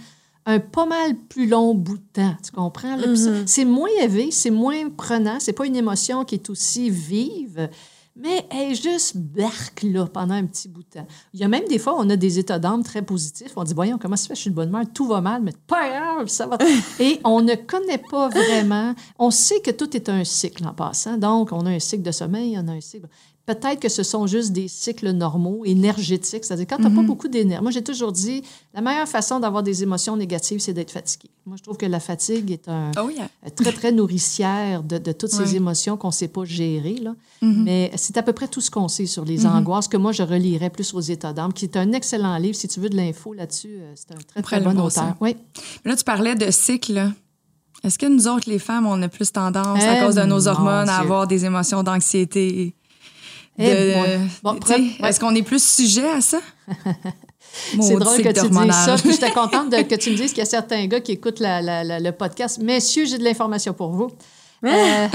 un 0.47 0.61
pas 0.61 0.86
mal 0.86 1.16
plus 1.28 1.49
long 1.49 1.74
bout 1.74 1.99
de 1.99 2.03
temps. 2.12 2.36
Tu 2.42 2.53
comprends? 2.53 2.97
ça, 3.16 3.30
C'est 3.47 3.64
moins 3.64 3.88
élevé, 4.01 4.30
c'est 4.30 4.51
moins 4.51 4.88
prenant. 4.90 5.38
C'est 5.40 5.53
pas 5.53 5.66
une 5.66 5.76
émotion 5.76 6.24
qui 6.24 6.36
est 6.36 6.49
aussi 6.51 6.88
vive, 6.88 7.68
mais 8.17 8.47
elle 8.51 8.75
juste 8.75 9.17
barque 9.17 9.83
là 9.83 10.07
pendant 10.07 10.35
un 10.35 10.47
petit 10.47 10.69
bout 10.69 10.83
de 10.83 11.01
temps. 11.01 11.07
Il 11.35 11.41
y 11.41 11.45
a 11.45 11.49
même 11.49 11.67
des 11.69 11.79
fois, 11.79 11.95
on 11.99 12.09
a 12.09 12.17
des 12.17 12.39
états 12.39 12.59
d'âme 12.59 12.83
très 12.83 13.03
positifs. 13.03 13.53
On 13.57 13.64
dit, 13.64 13.75
voyons, 13.75 13.99
comment 13.99 14.17
ça 14.17 14.29
fait, 14.29 14.35
je 14.35 14.41
suis 14.41 14.51
de 14.51 14.55
bonne 14.55 14.71
humeur, 14.71 14.85
tout 14.95 15.07
va 15.07 15.21
mal, 15.21 15.43
mais 15.43 15.53
pas 15.67 15.89
grave, 15.89 16.29
ça 16.29 16.47
va. 16.47 16.57
Et 17.01 17.21
on 17.25 17.43
ne 17.43 17.55
connaît 17.55 18.03
pas 18.11 18.29
vraiment. 18.29 18.95
On 19.19 19.31
sait 19.31 19.61
que 19.61 19.71
tout 19.71 19.95
est 19.95 20.09
un 20.09 20.25
cycle 20.25 20.67
en 20.67 20.73
passant. 20.73 21.19
Donc, 21.19 21.53
on 21.53 21.67
a 21.67 21.71
un 21.71 21.79
cycle 21.79 22.03
de 22.03 22.11
sommeil, 22.11 22.59
on 22.59 22.69
a 22.69 22.73
un 22.73 22.81
cycle. 22.81 23.07
Peut-être 23.47 23.78
que 23.78 23.88
ce 23.88 24.03
sont 24.03 24.26
juste 24.26 24.53
des 24.53 24.66
cycles 24.66 25.11
normaux, 25.12 25.62
énergétiques. 25.64 26.44
C'est-à-dire, 26.44 26.66
quand 26.68 26.78
tu 26.78 26.82
n'as 26.82 26.90
pas 26.90 27.03
beaucoup 27.03 27.28
d'énergie. 27.28 27.62
Moi, 27.62 27.70
j'ai 27.70 27.82
toujours 27.84 28.11
dit, 28.11 28.42
la 28.74 28.80
meilleure 28.80 29.07
façon 29.07 29.38
d'avoir 29.38 29.62
des 29.62 29.84
émotions 29.84 30.16
négatives, 30.16 30.59
c'est 30.59 30.72
d'être 30.72 30.90
fatigué. 30.90 31.30
Moi, 31.47 31.57
je 31.57 31.62
trouve 31.62 31.76
que 31.76 31.86
la 31.86 32.01
fatigue 32.01 32.51
est 32.51 32.68
un, 32.68 32.90
Oh 33.01 33.09
yeah. 33.09 33.28
très, 33.55 33.70
très 33.72 33.92
nourricière 33.92 34.82
de, 34.82 34.99
de 34.99 35.12
toutes 35.12 35.30
ces 35.30 35.55
émotions 35.55 35.97
qu'on 35.97 36.09
ne 36.09 36.12
sait 36.12 36.26
pas 36.26 36.44
gérer. 36.44 36.97
Là. 36.97 37.14
Mais 37.40 37.92
c'est 37.94 38.16
à 38.16 38.22
peu 38.24 38.32
près 38.32 38.49
tout 38.49 38.61
ce 38.61 38.68
qu'on 38.70 38.88
sait 38.88 39.07
sur 39.07 39.24
les 39.24 39.47
angoisses 39.47 39.86
que 39.86 39.97
moi, 39.97 40.11
je 40.11 40.24
relirais 40.24 40.70
plus 40.70 40.92
aux 40.92 41.01
états 41.01 41.32
d'âme, 41.32 41.53
qui 41.53 41.66
est 41.66 41.76
un 41.76 41.92
excellent 41.92 42.36
livre. 42.38 42.57
Si 42.57 42.66
tu 42.66 42.80
veux 42.80 42.88
de 42.88 42.97
l'info 42.97 43.32
là-dessus, 43.32 43.76
euh, 43.78 43.92
c'est 43.94 44.12
un 44.12 44.18
très, 44.26 44.42
très 44.42 44.61
bon 44.61 44.76
auteur. 44.80 45.14
Oui. 45.20 45.36
Là, 45.84 45.94
tu 45.94 46.03
parlais 46.03 46.34
de 46.34 46.51
cycle. 46.51 47.12
Est-ce 47.84 47.97
que 47.99 48.07
nous 48.07 48.26
autres, 48.26 48.51
les 48.51 48.59
femmes, 48.59 48.86
on 48.86 49.01
a 49.03 49.09
plus 49.09 49.30
tendance, 49.30 49.80
à 49.84 49.99
Eh, 50.01 50.05
cause 50.05 50.16
de 50.16 50.22
nos 50.22 50.40
mon 50.40 50.47
hormones, 50.49 50.88
à 50.88 50.97
avoir 50.97 51.28
des 51.28 51.44
émotions 51.44 51.84
d'anxiété? 51.84 52.74
Eh, 53.59 53.70
de- 53.70 53.94
boy. 53.94 54.18
Bon, 54.42 54.59
ouais. 54.68 55.09
Est-ce 55.09 55.20
qu'on 55.20 55.34
est 55.34 55.42
plus 55.42 55.62
sujet 55.64 56.09
à 56.11 56.20
ça? 56.20 56.38
C'est 57.80 57.94
drôle 57.96 58.22
que 58.22 58.28
tu 58.40 58.48
dises 58.50 58.72
ça. 58.74 58.96
Puis 59.00 59.12
j'étais 59.12 59.30
contente 59.34 59.70
de- 59.70 59.82
que 59.82 59.94
tu 59.94 60.11
me 60.11 60.16
dises 60.16 60.30
qu'il 60.30 60.38
y 60.38 60.42
a 60.42 60.44
certains 60.46 60.86
gars 60.86 61.00
qui 61.00 61.12
écoutent 61.12 61.40
la- 61.40 61.62
la- 61.62 61.84
la- 61.84 62.00
le 62.00 62.12
podcast. 62.12 62.59
Messieurs, 62.62 63.07
j'ai 63.07 63.18
de 63.18 63.24
l'information 63.24 63.72
pour 63.72 63.92
vous. 63.92 64.11
Euh, 64.64 65.07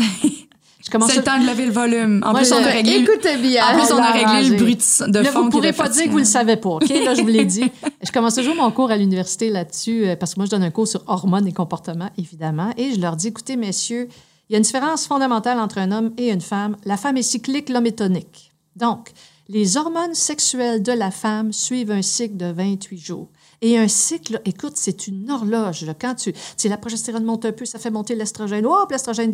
je 0.84 0.90
commence 0.90 1.12
C'est 1.12 1.18
le 1.18 1.24
temps 1.24 1.40
de 1.40 1.46
lever 1.46 1.66
le 1.68 1.72
volume. 1.72 2.24
En 2.26 2.32
Moi, 2.32 2.40
plus, 2.40 2.52
on 2.54 2.64
a 2.64 2.68
réglé, 2.68 2.94
Écoutez 2.96 3.38
bien. 3.38 3.64
en 3.68 3.74
plus, 3.80 3.92
on 3.94 3.98
a 3.98 4.06
Ah, 4.06 4.12
réglé 4.34 4.50
le 4.50 4.56
bruit 4.56 4.76
de, 4.76 5.12
de 5.12 5.20
Là, 5.20 5.32
fond 5.32 5.40
vous 5.42 5.46
ne 5.48 5.52
pourrez 5.52 5.74
pas 5.74 5.90
dire 5.90 6.06
que 6.06 6.10
vous 6.10 6.16
ne 6.16 6.24
le 6.24 6.26
savez 6.26 6.56
pas. 6.56 6.70
OK? 6.70 6.90
Là, 6.90 7.14
je 7.14 7.22
vous 7.22 7.28
l'ai 7.28 7.46
dit. 7.46 7.70
Je 8.04 8.12
commence 8.12 8.34
toujours 8.36 8.56
mon 8.56 8.72
cours 8.72 8.90
à 8.90 8.98
l'université 8.98 9.50
là-dessus, 9.52 10.06
euh, 10.08 10.16
parce 10.16 10.34
que 10.34 10.40
moi, 10.40 10.46
je 10.48 10.52
donne 10.52 10.64
un 10.64 10.72
cours 10.72 10.88
sur 10.88 11.04
hormones 11.06 11.46
et 11.48 11.52
comportements, 11.54 12.10
évidemment. 12.18 12.72
Et 12.78 12.94
je 12.96 13.00
leur 13.00 13.16
dis, 13.16 13.28
écoutez, 13.28 13.56
messieurs, 13.56 14.08
il 14.52 14.56
y 14.56 14.56
a 14.56 14.58
une 14.58 14.64
différence 14.64 15.08
fondamentale 15.08 15.62
entre 15.62 15.78
un 15.78 15.94
homme 15.94 16.12
et 16.18 16.30
une 16.30 16.42
femme. 16.42 16.76
La 16.84 16.98
femme 16.98 17.16
est 17.16 17.22
cyclique, 17.24 17.70
l'homme 17.70 17.86
est 17.86 18.00
tonique. 18.00 18.52
Donc, 18.76 19.14
les 19.48 19.78
hormones 19.78 20.14
sexuelles 20.14 20.84
de 20.84 20.92
la 20.92 21.10
femme 21.10 21.54
suivent 21.54 21.92
un 21.92 22.02
cycle 22.02 22.36
de 22.36 22.48
28 22.52 22.98
jours. 22.98 23.30
Et 23.62 23.78
un 23.78 23.88
cycle, 23.88 24.42
écoute, 24.44 24.74
c'est 24.76 25.08
une 25.08 25.32
horloge. 25.32 25.84
là. 25.86 25.94
Quand 25.94 26.16
tu, 26.16 26.34
tu 26.34 26.40
sais, 26.58 26.68
la 26.68 26.76
progestérone 26.76 27.24
monte 27.24 27.46
un 27.46 27.54
peu, 27.54 27.64
ça 27.64 27.80
fait 27.80 27.92
monter 27.92 28.14
l'estrogène. 28.14 28.66
Oh, 28.66 28.86
l'estrogène, 28.92 29.32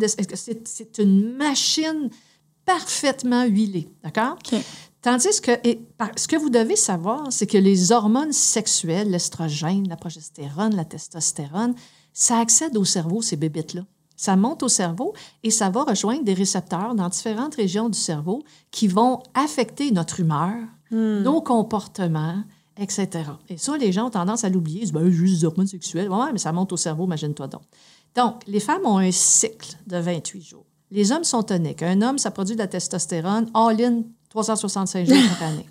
c'est 0.64 0.98
une 0.98 1.34
machine 1.34 2.10
parfaitement 2.64 3.44
huilée. 3.44 3.88
D'accord? 4.04 4.36
Tandis 5.02 5.40
que 5.40 5.52
et 5.64 5.80
par- 5.96 6.10
ce 6.16 6.28
que 6.28 6.36
vous 6.36 6.50
devez 6.50 6.76
savoir, 6.76 7.26
c'est 7.30 7.46
que 7.48 7.58
les 7.58 7.90
hormones 7.90 8.32
sexuelles, 8.32 9.10
l'estrogène, 9.10 9.88
la 9.88 9.96
progestérone, 9.96 10.76
la 10.76 10.84
testostérone, 10.84 11.74
ça 12.12 12.38
accède 12.38 12.76
au 12.76 12.84
cerveau, 12.84 13.20
ces 13.20 13.36
bébites-là. 13.36 13.82
Ça 14.18 14.34
monte 14.34 14.64
au 14.64 14.68
cerveau 14.68 15.14
et 15.44 15.52
ça 15.52 15.70
va 15.70 15.84
rejoindre 15.84 16.24
des 16.24 16.34
récepteurs 16.34 16.96
dans 16.96 17.08
différentes 17.08 17.54
régions 17.54 17.88
du 17.88 17.98
cerveau 17.98 18.42
qui 18.72 18.88
vont 18.88 19.22
affecter 19.32 19.92
notre 19.92 20.18
humeur, 20.18 20.56
nos 20.90 21.40
comportements, 21.40 22.42
etc. 22.76 23.08
Et 23.48 23.56
ça, 23.56 23.76
les 23.76 23.92
gens 23.92 24.08
ont 24.08 24.10
tendance 24.10 24.42
à 24.42 24.48
l'oublier. 24.48 24.80
Ils 24.80 24.84
disent, 24.86 24.92
ben, 24.92 25.08
juste 25.08 25.38
des 25.38 25.44
hormones 25.44 25.68
sexuelles. 25.68 26.10
Ouais, 26.10 26.32
mais 26.32 26.38
ça 26.38 26.50
monte 26.50 26.72
au 26.72 26.76
cerveau, 26.76 27.04
imagine-toi 27.04 27.46
donc. 27.46 27.62
Donc, 28.16 28.42
les 28.48 28.58
femmes 28.58 28.84
ont 28.86 28.98
un 28.98 29.12
cycle 29.12 29.76
de 29.86 29.98
28 29.98 30.42
jours. 30.42 30.66
Les 30.90 31.12
hommes 31.12 31.22
sont 31.22 31.44
toniques. 31.44 31.84
Un 31.84 32.02
homme, 32.02 32.18
ça 32.18 32.32
produit 32.32 32.56
de 32.56 32.60
la 32.60 32.66
testostérone 32.66 33.48
all-in 33.54 34.02
365 34.30 35.06
jours 35.06 35.16
par 35.38 35.48
année. 35.48 35.66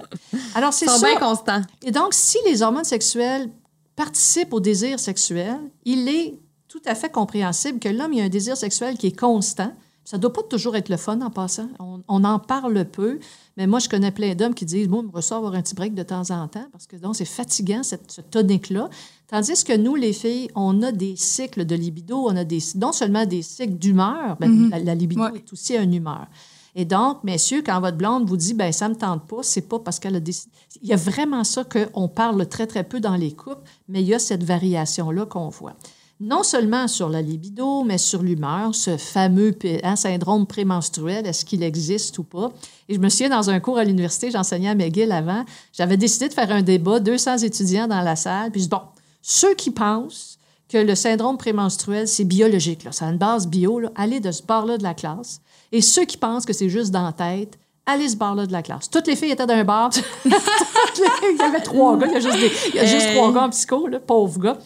Alors, 0.55 0.71
c'est 0.71 0.85
ça. 0.85 0.99
bien 0.99 1.19
constants. 1.19 1.61
Et 1.83 1.91
donc, 1.91 2.13
si 2.13 2.37
les 2.45 2.61
hormones 2.61 2.85
sexuelles 2.85 3.49
participent 3.97 4.53
au 4.53 4.61
désir 4.61 5.01
sexuel, 5.01 5.59
il 5.83 6.07
est 6.07 6.39
tout 6.67 6.81
à 6.85 6.95
fait 6.95 7.11
compréhensible 7.11 7.79
que 7.79 7.89
l'homme 7.89 8.13
ait 8.13 8.21
un 8.21 8.29
désir 8.29 8.57
sexuel 8.57 8.97
qui 8.97 9.07
est 9.07 9.17
constant. 9.19 9.71
Ça 10.03 10.15
ne 10.15 10.21
doit 10.21 10.31
pas 10.31 10.43
toujours 10.43 10.75
être 10.77 10.87
le 10.87 10.95
fun 10.95 11.19
en 11.21 11.29
passant. 11.29 11.67
On, 11.79 12.01
on 12.07 12.23
en 12.23 12.39
parle 12.39 12.85
peu, 12.85 13.19
mais 13.57 13.67
moi, 13.67 13.79
je 13.79 13.89
connais 13.89 14.11
plein 14.11 14.35
d'hommes 14.35 14.53
qui 14.53 14.63
disent 14.63 14.87
Moi, 14.87 15.01
je 15.01 15.07
me 15.07 15.11
ressens 15.11 15.35
avoir 15.37 15.53
un 15.53 15.61
petit 15.61 15.75
break 15.75 15.93
de 15.95 16.03
temps 16.03 16.29
en 16.31 16.47
temps 16.47 16.65
parce 16.71 16.87
que 16.87 16.95
donc 16.95 17.15
c'est 17.17 17.25
fatigant, 17.25 17.83
cette, 17.83 18.09
ce 18.11 18.21
tonique-là. 18.21 18.89
Tandis 19.27 19.61
que 19.65 19.75
nous, 19.75 19.95
les 19.95 20.13
filles, 20.13 20.49
on 20.55 20.81
a 20.81 20.93
des 20.93 21.17
cycles 21.17 21.65
de 21.65 21.75
libido, 21.75 22.15
on 22.25 22.35
a 22.37 22.45
des, 22.45 22.59
non 22.75 22.93
seulement 22.93 23.25
des 23.25 23.41
cycles 23.41 23.73
d'humeur, 23.73 24.37
ben, 24.39 24.69
la, 24.69 24.79
la 24.79 24.95
libido 24.95 25.23
Ouais. 25.23 25.39
est 25.39 25.51
aussi 25.51 25.75
une 25.75 25.93
humeur. 25.93 26.27
Et 26.75 26.85
donc, 26.85 27.23
messieurs, 27.25 27.61
quand 27.65 27.81
votre 27.81 27.97
blonde 27.97 28.29
vous 28.29 28.37
dit, 28.37 28.53
ben 28.53 28.71
ça 28.71 28.87
me 28.87 28.95
tente 28.95 29.27
pas, 29.27 29.41
c'est 29.41 29.67
pas 29.67 29.79
parce 29.79 29.99
qu'elle 29.99 30.15
a 30.15 30.19
décidé. 30.21 30.51
Il 30.81 30.87
y 30.87 30.93
a 30.93 30.95
vraiment 30.97 31.43
ça 31.43 31.65
qu'on 31.65 32.07
parle 32.07 32.47
très, 32.47 32.67
très 32.67 32.83
peu 32.85 32.99
dans 33.01 33.15
les 33.15 33.33
couples, 33.33 33.63
mais 33.89 34.01
il 34.01 34.07
y 34.07 34.13
a 34.13 34.19
cette 34.19 34.43
variation-là 34.43 35.25
qu'on 35.25 35.49
voit. 35.49 35.73
Non 36.19 36.41
seulement 36.41 36.87
sur 36.87 37.09
la 37.09 37.21
libido, 37.21 37.83
mais 37.83 37.99
sur 37.99 38.23
l'humeur, 38.23 38.73
ce 38.73 38.97
fameux 38.97 39.55
hein, 39.83 39.95
syndrome 39.95 40.47
prémenstruel, 40.47 41.27
est-ce 41.27 41.45
qu'il 41.45 41.61
existe 41.61 42.17
ou 42.17 42.23
pas? 42.23 42.51
Et 42.89 42.95
je 42.95 42.99
me 42.99 43.07
souviens, 43.09 43.29
dans 43.29 43.51
un 43.51 43.59
cours 43.59 43.77
à 43.77 43.83
l'université, 43.83 44.31
j'enseignais 44.31 44.69
à 44.69 44.75
McGill 44.75 45.11
avant, 45.11 45.45
j'avais 45.73 45.95
décidé 45.95 46.27
de 46.27 46.33
faire 46.33 46.51
un 46.51 46.63
débat, 46.63 46.99
200 46.99 47.37
étudiants 47.39 47.87
dans 47.87 48.01
la 48.01 48.15
salle, 48.15 48.49
puis 48.49 48.61
je 48.61 48.65
dis, 48.65 48.69
bon, 48.69 48.81
ceux 49.21 49.53
qui 49.53 49.69
pensent 49.69 50.39
que 50.69 50.79
le 50.79 50.95
syndrome 50.95 51.37
prémenstruel, 51.37 52.07
c'est 52.07 52.25
biologique, 52.25 52.83
là, 52.83 52.91
ça 52.91 53.05
a 53.05 53.11
une 53.11 53.19
base 53.19 53.47
bio, 53.47 53.81
allez 53.95 54.19
de 54.19 54.31
ce 54.31 54.41
bord-là 54.41 54.79
de 54.79 54.83
la 54.83 54.95
classe. 54.95 55.41
Et 55.71 55.81
ceux 55.81 56.05
qui 56.05 56.17
pensent 56.17 56.45
que 56.45 56.53
c'est 56.53 56.69
juste 56.69 56.91
dans 56.91 57.03
la 57.03 57.13
tête, 57.13 57.59
allez 57.87 58.09
ce 58.09 58.15
bar-là 58.15 58.45
de 58.45 58.51
la 58.51 58.61
classe. 58.61 58.89
Toutes 58.89 59.07
les 59.07 59.15
filles 59.15 59.31
étaient 59.31 59.45
dans 59.47 59.53
un 59.55 59.63
bar. 59.63 59.89
il 60.25 61.37
y 61.39 61.41
avait 61.41 61.61
trois 61.61 61.97
gars. 61.97 62.07
Il 62.07 62.13
y 62.13 62.15
a 62.17 62.19
juste, 62.19 62.39
des- 62.39 62.51
il 62.69 62.75
y 62.75 62.79
a 62.79 62.85
juste 62.85 63.07
Hey. 63.07 63.15
trois 63.15 63.33
gars 63.33 63.43
en 63.45 63.49
psycho, 63.49 63.87
là, 63.87 63.99
pauvres 63.99 64.39
gars. 64.39 64.57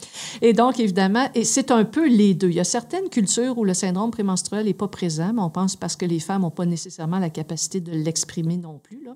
Et 0.41 0.53
donc, 0.53 0.79
évidemment, 0.79 1.27
et 1.35 1.43
c'est 1.45 1.71
un 1.71 1.83
peu 1.85 2.07
les 2.07 2.33
deux. 2.33 2.49
Il 2.49 2.55
y 2.55 2.59
a 2.59 2.63
certaines 2.65 3.07
cultures 3.09 3.57
où 3.57 3.63
le 3.63 3.73
syndrome 3.73 4.11
prémenstruel 4.11 4.65
n'est 4.65 4.73
pas 4.73 4.87
présent, 4.87 5.31
mais 5.33 5.41
on 5.41 5.49
pense 5.49 5.75
parce 5.75 5.95
que 5.95 6.05
les 6.05 6.19
femmes 6.19 6.41
n'ont 6.41 6.49
pas 6.51 6.65
nécessairement 6.65 7.19
la 7.19 7.29
capacité 7.29 7.79
de 7.79 7.91
l'exprimer 7.91 8.57
non 8.57 8.79
plus. 8.79 9.03
Là. 9.05 9.15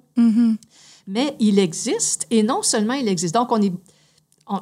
Mais 1.08 1.36
il 1.40 1.60
existe, 1.60 2.26
et 2.32 2.42
non 2.44 2.62
seulement 2.64 2.94
il 2.94 3.08
existe. 3.08 3.36
Donc, 3.36 3.52
on 3.52 3.62
est 3.62 3.74
on- 4.48 4.62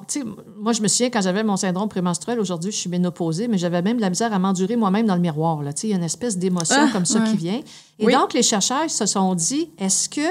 moi, 0.58 0.72
je 0.74 0.82
me 0.82 0.88
souviens 0.88 1.10
quand 1.10 1.22
j'avais 1.22 1.44
mon 1.44 1.58
syndrome 1.58 1.90
prémenstruel, 1.90 2.40
aujourd'hui, 2.40 2.72
je 2.72 2.78
suis 2.78 2.90
ménopausée, 2.90 3.48
mais 3.48 3.58
j'avais 3.58 3.82
même 3.82 3.98
de 3.98 4.02
la 4.02 4.10
misère 4.10 4.32
à 4.34 4.40
m'endurer 4.40 4.76
moi-même 4.76 5.06
dans 5.06 5.16
le 5.16 5.22
miroir. 5.22 5.62
Là. 5.62 5.72
Il 5.84 5.90
y 5.90 5.94
a 5.94 5.98
une 5.98 6.04
espèce 6.04 6.38
d'émotion 6.38 6.76
Ah, 6.80 6.90
comme 6.94 7.06
ça 7.06 7.20
ouais. 7.20 7.30
qui 7.32 7.38
vient. 7.38 7.62
Et 8.00 8.06
Oui. 8.06 8.14
donc, 8.14 8.34
les 8.34 8.44
chercheurs 8.44 8.90
se 8.90 9.06
sont 9.06 9.36
dit, 9.36 9.70
est-ce 9.78 10.08
que 10.10 10.22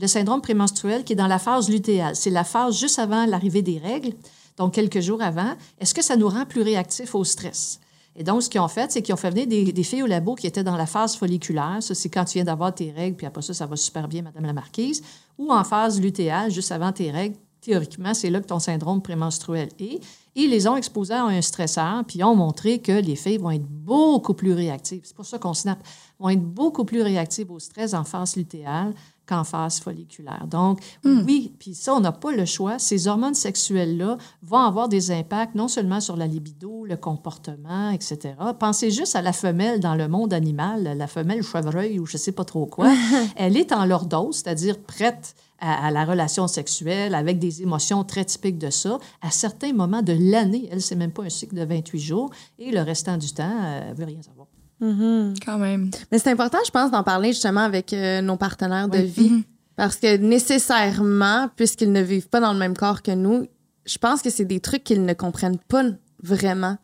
le 0.00 0.06
syndrome 0.06 0.40
prémenstruel 0.40 1.04
qui 1.04 1.12
est 1.12 1.16
dans 1.16 1.26
la 1.26 1.38
phase 1.38 1.68
lutéale, 1.68 2.16
c'est 2.16 2.30
la 2.30 2.44
phase 2.44 2.78
juste 2.78 2.98
avant 2.98 3.26
l'arrivée 3.26 3.62
des 3.62 3.78
règles, 3.78 4.12
donc 4.56 4.72
quelques 4.74 5.00
jours 5.00 5.20
avant, 5.22 5.52
est-ce 5.80 5.92
que 5.94 6.02
ça 6.02 6.16
nous 6.16 6.28
rend 6.28 6.46
plus 6.46 6.62
réactifs 6.62 7.14
au 7.14 7.24
stress? 7.24 7.80
Et 8.16 8.22
donc, 8.22 8.44
ce 8.44 8.48
qu'ils 8.48 8.60
ont 8.60 8.68
fait, 8.68 8.92
c'est 8.92 9.02
qu'ils 9.02 9.12
ont 9.12 9.16
fait 9.18 9.30
venir 9.30 9.48
des, 9.48 9.72
des 9.72 9.82
filles 9.82 10.04
au 10.04 10.06
labo 10.06 10.36
qui 10.36 10.46
étaient 10.46 10.62
dans 10.62 10.76
la 10.76 10.86
phase 10.86 11.16
folliculaire. 11.16 11.78
Ça, 11.80 11.96
c'est 11.96 12.08
quand 12.08 12.24
tu 12.24 12.34
viens 12.34 12.44
d'avoir 12.44 12.72
tes 12.72 12.92
règles, 12.92 13.16
puis 13.16 13.26
après 13.26 13.42
ça, 13.42 13.52
ça 13.52 13.66
va 13.66 13.74
super 13.74 14.06
bien, 14.06 14.22
Madame 14.22 14.44
la 14.44 14.52
Marquise. 14.52 15.02
Ou 15.36 15.52
en 15.52 15.64
phase 15.64 16.00
lutéale, 16.00 16.52
juste 16.52 16.70
avant 16.70 16.92
tes 16.92 17.10
règles. 17.10 17.34
Théoriquement, 17.64 18.12
c'est 18.12 18.28
là 18.28 18.40
que 18.40 18.46
ton 18.46 18.58
syndrome 18.58 19.00
prémenstruel 19.00 19.70
est. 19.78 19.98
Ils 20.34 20.50
les 20.50 20.68
ont 20.68 20.76
exposés 20.76 21.14
à 21.14 21.24
un 21.24 21.40
stresseur, 21.40 22.04
puis 22.06 22.18
ils 22.18 22.24
ont 22.24 22.34
montré 22.34 22.78
que 22.78 22.92
les 22.92 23.16
filles 23.16 23.38
vont 23.38 23.52
être 23.52 23.66
beaucoup 23.66 24.34
plus 24.34 24.52
réactives. 24.52 25.00
C'est 25.04 25.16
pour 25.16 25.24
ça 25.24 25.38
qu'on 25.38 25.54
snap. 25.54 25.78
Vont 26.20 26.28
être 26.28 26.42
beaucoup 26.42 26.84
plus 26.84 27.00
réactives 27.00 27.50
au 27.50 27.58
stress 27.58 27.94
en 27.94 28.04
phase 28.04 28.36
lutéale 28.36 28.92
qu'en 29.26 29.44
phase 29.44 29.80
folliculaire. 29.80 30.46
Donc, 30.48 30.80
oui, 31.04 31.52
puis 31.58 31.74
ça, 31.74 31.94
on 31.94 32.00
n'a 32.00 32.12
pas 32.12 32.32
le 32.32 32.44
choix. 32.44 32.78
Ces 32.78 33.08
hormones 33.08 33.34
sexuelles-là 33.34 34.18
vont 34.42 34.58
avoir 34.58 34.88
des 34.88 35.10
impacts 35.10 35.54
non 35.54 35.68
seulement 35.68 36.00
sur 36.00 36.16
la 36.16 36.26
libido, 36.26 36.84
le 36.84 36.96
comportement, 36.96 37.90
etc. 37.90 38.34
Pensez 38.58 38.90
juste 38.90 39.16
à 39.16 39.22
la 39.22 39.32
femelle 39.32 39.80
dans 39.80 39.94
le 39.94 40.08
monde 40.08 40.32
animal, 40.32 40.96
la 40.96 41.06
femelle 41.06 41.42
chevreuil 41.42 41.98
ou 41.98 42.06
je 42.06 42.16
ne 42.16 42.18
sais 42.18 42.32
pas 42.32 42.44
trop 42.44 42.66
quoi. 42.66 42.92
Elle 43.36 43.56
est 43.56 43.72
en 43.72 43.86
lordose, 43.86 44.36
c'est-à-dire 44.36 44.78
prête 44.78 45.34
à, 45.58 45.86
à 45.86 45.90
la 45.90 46.04
relation 46.04 46.46
sexuelle 46.46 47.14
avec 47.14 47.38
des 47.38 47.62
émotions 47.62 48.04
très 48.04 48.24
typiques 48.24 48.58
de 48.58 48.70
ça. 48.70 48.98
À 49.22 49.30
certains 49.30 49.72
moments 49.72 50.02
de 50.02 50.16
l'année, 50.18 50.68
elle, 50.70 50.82
c'est 50.82 50.96
même 50.96 51.12
pas 51.12 51.22
un 51.22 51.30
cycle 51.30 51.54
de 51.54 51.64
28 51.64 51.98
jours 51.98 52.30
et 52.58 52.70
le 52.70 52.80
restant 52.80 53.16
du 53.16 53.32
temps, 53.32 53.50
elle 53.88 53.94
veut 53.94 54.04
rien 54.04 54.22
savoir. 54.22 54.43
Quand 54.80 55.58
même. 55.58 55.90
Mais 56.12 56.18
c'est 56.18 56.30
important, 56.30 56.58
je 56.66 56.70
pense, 56.70 56.90
d'en 56.90 57.02
parler 57.02 57.28
justement 57.32 57.60
avec 57.62 57.92
euh, 57.92 58.20
nos 58.20 58.36
partenaires 58.36 58.88
de 58.88 58.98
Oui. 58.98 59.04
vie. 59.06 59.44
Parce 59.76 59.96
que 59.96 60.16
nécessairement, 60.18 61.48
puisqu'ils 61.56 61.90
ne 61.92 62.00
vivent 62.00 62.28
pas 62.28 62.40
dans 62.40 62.52
le 62.52 62.58
même 62.58 62.76
corps 62.76 63.02
que 63.02 63.10
nous, 63.12 63.46
je 63.86 63.98
pense 63.98 64.22
que 64.22 64.30
c'est 64.30 64.44
des 64.44 64.60
trucs 64.60 64.84
qu'ils 64.84 65.04
ne 65.04 65.12
comprennent 65.14 65.58
pas 65.58 65.84
vraiment. 66.22 66.76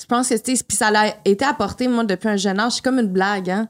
Je 0.00 0.04
pense 0.06 0.28
que, 0.28 0.34
tu 0.34 0.54
sais, 0.56 0.62
puis 0.66 0.76
ça 0.76 0.88
a 0.94 1.14
été 1.24 1.44
apporté, 1.44 1.88
moi, 1.88 2.04
depuis 2.04 2.28
un 2.28 2.36
jeune 2.36 2.60
âge. 2.60 2.72
C'est 2.74 2.84
comme 2.84 2.98
une 2.98 3.08
blague, 3.12 3.48
hein. 3.50 3.68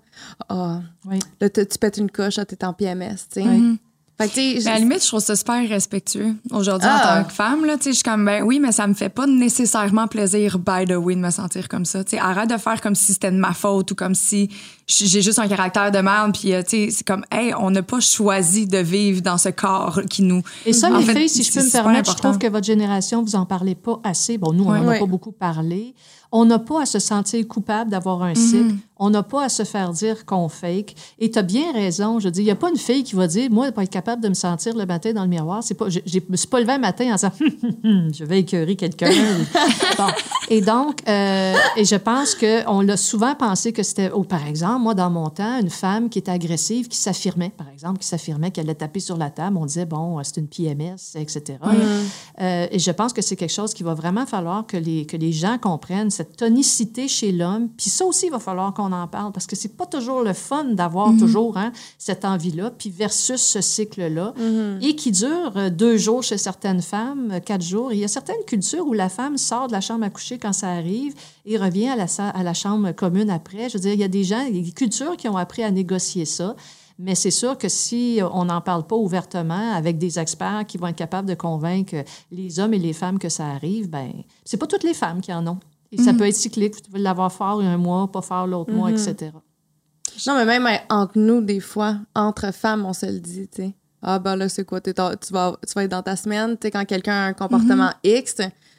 Ah, 0.48 0.80
Oui. 1.06 1.20
là, 1.40 1.48
tu 1.48 1.64
pètes 1.80 1.98
une 1.98 2.10
coche, 2.10 2.34
t'es 2.48 2.64
en 2.64 2.72
PMS, 2.72 3.14
tu 3.32 3.40
sais. 3.40 3.46
Oui. 3.46 3.78
Fait 4.18 4.28
que, 4.28 4.34
tu 4.34 4.40
sais, 4.40 4.52
Mais 4.54 4.56
à 4.56 4.60
je- 4.60 4.64
la 4.66 4.78
limite, 4.78 5.02
je 5.02 5.08
trouve 5.08 5.20
ça 5.20 5.36
super 5.36 5.68
respectueux 5.68 6.34
aujourd'hui 6.50 6.88
Ah. 6.90 7.18
en 7.18 7.22
tant 7.22 7.28
que 7.28 7.34
femme. 7.34 7.64
Là, 7.66 7.76
tu 7.76 7.82
sais, 7.84 7.90
je 7.90 7.94
suis 7.96 8.02
comme, 8.02 8.24
ben 8.24 8.42
oui, 8.42 8.58
mais 8.60 8.72
ça 8.72 8.86
me 8.86 8.94
fait 8.94 9.10
pas 9.10 9.26
nécessairement 9.26 10.06
plaisir, 10.06 10.58
by 10.58 10.86
the 10.86 10.96
way, 10.96 11.14
de 11.14 11.20
me 11.20 11.30
sentir 11.30 11.68
comme 11.68 11.84
ça. 11.84 12.02
Tu 12.02 12.12
sais, 12.12 12.18
arrête 12.18 12.48
de 12.48 12.56
faire 12.56 12.80
comme 12.80 12.94
si 12.94 13.12
c'était 13.12 13.30
de 13.30 13.36
ma 13.36 13.52
faute 13.52 13.90
ou 13.90 13.94
comme 13.94 14.14
si 14.14 14.48
j'ai 14.86 15.20
juste 15.20 15.38
un 15.38 15.48
caractère 15.48 15.90
de 15.90 15.98
merde. 15.98 16.32
Puis, 16.38 16.54
euh, 16.54 16.62
tu 16.62 16.86
sais, 16.86 16.88
c'est 16.90 17.06
comme, 17.06 17.24
hey, 17.30 17.52
on 17.58 17.70
n'a 17.70 17.82
pas 17.82 18.00
choisi 18.00 18.66
de 18.66 18.78
vivre 18.78 19.20
dans 19.20 19.36
ce 19.36 19.50
corps 19.50 20.00
qui 20.08 20.22
nous. 20.22 20.42
Et 20.64 20.72
ça, 20.72 20.90
En 20.90 20.96
les 20.98 21.04
fait, 21.04 21.14
filles, 21.14 21.28
si 21.28 21.42
je 21.42 21.52
peux 21.52 21.64
me 21.64 21.70
permettre, 21.70 22.06
je 22.06 22.10
important. 22.12 22.28
trouve 22.30 22.38
que 22.38 22.46
votre 22.48 22.66
génération, 22.66 23.22
vous 23.22 23.36
en 23.36 23.44
parlez 23.44 23.74
pas 23.74 24.00
assez. 24.02 24.38
Bon, 24.38 24.52
nous, 24.52 24.64
on 24.64 24.72
n'en 24.72 24.88
a 24.88 24.98
pas 24.98 25.06
beaucoup 25.06 25.32
parlé. 25.32 25.94
On 26.32 26.44
n'a 26.44 26.58
pas 26.58 26.82
à 26.82 26.86
se 26.86 26.98
sentir 26.98 27.46
coupable 27.46 27.90
d'avoir 27.90 28.22
un 28.22 28.30
Mhm. 28.30 28.34
cycle. 28.34 28.74
On 28.98 29.10
n'a 29.10 29.22
pas 29.22 29.44
à 29.44 29.48
se 29.48 29.64
faire 29.64 29.90
dire 29.90 30.24
qu'on 30.24 30.48
fake. 30.48 30.94
Et 31.18 31.30
tu 31.30 31.38
as 31.38 31.42
bien 31.42 31.72
raison. 31.72 32.18
Je 32.18 32.28
dis, 32.28 32.40
il 32.40 32.44
n'y 32.44 32.50
a 32.50 32.56
pas 32.56 32.70
une 32.70 32.78
fille 32.78 33.04
qui 33.04 33.14
va 33.14 33.26
dire, 33.26 33.50
moi, 33.50 33.70
pas 33.72 33.82
être 33.82 33.90
capable 33.90 34.22
de 34.22 34.28
me 34.28 34.34
sentir 34.34 34.74
le 34.74 34.86
matin 34.86 35.12
dans 35.12 35.22
le 35.22 35.28
miroir. 35.28 35.62
C'est 35.62 35.74
pas, 35.74 35.88
je 35.88 36.00
je 36.06 36.20
me 36.28 36.36
suis 36.36 36.48
pas 36.48 36.60
levé 36.60 36.72
un 36.72 36.78
matin 36.78 37.10
en 37.10 37.14
disant, 37.14 37.32
je 37.84 38.24
vais 38.24 38.40
écœurer 38.40 38.76
quelqu'un. 38.76 39.10
bon. 39.98 40.06
Et 40.48 40.60
donc, 40.60 41.02
euh, 41.08 41.54
et 41.76 41.84
je 41.84 41.96
pense 41.96 42.34
qu'on 42.34 42.80
l'a 42.80 42.96
souvent 42.96 43.34
pensé 43.34 43.72
que 43.72 43.82
c'était, 43.82 44.10
oh, 44.12 44.22
par 44.22 44.46
exemple, 44.46 44.80
moi, 44.80 44.94
dans 44.94 45.10
mon 45.10 45.28
temps, 45.28 45.58
une 45.60 45.70
femme 45.70 46.08
qui 46.08 46.18
était 46.18 46.30
agressive, 46.30 46.88
qui 46.88 46.96
s'affirmait, 46.96 47.50
par 47.50 47.68
exemple, 47.68 47.98
qui 47.98 48.06
s'affirmait 48.06 48.50
qu'elle 48.50 48.66
allait 48.66 48.74
taper 48.74 49.00
sur 49.00 49.16
la 49.16 49.30
table, 49.30 49.56
on 49.56 49.66
disait, 49.66 49.86
bon, 49.86 50.22
c'est 50.22 50.38
une 50.38 50.48
PMS, 50.48 51.16
etc. 51.16 51.58
Euh, 52.40 52.66
et 52.70 52.78
je 52.78 52.90
pense 52.90 53.12
que 53.12 53.22
c'est 53.22 53.36
quelque 53.36 53.52
chose 53.52 53.74
qu'il 53.74 53.84
va 53.86 53.94
vraiment 53.94 54.26
falloir 54.26 54.66
que 54.66 54.76
les, 54.76 55.06
que 55.06 55.16
les 55.16 55.32
gens 55.32 55.58
comprennent, 55.58 56.10
cette 56.10 56.36
tonicité 56.36 57.08
chez 57.08 57.32
l'homme. 57.32 57.68
Puis 57.76 57.90
ça 57.90 58.04
aussi, 58.04 58.26
il 58.26 58.32
va 58.32 58.38
falloir 58.38 58.72
qu'on 58.72 58.85
en 58.92 59.06
parle 59.06 59.32
parce 59.32 59.46
que 59.46 59.56
c'est 59.56 59.76
pas 59.76 59.86
toujours 59.86 60.22
le 60.22 60.32
fun 60.32 60.64
d'avoir 60.64 61.16
toujours 61.18 61.56
hein, 61.56 61.72
cette 61.98 62.24
envie-là, 62.24 62.70
puis 62.70 62.90
versus 62.90 63.40
ce 63.40 63.60
cycle-là, 63.60 64.34
et 64.80 64.96
qui 64.96 65.12
dure 65.12 65.52
euh, 65.56 65.70
deux 65.70 65.96
jours 65.96 66.22
chez 66.22 66.38
certaines 66.38 66.82
femmes, 66.82 67.30
euh, 67.32 67.40
quatre 67.40 67.62
jours. 67.62 67.92
Et 67.92 67.96
il 67.96 68.00
y 68.00 68.04
a 68.04 68.08
certaines 68.08 68.44
cultures 68.46 68.86
où 68.86 68.92
la 68.92 69.08
femme 69.08 69.36
sort 69.38 69.68
de 69.68 69.72
la 69.72 69.80
chambre 69.80 70.04
à 70.04 70.10
coucher 70.10 70.38
quand 70.38 70.52
ça 70.52 70.70
arrive 70.70 71.14
et 71.44 71.56
revient 71.56 71.88
à 71.88 71.96
la, 71.96 72.06
à 72.28 72.42
la 72.42 72.54
chambre 72.54 72.92
commune 72.92 73.30
après. 73.30 73.68
Je 73.68 73.74
veux 73.74 73.80
dire, 73.80 73.92
il 73.92 74.00
y 74.00 74.04
a 74.04 74.08
des 74.08 74.24
gens, 74.24 74.44
il 74.48 74.56
y 74.56 74.60
a 74.60 74.62
des 74.62 74.72
cultures 74.72 75.16
qui 75.16 75.28
ont 75.28 75.36
appris 75.36 75.62
à 75.62 75.70
négocier 75.70 76.24
ça. 76.24 76.56
Mais 76.98 77.14
c'est 77.14 77.30
sûr 77.30 77.58
que 77.58 77.68
si 77.68 78.20
on 78.32 78.46
n'en 78.46 78.60
parle 78.60 78.86
pas 78.86 78.96
ouvertement 78.96 79.74
avec 79.74 79.98
des 79.98 80.18
experts 80.18 80.64
qui 80.66 80.78
vont 80.78 80.86
être 80.86 80.96
capables 80.96 81.28
de 81.28 81.34
convaincre 81.34 82.04
les 82.32 82.58
hommes 82.58 82.72
et 82.72 82.78
les 82.78 82.94
femmes 82.94 83.18
que 83.18 83.28
ça 83.28 83.46
arrive, 83.48 83.90
ben 83.90 84.12
c'est 84.44 84.56
pas 84.56 84.66
toutes 84.66 84.84
les 84.84 84.94
femmes 84.94 85.20
qui 85.20 85.32
en 85.32 85.46
ont. 85.46 85.58
Et 85.92 85.98
ça 85.98 86.12
peut 86.14 86.26
être 86.26 86.34
cyclique. 86.36 86.74
Vous 86.74 86.80
pouvez 86.82 87.00
l'avoir 87.00 87.32
fort 87.32 87.60
un 87.60 87.76
mois, 87.76 88.10
pas 88.10 88.22
fort 88.22 88.46
l'autre 88.46 88.72
mois, 88.72 88.90
etc. 88.90 89.30
Non, 90.26 90.34
mais 90.36 90.44
même 90.46 90.66
euh, 90.66 90.76
entre 90.88 91.18
nous, 91.18 91.40
des 91.42 91.60
fois, 91.60 91.96
entre 92.14 92.52
femmes, 92.52 92.84
on 92.86 92.92
se 92.92 93.06
le 93.06 93.20
dit, 93.20 93.48
tu 93.48 93.62
sais. 93.62 93.74
Ah, 94.02 94.18
ben 94.18 94.36
là, 94.36 94.48
c'est 94.48 94.64
quoi? 94.64 94.80
tu, 94.80 94.92
vas, 94.94 95.56
tu 95.66 95.72
vas 95.74 95.84
être 95.84 95.90
dans 95.90 96.02
ta 96.02 96.16
semaine, 96.16 96.52
tu 96.56 96.66
sais, 96.66 96.70
quand 96.70 96.84
quelqu'un 96.84 97.12
a 97.14 97.24
un 97.26 97.32
comportement 97.32 97.90
X. 98.04 98.36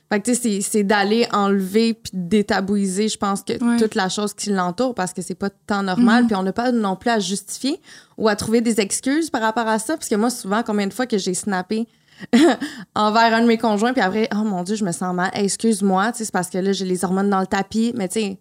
Fait 0.09 0.21
que, 0.21 0.25
tu 0.25 0.35
sais, 0.35 0.41
c'est- 0.41 0.61
c'est 0.61 0.83
d'aller 0.83 1.27
enlever 1.33 1.93
puis 1.95 2.11
détabouiser, 2.13 3.09
je 3.09 3.17
pense, 3.17 3.41
que 3.43 3.61
Ouais. 3.61 3.77
toute 3.77 3.93
la 3.95 4.07
chose 4.09 4.33
qui 4.33 4.51
l'entoure 4.51 4.95
parce 4.95 5.11
que 5.13 5.21
c'est 5.21 5.35
pas 5.35 5.49
tant 5.49 5.83
normal. 5.83 6.27
Puis 6.27 6.35
on 6.35 6.43
n'a 6.43 6.53
pas 6.53 6.71
non 6.71 6.95
plus 6.95 7.09
à 7.09 7.19
justifier 7.19 7.81
ou 8.17 8.29
à 8.29 8.35
trouver 8.37 8.61
des 8.61 8.79
excuses 8.79 9.29
par 9.29 9.41
rapport 9.41 9.67
à 9.67 9.79
ça. 9.79 9.97
Parce 9.97 10.07
que 10.07 10.15
moi, 10.15 10.29
souvent, 10.29 10.63
combien 10.65 10.87
de 10.87 10.93
fois 10.93 11.07
que 11.07 11.17
j'ai 11.17 11.33
snappé 11.33 11.87
envers 12.95 13.33
un 13.33 13.41
de 13.41 13.47
mes 13.47 13.57
conjoints, 13.57 13.93
puis 13.93 14.01
après, 14.01 14.27
oh 14.33 14.43
mon 14.43 14.63
Dieu, 14.63 14.75
je 14.75 14.83
me 14.85 14.91
sens 14.91 15.13
mal. 15.13 15.29
Hey, 15.33 15.45
Excuse-moi, 15.45 16.11
c'est 16.13 16.31
parce 16.31 16.49
que 16.49 16.57
là, 16.57 16.71
j'ai 16.73 16.85
les 16.85 17.03
hormones 17.05 17.29
dans 17.29 17.39
le 17.39 17.47
tapis. 17.47 17.93
Mais 17.95 18.07
tu 18.07 18.19
sais, 18.19 18.39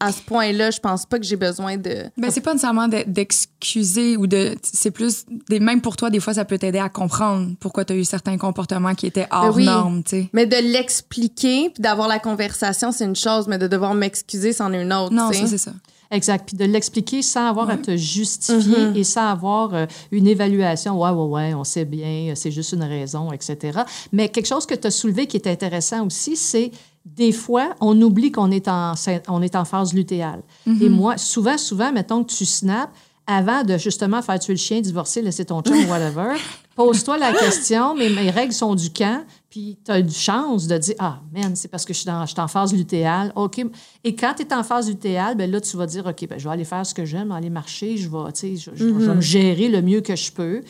à 0.00 0.10
ce 0.10 0.20
point-là, 0.20 0.70
je 0.72 0.80
pense 0.80 1.06
pas 1.06 1.18
que 1.18 1.24
j'ai 1.24 1.36
besoin 1.36 1.76
de. 1.76 2.04
Ben, 2.16 2.30
c'est 2.30 2.40
pas 2.40 2.52
nécessairement 2.52 2.88
de- 2.88 3.04
d'excuser 3.06 4.16
ou 4.16 4.26
de. 4.26 4.56
C'est 4.62 4.90
plus. 4.90 5.24
Des, 5.48 5.60
même 5.60 5.80
pour 5.80 5.96
toi, 5.96 6.10
des 6.10 6.18
fois, 6.20 6.34
ça 6.34 6.44
peut 6.44 6.58
t'aider 6.58 6.80
à 6.80 6.88
comprendre 6.88 7.54
pourquoi 7.60 7.84
tu 7.84 7.92
as 7.92 7.96
eu 7.96 8.04
certains 8.04 8.36
comportements 8.36 8.94
qui 8.94 9.06
étaient 9.06 9.28
hors 9.30 9.50
Ben 9.50 9.56
oui. 9.56 9.64
normes, 9.64 10.02
tu 10.02 10.10
sais. 10.22 10.30
Mais 10.32 10.46
de 10.46 10.56
l'expliquer 10.56 11.70
puis 11.70 11.82
d'avoir 11.82 12.08
la 12.08 12.18
conversation, 12.18 12.90
c'est 12.90 13.04
une 13.04 13.16
chose, 13.16 13.46
mais 13.46 13.58
de 13.58 13.68
devoir 13.68 13.94
m'excuser, 13.94 14.52
c'en 14.52 14.72
est 14.72 14.82
une 14.82 14.92
autre. 14.92 15.14
Non, 15.14 15.30
ça, 15.32 15.46
c'est 15.46 15.58
ça. 15.58 15.72
Exact. 16.12 16.46
Puis 16.46 16.56
de 16.56 16.64
l'expliquer 16.64 17.22
sans 17.22 17.48
avoir 17.48 17.70
à 17.70 17.78
te 17.78 17.96
justifier 17.96 18.92
et 18.94 19.02
sans 19.02 19.28
avoir 19.28 19.74
euh, 19.74 19.86
une 20.10 20.26
évaluation. 20.26 21.00
Ouais, 21.00 21.10
ouais, 21.10 21.26
ouais, 21.26 21.54
on 21.54 21.64
sait 21.64 21.86
bien, 21.86 22.30
euh, 22.30 22.32
c'est 22.34 22.50
juste 22.50 22.72
une 22.72 22.82
raison, 22.82 23.32
etc. 23.32 23.80
Mais 24.12 24.28
quelque 24.28 24.46
chose 24.46 24.66
que 24.66 24.74
tu 24.74 24.86
as 24.86 24.90
soulevé 24.90 25.26
qui 25.26 25.38
est 25.38 25.46
intéressant 25.46 26.06
aussi, 26.06 26.36
c'est 26.36 26.70
des 27.04 27.32
fois, 27.32 27.74
on 27.80 28.00
oublie 28.00 28.30
qu'on 28.30 28.50
est 28.50 28.68
en, 28.68 28.92
on 29.28 29.42
est 29.42 29.56
en 29.56 29.64
phase 29.64 29.92
lutéale. 29.92 30.42
Et 30.80 30.88
moi, 30.88 31.16
souvent, 31.16 31.58
souvent, 31.58 31.90
mettons 31.90 32.22
que 32.22 32.32
tu 32.32 32.44
snaps, 32.44 32.92
avant 33.26 33.62
de 33.64 33.76
justement 33.78 34.20
faire 34.22 34.38
tuer 34.38 34.54
le 34.54 34.58
chien, 34.58 34.80
divorcer, 34.80 35.22
laisser 35.22 35.44
ton 35.44 35.62
chum, 35.62 35.88
whatever, 35.88 36.34
pose-toi 36.74 37.18
la 37.18 37.32
question, 37.32 37.94
mais 37.94 38.08
mes 38.10 38.30
règles 38.30 38.52
sont 38.52 38.74
du 38.74 38.90
camp, 38.90 39.24
puis 39.48 39.78
tu 39.84 39.90
as 39.92 39.98
une 39.98 40.10
chance 40.10 40.66
de 40.66 40.76
dire 40.78 40.94
Ah, 40.98 41.20
man, 41.32 41.54
c'est 41.54 41.68
parce 41.68 41.84
que 41.84 41.92
je 41.92 41.98
suis, 42.00 42.06
dans, 42.06 42.24
je 42.26 42.32
suis 42.32 42.40
en 42.40 42.48
phase 42.48 42.72
lutéale. 42.72 43.32
OK. 43.36 43.64
Et 44.04 44.14
quand 44.16 44.34
tu 44.36 44.42
es 44.42 44.52
en 44.54 44.62
phase 44.64 44.88
lutéale, 44.88 45.36
ben 45.36 45.50
là, 45.50 45.60
tu 45.60 45.76
vas 45.76 45.86
dire 45.86 46.06
OK, 46.06 46.26
ben, 46.28 46.38
je 46.38 46.44
vais 46.44 46.52
aller 46.54 46.64
faire 46.64 46.84
ce 46.84 46.94
que 46.94 47.04
j'aime, 47.04 47.30
aller 47.32 47.50
marcher, 47.50 47.96
je 47.96 48.08
vais, 48.08 48.56
je, 48.56 48.70
je- 48.74 48.76
je 48.76 48.84
vais 48.84 49.14
me 49.14 49.20
gérer 49.20 49.68
le 49.68 49.82
mieux 49.82 50.00
que 50.00 50.16
je 50.16 50.32
peux. 50.32 50.62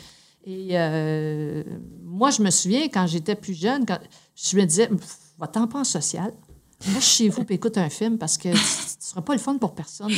Et 0.45 0.69
euh, 0.73 1.63
moi, 2.03 2.29
je 2.29 2.41
me 2.43 2.49
souviens, 2.49 2.83
quand 2.93 3.07
j'étais 3.07 3.35
plus 3.35 3.53
jeune, 3.59 3.85
quand 3.85 3.97
je 4.35 4.57
me 4.57 4.65
disais 4.65 4.89
Va-t'en 5.39 5.65
pas 5.67 5.79
en 5.79 5.83
social. 5.83 6.31
Reste 6.93 7.07
chez 7.07 7.29
vous 7.29 7.45
et 7.49 7.53
écoute 7.53 7.77
un 7.77 7.89
film 7.89 8.17
parce 8.17 8.37
que 8.37 8.49
tu 8.49 8.49
ne 8.49 8.57
seras 8.99 9.21
pas 9.21 9.33
le 9.33 9.39
fun 9.39 9.57
pour 9.57 9.73
personne. 9.73 10.11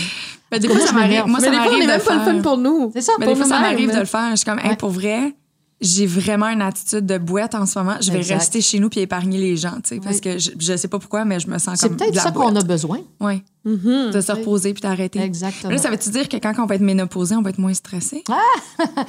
Ben, 0.49 0.59
des 0.59 0.68
fois, 0.68 0.80
ça 0.80 0.93
m'arrive. 0.93 1.26
Moi, 1.28 1.39
ça 1.39 1.49
des 1.49 1.55
fois, 1.55 1.66
on 1.66 1.70
m'arrive 1.70 1.80
n'est 1.80 1.88
même 1.88 2.01
pas 2.01 2.16
le 2.16 2.22
fun 2.22 2.41
pour 2.41 2.57
nous. 2.57 2.91
C'est 2.93 3.01
ça, 3.01 3.13
Mais 3.20 3.26
pour 3.26 3.36
des 3.36 3.41
fois, 3.41 3.49
ça 3.49 3.59
m'arrive 3.59 3.93
de 3.93 3.99
le 3.99 4.05
faire. 4.05 4.32
Je 4.32 4.38
suis 4.38 4.45
comme, 4.45 4.59
hey, 4.59 4.76
pour 4.76 4.89
vrai, 4.89 5.36
j'ai 5.82 6.05
vraiment 6.05 6.47
une 6.47 6.61
attitude 6.61 7.05
de 7.05 7.18
boîte 7.18 7.53
en 7.55 7.66
ce 7.66 7.78
moment. 7.78 7.95
Je 7.99 8.11
vais 8.11 8.20
Exact. 8.20 8.38
rester 8.38 8.61
chez 8.61 8.80
nous 8.80 8.89
puis 8.89 9.01
épargner 9.01 9.38
les 9.38 9.57
gens, 9.57 9.76
tu 9.84 9.95
sais, 9.95 9.99
parce 9.99 10.22
que 10.22 10.38
je, 10.38 10.51
je 10.57 10.78
sais 10.78 10.88
pas 10.88 10.99
pourquoi, 10.99 11.26
mais 11.26 11.39
je 11.39 11.49
me 11.49 11.57
sens 11.57 11.80
C'est 11.80 11.89
comme 11.89 11.97
peut-être 11.97 12.11
de 12.11 12.16
la 12.16 12.22
ça 12.24 12.32
qu'on 12.32 12.55
a 12.55 12.63
besoin. 12.63 12.99
Oui. 13.20 13.43
Mm-hmm. 13.66 14.11
De 14.11 14.22
se 14.22 14.32
reposer 14.32 14.74
puis 14.74 14.82
d'arrêter. 14.82 15.20
Exactement. 15.20 15.72
Là, 15.72 15.78
ça 15.78 15.89
veut-tu 15.89 16.09
dire 16.09 16.30
que 16.30 16.38
quand 16.38 16.53
on 16.59 16.66
va 16.66 16.76
être 16.76 16.82
ménopausé, 16.82 17.36
on 17.36 17.41
va 17.41 17.49
être 17.49 17.59
moins 17.59 17.74
stressé? 17.74 18.24
Euh, 18.30 18.86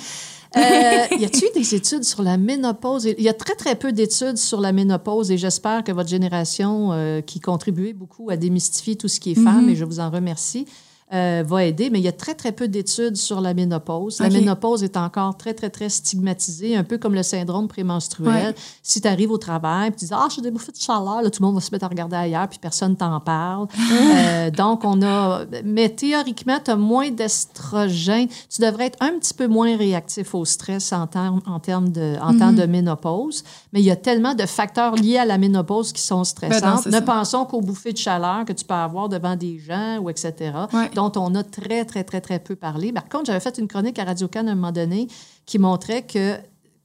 y 0.57 1.25
a-t-il 1.25 1.51
des 1.55 1.75
études 1.75 2.05
sur 2.05 2.23
la 2.23 2.37
ménopause? 2.37 3.05
Il 3.07 3.23
y 3.23 3.29
a 3.29 3.35
très, 3.35 3.55
très 3.55 3.75
peu 3.75 3.93
d'études 3.93 4.39
sur 4.39 4.61
la 4.61 4.73
ménopause 4.73 5.31
et 5.31 5.39
j'espère 5.39 5.85
que 5.85 5.93
votre 5.93 6.09
génération, 6.09 6.93
euh, 6.93 7.21
qui 7.21 7.41
contribuait 7.41 7.93
beaucoup 7.93 8.31
à 8.31 8.37
démystifier 8.37 8.97
tout 8.97 9.09
ce 9.09 9.21
qui 9.21 9.33
est 9.33 9.35
femme, 9.35 9.69
et 9.69 9.77
je 9.77 9.85
vous 9.85 10.01
en 10.01 10.11
remercie, 10.11 10.67
euh, 11.13 11.45
va 11.47 11.65
aider. 11.65 11.89
Mais 11.89 12.01
il 12.01 12.05
y 12.05 12.09
a 12.09 12.13
très, 12.13 12.35
très 12.35 12.51
peu 12.51 12.67
d'études 12.67 13.17
sur 13.17 13.41
la 13.41 13.55
ménopause. 13.55 14.19
La 14.19 14.29
ménopause 14.29 14.83
est 14.83 14.97
encore 14.97 15.37
très, 15.37 15.55
très, 15.55 15.71
très 15.71 15.89
stigmatisée, 15.89 16.77
un 16.77 16.83
peu 16.83 16.99
comme 16.99 17.15
le 17.15 17.23
syndrome 17.23 17.69
prémenstruel. 17.69 18.49
Ouais. 18.49 18.55
Si 18.83 19.01
tu 19.01 19.07
arrives 19.07 19.31
au 19.31 19.39
travail 19.39 19.91
puis 19.91 20.01
tu 20.01 20.05
dis 20.07 20.11
Ah, 20.13 20.27
j'ai 20.35 20.43
des 20.43 20.51
bouffées 20.51 20.73
de 20.73 20.79
chaleur, 20.79 21.23
là, 21.23 21.31
tout 21.31 21.41
le 21.41 21.47
monde 21.47 21.55
va 21.55 21.61
se 21.61 21.71
mettre 21.71 21.85
à 21.85 21.89
regarder 21.89 22.17
ailleurs 22.17 22.49
puis 22.49 22.59
personne 22.59 22.97
t'en 22.97 23.21
parle. 23.21 23.69
Euh, 24.17 24.51
donc, 24.51 24.85
on 24.85 25.03
a. 25.03 25.45
Mais 25.65 25.89
théoriquement, 25.89 26.59
tu 26.65 26.71
as 26.71 26.77
moins 26.77 27.11
d'estrogène. 27.11 28.29
Tu 28.49 28.63
devrais 28.63 28.87
être 28.87 28.99
un 29.01 29.19
petit 29.19 29.35
peu 29.35 29.47
moins 29.47 29.77
réactif 29.77 30.35
au 30.35 30.45
stress 30.45 30.93
en, 30.93 31.07
termes 31.07 31.41
en, 31.47 31.59
termes 31.61 31.91
de, 31.91 32.17
en 32.21 32.37
temps 32.39 32.53
de 32.53 32.65
ménopause. 32.65 33.45
Mais 33.73 33.81
il 33.81 33.85
y 33.85 33.91
a 33.91 33.97
tellement 33.97 34.35
de 34.35 34.47
facteurs 34.47 34.95
liés 34.95 35.19
à 35.19 35.25
la 35.25 35.39
ménopause 35.39 35.93
qui 35.93 36.01
sont 36.01 36.25
stressants. 36.25 36.61
Ben 36.61 36.75
non, 36.75 36.81
c'est 36.83 36.91
ne 36.91 36.95
ça. 36.95 37.03
pensons 37.03 37.45
qu'aux 37.45 37.61
bouffées 37.61 37.93
de 37.93 37.99
chaleur 37.99 38.45
que 38.45 38.53
tu 38.53 38.65
peux 38.65 38.75
avoir 38.75 39.09
devant 39.09 39.37
des 39.37 39.59
gens 39.59 39.99
ou 39.99 40.11
etc 40.11 40.53
Ouais. 40.73 40.91
Dont 40.97 41.13
on 41.17 41.35
a 41.35 41.43
très, 41.45 41.85
très, 41.85 42.03
très, 42.05 42.21
très 42.21 42.39
peu 42.41 42.57
parlé. 42.57 42.93
Par 42.93 43.09
contre, 43.09 43.27
j'avais 43.27 43.41
fait 43.41 43.57
une 43.59 43.69
chronique 43.69 43.99
à 43.99 44.05
Radio-Can 44.05 44.47
à 44.49 44.51
un 44.51 44.55
moment 44.55 44.73
donné 44.73 45.07
qui 45.45 45.59
montrait 45.59 46.03
que 46.03 46.37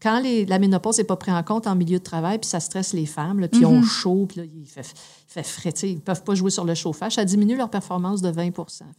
quand 0.01 0.20
les- 0.20 0.45
la 0.47 0.57
ménopause 0.57 0.97
n'est 0.97 1.03
pas 1.03 1.16
prise 1.16 1.34
en 1.36 1.43
compte 1.43 1.68
en 1.68 1.76
milieu 1.76 1.99
de 1.99 2.03
travail, 2.03 2.39
puis 2.39 2.49
ça 2.49 2.59
stresse 2.59 2.93
les 2.93 3.05
femmes, 3.05 3.39
là, 3.39 3.47
puis 3.47 3.62
ils 3.62 3.66
ont 3.68 3.84
chaud, 3.84 4.26
puis 4.28 4.39
là, 4.41 4.45
il 4.45 4.66
fait, 4.66 4.82
il 4.82 5.32
fait 5.32 5.43
frais, 5.43 5.70
ils 5.84 5.95
ne 5.95 5.99
peuvent 5.99 6.24
pas 6.24 6.34
jouer 6.34 6.49
sur 6.49 6.66
le 6.66 6.74
chauffage, 6.74 7.14
ça 7.16 7.24
diminue 7.26 7.55
leur 7.55 7.70
performance 7.70 8.22
de 8.24 8.30
20 8.30 8.49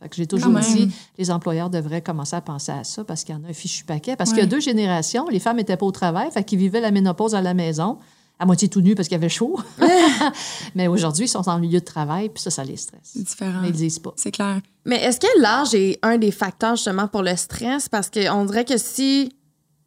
Fait 0.00 0.08
que 0.08 0.14
j'ai 0.16 0.26
toujours 0.28 0.52
dit, 0.60 0.94
les 1.18 1.30
employeurs 1.32 1.70
devraient 1.70 2.02
commencer 2.02 2.36
à 2.36 2.40
penser 2.40 2.70
à 2.72 2.84
ça 2.84 3.02
parce 3.04 3.24
qu'il 3.24 3.34
y 3.34 3.38
en 3.38 3.42
a 3.44 3.48
un 3.48 3.52
fichu 3.52 3.84
paquet. 3.84 4.14
Parce 4.16 4.30
qu'il 4.30 4.38
y 4.38 4.42
a 4.42 4.46
deux 4.46 4.60
générations, 4.60 5.26
les 5.28 5.40
femmes 5.40 5.56
n'étaient 5.56 5.76
pas 5.76 5.86
au 5.86 5.90
travail, 5.90 6.30
fait 6.30 6.44
qu'ils 6.44 6.60
vivaient 6.60 6.80
la 6.80 6.92
ménopause 6.92 7.34
à 7.34 7.40
la 7.42 7.52
maison, 7.52 7.98
à 8.38 8.46
moitié 8.46 8.68
tout 8.68 8.80
nus 8.80 8.94
parce 8.94 9.08
qu'il 9.08 9.16
y 9.16 9.20
avait 9.20 9.28
chaud. 9.28 9.58
Mais 10.74 10.88
aujourd'hui, 10.88 11.24
ils 11.26 11.28
sont 11.28 11.48
en 11.48 11.58
milieu 11.58 11.80
de 11.80 11.84
travail, 11.84 12.28
puis 12.28 12.42
ça, 12.42 12.50
ça 12.50 12.64
les 12.64 12.76
stresse. 12.76 13.00
C'est 13.04 13.22
différent. 13.24 13.60
Mais 13.62 13.68
ils 13.68 13.74
disent 13.74 13.98
pas. 13.98 14.12
C'est 14.16 14.30
clair. 14.32 14.60
Mais 14.84 15.02
est-ce 15.02 15.20
que 15.20 15.40
l'âge 15.40 15.74
est 15.74 15.98
un 16.02 16.18
des 16.18 16.30
facteurs 16.32 16.76
justement 16.76 17.06
pour 17.08 17.22
le 17.22 17.36
stress? 17.36 17.88
Parce 17.88 18.10
qu'on 18.10 18.44
dirait 18.44 18.64
que 18.64 18.78
si 18.78 19.32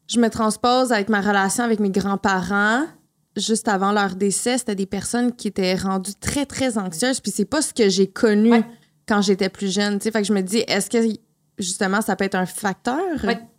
je 0.08 0.20
me 0.20 0.30
transpose 0.30 0.92
avec 0.92 1.10
ma 1.10 1.20
relation 1.22 1.64
avec 1.64 1.80
mes 1.80 1.90
grands-parents, 1.90 2.86
juste 3.36 3.68
avant 3.68 3.92
leur 3.92 4.16
décès, 4.16 4.58
c'était 4.58 4.76
des 4.76 4.86
personnes 4.86 5.34
qui 5.36 5.48
étaient 5.50 5.76
rendues 5.76 6.14
très, 6.20 6.46
très 6.46 6.78
anxieuses. 6.78 7.20
Puis 7.20 7.32
c'est 7.36 7.46
pas 7.46 7.62
ce 7.62 7.74
que 7.74 7.90
j'ai 7.90 8.08
connu 8.08 8.52
Ouais. 8.52 8.64
quand 9.08 9.22
j'étais 9.22 9.50
plus 9.50 9.74
jeune. 9.74 9.98
tu 10.00 10.04
sais. 10.04 10.12
Fait 10.12 10.22
que 10.22 10.28
je 10.28 10.34
me 10.34 10.42
dis, 10.42 10.60
est-ce 10.68 10.90
que 10.90 11.00
justement, 11.58 12.02
ça 12.02 12.16
peut 12.16 12.26
être 12.26 12.36
un 12.36 12.46
facteur? 12.46 13.00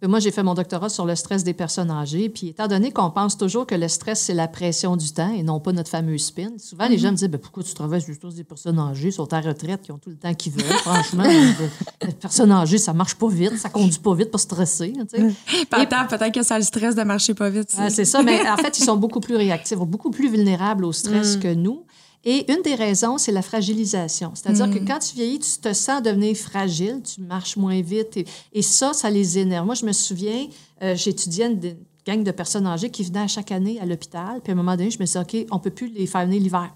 Moi, 0.03 0.21
j'ai 0.21 0.31
fait 0.31 0.43
mon 0.43 0.55
doctorat 0.55 0.89
sur 0.89 1.07
le 1.07 1.15
stress 1.15 1.45
des 1.45 1.55
personnes 1.55 1.91
âgées. 1.91 2.29
Puis, 2.29 2.49
étant 2.49 2.69
donné 2.69 2.93
qu'on 2.93 3.11
pense 3.11 3.37
toujours 3.39 3.67
que 3.67 3.75
le 3.75 3.89
stress, 3.89 4.21
c'est 4.21 4.35
la 4.35 4.49
pression 4.49 4.97
du 4.97 5.13
temps 5.13 5.33
et 5.33 5.43
non 5.43 5.61
pas 5.61 5.73
notre 5.73 5.91
fameux 5.91 6.19
spin, 6.19 6.51
souvent, 6.59 6.89
les 6.89 6.99
gens 6.99 7.11
me 7.11 7.17
disent 7.17 7.29
ben, 7.29 7.41
Pourquoi 7.41 7.63
tu 7.63 7.75
travailles 7.75 8.01
juste 8.01 8.27
des 8.35 8.45
personnes 8.45 8.79
âgées, 8.79 9.11
sont 9.11 9.33
à 9.33 9.41
retraite, 9.41 9.83
qui 9.83 9.93
ont 9.93 9.99
tout 9.99 10.11
le 10.11 10.17
temps 10.17 10.35
qu'ils 10.35 10.53
veulent? 10.53 10.65
Franchement, 10.79 11.25
les 12.03 12.13
personnes 12.13 12.53
âgées, 12.53 12.79
ça 12.79 12.93
marche 12.93 13.15
pas 13.15 13.29
vite, 13.29 13.57
ça 13.57 13.69
conduit 13.69 13.99
pas 13.99 14.15
vite 14.15 14.31
pour 14.31 14.41
stresser. 14.41 14.93
Sais. 15.09 15.23
peut-être 15.71 16.33
que 16.33 16.43
ça 16.43 16.59
le 16.59 16.65
stress 16.65 16.95
de 16.95 17.03
marcher 17.03 17.35
pas 17.35 17.51
vite. 17.51 17.75
Ah, 17.79 17.91
c'est 17.91 18.05
ça, 18.05 18.23
mais 18.23 18.49
en 18.49 18.57
fait, 18.57 18.79
ils 18.79 18.85
sont 18.85 18.97
beaucoup 18.97 19.21
plus 19.21 19.37
réactifs, 19.37 19.79
beaucoup 19.79 20.11
plus 20.11 20.29
vulnérables 20.29 20.85
au 20.85 20.93
stress 20.93 21.37
mm. 21.37 21.41
que 21.41 21.55
nous. 21.55 21.85
Et 22.29 22.53
une 22.53 22.61
des 22.63 22.75
raisons, 22.75 23.19
c'est 23.19 23.31
la 23.31 23.41
fragilisation. 23.41 24.33
C'est-à-dire 24.35 24.69
que 24.69 24.81
mm. 24.81 24.85
quand 24.85 24.99
tu 24.99 25.15
vieillis, 25.15 25.39
tu 25.39 25.61
te 25.61 25.73
sens 25.73 26.03
devenir 26.03 26.37
fragile, 26.37 27.01
tu 27.03 27.21
marches 27.21 27.57
moins 27.57 27.81
vite. 27.81 28.19
Et, 28.53 28.63
ça, 28.63 28.93
ça 28.93 29.09
les 29.09 29.39
énerve. 29.39 29.65
Moi, 29.65 29.77
je 29.77 29.87
me 29.87 29.93
souviens, 29.93 30.49
euh, 30.83 30.97
j'étudiais 30.97 31.47
une, 31.47 31.77
gang 32.05 32.23
de 32.23 32.31
personnes 32.31 32.67
âgées 32.67 32.91
qui 32.91 33.03
venaient 33.05 33.29
chaque 33.29 33.53
année 33.53 33.81
à 33.81 33.87
l'hôpital. 33.87 34.41
Puis 34.43 34.53
à 34.53 34.55
un 34.55 34.57
moment 34.57 34.77
donné, 34.77 34.91
je 34.91 34.99
me 35.01 35.07
suis 35.07 35.19
dit, 35.19 35.43
OK, 35.43 35.47
on 35.51 35.57
ne 35.57 35.61
peut 35.61 35.71
plus 35.71 35.89
les 35.89 36.07
faire 36.07 36.25
venir 36.25 36.41
l'hiver 36.41 36.73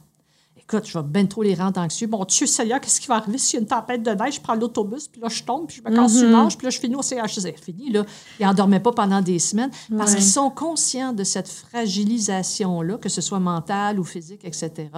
écoute, 0.70 0.88
je 0.88 0.98
vais 0.98 1.04
bien 1.04 1.26
trop 1.26 1.42
les 1.42 1.54
rendre 1.54 1.80
anxieux. 1.80 2.06
Bon 2.06 2.24
Dieu 2.24 2.46
Seigneur, 2.46 2.80
qu'est-ce 2.80 3.00
qui 3.00 3.08
va 3.08 3.16
arriver 3.16 3.38
s'il 3.38 3.56
y 3.56 3.58
a 3.58 3.62
une 3.62 3.66
tempête 3.66 4.02
de 4.02 4.10
neige? 4.10 4.36
Je 4.36 4.40
prends 4.40 4.54
l'autobus, 4.54 5.08
puis 5.08 5.20
là, 5.20 5.28
je 5.28 5.42
tombe, 5.42 5.66
puis 5.66 5.82
je 5.84 5.90
me 5.90 5.94
casse 5.94 6.20
une 6.20 6.30
manche, 6.30 6.56
puis 6.56 6.66
là, 6.66 6.70
je 6.70 6.78
finis 6.78 6.94
au 6.94 7.02
CHZ. 7.02 7.52
Fini, 7.60 7.90
là. 7.90 8.04
Ils 8.38 8.46
n'endormaient 8.46 8.80
pas 8.80 8.92
pendant 8.92 9.20
des 9.20 9.38
semaines 9.38 9.70
parce 9.96 10.14
qu'ils 10.14 10.24
sont 10.24 10.50
conscients 10.50 11.12
de 11.12 11.24
cette 11.24 11.48
fragilisation-là, 11.48 12.98
que 12.98 13.08
ce 13.08 13.20
soit 13.20 13.40
mentale 13.40 13.98
ou 13.98 14.04
physique, 14.04 14.44
etc. 14.44 14.88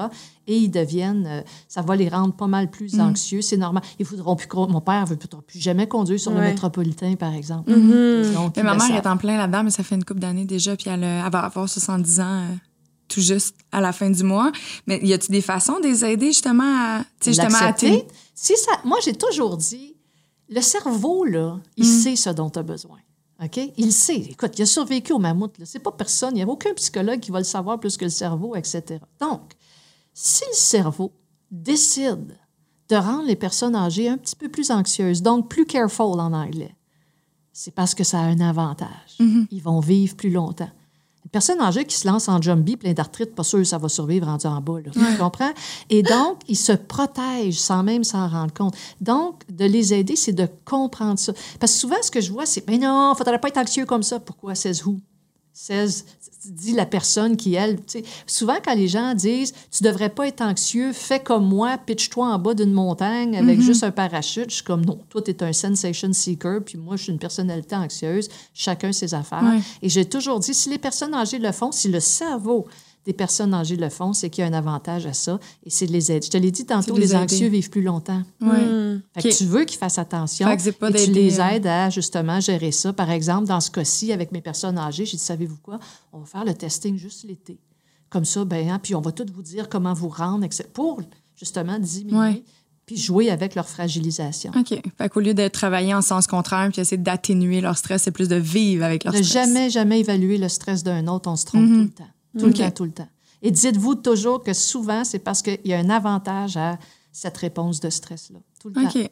Et 0.46 0.56
ils 0.56 0.70
deviennent, 0.70 1.26
euh, 1.26 1.42
ça 1.68 1.82
va 1.82 1.94
les 1.94 2.08
rendre 2.08 2.34
pas 2.34 2.48
mal 2.48 2.68
plus 2.68 2.94
mm. 2.94 3.00
anxieux. 3.00 3.42
C'est 3.42 3.56
normal. 3.56 3.82
Ils 3.98 4.06
voudront 4.06 4.34
plus, 4.36 4.48
mon 4.52 4.80
père 4.80 5.02
ne 5.02 5.06
voudra 5.06 5.40
plus 5.46 5.60
jamais 5.60 5.86
conduire 5.86 6.18
sur 6.18 6.32
le 6.32 6.40
métropolitain, 6.40 7.14
par 7.14 7.32
exemple. 7.32 7.70
Mm-hmm. 7.70 8.50
mais 8.56 8.62
ma 8.62 8.74
mère 8.74 8.96
est 8.96 9.06
en 9.06 9.16
plein 9.16 9.38
là-dedans, 9.38 9.62
mais 9.64 9.70
ça 9.70 9.82
fait 9.82 9.94
une 9.94 10.04
couple 10.04 10.20
d'années 10.20 10.44
déjà, 10.44 10.76
puis 10.76 10.90
elle, 10.90 11.04
elle, 11.04 11.30
va 11.30 11.40
avoir 11.40 11.68
70 11.68 12.20
ans. 12.20 12.24
Euh, 12.24 12.54
tout 13.12 13.20
juste 13.20 13.54
à 13.70 13.80
la 13.80 13.92
fin 13.92 14.10
du 14.10 14.22
mois. 14.22 14.52
Mais 14.86 15.00
y 15.02 15.12
a-t-il 15.12 15.32
des 15.32 15.40
façons 15.40 15.78
de 15.80 15.86
les 15.86 16.04
aider 16.04 16.26
justement 16.26 16.64
à, 16.64 17.04
justement 17.24 17.58
à 17.58 17.74
si 18.34 18.56
ça, 18.56 18.72
moi, 18.84 18.98
j'ai 19.04 19.14
toujours 19.14 19.56
dit, 19.56 19.94
le 20.48 20.60
cerveau, 20.60 21.24
là, 21.24 21.60
il 21.76 21.84
mm. 21.84 22.00
sait 22.00 22.16
ce 22.16 22.30
dont 22.30 22.50
tu 22.50 22.58
as 22.58 22.62
besoin. 22.62 22.98
OK? 23.42 23.60
Il 23.76 23.92
sait. 23.92 24.16
Écoute, 24.16 24.58
il 24.58 24.62
a 24.62 24.66
survécu 24.66 25.12
au 25.12 25.18
mammouth. 25.18 25.54
C'est 25.64 25.80
pas 25.80 25.92
personne. 25.92 26.30
Il 26.32 26.36
n'y 26.36 26.42
a 26.42 26.48
aucun 26.48 26.72
psychologue 26.74 27.20
qui 27.20 27.30
va 27.30 27.38
le 27.38 27.44
savoir 27.44 27.78
plus 27.78 27.96
que 27.96 28.04
le 28.04 28.10
cerveau, 28.10 28.54
etc. 28.56 28.98
Donc, 29.20 29.52
si 30.14 30.44
le 30.48 30.56
cerveau 30.56 31.12
décide 31.50 32.36
de 32.88 32.96
rendre 32.96 33.26
les 33.26 33.36
personnes 33.36 33.74
âgées 33.74 34.08
un 34.08 34.18
petit 34.18 34.36
peu 34.36 34.48
plus 34.48 34.70
anxieuses, 34.70 35.22
donc 35.22 35.48
plus 35.48 35.66
careful 35.66 36.20
en 36.20 36.32
anglais, 36.32 36.74
c'est 37.52 37.74
parce 37.74 37.94
que 37.94 38.04
ça 38.04 38.18
a 38.18 38.22
un 38.22 38.40
avantage. 38.40 39.16
Mm-hmm. 39.20 39.46
Ils 39.50 39.62
vont 39.62 39.80
vivre 39.80 40.16
plus 40.16 40.30
longtemps 40.30 40.70
personne 41.32 41.60
âgée 41.60 41.84
qui 41.84 41.96
se 41.96 42.06
lance 42.06 42.28
en 42.28 42.40
jumbie 42.40 42.76
plein 42.76 42.92
d'arthrite, 42.92 43.34
pas 43.34 43.42
sûr 43.42 43.58
que 43.58 43.64
ça 43.64 43.78
va 43.78 43.88
survivre 43.88 44.26
rendu 44.26 44.46
en 44.46 44.60
bas. 44.60 44.74
Tu 44.92 45.18
comprends? 45.18 45.52
Et 45.90 46.02
donc, 46.02 46.38
ils 46.46 46.56
se 46.56 46.72
protègent 46.72 47.58
sans 47.58 47.82
même 47.82 48.04
s'en 48.04 48.28
rendre 48.28 48.52
compte. 48.52 48.76
Donc, 49.00 49.42
de 49.50 49.64
les 49.64 49.94
aider, 49.94 50.14
c'est 50.14 50.32
de 50.32 50.46
comprendre 50.64 51.18
ça. 51.18 51.32
Parce 51.58 51.72
que 51.72 51.78
souvent, 51.78 51.96
ce 52.02 52.10
que 52.10 52.20
je 52.20 52.30
vois, 52.30 52.46
c'est, 52.46 52.66
mais 52.68 52.78
non, 52.78 53.08
il 53.08 53.12
ne 53.12 53.16
faudrait 53.16 53.40
pas 53.40 53.48
être 53.48 53.58
anxieux 53.58 53.86
comme 53.86 54.02
ça. 54.02 54.20
Pourquoi? 54.20 54.54
Says 54.54 54.82
who? 54.84 55.00
Says, 55.54 56.04
dit 56.44 56.72
la 56.72 56.86
personne 56.86 57.36
qui, 57.36 57.54
elle, 57.54 57.78
souvent 58.26 58.56
quand 58.64 58.74
les 58.74 58.88
gens 58.88 59.14
disent 59.14 59.52
tu 59.70 59.84
devrais 59.84 60.08
pas 60.08 60.28
être 60.28 60.40
anxieux, 60.40 60.92
fais 60.92 61.20
comme 61.20 61.46
moi, 61.46 61.78
pitch-toi 61.78 62.26
en 62.26 62.38
bas 62.38 62.54
d'une 62.54 62.72
montagne 62.72 63.36
avec 63.36 63.58
mm-hmm. 63.58 63.62
juste 63.62 63.84
un 63.84 63.90
parachute, 63.90 64.50
je 64.50 64.56
suis 64.56 64.64
comme 64.64 64.84
non, 64.84 64.98
toi 65.08 65.22
tu 65.22 65.30
es 65.30 65.42
un 65.42 65.52
sensation 65.52 66.12
seeker, 66.12 66.62
puis 66.64 66.78
moi 66.78 66.96
je 66.96 67.04
suis 67.04 67.12
une 67.12 67.18
personnalité 67.18 67.76
anxieuse, 67.76 68.28
chacun 68.54 68.92
ses 68.92 69.14
affaires. 69.14 69.44
Et 69.82 69.88
j'ai 69.88 70.04
toujours 70.04 70.40
dit 70.40 70.54
si 70.54 70.70
les 70.70 70.78
personnes 70.78 71.14
âgées 71.14 71.38
le 71.38 71.52
font, 71.52 71.72
si 71.72 71.88
le 71.88 72.00
cerveau 72.00 72.66
des 73.04 73.12
personnes 73.12 73.52
âgées 73.52 73.76
le 73.76 73.88
font, 73.88 74.12
c'est 74.12 74.30
qu'il 74.30 74.42
y 74.42 74.44
a 74.46 74.50
un 74.50 74.52
avantage 74.52 75.06
à 75.06 75.12
ça 75.12 75.40
et 75.64 75.70
c'est 75.70 75.86
de 75.86 75.92
les 75.92 76.12
aider. 76.12 76.26
Je 76.26 76.30
te 76.30 76.36
l'ai 76.36 76.50
dit 76.50 76.64
tantôt, 76.64 76.96
les, 76.96 77.16
anxieux 77.16 77.48
vivent 77.48 77.70
plus 77.70 77.82
longtemps. 77.82 78.22
Oui. 78.40 79.00
Fait 79.14 79.28
que 79.28 79.36
tu 79.36 79.44
veux 79.44 79.64
qu'ils 79.64 79.78
fassent 79.78 79.98
attention 79.98 80.48
et 80.48 80.56
tu 80.56 81.10
les 81.10 81.40
euh, 81.40 81.48
aides 81.48 81.66
à 81.66 81.90
justement 81.90 82.40
gérer 82.40 82.70
ça. 82.70 82.92
Par 82.92 83.10
exemple, 83.10 83.48
dans 83.48 83.60
ce 83.60 83.70
cas-ci, 83.70 84.12
avec 84.12 84.30
mes 84.30 84.40
personnes 84.40 84.78
âgées, 84.78 85.04
j'ai 85.04 85.16
dit, 85.16 85.22
savez-vous 85.22 85.58
quoi? 85.62 85.80
On 86.12 86.20
va 86.20 86.26
faire 86.26 86.44
le 86.44 86.54
testing 86.54 86.96
juste 86.96 87.24
l'été. 87.24 87.58
Comme 88.08 88.24
ça, 88.24 88.44
ben, 88.44 88.68
hein, 88.68 88.78
puis 88.80 88.94
on 88.94 89.00
va 89.00 89.10
tout 89.10 89.26
vous 89.34 89.42
dire 89.42 89.68
comment 89.68 89.94
vous 89.94 90.08
rendre, 90.08 90.44
etc. 90.44 90.64
pour 90.72 91.00
justement 91.34 91.78
diminuer 91.78 92.44
puis 92.84 92.96
jouer 92.96 93.30
avec 93.30 93.54
leur 93.54 93.68
fragilisation. 93.68 94.50
OK. 94.56 94.80
Fait 94.98 95.08
qu'au 95.08 95.20
lieu 95.20 95.34
de 95.34 95.46
travailler 95.48 95.94
en 95.94 96.02
sens 96.02 96.26
contraire 96.26 96.68
puis 96.72 96.80
essayer 96.80 97.00
d'atténuer 97.00 97.60
leur 97.60 97.78
stress, 97.78 98.02
c'est 98.02 98.10
plus 98.10 98.28
de 98.28 98.36
vivre 98.36 98.84
avec 98.84 99.04
leur 99.04 99.14
stress. 99.14 99.28
De 99.28 99.32
jamais, 99.32 99.70
jamais 99.70 100.00
évaluer 100.00 100.36
le 100.36 100.48
stress 100.48 100.82
d'un 100.82 101.06
autre, 101.06 101.30
on 101.30 101.36
se 101.36 101.46
trompe 101.46 101.62
mm-hmm. 101.62 101.76
tout 101.76 101.82
le 101.82 101.90
temps. 101.90 102.10
Tout 102.38 102.46
le 102.46 102.52
temps, 102.52 102.70
tout 102.70 102.84
le 102.84 102.92
temps. 102.92 103.08
Et 103.42 103.50
dites-vous 103.50 103.96
toujours 103.96 104.42
que 104.42 104.52
souvent, 104.52 105.04
c'est 105.04 105.18
parce 105.18 105.42
qu'il 105.42 105.58
y 105.64 105.74
a 105.74 105.78
un 105.78 105.90
avantage 105.90 106.56
à 106.56 106.78
cette 107.10 107.36
réponse 107.36 107.80
de 107.80 107.90
stress-là. 107.90 108.38
Tout 108.60 108.68
le 108.68 108.74
temps. 108.74 109.08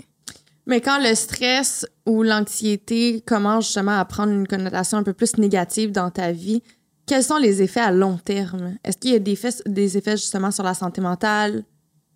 Mais 0.66 0.80
quand 0.80 1.02
le 1.02 1.14
stress 1.14 1.86
ou 2.06 2.22
l'anxiété 2.22 3.22
commence 3.22 3.64
justement 3.64 3.98
à 3.98 4.04
prendre 4.04 4.32
une 4.32 4.46
connotation 4.46 4.98
un 4.98 5.02
peu 5.02 5.12
plus 5.12 5.36
négative 5.36 5.90
dans 5.90 6.10
ta 6.10 6.30
vie, 6.32 6.62
quels 7.06 7.24
sont 7.24 7.38
les 7.38 7.60
effets 7.60 7.80
à 7.80 7.90
long 7.90 8.18
terme? 8.18 8.76
Est-ce 8.84 8.96
qu'il 8.96 9.10
y 9.10 9.16
a 9.16 9.18
des 9.18 9.32
effets, 9.32 9.50
des 9.66 9.98
effets 9.98 10.16
justement 10.16 10.52
sur 10.52 10.62
la 10.62 10.74
santé 10.74 11.00
mentale, 11.00 11.64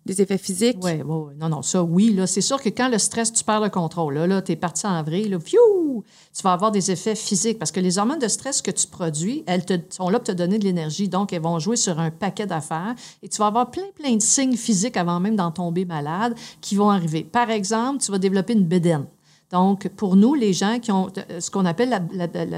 des 0.05 0.21
effets 0.21 0.37
physiques? 0.37 0.77
Oui, 0.81 1.01
oui, 1.03 1.33
non, 1.39 1.49
non, 1.49 1.61
ça, 1.61 1.83
oui. 1.83 2.13
Là, 2.13 2.27
c'est 2.27 2.41
sûr 2.41 2.61
que 2.61 2.69
quand 2.69 2.89
le 2.89 2.97
stress, 2.97 3.33
tu 3.33 3.43
perds 3.43 3.61
le 3.61 3.69
contrôle. 3.69 4.13
Là, 4.13 4.27
là 4.27 4.41
tu 4.41 4.51
es 4.51 4.55
parti 4.55 4.85
en 4.85 5.01
vrille, 5.03 5.29
là, 5.29 5.37
tu 5.43 6.43
vas 6.43 6.53
avoir 6.53 6.71
des 6.71 6.91
effets 6.91 7.15
physiques 7.15 7.57
parce 7.57 7.71
que 7.71 7.79
les 7.79 7.97
hormones 7.97 8.19
de 8.19 8.27
stress 8.27 8.61
que 8.61 8.71
tu 8.71 8.87
produis, 8.87 9.43
elles 9.47 9.65
te, 9.65 9.73
sont 9.89 10.09
là 10.09 10.19
pour 10.19 10.27
te 10.27 10.31
donner 10.31 10.59
de 10.59 10.63
l'énergie. 10.63 11.09
Donc, 11.09 11.33
elles 11.33 11.41
vont 11.41 11.59
jouer 11.59 11.75
sur 11.75 11.99
un 11.99 12.11
paquet 12.11 12.45
d'affaires 12.45 12.95
et 13.23 13.29
tu 13.29 13.37
vas 13.37 13.47
avoir 13.47 13.71
plein, 13.71 13.87
plein 13.95 14.15
de 14.15 14.21
signes 14.21 14.57
physiques 14.57 14.97
avant 14.97 15.19
même 15.19 15.35
d'en 15.35 15.51
tomber 15.51 15.85
malade 15.85 16.35
qui 16.61 16.75
vont 16.75 16.89
arriver. 16.89 17.23
Par 17.23 17.49
exemple, 17.49 18.03
tu 18.03 18.11
vas 18.11 18.19
développer 18.19 18.53
une 18.53 18.65
bédaine. 18.65 19.05
Donc, 19.51 19.87
pour 19.89 20.15
nous, 20.15 20.33
les 20.33 20.53
gens 20.53 20.79
qui 20.79 20.91
ont 20.91 21.07
ce 21.39 21.49
qu'on 21.49 21.65
appelle 21.65 22.07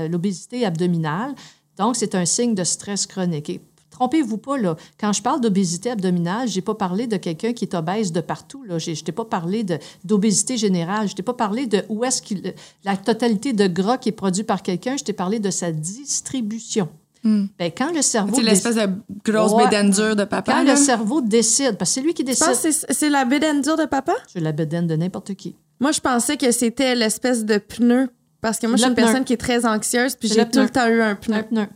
l'obésité 0.09 0.65
abdominale, 0.65 1.35
donc, 1.77 1.95
c'est 1.95 2.15
un 2.15 2.25
signe 2.25 2.55
de 2.55 2.63
stress 2.63 3.05
chronique. 3.05 3.61
Trompez-vous 3.97 4.37
pas, 4.37 4.59
là. 4.59 4.75
Quand 4.99 5.11
je 5.11 5.23
parle 5.23 5.41
d'obésité 5.41 5.89
abdominale, 5.89 6.47
j'ai 6.47 6.61
pas 6.61 6.75
parlé 6.75 7.07
de 7.07 7.17
quelqu'un 7.17 7.51
qui 7.51 7.65
est 7.65 7.73
obèse 7.73 8.11
de 8.11 8.21
partout. 8.21 8.63
Là. 8.63 8.77
Je 8.77 8.91
t'ai 9.03 9.11
pas 9.11 9.25
parlé 9.25 9.65
d'obésité 10.03 10.55
générale. 10.55 11.09
Je 11.09 11.15
t'ai 11.15 11.23
pas 11.23 11.33
parlé 11.33 11.65
de 11.65 11.83
où 11.89 12.05
est-ce 12.05 12.21
qu'il 12.21 12.53
la 12.83 12.95
totalité 12.95 13.53
de 13.53 13.65
gras 13.65 13.97
qui 13.97 14.09
est 14.09 14.11
produit 14.11 14.43
par 14.43 14.61
quelqu'un. 14.61 14.97
Je 14.97 15.03
t'ai 15.03 15.13
parlé 15.13 15.39
de 15.39 15.49
sa 15.49 15.71
distribution. 15.71 16.89
Hmm. 17.23 17.45
Ben, 17.57 17.71
quand 17.75 17.91
le 17.91 18.03
cerveau. 18.03 18.35
C'est 18.35 18.43
l'espèce 18.43 18.75
de 18.75 18.87
grosse 19.25 19.51
ouais. 19.53 19.89
dure 19.89 20.15
de 20.15 20.25
papa. 20.25 20.53
Quand 20.53 20.63
le 20.63 20.75
cerveau 20.75 21.21
décide, 21.21 21.75
parce 21.79 21.89
que 21.89 21.95
c'est 21.95 22.01
lui 22.01 22.13
qui 22.13 22.23
décide. 22.23 22.53
c'est 22.53 23.09
la 23.09 23.25
bédaine 23.25 23.61
dure 23.61 23.77
de 23.77 23.85
papa? 23.85 24.13
C'est 24.31 24.41
la 24.41 24.51
bédaine 24.51 24.85
de 24.85 24.95
n'importe 24.95 25.33
qui. 25.33 25.55
Moi, 25.79 25.91
je 25.91 26.01
pensais 26.01 26.37
que 26.37 26.51
c'était 26.51 26.93
l'espèce 26.93 27.45
de 27.45 27.57
pneu. 27.57 28.09
Parce 28.41 28.59
que 28.59 28.67
moi, 28.67 28.75
je 28.75 28.81
suis 28.81 28.89
une 28.89 28.95
personne 28.95 29.23
qui 29.23 29.33
est 29.33 29.37
très 29.37 29.65
anxieuse, 29.65 30.15
puis 30.15 30.29
j'ai 30.29 30.47
tout 30.47 30.59
le 30.59 30.69
temps 30.69 30.87
eu 30.87 31.01
un 31.01 31.15
pneu. 31.15 31.37
Un 31.37 31.43
pneu. 31.43 31.67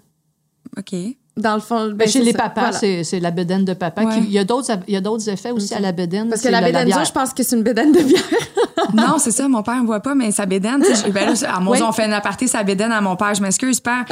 OK. 0.77 0.93
Dans 1.37 1.55
le 1.55 1.61
fond, 1.61 1.87
ben, 1.87 1.95
ben 1.95 2.07
chez 2.09 2.21
les 2.21 2.33
papas, 2.33 2.73
c'est 2.73 3.19
la 3.19 3.31
bedaine 3.31 3.63
de 3.63 3.73
papa. 3.73 4.03
il 4.17 4.31
y 4.31 4.37
a 4.37 4.43
d'autres 4.43 5.29
effets 5.29 5.51
aussi 5.51 5.73
à 5.73 5.79
la 5.79 5.91
bedaine. 5.91 6.29
Parce 6.29 6.41
que 6.41 6.49
la 6.49 6.61
bedaine, 6.61 6.89
je 6.89 7.11
pense 7.11 7.33
que 7.33 7.43
c'est 7.43 7.55
une 7.55 7.63
bedaine 7.63 7.91
de 7.91 8.01
bière. 8.01 8.21
non, 8.93 9.17
c'est 9.17 9.31
ça. 9.31 9.47
Mon 9.47 9.63
père 9.63 9.81
ne 9.81 9.85
voit 9.85 10.01
pas, 10.01 10.13
mais 10.13 10.31
sa 10.31 10.45
bedaine, 10.45 10.83
ben 11.13 11.33
là, 11.33 11.55
à 11.55 11.59
mon 11.59 11.71
on 11.71 11.91
fait 11.91 12.03
un 12.03 12.11
aparté, 12.11 12.47
sa 12.47 12.63
bedaine 12.63 12.91
à 12.91 13.01
mon 13.01 13.15
père. 13.15 13.33
Je 13.33 13.41
m'excuse, 13.41 13.79
père. 13.79 14.05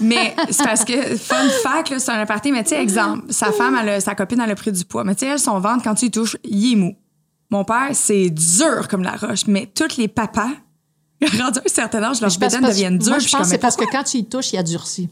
mais 0.00 0.34
c'est 0.50 0.64
parce 0.64 0.84
que, 0.84 1.16
fun 1.16 1.48
fact, 1.62 1.98
c'est 1.98 2.10
un 2.10 2.20
aparté. 2.20 2.50
Mais 2.52 2.62
tu 2.62 2.70
sais, 2.70 2.82
exemple, 2.82 3.24
sa 3.30 3.52
femme, 3.52 3.78
elle 3.80 4.00
sa 4.00 4.14
copine, 4.14 4.40
elle 4.40 4.50
a 4.50 4.54
pris 4.54 4.72
du 4.72 4.84
poids. 4.84 5.04
Mais 5.04 5.14
tu 5.14 5.26
sais, 5.26 5.38
son 5.38 5.58
ventre, 5.60 5.84
quand 5.84 5.94
tu 5.94 6.06
y 6.06 6.10
touches, 6.10 6.36
il 6.44 6.72
est 6.72 6.76
mou. 6.76 6.94
Mon 7.50 7.64
père, 7.64 7.90
c'est 7.92 8.30
dur 8.30 8.88
comme 8.88 9.02
la 9.02 9.12
roche. 9.12 9.46
Mais 9.46 9.70
tous 9.74 9.98
les 9.98 10.08
papas, 10.08 10.50
rendu 11.22 11.58
un 11.58 11.68
certain 11.68 12.02
âge, 12.02 12.20
leur 12.20 12.36
bedaine 12.38 12.62
deviennent 12.62 12.98
dures. 12.98 13.20
je 13.20 13.30
pense 13.30 13.42
que 13.42 13.46
c'est 13.46 13.58
parce 13.58 13.76
que 13.76 13.84
quand 13.84 14.04
tu 14.04 14.18
y 14.18 14.24
touches, 14.24 14.52
il 14.52 14.56
y 14.56 14.58
a 14.58 14.62
durci. 14.62 15.08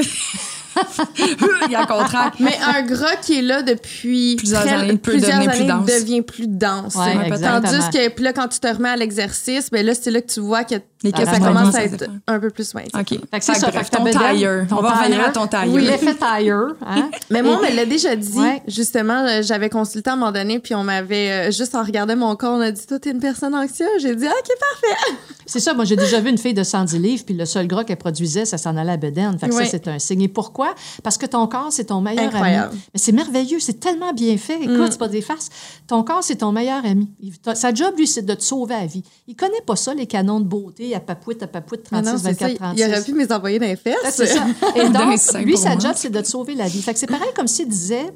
Il 0.00 1.70
y 1.70 1.74
a 1.74 1.82
un 1.82 1.86
contrat. 1.86 2.32
Mais 2.40 2.56
un 2.66 2.82
gras 2.82 3.16
qui 3.16 3.38
est 3.38 3.42
là 3.42 3.62
depuis 3.62 4.36
plusieurs 4.36 4.66
années, 4.66 4.96
plusieurs 4.96 5.34
années 5.34 5.48
plus 5.48 5.64
dense. 5.66 5.86
devient 5.86 6.22
plus 6.22 6.48
dense. 6.48 6.94
Tandis 6.94 7.90
que 7.92 8.22
là, 8.22 8.32
quand 8.32 8.48
tu 8.48 8.60
te 8.60 8.66
remets 8.66 8.90
à 8.90 8.96
l'exercice, 8.96 9.70
ben 9.70 9.84
là, 9.84 9.94
c'est 9.94 10.10
là 10.10 10.20
que 10.20 10.32
tu 10.32 10.40
vois 10.40 10.64
que 10.64 10.74
Ça 11.10 11.22
que 11.24 11.28
ça 11.30 11.38
commence 11.38 11.74
à 11.74 11.84
être 11.84 12.04
un 12.26 12.38
peu 12.38 12.50
plus 12.50 12.74
mince. 12.74 12.88
OK. 12.94 13.08
Fait 13.08 13.38
que 13.38 13.44
c'est 13.44 13.54
ça. 13.54 13.70
bref, 13.70 13.90
ton 13.90 14.04
tailleur. 14.04 14.66
On 14.70 14.76
va 14.82 14.90
revenir 14.92 15.20
à 15.24 15.30
ton 15.30 15.46
tailleur. 15.46 15.74
Oui, 15.74 15.82
l'effet 15.82 16.14
tailleur. 16.18 16.74
Hein? 16.86 17.10
Mais 17.30 17.42
moi, 17.42 17.58
on 17.60 17.62
me 17.70 17.74
l'a 17.74 17.84
déjà 17.86 18.14
dit. 18.16 18.38
Ouais. 18.38 18.62
Justement, 18.68 19.24
euh, 19.26 19.42
j'avais 19.42 19.68
consulté 19.68 20.10
à 20.10 20.14
un 20.14 20.16
moment 20.16 20.32
donné, 20.32 20.58
puis 20.58 20.74
on 20.74 20.84
m'avait, 20.84 21.48
euh, 21.48 21.50
juste 21.50 21.74
en 21.74 21.82
regardant 21.82 22.16
mon 22.16 22.34
corps, 22.36 22.56
on 22.56 22.60
a 22.60 22.70
dit, 22.70 22.86
toi, 22.86 22.98
t'es 22.98 23.10
une 23.10 23.20
personne 23.20 23.54
anxieuse. 23.54 23.88
J'ai 24.00 24.14
dit, 24.16 24.26
OK, 24.26 24.32
parfait. 24.60 25.18
C'est 25.46 25.60
ça, 25.60 25.74
moi 25.74 25.84
j'ai 25.84 25.96
déjà 25.96 26.20
vu 26.20 26.30
une 26.30 26.38
fille 26.38 26.54
de 26.54 26.62
110 26.62 26.98
livres, 26.98 27.22
puis 27.26 27.34
le 27.34 27.44
seul 27.44 27.66
gras 27.66 27.84
qu'elle 27.84 27.98
produisait, 27.98 28.46
ça 28.46 28.56
s'en 28.56 28.76
allait 28.78 28.92
à 28.92 28.96
bedaine. 28.96 29.38
Fait 29.38 29.48
que 29.48 29.54
ça, 29.54 29.64
c'est 29.66 29.88
un 29.88 29.98
signe. 29.98 30.22
Et 30.22 30.28
pourquoi? 30.28 30.74
Parce 31.02 31.18
que 31.18 31.26
ton 31.26 31.46
corps, 31.46 31.68
c'est 31.70 31.84
ton 31.86 32.00
meilleur 32.00 32.24
Incroyable. 32.26 32.70
ami. 32.72 32.80
Mais 32.94 32.98
c'est 33.00 33.12
merveilleux, 33.12 33.60
c'est 33.60 33.78
tellement 33.78 34.12
bien 34.14 34.36
fait. 34.38 34.56
Écoute, 34.62 34.70
Mm. 34.78 34.88
c'est 34.90 34.98
pas 34.98 35.08
des 35.08 35.20
farces. 35.20 35.50
Ton 35.86 36.02
corps, 36.02 36.22
c'est 36.24 36.36
ton 36.36 36.50
meilleur 36.52 36.84
ami. 36.86 37.10
Il- 37.20 37.38
ta- 37.38 37.54
sa 37.54 37.74
job, 37.74 37.92
lui, 37.98 38.06
c'est 38.06 38.22
de 38.24 38.32
te 38.34 38.42
sauver 38.42 38.74
la 38.74 38.86
vie. 38.86 39.02
Il 39.28 39.36
connaît 39.36 39.60
pas 39.66 39.76
ça, 39.76 39.92
les 39.92 40.06
canons 40.06 40.40
de 40.40 40.46
beauté 40.46 40.93
à 40.94 41.00
papouette, 41.00 41.42
à 41.42 41.46
papouette, 41.46 41.88
Mais 41.92 42.02
36, 42.02 42.12
non, 42.12 42.18
c'est 42.18 42.38
ça. 42.38 42.46
24, 42.46 42.56
36. 42.56 42.80
Il 42.80 42.88
aurait 42.88 43.04
pu 43.04 43.12
me 43.14 43.18
les 43.20 43.32
envoyer 43.32 43.58
dans 43.58 43.66
les 43.66 43.76
fesses. 43.76 43.96
Ça, 44.02 44.10
c'est 44.10 44.26
ça. 44.26 44.46
Et 44.76 44.88
donc, 44.90 45.44
lui, 45.44 45.56
sa 45.56 45.78
job, 45.78 45.92
c'est 45.96 46.10
de 46.10 46.20
te 46.20 46.26
sauver 46.26 46.54
la 46.54 46.68
vie. 46.68 46.82
Fait 46.82 46.92
que 46.92 46.98
c'est 46.98 47.06
pareil 47.06 47.30
comme 47.34 47.48
s'il 47.48 47.68
disait 47.68 48.12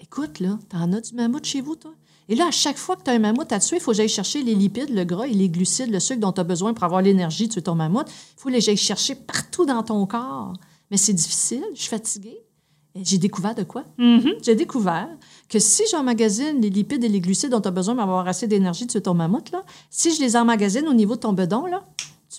Écoute, 0.00 0.40
là, 0.40 0.58
t'en 0.68 0.92
as 0.92 1.00
du 1.00 1.14
mammouth 1.14 1.44
chez 1.44 1.60
vous, 1.60 1.76
toi? 1.76 1.92
Et 2.30 2.34
là, 2.34 2.48
à 2.48 2.50
chaque 2.50 2.76
fois 2.76 2.96
que 2.96 3.02
tu 3.02 3.10
as 3.10 3.14
un 3.14 3.18
mammouth 3.18 3.50
à 3.52 3.58
tuer, 3.58 3.76
il 3.76 3.82
faut 3.82 3.90
que 3.92 3.96
j'aille 3.96 4.08
chercher 4.08 4.42
les 4.42 4.54
lipides, 4.54 4.90
le 4.90 5.04
gras 5.04 5.26
et 5.26 5.32
les 5.32 5.48
glucides, 5.48 5.90
le 5.90 5.98
sucre 5.98 6.20
dont 6.20 6.32
tu 6.32 6.40
as 6.40 6.44
besoin 6.44 6.74
pour 6.74 6.84
avoir 6.84 7.00
l'énergie 7.00 7.48
de 7.48 7.52
tuer 7.54 7.62
ton 7.62 7.74
mammouth. 7.74 8.06
Il 8.08 8.40
faut 8.40 8.50
que 8.50 8.60
j'aille 8.60 8.76
chercher 8.76 9.14
partout 9.14 9.64
dans 9.64 9.82
ton 9.82 10.04
corps. 10.06 10.52
Mais 10.90 10.96
c'est 10.96 11.14
difficile, 11.14 11.64
je 11.74 11.80
suis 11.80 11.88
fatiguée. 11.88 12.38
J'ai 13.02 13.18
découvert 13.18 13.54
de 13.54 13.62
quoi? 13.62 13.84
J'ai 14.42 14.54
découvert 14.54 15.08
que 15.48 15.58
si 15.58 15.82
j'emmagasine 15.90 16.60
les 16.60 16.70
lipides 16.70 17.04
et 17.04 17.08
les 17.08 17.20
glucides 17.20 17.50
dont 17.50 17.60
tu 17.60 17.68
as 17.68 17.72
besoin 17.72 17.94
pour 17.94 18.02
avoir 18.02 18.26
assez 18.26 18.46
d'énergie 18.46 18.86
de 18.86 18.90
tuer 18.90 19.02
ton 19.02 19.14
mammouth, 19.14 19.50
là, 19.52 19.62
si 19.90 20.14
je 20.14 20.20
les 20.20 20.36
emmagasine 20.36 20.88
au 20.88 20.94
niveau 20.94 21.14
de 21.14 21.20
ton 21.20 21.32
bedon, 21.32 21.66
là, 21.66 21.84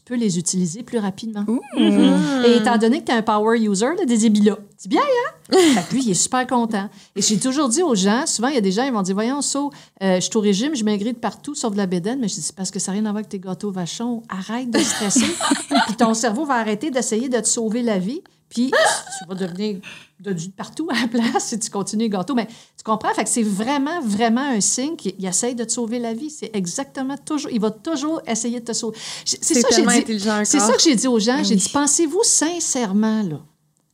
peux 0.10 0.16
les 0.16 0.40
utiliser 0.40 0.82
plus 0.82 0.98
rapidement. 0.98 1.46
Et 1.78 2.58
étant 2.58 2.78
donné 2.80 3.02
que 3.02 3.06
tu 3.06 3.12
es 3.12 3.16
un 3.16 3.22
power 3.22 3.60
user, 3.60 3.94
là, 3.96 4.06
des 4.06 4.26
ébis-là, 4.26 4.58
c'est 4.76 4.90
bien, 4.90 5.02
hein? 5.02 5.34
fait 5.52 5.94
lui, 5.94 6.02
il 6.04 6.10
est 6.10 6.16
super 6.16 6.48
content. 6.48 6.90
Et 7.16 7.22
j'ai 7.22 7.38
toujours 7.38 7.70
dit 7.70 7.84
aux 7.84 7.94
gens, 7.94 8.26
souvent, 8.26 8.48
il 8.48 8.56
y 8.56 8.58
a 8.58 8.62
des 8.62 8.72
gens, 8.72 8.84
ils 8.84 8.92
vont 8.92 9.04
dire 9.04 9.14
Voyons, 9.14 9.44
So, 9.44 9.72
euh, 10.02 10.16
je 10.16 10.22
suis 10.22 10.36
au 10.36 10.40
régime, 10.42 10.76
je 10.76 10.84
maigris 10.84 11.14
de 11.14 11.20
partout, 11.20 11.54
sauf 11.54 11.74
de 11.74 11.78
la 11.78 11.86
bédaine. 11.86 12.20
Mais 12.20 12.28
je 12.28 12.36
dis 12.36 12.42
C'est 12.42 12.56
parce 12.56 12.72
que 12.72 12.80
ça 12.80 12.92
n'a 12.92 13.00
rien 13.00 13.06
à 13.06 13.12
voir 13.12 13.18
avec 13.18 13.30
tes 13.30 13.40
gâteaux 13.40 13.72
vachons. 13.72 14.24
Arrête 14.30 14.72
de 14.72 14.80
stresser. 14.80 15.26
puis 15.88 15.96
ton 15.96 16.16
cerveau 16.16 16.44
va 16.44 16.56
arrêter 16.56 16.90
d'essayer 16.90 17.30
de 17.30 17.40
te 17.40 17.48
sauver 17.48 17.84
la 17.84 18.00
vie. 18.00 18.22
Puis 18.50 18.72
tu 18.72 19.28
vas 19.28 19.36
devenir 19.36 19.80
de, 20.20 20.34
de 20.34 20.48
partout 20.50 20.90
à 20.92 21.02
la 21.02 21.08
place 21.08 21.46
si 21.46 21.60
tu 21.60 21.70
continues 21.70 22.04
les 22.04 22.10
gâteaux. 22.10 22.34
Mais 22.34 22.48
tu 22.48 22.84
comprends? 22.84 23.14
Fait 23.14 23.24
que 23.24 23.30
c'est 23.30 23.44
vraiment, 23.44 24.02
vraiment 24.02 24.42
un 24.42 24.60
signe 24.60 24.96
qu'il 24.96 25.14
il 25.18 25.26
essaye 25.26 25.56
de 25.56 25.64
te 25.64 25.72
sauver 25.72 26.00
la 26.00 26.14
vie. 26.14 26.30
C'est 26.30 26.50
exactement 26.54 27.18
toujours. 27.18 27.52
Il 27.52 27.62
va 27.62 27.72
toujours 27.72 28.22
essayer 28.26 28.60
de 28.60 28.66
te 28.66 28.74
sauver. 28.74 28.98
C'est 29.24 29.62
ça 29.62 29.70
ça 30.60 30.74
que 30.74 30.82
j'ai 30.82 30.96
dit 30.96 31.08
aux 31.08 31.20
gens. 31.20 31.38
Ben 31.38 31.44
J'ai 31.44 31.56
dit 31.56 31.70
Pensez-vous 31.70 32.24
sincèrement 32.24 33.24
là, 33.24 33.40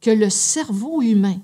que 0.01 0.11
le 0.11 0.29
cerveau 0.29 1.01
humain 1.01 1.37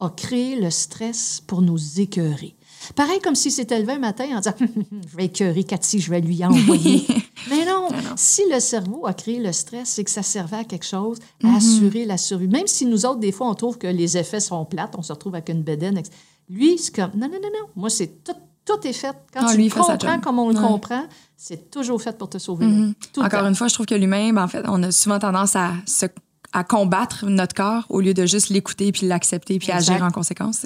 a 0.00 0.08
créé 0.08 0.56
le 0.56 0.70
stress 0.70 1.42
pour 1.46 1.62
nous 1.62 2.00
écœurer? 2.00 2.56
Pareil 2.94 3.18
comme 3.20 3.34
s'il 3.34 3.52
s'était 3.52 3.78
levé 3.80 3.92
un 3.94 3.98
matin 3.98 4.24
en 4.34 4.38
disant 4.40 4.54
Je 5.10 5.16
vais 5.16 5.24
écœurer 5.26 5.64
Cathy, 5.64 6.00
je 6.00 6.10
vais 6.10 6.20
lui 6.20 6.44
envoyer. 6.44 7.06
Mais 7.50 7.64
non, 7.64 7.88
si 8.16 8.42
le 8.52 8.60
cerveau 8.60 9.06
a 9.06 9.12
créé 9.14 9.38
le 9.38 9.52
stress, 9.52 9.88
c'est 9.90 10.04
que 10.04 10.10
ça 10.10 10.22
servait 10.22 10.58
à 10.58 10.64
quelque 10.64 10.86
chose, 10.86 11.18
à 11.42 11.46
Mm-hmm. 11.46 11.56
assurer 11.56 12.04
la 12.04 12.16
survie. 12.16 12.48
Même 12.48 12.66
si 12.66 12.86
nous 12.86 13.04
autres, 13.06 13.20
des 13.20 13.32
fois, 13.32 13.48
on 13.48 13.54
trouve 13.54 13.78
que 13.78 13.86
les 13.86 14.16
effets 14.16 14.40
sont 14.40 14.64
plates, 14.64 14.94
on 14.96 15.02
se 15.02 15.12
retrouve 15.12 15.34
avec 15.34 15.48
une 15.48 15.62
bedaine. 15.62 15.98
ex- 15.98 16.10
Lui, 16.48 16.78
c'est 16.78 16.94
comme 16.94 17.10
Non, 17.14 17.28
non, 17.28 17.34
non, 17.42 17.48
non. 17.52 17.66
Moi, 17.76 17.90
c'est 17.90 18.22
tout. 18.24 18.32
Tout 18.66 18.86
est 18.88 18.94
fait. 18.94 19.14
Quand 19.30 19.40
Ah, 19.46 19.50
tu 19.50 19.58
lui, 19.58 19.68
comprends 19.68 20.20
comme 20.20 20.38
on 20.38 20.48
le 20.48 20.56
Ouais. 20.56 20.66
comprend, 20.66 21.04
c'est 21.36 21.70
toujours 21.70 22.00
fait 22.00 22.16
pour 22.16 22.30
te 22.30 22.38
sauver. 22.38 22.64
Tout 23.12 23.20
le 23.20 23.26
Encore 23.26 23.44
une 23.44 23.54
fois, 23.54 23.68
je 23.68 23.74
trouve 23.74 23.84
que 23.84 23.94
l'humain, 23.94 24.32
ben, 24.32 24.42
en 24.44 24.48
fait, 24.48 24.62
on 24.66 24.82
a 24.82 24.90
souvent 24.90 25.18
tendance 25.18 25.54
à, 25.54 25.72
se, 25.86 26.06
à 26.54 26.64
combattre 26.64 27.26
notre 27.26 27.54
corps 27.54 27.84
au 27.90 28.00
lieu 28.00 28.14
de 28.14 28.24
juste 28.24 28.48
l'écouter 28.48 28.90
puis 28.90 29.06
l'accepter 29.06 29.58
puis 29.58 29.70
Exact. 29.70 29.92
agir 29.96 30.02
en 30.06 30.10
conséquence. 30.10 30.64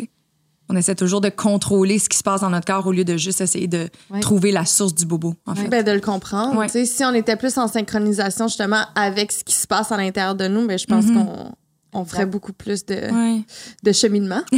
On 0.71 0.77
essaie 0.77 0.95
toujours 0.95 1.21
de 1.21 1.29
contrôler 1.31 1.99
ce 1.99 2.09
qui 2.09 2.19
se 2.19 2.23
passe 2.23 2.43
dans 2.43 2.51
notre 2.51 2.67
corps 2.67 2.87
au 2.87 2.93
lieu 2.93 3.05
de 3.05 3.17
juste 3.17 3.41
essayer 3.41 3.67
de 3.69 3.89
Ouais. 4.11 4.21
trouver 4.21 4.53
la 4.53 4.65
source 4.67 4.95
du 4.95 5.07
bobo, 5.07 5.35
en 5.47 5.55
fait. 5.55 5.69
Ben, 5.69 5.83
de 5.85 5.93
le 5.93 6.01
comprendre. 6.01 6.57
Ouais. 6.59 6.67
Tu 6.67 6.73
sais, 6.73 6.85
Si 6.85 7.05
on 7.05 7.15
était 7.15 7.37
plus 7.37 7.57
en 7.59 7.69
synchronisation 7.69 8.49
justement 8.49 8.83
avec 8.95 9.33
ce 9.33 9.45
qui 9.45 9.55
se 9.55 9.67
passe 9.67 9.91
à 9.93 9.97
l'intérieur 9.97 10.35
de 10.35 10.47
nous, 10.49 10.67
ben, 10.67 10.79
je 10.79 10.85
pense 10.87 11.07
qu'on 11.07 11.53
on 11.95 12.05
ferait 12.05 12.27
beaucoup 12.27 12.53
plus 12.53 12.85
de, 12.85 12.95
Ouais. 13.11 13.41
de 13.83 13.93
cheminement. 13.93 14.43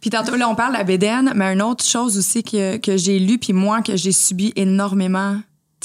Puis 0.00 0.10
tantôt, 0.10 0.36
là, 0.36 0.48
on 0.48 0.54
parle 0.54 0.72
de 0.72 0.78
la 0.78 0.84
bédaine, 0.84 1.32
mais 1.34 1.52
une 1.52 1.62
autre 1.62 1.84
chose 1.84 2.18
aussi 2.18 2.42
que, 2.42 2.76
que 2.76 2.96
j'ai 2.96 3.18
lu, 3.18 3.38
puis 3.38 3.52
moi, 3.52 3.80
que 3.82 3.96
j'ai 3.96 4.12
subi 4.12 4.52
énormément, 4.56 5.36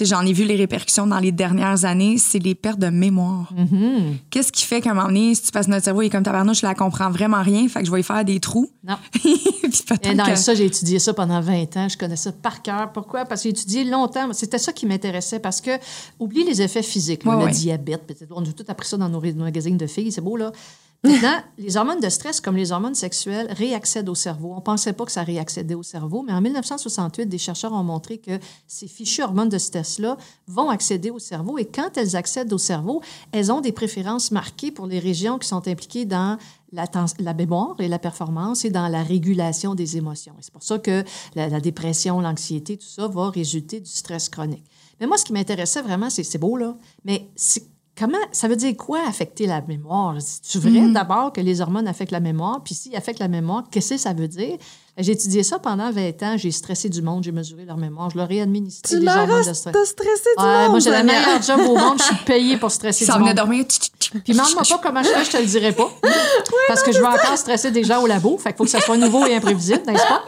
j'en 0.05 0.25
ai 0.25 0.33
vu 0.33 0.43
les 0.45 0.55
répercussions 0.55 1.07
dans 1.07 1.19
les 1.19 1.31
dernières 1.31 1.85
années, 1.85 2.17
c'est 2.17 2.39
les 2.39 2.55
pertes 2.55 2.79
de 2.79 2.87
mémoire. 2.89 3.51
Mhm. 3.55 4.17
Qu'est-ce 4.29 4.51
qui 4.51 4.63
fait 4.65 4.81
qu'à 4.81 4.91
un 4.91 4.93
moment 4.93 5.07
donné, 5.07 5.33
si 5.35 5.43
tu 5.43 5.51
passes 5.51 5.67
notre 5.67 5.85
cerveau, 5.85 6.01
il 6.01 6.07
est 6.07 6.09
comme 6.09 6.23
tabarnouche, 6.23 6.61
je 6.61 6.65
la 6.65 6.75
comprends 6.75 7.09
vraiment 7.09 7.41
rien, 7.41 7.67
fait 7.67 7.79
que 7.81 7.85
je 7.85 7.91
vais 7.91 7.99
y 7.99 8.03
faire 8.03 8.23
des 8.25 8.39
trous. 8.39 8.69
Non. 8.87 8.95
puis 9.11 9.35
Et 10.03 10.15
non, 10.15 10.23
que- 10.25 10.35
ça, 10.35 10.55
j'ai 10.55 10.65
étudié 10.65 10.99
ça 10.99 11.13
pendant 11.13 11.41
20 11.41 11.75
ans. 11.77 11.89
Je 11.89 11.97
connais 11.97 12.15
ça 12.15 12.31
par 12.31 12.61
cœur. 12.61 12.91
Pourquoi? 12.91 13.25
Parce 13.25 13.41
que 13.41 13.49
j'ai 13.49 13.49
étudié 13.51 13.83
longtemps. 13.83 14.31
C'était 14.33 14.57
ça 14.59 14.71
qui 14.73 14.85
m'intéressait 14.85 15.39
parce 15.39 15.61
que, 15.61 15.71
oublie 16.19 16.43
les 16.43 16.61
effets 16.61 16.83
physiques, 16.83 17.23
là, 17.25 17.31
Ouais, 17.31 17.37
le 17.39 17.45
ouais. 17.45 17.51
diabète, 17.51 18.05
peut-être. 18.07 18.31
On 18.35 18.41
a 18.43 18.45
tout 18.53 18.65
appris 18.67 18.87
ça 18.87 18.97
dans 18.97 19.09
nos 19.09 19.21
magazines 19.21 19.77
de 19.77 19.87
filles, 19.87 20.11
c'est 20.11 20.21
beau, 20.21 20.37
là. 20.37 20.51
Maintenant, 21.03 21.41
les 21.57 21.77
hormones 21.77 21.99
de 21.99 22.09
stress, 22.09 22.41
comme 22.41 22.55
les 22.55 22.71
hormones 22.71 22.95
sexuelles, 22.95 23.47
réaccèdent 23.51 24.09
au 24.09 24.15
cerveau. 24.15 24.53
On 24.55 24.61
pensait 24.61 24.93
pas 24.93 25.05
que 25.05 25.11
ça 25.11 25.23
réaccédait 25.23 25.75
au 25.75 25.83
cerveau, 25.83 26.23
mais 26.25 26.33
en 26.33 26.41
1968, 26.41 27.27
des 27.27 27.37
chercheurs 27.37 27.73
ont 27.73 27.83
montré 27.83 28.17
que 28.17 28.39
ces 28.67 28.87
fichues 28.87 29.21
hormones 29.21 29.49
de 29.49 29.57
stress-là 29.57 30.17
vont 30.47 30.69
accéder 30.69 31.11
au 31.11 31.19
cerveau 31.19 31.57
et 31.57 31.65
quand 31.65 31.97
elles 31.97 32.15
accèdent 32.15 32.51
au 32.51 32.57
cerveau, 32.57 33.01
elles 33.31 33.51
ont 33.51 33.61
des 33.61 33.71
préférences 33.71 34.31
marquées 34.31 34.71
pour 34.71 34.87
les 34.87 34.99
régions 34.99 35.37
qui 35.37 35.47
sont 35.47 35.67
impliquées 35.67 36.05
dans 36.05 36.37
la, 36.71 36.85
la 37.19 37.33
mémoire 37.33 37.75
et 37.79 37.87
la 37.87 37.99
performance 37.99 38.65
et 38.65 38.69
dans 38.69 38.87
la 38.87 39.03
régulation 39.03 39.75
des 39.75 39.97
émotions. 39.97 40.33
C'est 40.41 40.51
pour 40.51 40.63
ça 40.63 40.79
que 40.79 41.03
la, 41.35 41.61
dépression, 41.61 42.19
l'anxiété, 42.21 42.77
tout 42.77 42.87
ça 42.87 43.07
va 43.07 43.29
résulter 43.29 43.79
du 43.79 43.89
stress 43.89 44.29
chronique. 44.29 44.65
Mais 44.99 45.05
moi, 45.05 45.17
ce 45.17 45.25
qui 45.25 45.33
m'intéressait 45.33 45.81
vraiment, 45.81 46.09
c'est 46.09 46.23
c'est 46.23 46.39
beau, 46.39 46.57
là, 46.57 46.75
mais 47.05 47.29
comment 47.97 48.17
ça 48.31 48.47
veut 48.47 48.55
dire 48.55 48.75
quoi 48.77 48.99
affecter 49.07 49.47
la 49.47 49.61
mémoire? 49.61 50.15
C'est 50.19 50.59
vrai 50.59 50.87
d'abord 50.91 51.33
que 51.33 51.41
les 51.41 51.61
hormones 51.61 51.87
affectent 51.87 52.11
la 52.11 52.19
mémoire, 52.19 52.61
puis 52.63 52.75
s'ils 52.75 52.95
affectent 52.95 53.19
la 53.19 53.27
mémoire, 53.27 53.63
qu'est-ce 53.71 53.95
que 53.95 53.97
ça 53.97 54.13
veut 54.13 54.27
dire? 54.27 54.57
J'ai 54.99 55.11
étudié 55.11 55.43
ça 55.43 55.59
pendant 55.59 55.91
20 55.91 56.23
ans, 56.23 56.35
j'ai 56.37 56.49
stressé 56.51 56.89
du 56.89 57.01
monde, 57.03 57.23
j'ai 57.23 57.31
mesuré 57.31 57.65
leur 57.65 57.77
mémoire, 57.77 58.09
je 58.09 58.17
leur 58.17 58.31
ai 58.31 58.41
administré 58.41 58.95
Tu 58.95 58.99
des 59.01 59.07
hormones 59.07 59.45
de 59.45 59.53
stress. 59.53 59.73
t'as 59.73 59.85
stressé 59.85 60.29
du 60.37 60.43
Ouais, 60.43 60.61
monde. 60.63 60.69
moi, 60.71 60.79
j'ai 60.79 60.89
la 60.89 61.03
meilleure 61.03 61.41
job 61.41 61.59
au 61.67 61.75
monde, 61.77 61.99
je 61.99 62.03
suis 62.03 62.15
payée 62.25 62.57
pour 62.57 62.71
stresser 62.71 63.05
Ça 63.05 63.13
du 63.13 63.19
monde. 63.19 63.33
dormir. 63.35 63.63
tch, 63.65 63.77
tch. 63.99 64.11
Puis 64.23 64.33
demande-moi 64.33 64.63
pas 64.67 64.79
comment 64.81 65.03
je 65.03 65.09
fais, 65.09 65.25
je 65.25 65.29
te 65.31 65.37
le 65.37 65.45
dirai 65.45 65.71
pas. 65.73 65.89
parce 66.67 66.81
que 66.81 66.91
je 66.91 66.97
veux 66.99 67.05
encore 67.05 67.37
stresser 67.37 67.71
des 67.71 67.83
gens 67.83 68.01
au 68.01 68.07
labo. 68.07 68.37
Fait 68.37 68.49
qu'il 68.49 68.57
faut 68.57 68.63
que 68.63 68.69
ça 68.69 68.79
soit 68.81 68.97
nouveau 68.97 69.25
et 69.25 69.35
imprévisible, 69.35 69.81
n'est-ce 69.85 70.01
pas? 70.07 70.23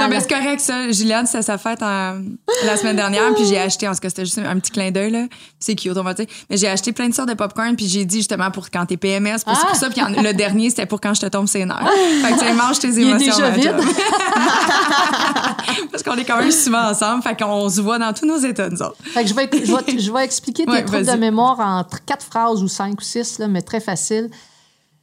Non, 0.00 0.08
mais 0.08 0.20
c'est 0.20 0.28
correct, 0.28 0.60
ça. 0.60 0.90
Juliane, 0.92 1.26
c'est 1.26 1.40
sa 1.42 1.56
fête 1.58 1.82
en- 1.82 2.20
la 2.64 2.76
semaine 2.76 2.96
dernière, 2.96 3.34
puis 3.34 3.44
j'ai 3.46 3.58
acheté, 3.58 3.88
en 3.88 3.92
tout 3.92 4.00
cas, 4.00 4.08
c'était 4.10 4.24
juste 4.26 4.38
un 4.38 4.58
petit 4.58 4.70
clin 4.70 4.90
d'œil, 4.90 5.10
là. 5.10 5.26
C'est 5.58 5.74
cute, 5.74 5.96
on 5.96 6.02
va 6.02 6.12
dire. 6.14 6.26
Mais 6.50 6.56
j'ai 6.58 6.68
acheté 6.68 6.92
plein 6.92 7.08
de 7.08 7.14
sortes 7.14 7.28
de 7.30 7.34
popcorn, 7.34 7.74
puis 7.74 7.88
j'ai 7.88 8.04
dit 8.04 8.18
justement 8.18 8.50
pour 8.50 8.70
quand 8.70 8.84
t'es 8.86 8.96
PMS, 8.98 9.38
c'est 9.38 9.44
Ah! 9.46 9.64
pour 9.66 9.74
ça. 9.76 9.88
Puis 9.90 10.00
le 10.22 10.32
dernier, 10.32 10.68
c'était 10.70 10.86
pour 10.86 11.00
quand 11.00 11.14
je 11.14 11.22
te 11.22 11.26
tombe 11.26 11.48
ses 11.48 11.64
nerfs. 11.64 11.78
Fait 12.22 12.32
que 12.34 12.38
tu 12.38 12.46
sais, 12.46 12.52
mange 12.52 12.78
tes 12.78 12.88
Il 12.88 12.98
est 12.98 13.02
émotions. 13.02 13.32
déjà 13.36 13.50
ma 13.50 13.56
vide. 13.56 13.74
Parce 15.90 16.02
qu'on 16.02 16.14
est 16.16 16.24
quand 16.24 16.38
même 16.38 16.50
souvent 16.50 16.90
ensemble, 16.90 17.22
fait 17.22 17.36
qu'on 17.38 17.68
se 17.68 17.80
voit 17.80 17.98
dans 17.98 18.12
tous 18.12 18.26
nos 18.26 18.38
états, 18.38 18.68
nous 18.68 18.82
autres. 18.82 18.96
Fait 19.02 19.22
que 19.22 19.28
je 19.28 19.34
vais, 19.34 19.48
je 19.52 19.72
vais, 19.74 19.98
je 19.98 20.12
vais 20.12 20.24
expliquer 20.24 20.64
tes 20.64 20.70
Ouais, 20.70 20.84
troubles 20.84 21.06
de 21.06 21.12
mémoire 21.12 21.58
en 21.60 21.80
tr- 21.82 22.00
quatre 22.04 22.24
phrases 22.24 22.62
ou 22.62 22.68
cinq 22.68 23.00
ou 23.00 23.04
six, 23.04 23.38
là, 23.38 23.48
mais 23.48 23.62
très 23.62 23.80
facile. 23.80 24.30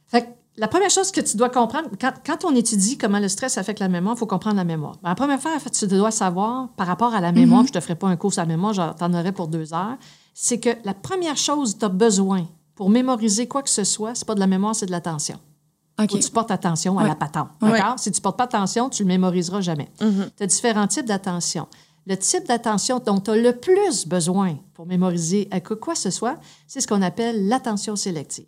Fait 0.08 0.22
que 0.22 0.26
la 0.56 0.68
première 0.68 0.90
chose 0.90 1.10
que 1.10 1.20
tu 1.20 1.36
dois 1.36 1.48
comprendre, 1.50 1.88
quand, 2.00 2.12
quand 2.24 2.44
on 2.44 2.54
étudie 2.54 2.96
comment 2.96 3.18
le 3.18 3.28
stress 3.28 3.58
affecte 3.58 3.80
la 3.80 3.88
mémoire, 3.88 4.14
il 4.16 4.18
faut 4.18 4.26
comprendre 4.26 4.56
la 4.56 4.64
mémoire. 4.64 4.96
La 5.02 5.14
première 5.14 5.40
fois, 5.40 5.52
en 5.54 5.58
fait, 5.58 5.70
tu 5.70 5.86
dois 5.86 6.10
savoir 6.10 6.68
par 6.76 6.86
rapport 6.86 7.14
à 7.14 7.20
la 7.20 7.32
mémoire, 7.32 7.62
Mm-hmm. 7.62 7.64
puis 7.64 7.72
je 7.74 7.78
te 7.78 7.82
ferai 7.82 7.94
pas 7.96 8.06
un 8.08 8.16
cours 8.16 8.32
sur 8.32 8.42
la 8.42 8.46
mémoire, 8.48 8.72
j'en 8.72 8.92
t'en 8.94 9.12
aurais 9.14 9.32
pour 9.32 9.48
deux 9.48 9.74
heures, 9.74 9.96
c'est 10.32 10.58
que 10.60 10.70
la 10.84 10.94
première 10.94 11.36
chose 11.36 11.74
que 11.74 11.80
tu 11.80 11.84
as 11.84 11.88
besoin 11.88 12.46
pour 12.74 12.90
mémoriser 12.90 13.46
quoi 13.46 13.62
que 13.62 13.70
ce 13.70 13.84
soit, 13.84 14.14
c'est 14.14 14.26
pas 14.26 14.34
de 14.34 14.40
la 14.40 14.46
mémoire, 14.48 14.74
c'est 14.74 14.86
de 14.86 14.90
l'attention. 14.90 15.38
OK. 15.98 16.10
Faut 16.10 16.16
que 16.18 16.22
tu 16.22 16.30
portes 16.30 16.50
attention 16.50 16.98
à 16.98 17.02
Ouais. 17.02 17.08
la 17.08 17.14
patente. 17.14 17.48
Ouais. 17.62 17.78
Si 17.98 18.10
tu 18.10 18.20
portes 18.20 18.36
pas 18.36 18.44
attention, 18.44 18.90
tu 18.90 19.02
le 19.04 19.08
mémoriseras 19.08 19.60
jamais. 19.60 19.88
Mhm. 20.00 20.30
Tu 20.36 20.42
as 20.42 20.46
différents 20.46 20.86
types 20.88 21.06
d'attention. 21.06 21.68
Le 22.06 22.16
type 22.18 22.46
d'attention 22.46 22.98
dont 22.98 23.20
tu 23.20 23.30
as 23.30 23.36
le 23.36 23.56
plus 23.56 24.06
besoin 24.06 24.58
pour 24.74 24.86
mémoriser 24.86 25.48
à 25.50 25.60
quoi 25.60 25.94
ce 25.94 26.10
soit, 26.10 26.36
c'est 26.66 26.80
ce 26.80 26.86
qu'on 26.88 27.00
appelle 27.00 27.48
l'attention 27.48 27.96
sélective. 27.96 28.46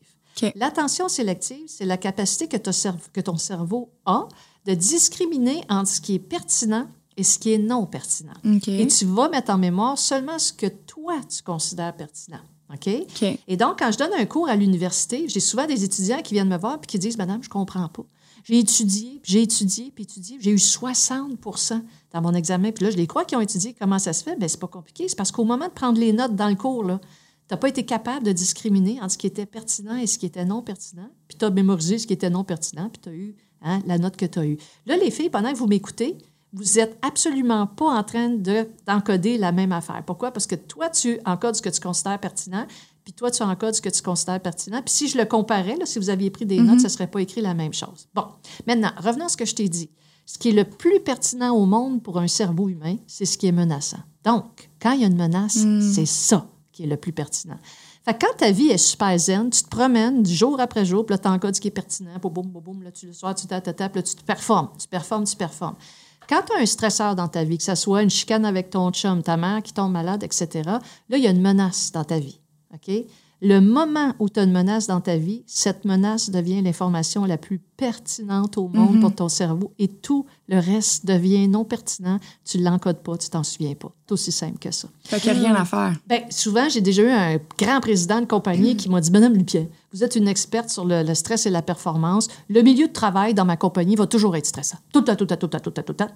L'attention 0.57 1.09
sélective, 1.09 1.64
c'est 1.66 1.86
la 1.86 1.97
capacité 1.97 2.47
que, 2.49 2.59
ton 2.59 2.72
cerveau- 2.72 2.99
que 3.14 3.20
ton 3.22 3.38
cerveau 3.38 3.90
a 4.05 4.28
de 4.66 4.74
discriminer 4.74 5.62
entre 5.70 5.88
ce 5.88 6.01
qui 6.03 6.16
est 6.16 6.18
pertinent 6.18 6.86
et 7.16 7.22
ce 7.24 7.38
qui 7.38 7.53
est 7.55 7.59
non 7.59 7.86
pertinent. 7.86 8.34
Et 8.66 8.86
tu 8.88 9.07
vas 9.07 9.30
mettre 9.30 9.51
en 9.51 9.57
mémoire 9.57 9.97
seulement 9.97 10.38
ce 10.38 10.53
que 10.53 10.66
toi, 10.66 11.14
tu 11.34 11.42
considères 11.42 11.97
pertinent. 11.97 12.40
OK? 12.72 12.88
OK. 12.88 13.38
Et 13.46 13.56
donc, 13.56 13.78
quand 13.78 13.92
je 13.92 13.98
donne 13.98 14.12
un 14.12 14.26
cours 14.26 14.48
à 14.48 14.56
l'université, 14.56 15.28
j'ai 15.28 15.40
souvent 15.40 15.66
des 15.66 15.84
étudiants 15.84 16.22
qui 16.22 16.34
viennent 16.34 16.48
me 16.48 16.58
voir 16.58 16.78
et 16.82 16.86
qui 16.86 16.98
disent 16.98 17.18
Madame, 17.18 17.42
je 17.42 17.48
comprends 17.48 17.88
pas. 17.88 18.04
J'ai 18.44 18.60
étudié, 18.60 19.20
j'ai 19.24 19.42
étudié, 19.42 19.90
puis 19.92 20.04
étudié. 20.04 20.38
J'ai 20.40 20.52
eu 20.52 20.56
60% 20.56 21.82
dans 22.12 22.22
mon 22.22 22.32
examen. 22.32 22.70
Puis 22.70 22.84
là, 22.84 22.90
je 22.90 22.96
les 22.96 23.08
crois 23.08 23.24
qui 23.24 23.34
ont 23.34 23.40
étudié. 23.40 23.74
Comment 23.78 23.98
ça 23.98 24.12
se 24.12 24.22
fait? 24.22 24.36
Bien, 24.36 24.46
c'est 24.46 24.60
pas 24.60 24.68
compliqué. 24.68 25.08
C'est 25.08 25.16
parce 25.16 25.32
qu'au 25.32 25.44
moment 25.44 25.66
de 25.66 25.72
prendre 25.72 25.98
les 25.98 26.12
notes 26.12 26.36
dans 26.36 26.48
le 26.48 26.54
cours, 26.54 26.84
Tu 26.84 26.98
n'as 27.50 27.56
pas 27.56 27.68
été 27.68 27.84
capable 27.84 28.24
de 28.24 28.32
discriminer 28.32 29.00
entre 29.00 29.12
ce 29.12 29.18
qui 29.18 29.26
était 29.26 29.46
pertinent 29.46 29.96
et 29.96 30.06
ce 30.06 30.18
qui 30.18 30.26
était 30.26 30.44
non 30.44 30.62
pertinent. 30.62 31.08
Puis 31.26 31.38
tu 31.38 31.44
as 31.44 31.50
mémorisé 31.50 31.98
ce 31.98 32.06
qui 32.06 32.12
était 32.12 32.30
non 32.30 32.44
pertinent, 32.44 32.88
puis 32.88 33.00
tu 33.02 33.08
as 33.08 33.14
eu 33.14 33.34
hein, 33.62 33.80
la 33.86 33.98
note 33.98 34.16
que 34.16 34.26
tu 34.26 34.38
as 34.38 34.46
eue. 34.46 34.58
Là, 34.86 34.96
les 34.96 35.10
filles, 35.10 35.30
pendant 35.30 35.52
que 35.52 35.58
vous 35.58 35.66
m'écoutez, 35.66 36.16
vous 36.53 36.78
êtes 36.78 36.99
absolument 37.03 37.66
pas 37.66 37.86
en 37.99 38.03
train 38.03 38.30
de- 38.30 38.68
d'encoder 38.86 39.36
la 39.38 39.53
même 39.53 39.72
affaire. 39.72 40.03
Pourquoi? 40.07 40.30
Parce 40.30 40.47
que 40.47 40.55
toi, 40.55 40.88
tu 40.88 41.18
encodes 41.26 41.55
ce 41.57 41.62
que 41.62 41.68
tu 41.68 41.80
considères 41.80 42.18
pertinent, 42.20 42.66
puis 43.05 43.12
toi, 43.12 43.30
tu 43.30 43.42
encodes 43.42 43.74
ce 43.74 43.82
que 43.82 43.88
tu 43.88 44.03
considères 44.03 44.40
pertinent. 44.40 44.80
Puis 44.82 44.94
si 44.94 45.09
je 45.09 45.18
le 45.18 45.24
comparais, 45.24 45.76
là, 45.76 45.86
si 45.86 45.99
vous 45.99 46.11
aviez 46.11 46.30
pris 46.30 46.47
des 46.47 46.59
notes, 46.61 46.80
ça 46.80 46.88
ne 46.88 46.92
serait 46.92 47.07
pas 47.07 47.20
écrit 47.20 47.40
la 47.40 47.55
même 47.55 47.72
chose. 47.74 48.09
Bon, 48.14 48.26
maintenant, 48.66 48.90
revenons 48.99 49.26
à 49.26 49.28
ce 49.28 49.36
que 49.36 49.44
je 49.44 49.55
t'ai 49.55 49.68
dit. 49.68 49.90
Ce 50.24 50.38
qui 50.38 50.49
est 50.49 50.53
le 50.53 50.64
plus 50.64 50.99
pertinent 51.01 51.55
au 51.55 51.66
monde 51.66 52.03
pour 52.03 52.18
un 52.18 52.26
cerveau 52.26 52.68
humain, 52.68 52.97
c'est 53.07 53.26
ce 53.26 53.38
qui 53.38 53.47
est 53.47 53.53
menaçant. 53.53 54.01
Donc, 54.24 54.70
quand 54.82 54.90
il 54.92 55.03
y 55.03 55.05
a 55.05 55.07
une 55.07 55.16
menace, 55.16 55.59
c'est 55.94 56.07
ça 56.07 56.49
qui 56.72 56.82
est 56.82 56.86
le 56.86 56.97
plus 56.97 57.12
pertinent. 57.12 57.59
Fait 58.05 58.14
que 58.14 58.26
quand 58.26 58.36
ta 58.38 58.51
vie 58.51 58.68
est 58.68 58.76
super 58.78 59.16
zen, 59.18 59.51
tu 59.51 59.62
te 59.62 59.68
promènes 59.68 60.22
du 60.24 60.34
jour 60.34 60.59
après 60.61 60.84
jour, 60.84 61.07
puis 61.07 61.14
là, 61.14 61.18
tu 61.18 61.28
encodes 61.28 61.55
ce 61.55 61.61
qui 61.61 61.68
est 61.68 61.72
pertinent, 61.72 62.11
boum, 62.20 62.32
boum, 62.32 62.47
boum, 62.49 62.62
boum, 62.62 62.82
là, 62.82 62.90
tu 62.90 63.07
le 63.07 63.12
soir, 63.12 63.34
tu 63.36 63.47
tapes, 63.47 63.74
tapes, 63.76 63.94
là, 63.97 64.03
tu 64.03 64.14
te 64.16 64.22
performes, 64.24 64.70
tu 64.78 64.88
performes, 64.88 65.24
tu 65.24 65.36
performes. 65.36 65.76
Quand 66.28 66.42
tu 66.46 66.52
as 66.56 66.60
un 66.60 66.66
stresseur 66.66 67.14
dans 67.14 67.28
ta 67.28 67.44
vie, 67.44 67.58
que 67.58 67.64
ce 67.64 67.74
soit 67.74 68.02
une 68.02 68.10
chicane 68.10 68.44
avec 68.44 68.70
ton 68.70 68.90
chum, 68.90 69.22
ta 69.22 69.36
mère 69.36 69.62
qui 69.62 69.72
tombe 69.72 69.92
malade, 69.92 70.22
etc., 70.24 70.48
là, 70.64 71.16
il 71.16 71.22
y 71.22 71.26
a 71.26 71.30
une 71.30 71.40
menace 71.40 71.92
dans 71.92 72.04
ta 72.04 72.18
vie. 72.18 72.40
OK? 72.74 73.04
Le 73.42 73.60
moment 73.60 74.14
où 74.18 74.30
tu 74.30 74.40
as 74.40 74.44
une 74.44 74.52
menace 74.52 74.86
dans 74.86 75.02
ta 75.02 75.18
vie, 75.18 75.42
cette 75.46 75.84
menace 75.84 76.30
devient 76.30 76.62
l'information 76.62 77.26
la 77.26 77.36
plus 77.36 77.58
pertinente 77.58 78.56
au 78.56 78.68
monde 78.68 78.98
pour 79.02 79.14
ton 79.14 79.28
cerveau 79.28 79.72
et 79.78 79.88
tout 79.88 80.24
le 80.48 80.58
reste 80.58 81.04
devient 81.04 81.46
non 81.46 81.64
pertinent. 81.64 82.18
Tu 82.46 82.58
ne 82.58 82.64
l'encodes 82.64 83.02
pas, 83.02 83.18
tu 83.18 83.28
t'en 83.28 83.42
souviens 83.42 83.74
pas. 83.74 83.92
C'est 84.06 84.12
aussi 84.12 84.32
simple 84.32 84.58
que 84.58 84.70
ça. 84.70 84.88
Fait 85.04 85.20
qu'il 85.20 85.32
n'y 85.32 85.38
a 85.38 85.48
rien 85.48 85.54
à 85.54 85.66
faire. 85.66 85.94
Ben, 86.06 86.22
souvent, 86.30 86.70
j'ai 86.70 86.80
déjà 86.80 87.02
eu 87.02 87.10
un 87.10 87.38
grand 87.58 87.80
président 87.80 88.22
de 88.22 88.26
compagnie 88.26 88.74
qui 88.74 88.88
m'a 88.88 89.02
dit 89.02 89.10
Madame 89.10 89.34
Lupien, 89.34 89.66
vous 89.97 90.05
êtes 90.05 90.16
une 90.16 90.28
experte 90.28 90.68
sur 90.68 90.84
le, 90.84 91.03
le 91.03 91.14
stress 91.14 91.47
et 91.47 91.51
la 91.51 91.62
performance. 91.62 92.28
Le 92.51 92.61
milieu 92.61 92.86
de 92.86 92.92
travail 92.92 93.32
dans 93.32 93.47
ma 93.47 93.57
compagnie 93.57 93.97
va 93.97 94.07
toujours 94.07 94.36
être 94.36 94.44
stressant. 94.44 94.76
Tout 94.92 95.05
à 95.09 95.16
tout 95.16 95.26
à 95.30 95.36
tout 95.38 95.49
à 95.55 95.59
tout 95.59 95.72
à 95.74 95.82
tout 95.82 95.97
à. 96.01 96.09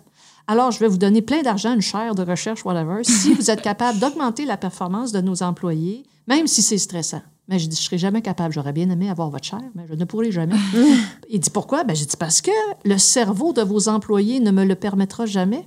Alors, 0.46 0.70
je 0.70 0.80
vais 0.80 0.88
vous 0.88 0.98
donner 0.98 1.22
plein 1.22 1.40
d'argent, 1.40 1.72
une 1.74 1.80
chaire 1.80 2.14
de 2.14 2.22
recherche, 2.22 2.62
whatever, 2.64 3.02
si 3.04 3.32
vous 3.32 3.50
êtes 3.50 3.62
capable 3.62 3.98
d'augmenter 3.98 4.44
la 4.44 4.58
performance 4.58 5.12
de 5.12 5.22
nos 5.22 5.42
employés, 5.42 6.04
même 6.28 6.46
si 6.46 6.60
c'est 6.60 6.76
stressant. 6.76 7.22
Mais 7.48 7.58
je 7.58 7.68
dis, 7.68 7.76
je 7.76 7.82
serai 7.82 7.96
jamais 7.96 8.20
capable. 8.20 8.52
J'aurais 8.52 8.74
bien 8.74 8.90
aimé 8.90 9.08
avoir 9.08 9.30
votre 9.30 9.46
chair, 9.46 9.62
mais 9.74 9.86
je 9.88 9.94
ne 9.94 10.04
pourrai 10.04 10.30
jamais. 10.30 10.56
Il 11.30 11.40
dit 11.40 11.50
pourquoi? 11.50 11.82
Ben, 11.82 11.96
j'ai 11.96 12.04
dit 12.04 12.16
parce 12.18 12.42
que 12.42 12.50
le 12.84 12.98
cerveau 12.98 13.54
de 13.54 13.62
vos 13.62 13.88
employés 13.88 14.40
ne 14.40 14.50
me 14.50 14.64
le 14.64 14.74
permettra 14.74 15.24
jamais. 15.24 15.66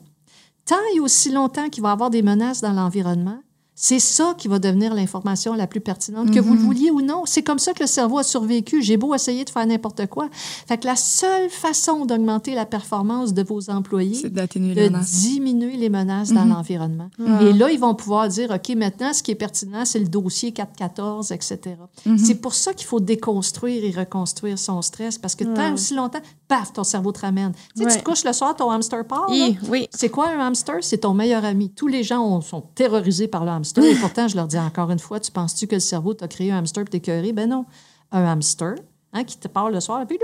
Tant 0.65 0.75
et 0.95 0.99
aussi 0.99 1.31
longtemps 1.31 1.69
qu'il 1.69 1.81
va 1.81 1.89
y 1.89 1.91
avoir 1.91 2.11
des 2.11 2.21
menaces 2.21 2.61
dans 2.61 2.73
l'environnement, 2.73 3.39
c'est 3.75 3.99
ça 3.99 4.35
qui 4.37 4.47
va 4.47 4.59
devenir 4.59 4.93
l'information 4.93 5.53
la 5.55 5.65
plus 5.67 5.81
pertinente, 5.81 6.31
que 6.31 6.39
vous 6.39 6.53
le 6.53 6.59
vouliez 6.59 6.91
ou 6.91 7.01
non. 7.01 7.23
C'est 7.25 7.41
comme 7.43 7.59
ça 7.59 7.73
que 7.73 7.81
le 7.81 7.87
cerveau 7.87 8.19
a 8.19 8.23
survécu. 8.23 8.81
J'ai 8.83 8.97
beau 8.97 9.13
essayer 9.15 9.43
de 9.45 9.49
faire 9.49 9.65
n'importe 9.65 10.05
quoi. 10.07 10.29
Fait 10.67 10.77
que 10.77 10.85
la 10.85 10.95
seule 10.95 11.49
façon 11.49 12.05
d'augmenter 12.05 12.53
la 12.55 12.65
performance 12.65 13.33
de 13.33 13.41
vos 13.43 13.69
employés, 13.69 14.13
C'est 14.15 14.29
de 14.29 14.35
les 14.81 14.89
diminuer 15.21 15.75
les 15.77 15.89
menaces 15.89 16.31
dans 16.31 16.45
l'environnement. 16.45 17.09
Et 17.41 17.53
là, 17.53 17.71
ils 17.71 17.79
vont 17.79 17.95
pouvoir 17.95 18.27
dire, 18.27 18.51
OK, 18.51 18.75
maintenant, 18.75 19.11
ce 19.13 19.23
qui 19.23 19.31
est 19.31 19.35
pertinent, 19.35 19.85
c'est 19.85 19.99
le 19.99 20.07
dossier 20.07 20.51
414, 20.51 21.31
etc. 21.31 21.59
C'est 22.17 22.35
pour 22.35 22.53
ça 22.53 22.73
qu'il 22.73 22.85
faut 22.87 22.99
déconstruire 22.99 23.83
et 23.83 23.91
reconstruire 23.91 24.59
son 24.59 24.81
stress, 24.81 25.17
parce 25.17 25.35
que 25.35 25.43
tant 25.55 25.73
aussi 25.73 25.95
longtemps, 25.95 26.19
paf, 26.47 26.73
ton 26.73 26.83
cerveau 26.83 27.11
te 27.11 27.21
ramène. 27.21 27.53
Tu 27.75 27.81
sais, 27.81 27.85
tu 27.89 27.97
te 27.99 28.03
couches 28.03 28.23
le 28.25 28.33
soir, 28.33 28.55
ton 28.55 28.69
hamster 28.69 29.05
part. 29.07 29.27
oui. 29.69 29.87
C'est 29.91 30.09
quoi 30.09 30.29
un 30.29 30.39
hamster? 30.39 30.75
C'est 30.81 30.99
ton 30.99 31.13
meilleur 31.13 31.43
ami. 31.43 31.71
Tous 31.71 31.87
les 31.87 32.03
gens 32.03 32.21
ont- 32.23 32.41
sont 32.41 32.61
terrorisés 32.75 33.27
par 33.27 33.43
le 33.45 33.49
hamster. 33.51 33.62
Et 33.63 33.95
pourtant, 33.95 34.27
je 34.27 34.35
leur 34.35 34.47
dis 34.47 34.59
encore 34.59 34.91
une 34.91 34.99
fois, 34.99 35.19
tu 35.19 35.31
penses-tu 35.31 35.67
que 35.67 35.75
le 35.75 35.81
cerveau 35.81 36.13
t'a 36.13 36.27
créé 36.27 36.51
un 36.51 36.59
hamster 36.59 36.83
pour 36.83 36.91
t'écœurer? 36.91 37.33
Ben 37.33 37.49
non. 37.49 37.65
Un 38.11 38.25
hamster 38.25 38.75
hein, 39.13 39.23
qui 39.23 39.37
te 39.37 39.47
parle 39.47 39.73
le 39.73 39.79
soir, 39.79 40.05
puis 40.07 40.19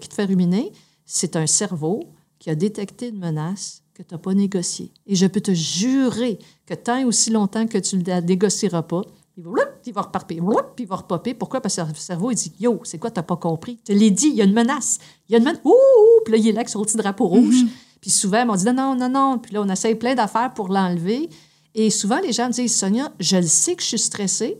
qui 0.00 0.08
te 0.08 0.14
fait 0.14 0.24
ruminer, 0.24 0.72
c'est 1.04 1.36
un 1.36 1.46
cerveau 1.46 2.00
qui 2.38 2.50
a 2.50 2.54
détecté 2.54 3.08
une 3.08 3.18
menace 3.18 3.82
que 3.94 4.02
tu 4.02 4.14
n'as 4.14 4.18
pas 4.18 4.34
négociée. 4.34 4.92
Et 5.06 5.16
je 5.16 5.26
peux 5.26 5.40
te 5.40 5.52
jurer 5.52 6.38
que 6.66 6.74
tant 6.74 6.96
et 6.96 7.04
aussi 7.04 7.30
longtemps 7.30 7.66
que 7.66 7.78
tu 7.78 7.96
ne 7.96 8.04
la 8.04 8.20
négocieras 8.20 8.82
pas, 8.82 9.02
il 9.36 9.44
va, 9.44 9.52
il 9.86 9.92
va 9.92 10.00
whoop, 10.40 10.74
puis 10.74 10.84
il 10.84 10.88
va 10.88 10.96
repopper. 10.96 11.32
Pourquoi? 11.32 11.60
Parce 11.60 11.76
que 11.76 11.80
le 11.82 11.94
cerveau, 11.94 12.30
il 12.32 12.34
dit 12.34 12.52
Yo, 12.58 12.80
c'est 12.82 12.98
quoi, 12.98 13.10
tu 13.10 13.18
n'as 13.18 13.22
pas 13.22 13.36
compris? 13.36 13.78
Je 13.86 13.92
te 13.92 13.98
l'ai 13.98 14.10
dit, 14.10 14.28
il 14.28 14.34
y 14.34 14.42
a 14.42 14.44
une 14.44 14.52
menace. 14.52 14.98
Il 15.28 15.32
y 15.32 15.34
a 15.36 15.38
une 15.38 15.44
menace. 15.44 15.60
Ouh, 15.64 15.70
ouh, 15.70 16.24
puis 16.24 16.32
là, 16.32 16.38
il 16.38 16.48
est 16.48 16.52
là 16.52 16.58
avec 16.60 16.68
son 16.68 16.82
petit 16.82 16.96
drapeau 16.96 17.26
rouge. 17.26 17.64
Puis 18.00 18.10
souvent, 18.10 18.44
on 18.48 18.56
dit 18.56 18.64
Non, 18.64 18.72
non, 18.72 18.96
non, 18.96 19.08
non. 19.08 19.38
Puis 19.38 19.54
là, 19.54 19.62
on 19.62 19.68
essaye 19.68 19.94
plein 19.94 20.14
d'affaires 20.14 20.52
pour 20.54 20.68
l'enlever. 20.68 21.28
Et 21.74 21.90
souvent, 21.90 22.18
les 22.20 22.32
gens 22.32 22.48
me 22.48 22.52
disent 22.52 22.76
Sonia, 22.76 23.12
je 23.20 23.36
le 23.36 23.46
sais 23.46 23.74
que 23.74 23.82
je 23.82 23.88
suis 23.88 23.98
stressée, 23.98 24.58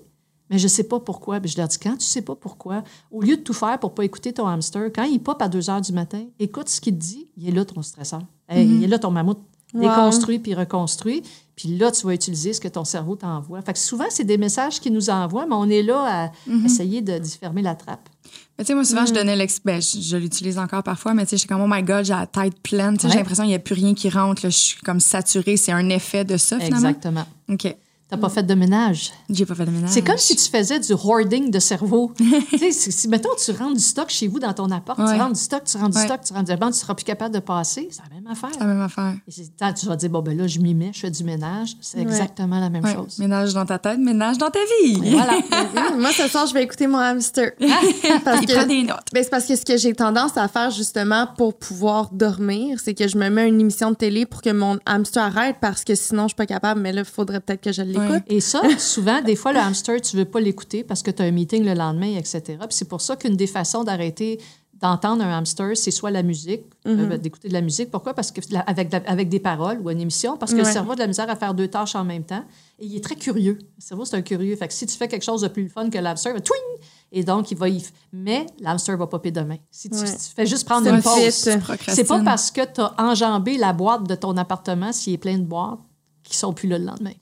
mais 0.50 0.58
je 0.58 0.64
ne 0.64 0.68
sais 0.68 0.84
pas 0.84 1.00
pourquoi. 1.00 1.40
Puis 1.40 1.50
je 1.50 1.58
leur 1.58 1.68
dis 1.68 1.78
Quand 1.78 1.90
tu 1.90 1.96
ne 1.96 2.02
sais 2.02 2.22
pas 2.22 2.34
pourquoi, 2.34 2.82
au 3.10 3.22
lieu 3.22 3.36
de 3.36 3.42
tout 3.42 3.52
faire 3.52 3.78
pour 3.78 3.90
ne 3.90 3.94
pas 3.94 4.04
écouter 4.04 4.32
ton 4.32 4.46
hamster, 4.46 4.90
quand 4.94 5.04
il 5.04 5.20
pop 5.22 5.40
à 5.40 5.48
2 5.48 5.70
heures 5.70 5.80
du 5.80 5.92
matin, 5.92 6.24
écoute 6.38 6.68
ce 6.68 6.80
qu'il 6.80 6.94
te 6.94 7.00
dit. 7.00 7.28
Il 7.36 7.48
est 7.48 7.52
là 7.52 7.64
ton 7.64 7.82
stresseur. 7.82 8.22
Hey, 8.48 8.66
Il 8.66 8.84
est 8.84 8.88
là 8.88 8.98
ton 8.98 9.10
mammouth. 9.10 9.40
Wow. 9.74 9.82
Déconstruit 9.82 10.38
puis 10.38 10.54
reconstruit. 10.54 11.22
Puis 11.56 11.76
là, 11.76 11.90
tu 11.90 12.06
vas 12.06 12.14
utiliser 12.14 12.52
ce 12.52 12.60
que 12.60 12.68
ton 12.68 12.84
cerveau 12.84 13.16
t'envoie. 13.16 13.60
Fait 13.62 13.72
que 13.72 13.78
souvent, 13.78 14.04
c'est 14.10 14.24
des 14.24 14.38
messages 14.38 14.80
qu'il 14.80 14.92
nous 14.92 15.10
envoie, 15.10 15.44
mais 15.46 15.54
on 15.56 15.68
est 15.68 15.82
là 15.82 16.04
à 16.06 16.30
essayer 16.64 17.02
de, 17.02 17.20
fermer 17.40 17.62
la 17.62 17.74
trappe. 17.74 18.08
Mais 18.56 18.64
tu 18.64 18.68
sais, 18.68 18.74
moi, 18.74 18.84
souvent, 18.84 19.04
je 19.06 19.12
donnais 19.12 19.34
l'ex... 19.36 19.60
Ben, 19.64 19.80
je, 19.82 20.00
je 20.00 20.16
l'utilise 20.16 20.58
encore 20.58 20.82
parfois, 20.82 21.14
mais 21.14 21.24
tu 21.24 21.30
sais, 21.30 21.36
je 21.36 21.40
suis 21.40 21.48
comme, 21.48 21.60
oh 21.60 21.66
my 21.68 21.82
God, 21.82 22.04
j'ai 22.04 22.12
la 22.12 22.26
tête 22.26 22.60
pleine. 22.62 22.96
Tu 22.96 23.02
sais, 23.02 23.06
Ouais. 23.06 23.12
j'ai 23.12 23.18
l'impression 23.18 23.42
qu'il 23.42 23.50
n'y 23.50 23.56
a 23.56 23.60
plus 23.60 23.74
rien 23.74 23.94
qui 23.94 24.08
rentre. 24.08 24.44
là. 24.44 24.50
Je 24.50 24.56
suis 24.56 24.80
comme 24.82 25.00
saturée. 25.00 25.56
C'est 25.56 25.72
un 25.72 25.88
effet 25.90 26.24
de 26.24 26.36
ça, 26.36 26.58
finalement? 26.58 26.88
Exactement. 26.88 27.24
OK. 27.48 27.76
Tu 28.10 28.14
n'as 28.14 28.20
pas 28.22 28.30
fait 28.30 28.42
de 28.42 28.54
ménage. 28.54 29.12
J'ai 29.28 29.44
pas 29.44 29.54
fait 29.54 29.66
de 29.66 29.70
ménage. 29.70 29.90
C'est 29.90 30.00
comme 30.00 30.16
si 30.16 30.34
tu 30.34 30.48
faisais 30.50 30.80
du 30.80 30.92
hoarding 30.94 31.50
de 31.50 31.58
cerveau. 31.58 32.10
tu 32.50 32.58
sais, 32.58 32.72
si, 32.72 33.06
mettons, 33.08 33.28
tu 33.44 33.50
rentres 33.50 33.74
du 33.74 33.82
stock 33.82 34.08
chez 34.08 34.26
vous 34.28 34.38
dans 34.38 34.54
ton 34.54 34.70
appart, 34.70 34.98
Ouais. 34.98 35.14
tu 35.14 35.20
rentres 35.20 35.34
du 35.34 35.40
stock, 35.40 35.62
tu 35.64 35.76
rentres 35.76 35.90
du 35.90 35.98
Ouais. 35.98 36.04
stock, 36.06 36.20
tu 36.24 36.32
rentres 36.32 36.50
du 36.50 36.56
banc, 36.56 36.70
tu 36.70 36.78
seras 36.78 36.94
plus 36.94 37.04
capable 37.04 37.34
de 37.34 37.40
passer. 37.40 37.88
C'est 37.90 38.00
la 38.08 38.14
même 38.14 38.26
affaire. 38.26 38.48
C'est 38.54 38.60
la 38.60 38.66
même 38.66 38.80
affaire. 38.80 39.14
Et 39.28 39.74
tu 39.74 39.86
vas 39.86 39.96
dire, 39.96 40.08
bon, 40.08 40.22
ben 40.22 40.38
là, 40.38 40.46
je 40.46 40.58
m'y 40.58 40.72
mets, 40.74 40.90
je 40.94 41.00
fais 41.00 41.10
du 41.10 41.22
ménage. 41.22 41.76
C'est 41.82 42.00
exactement 42.00 42.58
la 42.60 42.70
même 42.70 42.82
Ouais. 42.82 42.94
chose. 42.94 43.18
Ménage 43.18 43.52
dans 43.52 43.66
ta 43.66 43.78
tête, 43.78 43.98
ménage 43.98 44.38
dans 44.38 44.48
ta 44.50 44.58
vie. 44.82 44.94
Voilà. 45.12 45.34
Moi, 45.98 46.10
ce 46.12 46.28
soir, 46.28 46.46
je 46.46 46.54
vais 46.54 46.62
écouter 46.62 46.86
mon 46.86 46.96
hamster. 46.98 47.50
parce 48.24 48.40
Il 48.40 48.46
que, 48.48 48.54
prend 48.54 48.66
des 48.66 48.84
notes. 48.84 49.04
ben, 49.12 49.22
c'est 49.22 49.28
parce 49.30 49.44
que 49.44 49.54
ce 49.54 49.66
que 49.66 49.76
j'ai 49.76 49.92
tendance 49.92 50.34
à 50.38 50.48
faire 50.48 50.70
justement 50.70 51.26
pour 51.36 51.58
pouvoir 51.58 52.08
dormir, 52.12 52.78
c'est 52.82 52.94
que 52.94 53.06
je 53.06 53.18
me 53.18 53.28
mets 53.28 53.46
une 53.48 53.60
émission 53.60 53.90
de 53.90 53.96
télé 53.96 54.24
pour 54.24 54.40
que 54.40 54.48
mon 54.50 54.78
hamster 54.86 55.22
arrête 55.24 55.56
parce 55.60 55.84
que 55.84 55.94
sinon, 55.94 56.22
je 56.22 56.28
suis 56.28 56.36
pas 56.36 56.46
capable. 56.46 56.80
Mais 56.80 56.92
là, 56.92 57.02
il 57.02 57.04
faudrait 57.04 57.40
peut-être 57.40 57.60
que 57.60 57.72
je 57.72 57.82
l'écoute. 58.06 58.22
Et 58.28 58.40
ça, 58.40 58.62
souvent, 58.78 59.20
des 59.22 59.36
fois, 59.36 59.52
le 59.52 59.58
hamster, 59.60 60.00
tu 60.00 60.16
veux 60.16 60.24
pas 60.24 60.40
l'écouter 60.40 60.84
parce 60.84 61.02
que 61.02 61.10
tu 61.10 61.22
as 61.22 61.26
un 61.26 61.30
meeting 61.30 61.64
le 61.64 61.74
lendemain, 61.74 62.14
etc. 62.16 62.42
Puis 62.60 62.68
c'est 62.70 62.88
pour 62.88 63.00
ça 63.00 63.16
qu'une 63.16 63.36
des 63.36 63.46
façons 63.46 63.84
d'arrêter 63.84 64.38
d'entendre 64.80 65.24
un 65.24 65.38
hamster, 65.38 65.76
c'est 65.76 65.90
soit 65.90 66.12
la 66.12 66.22
musique, 66.22 66.60
Mm-hmm. 66.86 67.12
euh, 67.12 67.18
d'écouter 67.18 67.48
de 67.48 67.52
la 67.52 67.60
musique. 67.60 67.90
Pourquoi? 67.90 68.14
Parce 68.14 68.30
que 68.30 68.40
la- 68.50 68.60
avec, 68.60 68.92
la- 68.92 69.02
avec 69.06 69.28
des 69.28 69.40
paroles 69.40 69.80
ou 69.82 69.90
une 69.90 70.00
émission, 70.00 70.36
parce 70.38 70.52
que 70.52 70.58
le 70.58 70.64
cerveau 70.64 70.92
a 70.92 70.94
de 70.94 71.00
la 71.00 71.06
misère 71.08 71.28
à 71.28 71.34
faire 71.36 71.52
deux 71.52 71.66
tâches 71.68 71.96
en 71.96 72.04
même 72.04 72.22
temps. 72.22 72.44
Et 72.78 72.86
il 72.86 72.96
est 72.96 73.02
très 73.04 73.16
curieux. 73.16 73.58
Le 73.60 73.80
cerveau, 73.82 74.04
c'est 74.04 74.16
un 74.16 74.22
curieux. 74.22 74.54
Fait 74.56 74.68
que 74.68 74.72
si 74.72 74.86
tu 74.86 74.96
fais 74.96 75.08
quelque 75.08 75.24
chose 75.24 75.40
de 75.42 75.48
plus 75.48 75.68
fun 75.68 75.90
que 75.90 75.98
l'hamster, 75.98 76.30
il 76.30 76.34
va 76.34 76.40
twing! 76.40 76.60
Et 77.10 77.24
donc, 77.24 77.50
il 77.50 77.58
va 77.58 77.68
y... 77.68 77.82
Mais 78.12 78.46
l'hamster 78.60 78.96
va 78.96 79.06
popper 79.08 79.32
demain. 79.32 79.56
Si 79.70 79.90
tu, 79.90 79.98
Ouais. 79.98 80.06
si 80.06 80.16
tu 80.30 80.34
fais 80.36 80.46
juste 80.46 80.64
prendre 80.64 80.84
C'est 80.84 80.90
une 80.90 80.96
un 80.96 81.00
pause. 81.02 81.74
C'est 81.88 82.04
pas 82.04 82.20
parce 82.22 82.50
que 82.52 82.60
tu 82.72 82.80
as 82.80 82.94
enjambé 82.98 83.58
la 83.58 83.72
boîte 83.72 84.08
de 84.08 84.14
ton 84.14 84.36
appartement, 84.36 84.92
s'il 84.92 85.12
est 85.14 85.18
plein 85.18 85.36
de 85.38 85.44
boîtes, 85.44 85.80
qui 86.22 86.36
sont 86.36 86.52
plus 86.54 86.68
là 86.68 86.78
le 86.78 86.84
lendemain. 86.86 87.12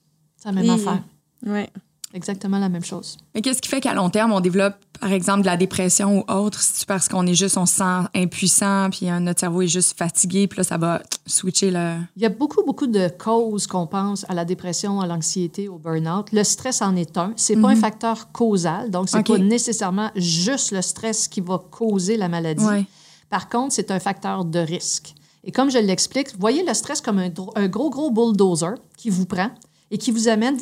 C'est 0.47 0.53
la 0.55 0.63
même 0.63 0.65
Et- 0.67 0.71
affaire. 0.71 1.03
Ouais. 1.45 1.71
Exactement 2.15 2.59
la 2.59 2.69
même 2.69 2.85
chose. 2.85 3.19
Mais 3.35 3.43
qu'est-ce 3.43 3.61
qui 3.61 3.69
fait 3.69 3.81
qu'à 3.81 3.93
long 3.93 4.09
terme, 4.09 4.33
on 4.33 4.41
développe, 4.41 4.77
par 5.01 5.13
exemple, 5.13 5.41
de 5.41 5.47
la 5.47 5.57
dépression 5.57 6.21
ou 6.21 6.33
autre? 6.33 6.61
C'est 6.63 6.87
parce 6.87 7.09
qu'on 7.09 7.27
est 7.27 7.35
juste, 7.35 7.59
on 7.59 7.67
se 7.67 7.75
sent 7.75 8.09
impuissant, 8.15 8.89
puis 8.91 9.11
euh, 9.11 9.19
notre 9.19 9.41
cerveau 9.41 9.61
est 9.63 9.67
juste 9.67 9.99
fatigué, 9.99 10.47
puis 10.47 10.59
là, 10.59 10.65
ça 10.65 10.79
va 10.79 11.03
switcher 11.27 11.71
le. 11.71 11.97
Il 12.17 12.23
y 12.23 12.25
a 12.25 12.31
beaucoup, 12.31 12.63
beaucoup 12.65 12.87
de 12.87 13.09
causes 13.19 13.67
qu'on 13.67 13.87
pense 13.87 14.25
à 14.31 14.35
la 14.35 14.45
dépression, 14.45 15.01
à 15.01 15.07
l'anxiété, 15.07 15.69
au 15.69 15.79
burn-out. 15.79 16.29
Le 16.33 16.45
stress 16.45 16.81
en 16.81 16.95
est 16.97 17.19
un. 17.19 17.33
C'est 17.37 17.57
pas 17.57 17.69
un 17.69 17.77
facteur 17.77 18.31
causal, 18.33 18.91
donc 18.91 19.09
c'est 19.09 19.19
OK. 19.19 19.27
pas 19.27 19.39
nécessairement 19.39 20.11
juste 20.15 20.71
le 20.71 20.81
stress 20.83 21.27
qui 21.29 21.41
va 21.41 21.63
causer 21.71 22.17
la 22.17 22.29
maladie. 22.29 22.65
Ouais. 22.65 22.87
Par 23.29 23.49
contre, 23.49 23.75
c'est 23.75 23.91
un 23.91 23.99
facteur 23.99 24.45
de 24.45 24.61
risque. 24.61 25.13
Et 25.45 25.53
comme 25.53 25.71
je 25.71 25.79
l'explique, 25.79 26.29
voyez 26.39 26.65
le 26.65 26.73
stress 26.73 27.01
comme 27.01 27.19
un 27.19 27.29
gros, 27.69 27.91
gros 27.91 28.11
bulldozer 28.11 28.75
qui 28.97 29.11
vous 29.11 29.27
prend 29.27 29.51
et 29.91 29.99
qui 29.99 30.11
vous 30.11 30.29
amène 30.29 30.59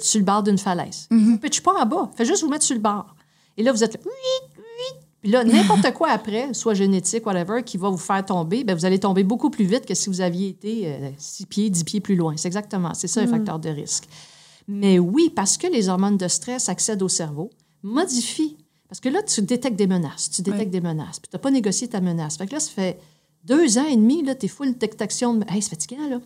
sur 0.00 0.18
le 0.18 0.24
bord 0.24 0.42
d'une 0.42 0.58
falaise. 0.58 1.06
Il 1.10 1.18
vous 1.18 1.38
pitche 1.38 1.60
pas 1.60 1.74
en 1.74 1.86
bas, 1.86 2.10
fait 2.16 2.24
juste 2.24 2.42
vous 2.42 2.48
mettre 2.48 2.64
sur 2.64 2.74
le 2.74 2.80
bord. 2.80 3.14
Et 3.56 3.62
là, 3.62 3.72
vous 3.72 3.84
êtes 3.84 3.94
là, 3.94 4.00
oui, 4.04 4.10
oui. 4.56 5.00
Puis 5.22 5.30
là, 5.30 5.42
n'importe 5.44 5.92
quoi 5.94 6.10
après, 6.10 6.52
soit 6.52 6.74
génétique, 6.74 7.24
whatever, 7.24 7.62
qui 7.62 7.76
va 7.76 7.88
vous 7.88 7.96
faire 7.96 8.24
tomber, 8.24 8.64
ben 8.64 8.76
vous 8.76 8.84
allez 8.84 8.98
tomber 8.98 9.24
beaucoup 9.24 9.48
plus 9.48 9.64
vite 9.64 9.86
que 9.86 9.94
si 9.94 10.10
vous 10.10 10.20
aviez 10.20 10.48
été 10.48 10.82
euh, 10.86 11.10
six 11.16 11.46
pieds, 11.46 11.70
dix 11.70 11.84
pieds 11.84 12.00
plus 12.00 12.16
loin. 12.16 12.36
C'est 12.36 12.48
exactement, 12.48 12.92
c'est 12.94 13.08
ça 13.08 13.20
un 13.20 13.26
facteur 13.26 13.58
de 13.58 13.70
risque. 13.70 14.04
Mais 14.68 14.98
oui, 14.98 15.30
parce 15.34 15.56
que 15.56 15.66
les 15.66 15.88
hormones 15.88 16.16
de 16.16 16.28
stress 16.28 16.68
accèdent 16.68 17.02
au 17.02 17.08
cerveau, 17.08 17.50
modifient. 17.82 18.56
Parce 18.88 19.00
que 19.00 19.08
là, 19.08 19.22
tu 19.22 19.42
détectes 19.42 19.76
des 19.76 19.86
menaces. 19.86 20.30
Tu 20.30 20.42
détectes 20.42 20.70
des 20.70 20.80
menaces. 20.80 21.20
Puis 21.20 21.28
tu 21.30 21.36
n'as 21.36 21.40
pas 21.40 21.50
négocié 21.50 21.88
ta 21.88 22.00
menace. 22.00 22.36
Fait 22.36 22.46
que 22.46 22.52
là, 22.52 22.60
ça 22.60 22.70
fait 22.70 23.00
deux 23.44 23.78
ans 23.78 23.86
et 23.86 23.96
demi, 23.96 24.22
là, 24.22 24.34
tu 24.34 24.46
es 24.46 24.48
full 24.48 24.76
détection. 24.76 25.34
De... 25.34 25.44
Hey, 25.50 25.62
c'est 25.62 25.70
fatigant, 25.70 26.08
là. 26.08 26.20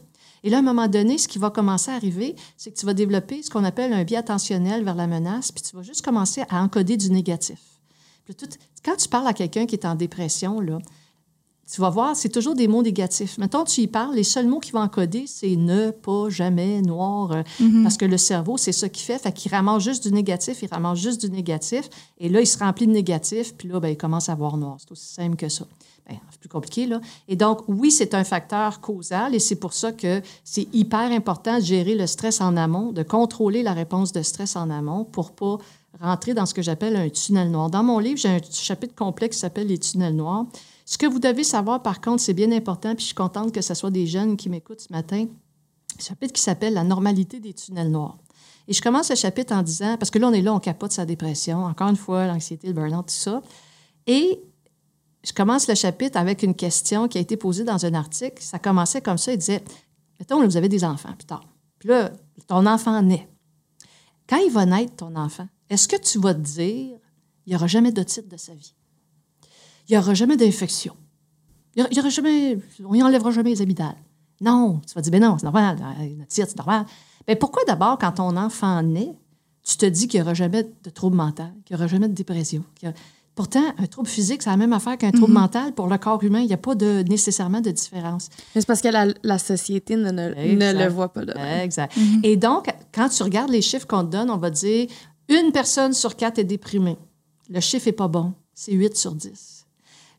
Et 0.45 0.51
là, 0.51 0.57
à 0.59 0.61
un 0.61 0.63
moment 0.63 0.89
donné, 0.89 1.19
ce 1.19 1.29
qui 1.29 1.39
va 1.39 1.51
commencer 1.51 1.91
à 1.91 1.95
arriver, 1.95 2.37
c'est 2.57 2.71
que 2.73 2.79
tu 2.79 2.87
vas 2.87 2.95
développer 2.95 3.43
ce 3.43 3.51
qu'on 3.51 3.65
appelle 3.65 3.93
un 3.93 4.05
biais 4.05 4.19
attentionnel 4.19 4.85
vers 4.85 4.95
la 4.95 5.07
menace, 5.07 5.53
puis 5.53 5.63
tu 5.63 5.77
vas 5.77 5.83
juste 5.83 6.03
commencer 6.05 6.43
à 6.49 6.63
encoder 6.63 6.97
du 6.97 7.11
négatif. 7.11 7.59
Puis 8.25 8.35
tout- 8.35 8.47
quand 8.85 8.97
tu 8.97 9.09
parles 9.09 9.27
à 9.27 9.33
quelqu'un 9.33 9.67
qui 9.67 9.75
est 9.75 9.85
en 9.87 9.95
dépression, 9.95 10.61
là, 10.61 10.79
tu 11.71 11.83
vas 11.83 11.91
voir, 11.91 12.17
c'est 12.17 12.31
toujours 12.31 12.55
des 12.55 12.67
mots 12.67 12.83
négatifs. 12.83 13.37
Mettons, 13.37 13.65
tu 13.65 13.83
y 13.83 13.87
parles, 13.87 14.15
les 14.15 14.25
seuls 14.25 14.47
mots 14.47 14.59
qu'il 14.59 14.73
va 14.73 14.81
encoder, 14.81 15.25
c'est 15.27 15.55
ne, 15.55 15.91
pas, 15.91 16.31
jamais, 16.31 16.81
noir, 16.81 17.33
euh, 17.33 17.43
parce 17.83 17.99
que 17.99 18.07
le 18.07 18.17
cerveau, 18.17 18.57
c'est 18.57 18.73
ça 18.73 18.89
qu'il 18.89 19.05
fait. 19.05 19.19
Fait 19.19 19.33
qu'il 19.33 19.51
ramasse 19.53 19.83
juste 19.83 20.03
du 20.07 20.13
négatif, 20.13 20.63
il 20.63 20.69
ramasse 20.71 20.99
juste 20.99 21.21
du 21.21 21.31
négatif, 21.31 21.91
et 22.17 22.31
là, 22.31 22.41
il 22.41 22.47
se 22.47 22.57
remplit 22.57 22.87
de 22.87 22.93
négatif, 22.93 23.55
puis 23.55 23.69
là, 23.69 23.81
ben, 23.81 23.89
il 23.89 23.99
commence 23.99 24.31
à 24.31 24.35
voir 24.35 24.57
noir. 24.57 24.77
C'est 24.79 24.91
aussi 24.93 25.13
simple 25.13 25.37
que 25.37 25.51
ça. 25.51 25.67
Ben, 26.09 26.19
c'est 26.31 26.41
plus 26.41 26.49
compliqué, 26.49 26.87
là. 26.87 27.01
Et 27.29 27.37
donc, 27.37 27.61
oui, 27.69 27.91
c'est 27.91 28.15
un 28.15 28.25
facteur 28.25 28.81
causal, 28.81 29.35
et 29.35 29.39
c'est 29.39 29.57
pour 29.57 29.75
ça 29.75 29.93
que 29.93 30.23
c'est 30.43 30.67
hyper 30.73 31.13
important 31.13 31.59
de 31.59 31.63
gérer 31.63 31.95
le 31.95 32.07
stress 32.07 32.41
en 32.41 32.57
amont, 32.57 32.93
de 32.93 33.03
contrôler 33.03 33.63
la 33.63 33.75
réponse 33.75 34.13
de 34.13 34.23
stress 34.23 34.57
en 34.57 34.71
amont 34.71 35.05
pour 35.05 35.33
pas 35.33 35.59
rentrer 36.01 36.33
dans 36.33 36.47
ce 36.47 36.55
que 36.55 36.63
j'appelle 36.63 36.97
un 36.97 37.09
tunnel 37.09 37.51
noir. 37.51 37.71
Dans 37.71 37.83
mon 37.83 37.99
livre, 37.99 38.19
j'ai 38.19 38.29
un 38.29 38.41
chapitre 38.51 38.95
complet 38.95 39.29
qui 39.29 39.39
s'appelle 39.39 39.67
Les 39.67 39.79
tunnels 39.79 40.17
noirs. 40.17 40.47
Ce 40.87 40.97
que 40.97 41.07
vous 41.07 41.19
devez 41.19 41.45
savoir, 41.45 41.83
par 41.83 42.01
contre, 42.01 42.23
c'est 42.23 42.35
bien 42.35 42.53
important, 42.53 42.95
puis 42.95 43.03
je 43.03 43.07
suis 43.07 43.15
contente 43.15 43.53
que 43.53 43.61
ce 43.61 43.75
soit 43.75 43.91
des 43.91 44.07
jeunes 44.07 44.37
qui 44.37 44.49
m'écoutent 44.49 44.81
ce 44.81 44.93
matin, 44.93 45.27
un 45.27 46.03
chapitre 46.03 46.33
qui 46.33 46.41
s'appelle 46.41 46.73
La 46.73 46.85
normalité 46.85 47.41
des 47.41 47.53
tunnels 47.53 47.91
noirs. 47.91 48.17
Et 48.69 48.73
je 48.73 48.83
commence 48.83 49.11
le 49.11 49.17
chapitre 49.17 49.55
en 49.55 49.63
disant, 49.63 49.97
parce 49.99 50.11
que 50.11 50.19
là, 50.19 50.29
on 50.29 50.33
est 50.33 50.43
là, 50.43 50.55
on 50.55 50.61
capote 50.61 50.93
sa 50.93 51.05
dépression, 51.05 51.65
encore 51.65 51.89
une 51.89 51.97
fois, 51.97 52.27
l'anxiété, 52.27 52.69
le 52.69 52.75
burn-out, 52.75 53.07
tout 53.07 53.15
ça. 53.15 53.43
Et 54.07 54.41
je 55.29 55.35
commence 55.35 55.69
le 55.69 55.75
chapitre 55.75 56.17
avec 56.17 56.43
une 56.43 56.55
question 56.55 57.07
qui 57.07 57.19
a 57.19 57.21
été 57.21 57.37
posée 57.37 57.65
dans 57.65 57.85
un 57.85 57.93
article. 57.93 58.43
Ça 58.43 58.59
commençait 58.59 59.03
comme 59.03 59.19
ça, 59.19 59.33
il 59.33 59.39
disait, 59.39 59.63
mettons, 60.19 60.41
là, 60.41 60.47
vous 60.47 60.57
avez 60.57 60.71
des 60.71 60.85
enfants 60.85 61.13
plus 61.13 61.27
tard. 61.27 61.47
Puis 61.79 61.91
là, 61.91 62.11
ton 62.47 62.65
enfant 62.65 63.03
naît. 63.03 63.29
Quand 64.27 64.39
il 64.39 64.51
va 64.51 64.65
naître, 64.65 64.97
ton 64.97 65.15
enfant, 65.17 65.47
est-ce 65.69 65.87
que 65.87 65.97
tu 65.97 66.19
vas 66.19 66.33
te 66.33 66.41
dire, 66.41 66.97
il 67.45 67.51
n'y 67.51 67.55
aura 67.55 67.67
jamais 67.67 67.93
d'otite 67.93 68.27
de 68.27 68.39
sa 68.39 68.55
vie? 68.55 68.75
Il 69.87 69.93
n'y 69.93 69.99
aura 69.99 70.15
jamais 70.15 70.39
d'infection. 70.39 70.97
Il 71.77 71.87
y 71.93 72.01
aura 72.01 72.09
jamais, 72.09 72.59
on 72.83 72.95
n'y 72.95 73.03
enlèvera 73.03 73.31
jamais 73.31 73.51
les 73.51 73.61
amygdales. 73.61 73.99
Non, 74.41 74.81
tu 74.87 74.95
vas 74.95 75.03
dire, 75.03 75.13
ben 75.13 75.21
non, 75.21 75.37
c'est 75.37 75.45
normal, 75.45 75.79
une 76.01 76.23
otite, 76.23 76.47
c'est 76.49 76.57
normal. 76.57 76.87
Ben 77.27 77.37
pourquoi 77.37 77.65
d'abord, 77.67 77.99
quand 77.99 78.13
ton 78.13 78.35
enfant 78.39 78.83
naît, 78.83 79.15
tu 79.63 79.77
te 79.77 79.85
dis 79.85 80.09
qu'il 80.09 80.21
n'y 80.21 80.23
aura 80.23 80.33
jamais 80.33 80.65
de 80.83 80.91
trouble 80.91 81.17
mental, 81.17 81.53
qu'il 81.67 81.77
n'y 81.77 81.81
aura 81.81 81.87
jamais 81.87 82.09
de 82.09 82.15
dépression? 82.15 82.65
Pourtant, 83.39 83.63
un 83.79 83.87
trouble 83.87 84.09
physique, 84.09 84.43
c'est 84.43 84.51
la 84.51 84.57
même 84.57 84.73
affaire 84.73 84.99
qu'un 84.99 85.13
trouble 85.13 85.33
mental. 85.33 85.73
Pour 85.73 85.87
le 85.87 85.97
corps 85.97 86.21
humain, 86.25 86.41
il 86.41 86.49
n'y 86.49 86.53
a 86.53 86.57
pas 86.57 86.75
de, 86.75 87.05
nécessairement 87.09 87.61
de 87.61 87.71
différence. 87.71 88.31
Mais 88.53 88.63
c'est 88.63 88.67
parce 88.67 88.81
que 88.81 88.89
la, 88.89 89.07
la 89.23 89.39
société 89.39 89.95
ne, 89.95 90.11
ne, 90.11 90.31
ne 90.31 90.35
Exact. 90.35 90.73
le 90.73 90.89
voit 90.89 91.13
pas 91.13 91.25
de 91.25 91.33
même. 91.35 91.61
Exact. 91.61 91.97
Et 92.25 92.37
donc, 92.37 92.67
quand 92.93 93.09
tu 93.09 93.23
regardes 93.23 93.51
les 93.51 93.63
chiffres 93.63 93.87
qu'on 93.87 94.05
te 94.05 94.11
donne, 94.11 94.29
on 94.29 94.39
va 94.39 94.51
dire 94.51 94.89
une 95.29 95.53
personne 95.53 95.93
sur 95.93 96.17
quatre 96.17 96.41
est 96.41 96.45
déprimée. 96.45 96.97
Le 97.49 97.61
chiffre 97.61 97.87
n'est 97.87 97.93
pas 97.93 98.09
bon. 98.09 98.33
C'est 98.55 98.73
8 98.73 98.97
sur 98.97 99.15
10. 99.15 99.67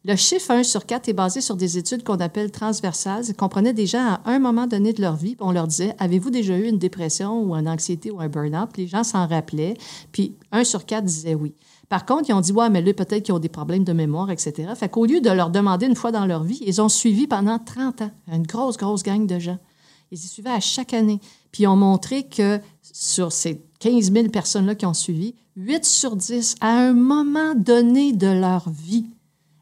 Le 0.05 0.15
chiffre 0.15 0.51
1 0.51 0.63
sur 0.63 0.85
4 0.85 1.09
est 1.09 1.13
basé 1.13 1.41
sur 1.41 1.57
des 1.57 1.77
études 1.77 2.05
qu'on 2.05 2.21
appelle 2.21 2.51
transversales, 2.51 3.25
qu'on 3.37 3.49
prenait 3.49 3.73
des 3.73 3.85
gens 3.85 4.13
à 4.13 4.21
un 4.23 4.39
moment 4.39 4.65
donné 4.65 4.93
de 4.93 5.01
leur 5.01 5.17
vie, 5.17 5.35
puis 5.35 5.45
on 5.45 5.51
leur 5.51 5.67
disait 5.67 5.93
Avez-vous 5.99 6.29
déjà 6.29 6.57
eu 6.57 6.69
une 6.69 6.77
dépression 6.77 7.43
ou 7.43 7.53
une 7.53 7.67
anxiété 7.67 8.11
ou 8.11 8.21
un 8.21 8.29
burn-out? 8.29 8.69
Puis 8.71 8.83
les 8.83 8.87
gens 8.87 9.03
s'en 9.03 9.27
rappelaient, 9.27 9.73
puis 10.13 10.37
1 10.53 10.63
sur 10.63 10.85
4 10.85 11.03
disait 11.03 11.35
oui. 11.35 11.53
Par 11.89 12.05
contre, 12.05 12.29
ils 12.29 12.33
ont 12.33 12.41
dit 12.41 12.51
Ouais, 12.51 12.69
mais 12.69 12.81
là, 12.81 12.93
peut-être 12.93 13.23
qu'ils 13.23 13.33
ont 13.33 13.39
des 13.39 13.49
problèmes 13.49 13.83
de 13.83 13.93
mémoire, 13.93 14.29
etc. 14.29 14.71
Fait 14.75 14.89
qu'au 14.89 15.05
lieu 15.05 15.21
de 15.21 15.29
leur 15.29 15.49
demander 15.49 15.87
une 15.87 15.95
fois 15.95 16.11
dans 16.11 16.25
leur 16.25 16.43
vie, 16.43 16.61
ils 16.65 16.81
ont 16.81 16.89
suivi 16.89 17.27
pendant 17.27 17.57
30 17.59 18.03
ans 18.03 18.11
une 18.31 18.45
grosse, 18.45 18.77
grosse 18.77 19.03
gang 19.03 19.25
de 19.25 19.39
gens. 19.39 19.57
Ils 20.11 20.17
y 20.17 20.27
suivaient 20.27 20.51
à 20.51 20.59
chaque 20.59 20.93
année. 20.93 21.19
Puis 21.51 21.63
ils 21.63 21.67
ont 21.67 21.75
montré 21.75 22.27
que 22.27 22.59
sur 22.81 23.31
ces 23.31 23.63
15 23.79 24.11
000 24.11 24.29
personnes-là 24.29 24.75
qui 24.75 24.85
ont 24.85 24.93
suivi, 24.93 25.35
8 25.55 25.83
sur 25.83 26.15
10, 26.15 26.55
à 26.61 26.69
un 26.69 26.93
moment 26.93 27.53
donné 27.55 28.13
de 28.13 28.27
leur 28.27 28.69
vie, 28.69 29.07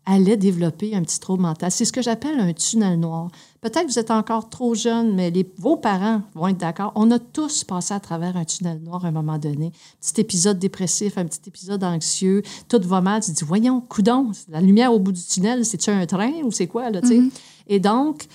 allaient 0.07 0.37
développer 0.37 0.95
un 0.95 1.03
petit 1.03 1.19
trouble 1.19 1.43
mental. 1.43 1.69
C'est 1.69 1.83
ce 1.83 1.91
que 1.91 2.01
j'appelle 2.01 2.39
un 2.39 2.53
tunnel 2.53 2.97
noir. 2.97 3.27
Peut-être 3.59 3.87
que 3.87 3.91
vous 3.91 3.99
êtes 3.99 4.09
encore 4.09 4.49
trop 4.49 4.73
jeune, 4.73 5.13
mais 5.13 5.29
les, 5.29 5.45
vos 5.57 5.75
parents 5.75 6.21
vont 6.33 6.47
être 6.47 6.57
d'accord. 6.57 6.93
On 6.95 7.11
a 7.11 7.19
tous 7.19 7.65
passé 7.65 7.93
à 7.93 7.99
travers 7.99 8.37
un 8.37 8.45
tunnel 8.45 8.79
noir 8.79 9.03
à 9.03 9.09
un 9.09 9.11
moment 9.11 9.37
donné. 9.37 9.73
Petit 9.99 10.21
épisode 10.21 10.59
dépressif, 10.59 11.17
un 11.17 11.25
petit 11.25 11.41
épisode 11.47 11.83
anxieux, 11.83 12.41
tout 12.69 12.79
va 12.85 13.01
mal. 13.01 13.21
Tu 13.21 13.31
te 13.31 13.35
dis, 13.39 13.43
voyons, 13.43 13.81
coudon, 13.81 14.31
la 14.47 14.61
lumière 14.61 14.93
au 14.93 14.99
bout 14.99 15.11
du 15.11 15.21
tunnel, 15.21 15.65
c'est-tu 15.65 15.89
un 15.89 16.05
train 16.05 16.31
ou 16.43 16.51
c'est 16.51 16.67
quoi, 16.67 16.89
là, 16.89 17.01
tu 17.01 17.07
sais? 17.09 17.21
Et 17.67 17.81
donc, 17.81 18.27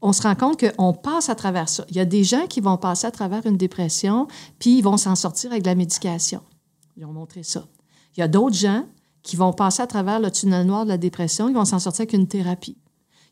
on 0.00 0.12
se 0.12 0.22
rend 0.22 0.36
compte 0.36 0.60
qu'on 0.60 0.92
passe 0.92 1.28
à 1.28 1.34
travers 1.34 1.68
ça. 1.68 1.84
Il 1.88 1.96
y 1.96 2.00
a 2.00 2.04
des 2.04 2.22
gens 2.22 2.46
qui 2.46 2.60
vont 2.60 2.76
passer 2.76 3.08
à 3.08 3.10
travers 3.10 3.44
une 3.46 3.56
dépression, 3.56 4.28
puis 4.60 4.78
ils 4.78 4.82
vont 4.82 4.96
s'en 4.96 5.16
sortir 5.16 5.50
avec 5.50 5.64
de 5.64 5.68
la 5.68 5.74
médication. 5.74 6.40
Ils 6.96 7.04
ont 7.04 7.12
montré 7.12 7.42
ça. 7.42 7.66
Il 8.16 8.20
y 8.20 8.22
a 8.22 8.28
d'autres 8.28 8.54
gens 8.54 8.84
qui 9.24 9.34
vont 9.34 9.52
passer 9.52 9.82
à 9.82 9.86
travers 9.88 10.20
le 10.20 10.30
tunnel 10.30 10.64
noir 10.66 10.84
de 10.84 10.90
la 10.90 10.98
dépression, 10.98 11.48
ils 11.48 11.54
vont 11.54 11.64
s'en 11.64 11.80
sortir 11.80 12.02
avec 12.02 12.12
une 12.12 12.28
thérapie. 12.28 12.76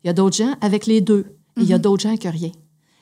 Il 0.03 0.09
y 0.09 0.11
a 0.11 0.13
d'autres 0.13 0.37
gens 0.37 0.55
avec 0.61 0.87
les 0.87 1.01
deux. 1.01 1.37
Et 1.59 1.61
il 1.61 1.67
y 1.69 1.75
a 1.75 1.79
d'autres 1.79 2.03
gens 2.03 2.09
avec 2.09 2.25
rien. 2.25 2.51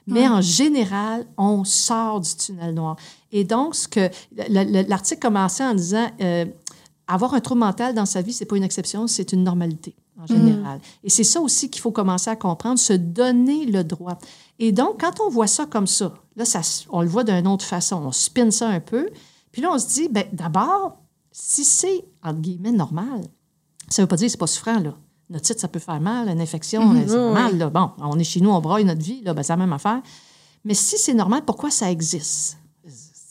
Mais 0.09 0.27
en 0.29 0.41
général, 0.41 1.25
on 1.39 1.63
sort 1.65 2.21
du 2.21 2.35
tunnel 2.35 2.75
noir. 2.75 2.97
Et 3.31 3.45
donc, 3.45 3.77
ce 3.77 3.87
que 3.87 4.11
le- 4.37 4.65
le- 4.83 4.89
l'article 4.89 5.21
commençait 5.21 5.65
en 5.65 5.75
disant 5.75 6.09
euh, 6.21 6.45
avoir 7.07 7.33
un 7.35 7.41
trouble 7.41 7.61
mental 7.61 7.95
dans 7.95 8.07
sa 8.07 8.21
vie, 8.21 8.33
c'est 8.33 8.45
pas 8.45 8.57
une 8.57 8.65
exception, 8.65 9.07
c'est 9.07 9.33
une 9.33 9.45
normalité 9.45 9.95
en 10.21 10.27
général. 10.27 10.81
Et 11.05 11.11
c'est 11.11 11.23
ça 11.25 11.41
aussi 11.41 11.71
qu'il 11.71 11.81
faut 11.81 11.93
commencer 11.93 12.29
à 12.29 12.35
comprendre, 12.37 12.79
se 12.81 12.93
donner 12.93 13.67
le 13.67 13.85
droit. 13.85 14.19
Et 14.59 14.73
donc, 14.73 15.01
quand 15.01 15.21
on 15.25 15.31
voit 15.31 15.47
ça 15.47 15.65
comme 15.65 15.87
ça, 15.87 16.13
là, 16.37 16.45
ça, 16.45 16.61
on 16.91 17.03
le 17.03 17.09
voit 17.09 17.23
d'une 17.25 17.47
autre 17.47 17.65
façon, 17.65 18.03
on 18.05 18.13
spinne 18.13 18.51
ça 18.51 18.69
un 18.69 18.81
peu, 18.81 19.09
puis 19.53 19.63
là, 19.63 19.71
on 19.73 19.79
se 19.79 19.87
dit, 19.89 20.09
ben, 20.09 20.25
d'abord, 20.33 20.99
si 21.33 21.65
c'est, 21.65 22.05
entre 22.23 22.41
guillemets, 22.41 22.73
normal, 22.73 23.23
ça 23.89 24.03
veut 24.03 24.09
pas 24.09 24.17
dire 24.17 24.27
que 24.27 24.33
c'est 24.33 24.39
pas 24.39 24.47
souffrant, 24.47 24.81
là. 24.81 24.97
Notre 25.29 25.45
titre, 25.45 25.61
ça 25.61 25.69
peut 25.69 25.79
faire 25.79 26.01
mal, 26.01 26.29
une 26.29 26.41
infection, 26.41 26.93
c'est 26.93 27.11
oui, 27.11 27.17
normal, 27.17 27.59
là. 27.59 27.71
Bon, 27.71 27.91
on 27.99 28.19
est 28.19 28.25
chez 28.25 28.41
nous, 28.41 28.51
on 28.51 28.61
braille 28.61 28.85
notre 28.85 29.03
vie, 29.03 29.23
là, 29.23 29.33
ben, 29.33 29.43
c'est 29.43 29.53
la 29.53 29.59
même 29.59 29.73
affaire. 29.73 30.03
Mais 30.65 30.75
si 30.75 30.99
c'est 30.99 31.15
normal, 31.15 31.43
pourquoi 31.47 31.71
ça 31.71 31.91
existe? 31.91 32.59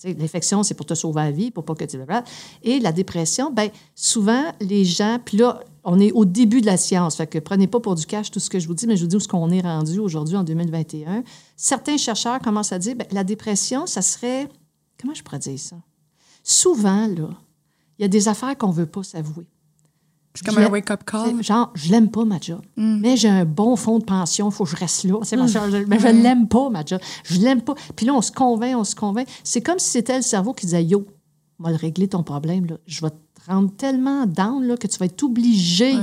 L'infection, 0.05 0.63
c'est 0.63 0.75
pour 0.75 0.85
te 0.85 0.93
sauver 0.93 1.23
la 1.23 1.31
vie, 1.31 1.51
pour 1.51 1.65
pas 1.65 1.75
que 1.75 1.83
tu 1.83 1.97
le 1.97 2.05
Et 2.63 2.79
la 2.79 2.93
dépression, 2.93 3.51
ben 3.51 3.69
souvent, 3.95 4.45
les 4.61 4.85
gens, 4.85 5.19
puis 5.23 5.37
là, 5.37 5.59
on 5.83 5.99
est 5.99 6.13
au 6.13 6.23
début 6.23 6.61
de 6.61 6.67
la 6.67 6.77
science, 6.77 7.17
fait 7.17 7.27
que 7.27 7.37
prenez 7.37 7.67
pas 7.67 7.81
pour 7.81 7.95
du 7.95 8.05
cash 8.05 8.31
tout 8.31 8.39
ce 8.39 8.49
que 8.49 8.59
je 8.59 8.67
vous 8.67 8.73
dis, 8.73 8.87
mais 8.87 8.95
je 8.95 9.01
vous 9.01 9.09
dis 9.09 9.17
où 9.17 9.19
ce 9.19 9.27
qu'on 9.27 9.49
est 9.49 9.59
rendu 9.59 9.99
aujourd'hui 9.99 10.37
en 10.37 10.45
2021. 10.45 11.23
Certains 11.57 11.97
chercheurs 11.97 12.39
commencent 12.39 12.71
à 12.71 12.79
dire, 12.79 12.95
ben, 12.95 13.07
la 13.11 13.25
dépression, 13.25 13.85
ça 13.87 14.01
serait, 14.01 14.47
comment 15.01 15.13
je 15.13 15.21
pourrais 15.21 15.39
dire 15.39 15.59
ça? 15.59 15.75
Souvent, 16.43 17.07
là, 17.07 17.31
il 17.99 18.03
y 18.03 18.05
a 18.05 18.07
des 18.07 18.29
affaires 18.29 18.57
qu'on 18.57 18.71
veut 18.71 18.85
pas 18.85 19.03
s'avouer. 19.03 19.45
C'est 20.33 20.45
comme 20.45 20.55
Je 20.55 20.61
un 20.61 20.69
wake-up 20.69 21.03
call. 21.05 21.43
Genre, 21.43 21.71
je 21.75 21.91
l'aime 21.91 22.09
pas, 22.09 22.23
ma 22.23 22.39
job. 22.39 22.61
Mais 22.77 23.17
j'ai 23.17 23.27
un 23.27 23.43
bon 23.43 23.75
fonds 23.75 23.99
de 23.99 24.05
pension, 24.05 24.49
il 24.49 24.53
faut 24.53 24.63
que 24.63 24.69
je 24.69 24.75
reste 24.75 25.03
là. 25.03 25.19
C'est 25.23 25.35
ma. 25.35 25.45
Mais 25.87 25.99
je 25.99 26.07
l'aime 26.07 26.47
pas, 26.47 26.69
ma 26.69 26.85
job. 26.85 27.01
Je 27.25 27.39
l'aime 27.39 27.61
pas. 27.61 27.75
Puis 27.95 28.05
là, 28.05 28.13
on 28.13 28.21
se 28.21 28.31
convainc, 28.31 28.77
on 28.77 28.83
se 28.83 28.95
convainc. 28.95 29.27
C'est 29.43 29.61
comme 29.61 29.79
si 29.79 29.89
c'était 29.89 30.15
le 30.15 30.21
cerveau 30.21 30.53
qui 30.53 30.65
disait 30.65 30.83
Yo, 30.83 31.05
on 31.59 31.63
va 31.63 31.71
le 31.71 31.75
régler 31.75 32.07
ton 32.07 32.23
problème. 32.23 32.67
Là. 32.67 32.77
Je 32.85 33.01
vais 33.01 33.09
te 33.09 33.51
rendre 33.51 33.75
tellement 33.75 34.25
down 34.25 34.63
là, 34.65 34.77
que 34.77 34.87
tu 34.87 34.97
vas 34.97 35.07
être 35.07 35.23
obligé. 35.23 35.95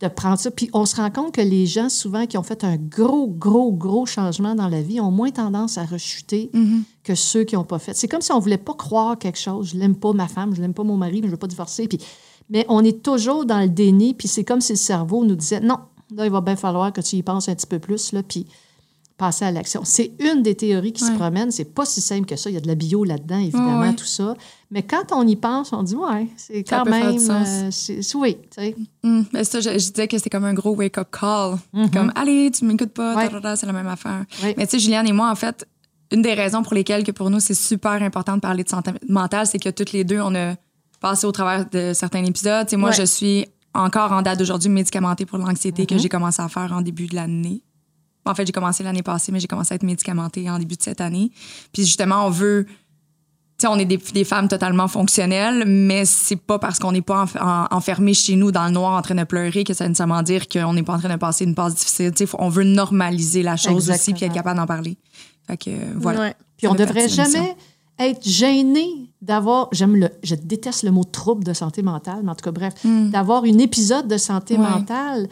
De 0.00 0.08
prendre 0.08 0.38
ça. 0.38 0.50
Puis 0.50 0.70
on 0.72 0.86
se 0.86 0.96
rend 0.96 1.10
compte 1.10 1.34
que 1.34 1.40
les 1.40 1.66
gens, 1.66 1.88
souvent, 1.88 2.26
qui 2.26 2.38
ont 2.38 2.42
fait 2.42 2.64
un 2.64 2.76
gros, 2.76 3.26
gros, 3.28 3.72
gros 3.72 4.06
changement 4.06 4.54
dans 4.54 4.68
la 4.68 4.80
vie, 4.80 5.00
ont 5.00 5.10
moins 5.10 5.30
tendance 5.30 5.78
à 5.78 5.84
rechuter 5.84 6.50
que 7.02 7.14
ceux 7.14 7.44
qui 7.44 7.56
n'ont 7.56 7.64
pas 7.64 7.78
fait. 7.78 7.94
C'est 7.94 8.08
comme 8.08 8.20
si 8.20 8.32
on 8.32 8.38
voulait 8.38 8.58
pas 8.58 8.74
croire 8.74 9.18
quelque 9.18 9.38
chose. 9.38 9.70
Je 9.72 9.78
l'aime 9.78 9.96
pas 9.96 10.12
ma 10.12 10.28
femme, 10.28 10.54
je 10.54 10.60
l'aime 10.60 10.74
pas 10.74 10.84
mon 10.84 10.96
mari, 10.96 11.20
mais 11.20 11.28
je 11.28 11.32
veux 11.32 11.38
pas 11.38 11.46
divorcer. 11.46 11.88
Puis, 11.88 11.98
mais 12.50 12.64
on 12.68 12.84
est 12.84 13.02
toujours 13.02 13.44
dans 13.44 13.60
le 13.60 13.68
déni, 13.68 14.14
puis 14.14 14.28
c'est 14.28 14.44
comme 14.44 14.60
si 14.60 14.72
le 14.72 14.78
cerveau 14.78 15.24
nous 15.24 15.36
disait 15.36 15.60
non, 15.60 15.78
là, 16.14 16.24
il 16.24 16.30
va 16.30 16.40
bien 16.40 16.56
falloir 16.56 16.92
que 16.92 17.00
tu 17.00 17.16
y 17.16 17.22
penses 17.22 17.48
un 17.48 17.54
petit 17.54 17.66
peu 17.66 17.78
plus, 17.78 18.12
là, 18.12 18.22
puis 18.22 18.46
passer 19.18 19.44
à 19.44 19.50
l'action. 19.50 19.82
C'est 19.84 20.12
une 20.20 20.42
des 20.42 20.54
théories 20.54 20.92
qui 20.92 21.04
se 21.04 21.10
Ouais. 21.10 21.16
promène. 21.16 21.50
C'est 21.50 21.64
pas 21.74 21.84
si 21.84 22.00
simple 22.00 22.24
que 22.26 22.36
ça. 22.36 22.48
Il 22.48 22.54
y 22.54 22.56
a 22.56 22.60
de 22.60 22.66
la 22.68 22.74
bio 22.76 23.04
là-dedans, 23.04 23.38
évidemment, 23.38 23.80
Ouais, 23.80 23.92
tout 23.94 24.04
ça. 24.06 24.34
Mais 24.70 24.82
quand 24.84 25.12
on 25.12 25.26
y 25.26 25.34
pense, 25.36 25.72
on 25.72 25.82
dit 25.82 25.96
ouais, 25.96 26.28
c'est 26.36 26.62
quand 26.64 26.84
même. 26.86 27.18
euh, 27.18 27.68
c'est- 27.70 28.14
oui, 28.14 28.36
tu 28.36 28.48
sais. 28.62 28.76
Hum, 29.04 29.26
mais 29.32 29.44
ça, 29.44 29.60
je, 29.60 29.70
je 29.70 29.90
disais 29.90 30.06
que 30.08 30.16
c'était 30.16 30.30
comme 30.30 30.44
un 30.44 30.54
gros 30.54 30.74
wake-up 30.74 31.08
call. 31.10 31.56
Comme, 31.92 32.12
allez, 32.14 32.50
tu 32.52 32.64
m'écoutes 32.64 32.92
pas, 32.94 33.14
Ouais. 33.16 33.28
c'est 33.56 33.66
la 33.66 33.72
même 33.72 33.88
affaire. 33.88 34.24
Mais 34.56 34.66
tu 34.66 34.70
sais, 34.72 34.78
Juliane 34.78 35.06
et 35.08 35.12
moi, 35.12 35.30
en 35.30 35.34
fait, 35.34 35.66
une 36.12 36.22
des 36.22 36.34
raisons 36.34 36.62
pour 36.62 36.72
lesquelles 36.74 37.02
que 37.04 37.10
pour 37.12 37.28
nous, 37.28 37.40
c'est 37.40 37.54
super 37.54 38.00
important 38.02 38.36
de 38.36 38.40
parler 38.40 38.62
de 38.64 38.68
santé 38.68 38.92
mentale, 39.08 39.46
c'est 39.46 39.58
que 39.58 39.68
toutes 39.68 39.92
les 39.92 40.04
deux, 40.04 40.20
on 40.20 40.34
a 40.34 40.54
passé 41.00 41.26
au 41.26 41.32
travers 41.32 41.68
de 41.68 41.92
certains 41.92 42.24
épisodes. 42.24 42.68
Sais, 42.70 42.76
moi, 42.76 42.92
je 42.92 43.02
suis 43.02 43.46
encore 43.74 44.12
en 44.12 44.22
date 44.22 44.38
d'aujourd'hui 44.38 44.70
médicamentée 44.70 45.26
pour 45.26 45.38
l'anxiété 45.38 45.86
que 45.86 45.98
j'ai 45.98 46.08
commencé 46.08 46.40
à 46.40 46.48
faire 46.48 46.72
en 46.72 46.80
début 46.82 47.06
de 47.06 47.14
l'année. 47.16 47.62
En 48.28 48.34
fait, 48.34 48.46
j'ai 48.46 48.52
commencé 48.52 48.82
l'année 48.82 49.02
passée, 49.02 49.32
mais 49.32 49.40
j'ai 49.40 49.46
commencé 49.48 49.72
à 49.72 49.76
être 49.76 49.82
médicamentée 49.82 50.48
en 50.50 50.58
début 50.58 50.76
de 50.76 50.82
cette 50.82 51.00
année. 51.00 51.30
Puis 51.72 51.82
justement, 51.84 52.26
on 52.26 52.30
veut 52.30 52.66
tu 53.60 53.66
sais, 53.66 53.72
on 53.72 53.76
est 53.76 53.86
des, 53.86 53.96
des 53.96 54.22
femmes 54.22 54.46
totalement 54.46 54.86
fonctionnelles, 54.86 55.64
mais 55.66 56.04
c'est 56.04 56.36
pas 56.36 56.60
parce 56.60 56.78
qu'on 56.78 56.92
n'est 56.92 57.02
pas 57.02 57.24
en- 57.40 57.66
enfermé 57.76 58.14
chez 58.14 58.36
nous 58.36 58.52
dans 58.52 58.66
le 58.66 58.70
noir 58.70 58.92
en 58.96 59.02
train 59.02 59.16
de 59.16 59.24
pleurer 59.24 59.64
que 59.64 59.74
ça 59.74 59.82
veut 59.82 59.88
nécessairement 59.88 60.22
dire 60.22 60.46
qu'on 60.48 60.74
n'est 60.74 60.84
pas 60.84 60.94
en 60.94 60.98
train 61.00 61.08
de 61.08 61.16
passer 61.16 61.42
une 61.44 61.56
passe 61.56 61.74
difficile. 61.74 62.12
Tu 62.12 62.24
sais, 62.24 62.32
on 62.38 62.50
veut 62.50 62.62
normaliser 62.62 63.42
la 63.42 63.56
chose 63.56 63.90
aussi 63.90 64.12
puis 64.14 64.24
être 64.26 64.32
capable 64.34 64.58
d'en 64.60 64.66
parler. 64.66 64.96
Fait 65.48 65.56
que, 65.56 65.70
voilà. 65.96 66.20
Ouais. 66.20 66.34
Puis 66.56 66.68
on 66.68 66.74
devrait 66.76 67.08
jamais 67.08 67.56
être 67.98 68.28
gêné 68.28 68.84
d'avoir, 69.22 69.68
j'aime 69.72 69.96
le, 69.96 70.08
je 70.22 70.36
déteste 70.36 70.84
le 70.84 70.92
mot 70.92 71.02
trouble 71.02 71.42
de 71.42 71.52
santé 71.52 71.82
mentale, 71.82 72.20
mais 72.22 72.30
en 72.30 72.34
tout 72.36 72.44
cas, 72.44 72.52
bref, 72.52 72.74
d'avoir 73.10 73.44
une 73.44 73.60
épisode 73.60 74.06
de 74.06 74.18
santé 74.18 74.56
Hmm. 74.56 74.60
Ouais. 74.62 74.70
mentale. 74.70 75.28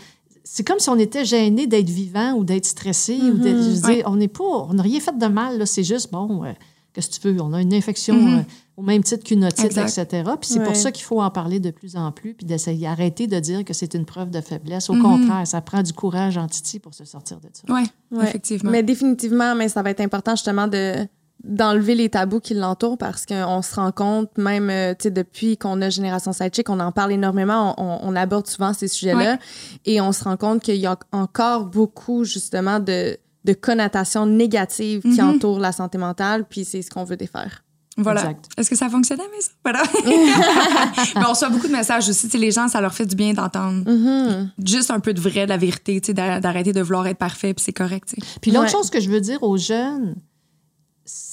C'est 0.48 0.64
comme 0.64 0.78
si 0.78 0.88
on 0.88 0.96
était 0.98 1.24
gêné 1.24 1.66
d'être 1.66 1.90
vivant 1.90 2.34
ou 2.34 2.44
d'être 2.44 2.66
stressé. 2.66 3.18
ou 3.20 3.32
d'être- 3.38 3.62
je 3.62 3.68
veux 3.80 3.86
Ouais. 3.88 3.94
dire, 3.96 4.04
on 4.06 4.14
n'est 4.16 4.28
pas, 4.28 4.44
on 4.44 4.74
n'a 4.74 4.82
rien 4.84 5.00
fait 5.00 5.16
de 5.18 5.26
mal, 5.26 5.58
là. 5.58 5.66
C'est 5.66 5.82
juste, 5.82 6.12
bon, 6.12 6.44
euh, 6.44 6.52
qu'est-ce 6.92 7.10
que 7.10 7.20
tu 7.20 7.32
veux? 7.32 7.40
On 7.42 7.52
a 7.52 7.60
une 7.60 7.74
infection 7.74 8.14
Mhm. 8.14 8.38
euh, 8.38 8.42
au 8.76 8.82
même 8.82 9.02
titre 9.02 9.24
qu'une 9.24 9.44
otite, 9.44 9.64
Exact. 9.64 9.98
etc. 9.98 10.22
Puis 10.40 10.50
c'est 10.50 10.60
Ouais. 10.60 10.64
pour 10.66 10.76
ça 10.76 10.92
qu'il 10.92 11.04
faut 11.04 11.20
en 11.20 11.30
parler 11.30 11.58
de 11.58 11.70
plus 11.72 11.96
en 11.96 12.12
plus, 12.12 12.34
puis 12.34 12.46
d'essayer, 12.46 12.86
arrêter 12.86 13.26
de 13.26 13.40
dire 13.40 13.64
que 13.64 13.74
c'est 13.74 13.94
une 13.94 14.04
preuve 14.04 14.30
de 14.30 14.40
faiblesse. 14.40 14.88
Au 14.88 14.94
Mhm. 14.94 15.02
contraire, 15.02 15.46
ça 15.48 15.60
prend 15.62 15.82
du 15.82 15.92
courage 15.92 16.38
en 16.38 16.46
titi 16.46 16.78
pour 16.78 16.94
se 16.94 17.04
sortir 17.04 17.38
de 17.40 17.48
ça. 17.52 17.72
Ouais, 17.74 17.82
Ouais. 18.12 18.24
effectivement. 18.28 18.70
Mais 18.70 18.82
définitivement, 18.84 19.54
mais 19.56 19.68
ça 19.68 19.82
va 19.82 19.90
être 19.90 20.00
important 20.00 20.32
justement 20.36 20.68
de 20.68 21.08
d'enlever 21.46 21.94
les 21.94 22.08
tabous 22.08 22.40
qui 22.40 22.54
l'entourent 22.54 22.98
parce 22.98 23.24
qu'on 23.26 23.62
se 23.62 23.74
rend 23.74 23.92
compte, 23.92 24.36
même 24.36 24.68
euh, 24.70 24.92
tu 24.92 25.04
sais, 25.04 25.10
depuis 25.10 25.56
qu'on 25.56 25.80
a 25.82 25.88
Génération 25.90 26.32
Sidechick, 26.32 26.68
on 26.68 26.80
en 26.80 26.92
parle 26.92 27.12
énormément, 27.12 27.74
on, 27.78 27.98
on 28.02 28.16
aborde 28.16 28.46
souvent 28.46 28.72
ces 28.72 28.88
sujets-là 28.88 29.38
et 29.84 30.00
on 30.00 30.12
se 30.12 30.24
rend 30.24 30.36
compte 30.36 30.62
qu'il 30.62 30.76
y 30.76 30.86
a 30.86 30.98
encore 31.12 31.66
beaucoup 31.66 32.24
justement 32.24 32.80
de, 32.80 33.16
de 33.44 33.52
connotations 33.52 34.26
négatives 34.26 35.02
qui 35.02 35.20
Mhm. 35.22 35.28
entourent 35.36 35.60
la 35.60 35.72
santé 35.72 35.98
mentale, 35.98 36.44
puis 36.48 36.64
c'est 36.64 36.82
ce 36.82 36.90
qu'on 36.90 37.04
veut 37.04 37.16
défaire. 37.16 37.62
Voilà. 37.98 38.34
Est-ce 38.58 38.68
que 38.68 38.76
ça 38.76 38.90
fonctionnait, 38.90 39.22
mais 39.34 39.40
ça? 39.40 39.52
Voilà. 39.64 39.82
mais 41.16 41.22
on 41.26 41.30
reçoit 41.30 41.48
beaucoup 41.48 41.66
de 41.66 41.72
messages 41.72 42.06
aussi. 42.10 42.26
Tu 42.26 42.32
sais, 42.32 42.38
les 42.38 42.50
gens, 42.50 42.68
ça 42.68 42.80
leur 42.82 42.92
fait 42.92 43.06
du 43.06 43.16
bien 43.16 43.32
d'entendre 43.32 43.90
Mhm. 43.90 44.50
juste 44.66 44.90
un 44.90 45.00
peu 45.00 45.14
de 45.14 45.20
vrai, 45.20 45.44
de 45.44 45.48
la 45.50 45.56
vérité, 45.56 45.98
tu 46.02 46.08
sais, 46.08 46.12
d'a- 46.14 46.40
d'arrêter 46.40 46.72
de 46.74 46.82
vouloir 46.82 47.06
être 47.06 47.16
parfait, 47.16 47.54
puis 47.54 47.64
c'est 47.64 47.72
correct. 47.72 48.08
tu 48.14 48.20
sais. 48.20 48.38
Puis 48.42 48.50
l'autre 48.50 48.64
Ouais. 48.66 48.70
chose 48.72 48.90
que 48.90 49.00
je 49.00 49.08
veux 49.08 49.20
dire 49.22 49.42
aux 49.42 49.56
jeunes, 49.56 50.14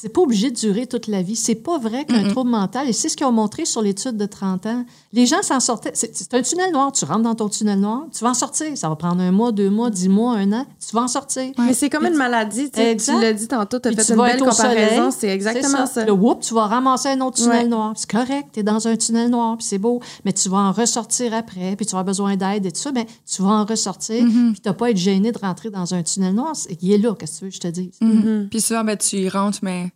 c'est 0.03 0.09
pas 0.09 0.19
obligé 0.21 0.51
de 0.51 0.55
durer 0.57 0.85
toute 0.85 1.07
la 1.07 1.21
vie. 1.21 1.37
C'est 1.37 1.55
pas 1.55 1.77
vrai 1.77 2.03
qu'un 2.03 2.27
trouble 2.27 2.49
mental, 2.49 2.89
et 2.89 2.93
c'est 2.93 3.07
ce 3.07 3.15
qu'ils 3.15 3.25
ont 3.25 3.31
montré 3.31 3.63
sur 3.63 3.81
l'étude 3.81 4.17
de 4.17 4.25
30 4.25 4.65
ans, 4.65 4.83
les 5.13 5.25
gens 5.25 5.41
s'en 5.41 5.61
sortaient. 5.61 5.91
C'est 5.93 6.33
un 6.33 6.41
tunnel 6.41 6.73
noir. 6.73 6.91
Tu 6.91 7.05
rentres 7.05 7.21
dans 7.21 7.35
ton 7.35 7.47
tunnel 7.47 7.79
noir, 7.79 8.03
tu 8.11 8.21
vas 8.21 8.31
en 8.31 8.33
sortir. 8.33 8.67
Ça 8.77 8.89
va 8.89 8.97
prendre 8.97 9.21
un 9.21 9.31
mois, 9.31 9.53
deux 9.53 9.69
mois, 9.69 9.89
dix 9.89 10.09
mois, 10.09 10.33
un 10.35 10.51
an. 10.51 10.65
Tu 10.85 10.93
vas 10.93 11.03
en 11.03 11.07
sortir. 11.07 11.51
Mais 11.57 11.73
c'est 11.73 11.89
comme 11.89 12.05
une 12.05 12.15
maladie, 12.15 12.69
tu 12.69 12.81
sais, 12.81 12.97
tu 12.97 13.11
l'as 13.21 13.31
dit 13.31 13.47
tantôt, 13.47 13.79
tu 13.79 13.87
as 13.87 13.91
fait 13.93 14.03
tu 14.03 14.11
une 14.11 14.17
vas 14.17 14.27
belle 14.27 14.39
comparaison, 14.41 15.09
c'est 15.11 15.29
exactement 15.29 15.85
ça. 15.85 16.03
Le 16.05 16.11
whoop, 16.11 16.41
tu 16.41 16.53
vas 16.53 16.67
ramasser 16.67 17.07
un 17.09 17.21
autre 17.21 17.37
tunnel 17.37 17.63
Ouais. 17.63 17.67
noir. 17.69 17.93
C'est 17.95 18.11
correct, 18.11 18.49
tu 18.53 18.59
es 18.59 18.63
dans 18.63 18.85
un 18.87 18.95
tunnel 18.97 19.29
noir, 19.29 19.55
puis 19.57 19.65
c'est 19.65 19.77
beau, 19.77 20.01
mais 20.25 20.33
tu 20.33 20.49
vas 20.49 20.57
en 20.57 20.71
ressortir 20.73 21.33
après, 21.33 21.75
puis 21.77 21.85
tu 21.85 21.93
auras 21.95 22.03
besoin 22.03 22.35
d'aide 22.35 22.65
et 22.65 22.71
tout 22.73 22.81
ça, 22.81 22.91
mais 22.91 23.07
tu 23.25 23.41
vas 23.41 23.49
en 23.51 23.63
ressortir, 23.65 24.25
Mm-hmm. 24.25 24.51
puis 24.51 24.61
tu 24.61 24.67
n'as 24.67 24.73
pas 24.73 24.87
à 24.87 24.89
être 24.89 24.97
gêné 24.97 25.31
de 25.31 25.37
rentrer 25.37 25.69
dans 25.69 25.93
un 25.93 26.03
tunnel 26.03 26.33
noir. 26.33 26.55
C'est- 26.55 26.77
Il 26.81 26.91
est 26.91 26.97
là, 26.97 27.13
qu'est-ce 27.17 27.35
que 27.35 27.37
tu 27.39 27.45
veux 27.45 27.49
que 27.51 27.55
je 27.55 27.61
te 27.61 27.67
dise? 27.69 27.93
Mm-hmm. 28.01 28.49
Puis 28.49 28.59
souvent, 28.59 28.83
ben, 28.83 28.97
tu 28.97 29.15
y 29.17 29.29
rentres, 29.29 29.59
mais 29.61 29.92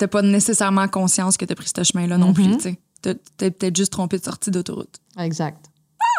t'as 0.00 0.08
pas 0.08 0.22
nécessairement 0.22 0.88
conscience 0.88 1.36
que 1.36 1.44
t'as 1.44 1.54
pris 1.54 1.70
ce 1.74 1.82
chemin-là 1.84 2.16
non 2.18 2.32
plus. 2.32 2.56
tu 2.56 2.60
sais. 2.60 2.78
T'as 3.02 3.14
t'es 3.36 3.50
peut-être 3.50 3.76
juste 3.76 3.92
trompé 3.92 4.18
de 4.18 4.24
sortie 4.24 4.50
d'autoroute. 4.50 4.96
Exact. 5.18 5.64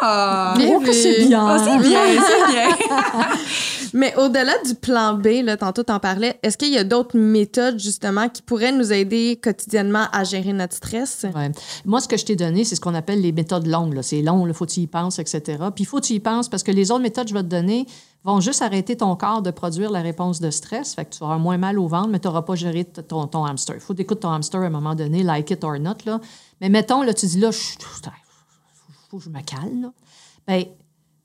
Ah! 0.00 0.54
Bien 0.56 0.76
Oh, 0.76 0.80
que 0.80 0.86
vu. 0.86 0.92
c'est 0.92 1.26
bien! 1.26 1.46
Ah, 1.46 1.58
c'est 1.58 1.88
bien, 1.88 2.00
c'est 2.26 2.52
bien. 2.52 2.68
Mais 3.94 4.14
au-delà 4.16 4.54
du 4.64 4.74
plan 4.74 5.14
B, 5.14 5.44
là, 5.44 5.56
tantôt 5.56 5.82
t'en 5.82 5.98
parlais, 6.00 6.38
est-ce 6.42 6.56
qu'il 6.56 6.72
y 6.72 6.78
a 6.78 6.84
d'autres 6.84 7.16
méthodes 7.18 7.78
justement 7.78 8.28
qui 8.28 8.40
pourraient 8.42 8.72
nous 8.72 8.90
aider 8.92 9.38
quotidiennement 9.42 10.06
à 10.12 10.24
gérer 10.24 10.52
notre 10.54 10.74
stress? 10.74 11.26
Ouais. 11.34 11.50
Moi, 11.84 12.00
ce 12.00 12.08
que 12.08 12.16
je 12.16 12.24
t'ai 12.24 12.36
donné, 12.36 12.64
c'est 12.64 12.74
ce 12.76 12.80
qu'on 12.80 12.94
appelle 12.94 13.20
les 13.20 13.32
méthodes 13.32 13.66
longues. 13.66 13.94
là. 13.94 14.02
C'est 14.02 14.22
long, 14.22 14.46
il 14.46 14.54
faut 14.54 14.64
que 14.66 14.72
tu 14.72 14.80
y 14.80 14.86
penses, 14.86 15.18
etc. 15.18 15.58
Puis 15.74 15.84
il 15.84 15.86
faut 15.86 15.98
que 16.00 16.06
tu 16.06 16.14
y 16.14 16.20
penses 16.20 16.48
parce 16.48 16.62
que 16.62 16.70
les 16.72 16.90
autres 16.90 17.02
méthodes 17.02 17.24
que 17.24 17.30
je 17.30 17.34
vais 17.34 17.42
te 17.42 17.48
donner 17.48 17.86
vont 18.24 18.40
juste 18.40 18.62
arrêter 18.62 18.96
ton 18.96 19.16
corps 19.16 19.42
de 19.42 19.50
produire 19.50 19.90
la 19.90 20.00
réponse 20.00 20.40
de 20.40 20.50
stress. 20.50 20.94
Fait 20.94 21.04
que 21.04 21.10
tu 21.10 21.22
avoir 21.24 21.38
moins 21.38 21.58
mal 21.58 21.78
au 21.78 21.88
ventre, 21.88 22.08
mais 22.08 22.20
tu 22.20 22.28
n'auras 22.28 22.42
pas 22.42 22.54
géré 22.54 22.84
ton, 22.84 23.44
hamster. 23.44 23.76
Il 23.76 23.80
faut 23.80 23.94
tu 23.94 24.04
ton 24.20 24.30
hamster 24.30 24.60
à 24.60 24.66
un 24.66 24.70
moment 24.70 24.94
donné, 24.94 25.22
like 25.22 25.50
it 25.50 25.64
or 25.64 25.78
not. 25.78 25.96
Là. 26.06 26.20
Mais 26.60 26.68
mettons, 26.68 27.02
là, 27.02 27.14
tu 27.14 27.26
dis 27.26 27.40
là, 27.40 27.50
je 27.50 29.30
me 29.30 29.40
calme. 29.42 29.82
Là. 29.82 29.92
Ben, 30.46 30.64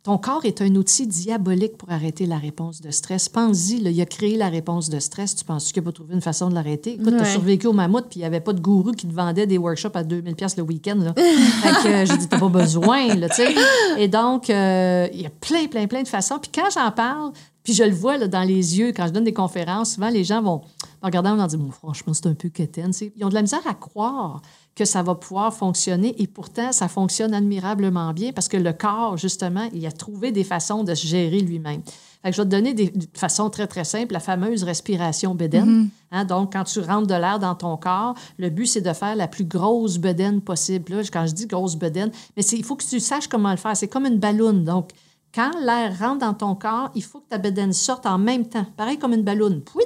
ton 0.08 0.18
corps 0.18 0.46
est 0.46 0.62
un 0.62 0.74
outil 0.76 1.06
diabolique 1.06 1.76
pour 1.76 1.92
arrêter 1.92 2.26
la 2.28 2.38
réponse 2.38 2.80
de 2.80 2.92
stress. 2.92 3.28
Pense-y, 3.28 3.82
il 3.82 4.02
a 4.02 4.06
créé 4.06 4.38
la 4.38 4.48
réponse 4.48 4.90
de 4.90 5.00
stress. 5.00 5.36
Tu 5.36 5.44
penses 5.44 5.74
qu'il 5.74 5.84
n'a 5.84 5.86
pas 5.88 5.92
trouvé 5.92 6.14
une 6.14 6.22
façon 6.22 6.48
de 6.48 6.54
l'arrêter? 6.56 6.94
Écoute, 6.94 7.10
tu 7.10 7.16
as 7.16 7.24
Ouais. 7.24 7.26
survécu 7.26 7.68
au 7.68 7.74
mammouth, 7.74 8.06
puis 8.10 8.20
il 8.20 8.24
n'y 8.24 8.26
avait 8.26 8.40
pas 8.40 8.54
de 8.54 8.62
gourou 8.62 8.94
qui 8.94 9.06
te 9.06 9.14
vendait 9.14 9.46
des 9.46 9.58
workshops 9.58 9.92
à 9.96 10.06
2000 10.06 10.34
pièces 10.36 10.56
le 10.56 10.64
week-end. 10.64 10.98
Fait 11.18 11.70
que 11.84 11.88
euh, 11.90 12.06
j'ai 12.06 12.16
dit, 12.16 12.30
t'as 12.30 12.40
pas 12.40 12.48
besoin, 12.48 13.16
là, 13.16 13.28
tu 13.28 13.36
sais. 13.36 13.54
Et 13.98 14.08
donc, 14.08 14.50
euh, 14.50 15.10
il 15.14 15.24
y 15.24 15.26
a 15.26 15.30
plein, 15.30 15.68
plein, 15.68 15.88
plein 15.88 16.04
de 16.04 16.08
façons. 16.08 16.40
Puis 16.42 16.52
quand 16.56 16.70
j'en 16.74 16.90
parle, 16.92 17.34
puis 17.66 17.74
je 17.74 17.84
le 17.84 17.92
vois 17.94 18.18
là, 18.18 18.30
dans 18.30 18.44
les 18.44 18.80
yeux, 18.80 18.94
quand 18.96 19.08
je 19.08 19.12
donne 19.12 19.26
des 19.26 19.34
conférences, 19.34 19.96
souvent 19.96 20.10
les 20.10 20.24
gens 20.24 20.42
vont 20.42 20.62
me 21.02 21.06
regarder 21.06 21.30
et 21.30 21.36
vont 21.36 21.48
dire, 21.48 21.60
bon, 21.60 21.72
franchement, 21.72 22.14
c'est 22.14 22.28
un 22.28 22.34
peu 22.34 22.50
quétaine. 22.50 22.92
Ils 23.16 23.24
ont 23.24 23.30
de 23.30 23.34
la 23.34 23.42
misère 23.42 23.66
à 23.66 23.74
croire 23.74 24.42
que 24.76 24.86
ça 24.86 25.02
va 25.02 25.16
pouvoir 25.16 25.54
fonctionner 25.54 26.16
et 26.22 26.28
pourtant, 26.28 26.72
ça 26.72 26.88
fonctionne 26.88 27.34
admirablement 27.34 28.14
bien 28.14 28.32
parce 28.32 28.48
que 28.48 28.58
le 28.58 28.74
corps, 28.74 29.18
justement, 29.18 29.68
il 29.74 29.86
a 29.86 29.92
trouvé 29.92 30.32
des 30.32 30.44
façons 30.44 30.84
de 30.84 30.94
se 30.94 31.08
gérer 31.08 31.40
lui-même. 31.40 31.82
Fait 32.22 32.30
que 32.30 32.36
je 32.36 32.42
vais 32.42 32.46
te 32.46 32.52
donner 32.52 32.74
des, 32.74 32.90
de 32.90 33.08
façon 33.14 33.50
très, 33.50 33.68
très 33.68 33.84
simple 33.84 34.14
la 34.14 34.20
fameuse 34.20 34.64
respiration 34.64 35.36
bédaine. 35.36 35.90
Hein, 36.12 36.26
donc, 36.26 36.54
quand 36.54 36.64
tu 36.64 36.80
rentres 36.80 37.08
de 37.08 37.14
l'air 37.14 37.40
dans 37.40 37.56
ton 37.56 37.78
corps, 37.78 38.16
le 38.38 38.50
but, 38.50 38.66
c'est 38.66 38.82
de 38.82 38.94
faire 38.94 39.16
la 39.16 39.28
plus 39.28 39.46
grosse 39.46 39.98
bedaine 39.98 40.42
possible. 40.42 40.96
Là, 40.96 41.02
quand 41.12 41.26
je 41.26 41.34
dis 41.34 41.48
grosse 41.48 41.76
bedaine, 41.76 42.12
mais 42.36 42.44
il 42.44 42.64
faut 42.64 42.76
que 42.76 42.86
tu 42.86 43.00
saches 43.00 43.28
comment 43.28 43.52
le 43.52 43.58
faire. 43.58 43.76
C'est 43.76 43.88
comme 43.88 44.06
une 44.06 44.20
balloune. 44.20 44.64
Donc, 44.64 44.92
quand 45.34 45.52
l'air 45.64 45.98
rentre 46.00 46.20
dans 46.20 46.34
ton 46.34 46.56
corps, 46.56 46.90
il 46.96 47.04
faut 47.04 47.20
que 47.20 47.30
ta 47.30 47.38
bedaine 47.38 47.74
sorte 47.74 48.06
en 48.06 48.18
même 48.18 48.48
temps. 48.48 48.66
Pareil 48.76 48.98
comme 48.98 49.14
une 49.14 49.24
balloune. 49.24 49.62
Pouit. 49.62 49.86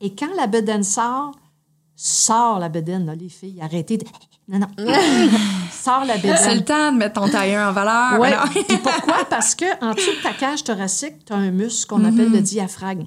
Et 0.00 0.14
quand 0.14 0.34
la 0.36 0.46
bedaine 0.46 0.82
sort, 0.82 1.32
sort 1.96 2.58
la 2.58 2.68
bedaine, 2.68 3.06
là, 3.06 3.14
les 3.14 3.28
filles, 3.28 3.60
arrêtez 3.60 3.98
de... 3.98 4.06
Non, 4.48 4.58
non. 4.58 4.68
sort 5.72 6.04
la 6.04 6.18
C'est 6.18 6.26
le 6.26 6.32
bedaine. 6.60 6.64
temps 6.64 6.92
de 6.92 6.96
mettre 6.98 7.20
ton 7.20 7.28
tailleur 7.28 7.68
en 7.68 7.72
valeur. 7.72 8.18
Ouais. 8.18 8.32
Puis 8.66 8.78
pourquoi? 8.78 9.24
Parce 9.28 9.54
que 9.54 9.64
en 9.84 9.94
dessous 9.94 10.10
de 10.16 10.22
ta 10.22 10.32
cage 10.32 10.64
thoracique, 10.64 11.24
tu 11.24 11.32
as 11.32 11.36
un 11.36 11.50
muscle 11.50 11.88
qu'on 11.88 12.04
appelle 12.04 12.30
le 12.30 12.40
diaphragme. 12.40 13.06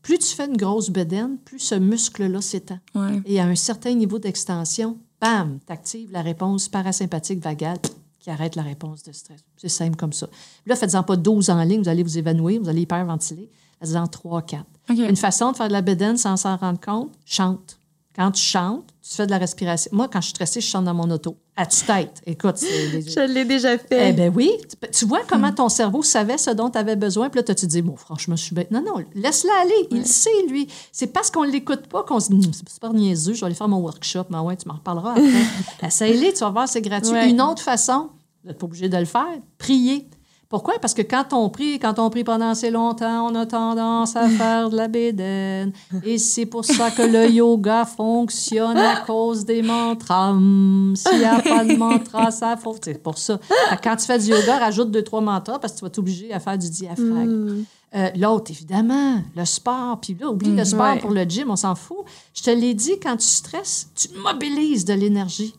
Plus 0.00 0.18
tu 0.18 0.34
fais 0.34 0.46
une 0.46 0.56
grosse 0.56 0.88
bedaine, 0.90 1.36
plus 1.44 1.58
ce 1.58 1.74
muscle-là 1.74 2.40
s'étend. 2.40 2.78
Ouais. 2.94 3.20
Et 3.26 3.40
à 3.40 3.44
un 3.44 3.56
certain 3.56 3.92
niveau 3.92 4.18
d'extension, 4.18 4.96
bam, 5.20 5.58
tu 5.66 5.72
actives 5.72 6.10
la 6.12 6.22
réponse 6.22 6.68
parasympathique 6.68 7.42
vagale 7.42 7.78
qui 8.18 8.30
arrête 8.30 8.56
la 8.56 8.62
réponse 8.62 9.02
de 9.02 9.12
stress. 9.12 9.40
C'est 9.56 9.68
simple 9.68 9.96
comme 9.96 10.12
ça. 10.12 10.28
Là, 10.64 10.76
faites-en 10.76 11.02
pas 11.02 11.16
12 11.16 11.50
en 11.50 11.62
ligne, 11.62 11.82
vous 11.82 11.88
allez 11.88 12.02
vous 12.02 12.16
évanouir, 12.16 12.60
vous 12.62 12.68
allez 12.68 12.82
hyperventiler. 12.82 13.50
Faites-en 13.82 14.06
3, 14.06 14.42
4. 14.42 14.64
Une 14.88 15.16
façon 15.16 15.52
de 15.52 15.56
faire 15.56 15.68
de 15.68 15.72
la 15.72 15.82
bedaine 15.82 16.16
sans 16.16 16.36
s'en 16.36 16.56
rendre 16.56 16.80
compte, 16.80 17.10
chante. 17.24 17.78
Quand 18.16 18.32
tu 18.32 18.42
chantes, 18.42 18.84
tu 19.00 19.14
fais 19.14 19.26
de 19.26 19.30
la 19.30 19.38
respiration. 19.38 19.90
Moi, 19.94 20.08
quand 20.12 20.20
je 20.20 20.26
suis 20.26 20.30
stressée, 20.30 20.60
je 20.60 20.66
chante 20.66 20.84
dans 20.84 20.94
mon 20.94 21.08
auto. 21.10 21.36
À 21.54 21.66
tue-tête. 21.66 22.20
Écoute, 22.26 22.56
c'est 22.56 22.88
des- 22.90 23.02
Je 23.10 23.20
l'ai 23.32 23.44
déjà 23.44 23.78
fait. 23.78 24.08
eh 24.10 24.12
bien 24.12 24.28
oui, 24.34 24.50
tu- 24.68 24.90
tu 24.90 25.04
vois 25.06 25.20
comment 25.28 25.52
ton 25.52 25.68
cerveau 25.68 26.02
savait 26.02 26.36
ce 26.38 26.50
dont 26.50 26.68
tu 26.68 26.78
avais 26.78 26.96
besoin, 26.96 27.28
puis 27.30 27.38
là, 27.38 27.44
tu 27.44 27.54
te 27.54 27.64
dis, 27.66 27.80
bon, 27.80 27.94
franchement, 27.96 28.34
je 28.34 28.42
suis 28.42 28.54
bête. 28.56 28.70
Non, 28.72 28.82
non, 28.82 29.04
laisse-le 29.14 29.50
aller, 29.60 29.88
il 29.92 30.04
sait, 30.06 30.30
lui. 30.48 30.66
C'est 30.90 31.08
parce 31.08 31.30
qu'on 31.30 31.44
ne 31.44 31.50
l'écoute 31.50 31.86
pas 31.86 32.02
qu'on 32.02 32.18
se 32.18 32.30
dit, 32.32 32.44
Hum, 32.46 32.52
c'est 32.52 32.68
super 32.68 32.92
niaiseux, 32.92 33.34
je 33.34 33.40
vais 33.40 33.46
aller 33.46 33.54
faire 33.54 33.68
mon 33.68 33.78
workshop, 33.78 34.24
mais 34.30 34.38
ouais, 34.38 34.56
tu 34.56 34.66
m'en 34.66 34.74
reparleras 34.74 35.12
après. 35.12 35.22
Essaye-le, 35.86 36.32
tu 36.32 36.40
vas 36.40 36.50
voir, 36.50 36.68
c'est 36.68 36.82
gratuit. 36.82 37.12
Ouais. 37.12 37.30
Une 37.30 37.40
autre 37.40 37.62
façon, 37.62 38.08
vous 38.42 38.48
n'êtes 38.48 38.58
pas 38.58 38.66
obligé 38.66 38.88
de 38.88 38.96
le 38.96 39.04
faire, 39.04 39.26
prier. 39.58 40.08
Pourquoi? 40.48 40.78
Parce 40.80 40.94
que 40.94 41.02
quand 41.02 41.34
on 41.34 41.50
prie, 41.50 41.78
quand 41.78 41.98
on 41.98 42.08
prie 42.08 42.24
pendant 42.24 42.48
assez 42.48 42.70
longtemps, 42.70 43.26
on 43.30 43.34
a 43.34 43.44
tendance 43.44 44.16
à 44.16 44.28
faire 44.30 44.70
de 44.70 44.76
la 44.76 44.88
bédaine. 44.88 45.72
Et 46.04 46.16
c'est 46.16 46.46
pour 46.46 46.64
ça 46.64 46.90
que 46.90 47.02
le 47.02 47.28
yoga 47.30 47.84
fonctionne 47.84 48.78
à 48.78 49.00
cause 49.02 49.44
des 49.44 49.60
mantras. 49.60 50.30
Hum, 50.30 50.94
S'il 50.96 51.18
n'y 51.18 51.24
a 51.26 51.40
pas 51.40 51.64
de 51.66 51.76
mantra, 51.76 52.30
ça 52.30 52.56
faut. 52.56 52.74
C'est 52.82 53.02
pour 53.02 53.18
ça. 53.18 53.38
Quand 53.82 53.96
tu 53.96 54.06
fais 54.06 54.18
du 54.18 54.26
yoga, 54.30 54.58
rajoute 54.58 54.90
deux, 54.90 55.02
trois 55.02 55.20
mantras 55.20 55.58
parce 55.58 55.74
que 55.74 55.78
tu 55.80 55.84
vas 55.84 55.90
t'obliger 55.90 56.32
à 56.32 56.40
faire 56.40 56.56
du 56.56 56.70
diaphragme. 56.70 57.64
Euh, 57.94 58.08
L'autre, 58.16 58.50
évidemment, 58.50 59.22
le 59.36 59.44
sport. 59.44 59.98
Puis 60.00 60.16
là, 60.18 60.28
oublie 60.30 60.54
le 60.54 60.64
sport 60.64 60.94
ouais. 60.94 60.98
pour 60.98 61.10
le 61.10 61.24
gym, 61.24 61.50
on 61.50 61.56
s'en 61.56 61.74
fout. 61.74 61.98
Je 62.34 62.42
te 62.42 62.50
l'ai 62.50 62.72
dit, 62.72 62.98
quand 63.02 63.16
tu 63.16 63.26
stresses, 63.26 63.90
tu 63.94 64.08
mobilises 64.18 64.84
de 64.86 64.94
l'énergie. 64.94 65.54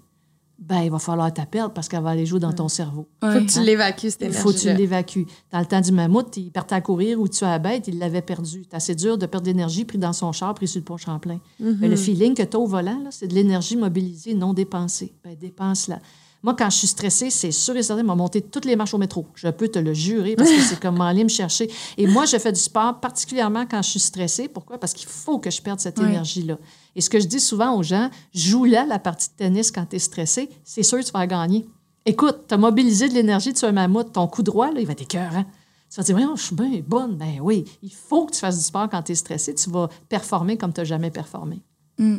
Ben, 0.61 0.81
il 0.81 0.91
va 0.91 0.99
falloir 0.99 1.33
ta 1.33 1.45
perdre 1.45 1.73
parce 1.73 1.87
qu'elle 1.87 2.03
va 2.03 2.09
aller 2.09 2.25
jouer 2.25 2.39
dans 2.39 2.51
ton 2.51 2.67
cerveau. 2.67 3.07
Faut 3.21 3.27
que 3.27 3.51
tu 3.51 3.61
l'évacues, 3.61 4.11
cette 4.11 4.21
Il 4.21 4.25
énergie 4.25 4.41
faut 4.41 4.51
que 4.51 4.57
tu 4.57 4.73
l'évacues. 4.73 5.25
Dans 5.51 5.59
le 5.59 5.65
temps 5.65 5.79
du 5.79 5.91
mammouth, 5.91 6.35
il 6.35 6.51
partait 6.51 6.75
à 6.75 6.81
courir 6.81 7.19
ou 7.19 7.27
tu 7.27 7.43
à 7.45 7.51
la 7.51 7.59
bête, 7.59 7.87
il 7.87 7.97
l'avait 7.97 8.21
perdu. 8.21 8.63
C'est 8.69 8.75
assez 8.75 8.95
dur 8.95 9.17
de 9.17 9.25
perdre 9.25 9.45
d'énergie 9.45 9.85
pris 9.85 9.97
dans 9.97 10.13
son 10.13 10.31
char, 10.33 10.53
pris 10.53 10.67
sur 10.67 10.79
le 10.79 10.83
pont 10.85 10.97
Champlain. 10.97 11.39
Ben, 11.59 11.89
le 11.89 11.95
feeling 11.95 12.35
que 12.35 12.43
tu 12.43 12.57
as 12.57 12.59
au 12.59 12.67
volant, 12.67 12.99
là, 13.03 13.09
c'est 13.11 13.27
de 13.27 13.35
l'énergie 13.35 13.77
mobilisée, 13.77 14.33
non 14.33 14.53
dépensée. 14.53 15.13
Ben, 15.23 15.35
dépense-la. 15.39 15.99
Moi, 16.41 16.55
quand 16.57 16.69
je 16.69 16.77
suis 16.77 16.87
stressée, 16.87 17.29
c'est 17.29 17.51
sûr 17.51 17.75
et 17.75 17.83
certain, 17.83 18.03
m'a 18.03 18.15
monté 18.15 18.41
toutes 18.41 18.63
les 18.63 18.77
marches 18.77 18.93
au 18.93 18.97
métro. 18.97 19.27
Je 19.35 19.49
peux 19.49 19.67
te 19.67 19.79
le 19.79 19.93
jurer 19.93 20.35
parce 20.37 20.49
que 20.49 20.61
c'est 20.61 20.79
comme 20.79 21.01
aller 21.01 21.23
me 21.23 21.29
chercher. 21.29 21.69
Et 21.97 22.07
moi, 22.07 22.25
je 22.25 22.37
fais 22.37 22.53
du 22.53 22.59
sport 22.59 22.99
particulièrement 23.01 23.65
quand 23.65 23.81
je 23.81 23.89
suis 23.89 23.99
stressée. 23.99 24.47
Pourquoi? 24.47 24.77
Parce 24.77 24.93
qu'il 24.93 25.09
faut 25.09 25.39
que 25.39 25.51
je 25.51 25.61
perde 25.61 25.81
cette 25.81 25.99
énergie-là. 25.99 26.57
Et 26.95 27.01
ce 27.01 27.09
que 27.09 27.19
je 27.19 27.27
dis 27.27 27.41
souvent 27.41 27.77
aux 27.77 27.83
gens, 27.83 28.09
joue-la 28.33 28.85
la 28.85 28.99
partie 28.99 29.29
de 29.29 29.33
tennis 29.35 29.71
quand 29.71 29.85
tu 29.85 29.97
es 29.97 29.99
stressé. 29.99 30.49
C'est 30.63 30.83
sûr 30.83 30.99
que 30.99 31.03
tu 31.03 31.11
vas 31.11 31.27
gagner. 31.27 31.65
Écoute, 32.05 32.45
tu 32.47 32.53
as 32.53 32.57
mobilisé 32.57 33.09
de 33.09 33.13
l'énergie 33.13 33.51
de 33.51 33.65
un 33.65 33.71
mammouth. 33.73 34.13
Ton 34.13 34.27
coup 34.27 34.41
droit, 34.41 34.71
là, 34.71 34.79
il 34.79 34.85
va 34.85 34.93
être 34.93 35.01
écœurant. 35.01 35.43
Tu 35.89 35.97
vas 35.97 36.03
te 36.03 36.07
dire, 36.07 36.15
Voyons, 36.15 36.35
je 36.37 36.43
suis 36.43 36.55
bien 36.55 36.81
bonne. 36.87 37.17
Ben 37.17 37.39
oui, 37.41 37.65
il 37.83 37.91
faut 37.91 38.25
que 38.25 38.33
tu 38.33 38.39
fasses 38.39 38.57
du 38.57 38.63
sport 38.63 38.87
quand 38.89 39.03
tu 39.03 39.11
es 39.11 39.15
stressé. 39.15 39.53
Tu 39.53 39.69
vas 39.69 39.89
performer 40.07 40.57
comme 40.57 40.71
tu 40.71 40.79
n'as 40.79 40.85
jamais 40.85 41.11
performé. 41.11 41.61
Mm. 41.97 42.17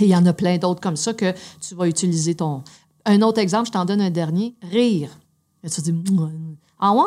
Et 0.00 0.04
il 0.04 0.08
y 0.08 0.16
en 0.16 0.26
a 0.26 0.32
plein 0.32 0.58
d'autres 0.58 0.80
comme 0.80 0.96
ça 0.96 1.14
que 1.14 1.32
tu 1.60 1.74
vas 1.74 1.88
utiliser 1.88 2.34
ton. 2.34 2.62
Un 3.06 3.22
autre 3.22 3.38
exemple, 3.38 3.66
je 3.68 3.72
t'en 3.72 3.84
donne 3.86 4.00
un 4.02 4.10
dernier. 4.10 4.54
Rire. 4.70 5.08
Et 5.64 5.70
tu 5.70 5.80
dis, 5.80 5.94
ah 6.78 6.92
ouais? 6.92 7.02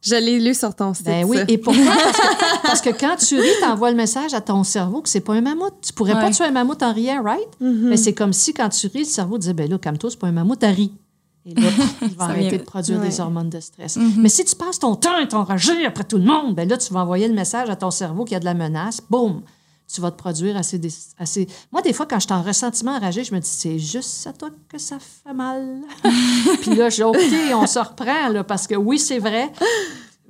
Je 0.00 0.14
l'ai 0.16 0.40
lu 0.40 0.52
sur 0.54 0.74
ton 0.74 0.94
site. 0.94 1.06
Ben 1.06 1.24
oui. 1.24 1.36
ça. 1.38 1.44
Et 1.48 1.58
pourquoi? 1.58 1.84
Parce 1.94 2.16
que, 2.18 2.62
parce 2.66 2.80
que 2.80 2.90
quand 2.90 3.16
tu 3.16 3.38
ris, 3.40 3.48
tu 3.60 3.64
envoies 3.68 3.90
le 3.90 3.96
message 3.96 4.34
à 4.34 4.40
ton 4.40 4.64
cerveau 4.64 5.00
que 5.00 5.08
c'est 5.08 5.20
pas 5.20 5.34
un 5.34 5.40
mammouth. 5.40 5.74
Tu 5.80 5.92
pourrais 5.92 6.14
pas 6.14 6.30
tuer 6.30 6.44
un 6.44 6.50
mammouth 6.50 6.82
en 6.82 6.92
riant, 6.92 7.22
right? 7.22 7.48
Mais 7.60 7.96
c'est 7.96 8.12
comme 8.12 8.32
si 8.32 8.52
quand 8.52 8.68
tu 8.68 8.86
ris, 8.88 9.00
le 9.00 9.04
cerveau 9.04 9.38
disait, 9.38 9.52
ben 9.54 9.68
là, 9.70 9.78
calme-toi, 9.78 10.10
c'est 10.10 10.18
pas 10.18 10.26
un 10.28 10.32
mammouth, 10.32 10.58
t'as 10.58 10.70
ri. 10.70 10.92
Et 11.46 11.54
là, 11.54 11.68
il 12.02 12.08
va 12.16 12.24
arrêter 12.24 12.48
vient- 12.50 12.58
de 12.58 12.62
produire 12.64 13.00
Ouais. 13.00 13.08
des 13.08 13.20
hormones 13.20 13.50
de 13.50 13.60
stress. 13.60 13.96
Mais 14.16 14.28
si 14.28 14.44
tu 14.44 14.54
passes 14.56 14.78
ton 14.78 14.94
temps 14.96 15.16
à 15.20 15.26
t'enrager 15.26 15.84
après 15.86 16.04
tout 16.04 16.18
le 16.18 16.24
monde, 16.24 16.54
ben 16.54 16.68
là, 16.68 16.76
tu 16.78 16.92
vas 16.92 17.00
envoyer 17.00 17.26
le 17.28 17.34
message 17.34 17.68
à 17.70 17.76
ton 17.76 17.90
cerveau 17.90 18.24
qu'il 18.24 18.32
y 18.32 18.36
a 18.36 18.40
de 18.40 18.44
la 18.44 18.54
menace. 18.54 19.00
Boum! 19.10 19.42
Tu 19.92 20.00
vas 20.00 20.10
te 20.10 20.16
produire 20.16 20.56
assez, 20.56 20.78
des- 20.78 20.92
assez. 21.18 21.46
Moi, 21.70 21.82
des 21.82 21.92
fois, 21.92 22.06
quand 22.06 22.18
je 22.18 22.24
suis 22.26 22.32
en 22.32 22.42
ressentiment 22.42 22.92
enragé, 22.96 23.24
je 23.24 23.34
me 23.34 23.40
dis, 23.40 23.48
c'est 23.50 23.78
juste 23.78 24.26
à 24.26 24.32
toi 24.32 24.48
que 24.68 24.78
ça 24.78 24.96
fait 24.98 25.34
mal. 25.34 25.80
Puis 26.62 26.74
là, 26.74 26.88
je 26.88 26.96
dis, 26.96 27.02
OK, 27.02 27.16
on 27.54 27.66
se 27.66 27.78
reprend, 27.78 28.28
là, 28.30 28.42
parce 28.44 28.66
que 28.66 28.74
oui, 28.74 28.98
c'est 28.98 29.18
vrai. 29.18 29.52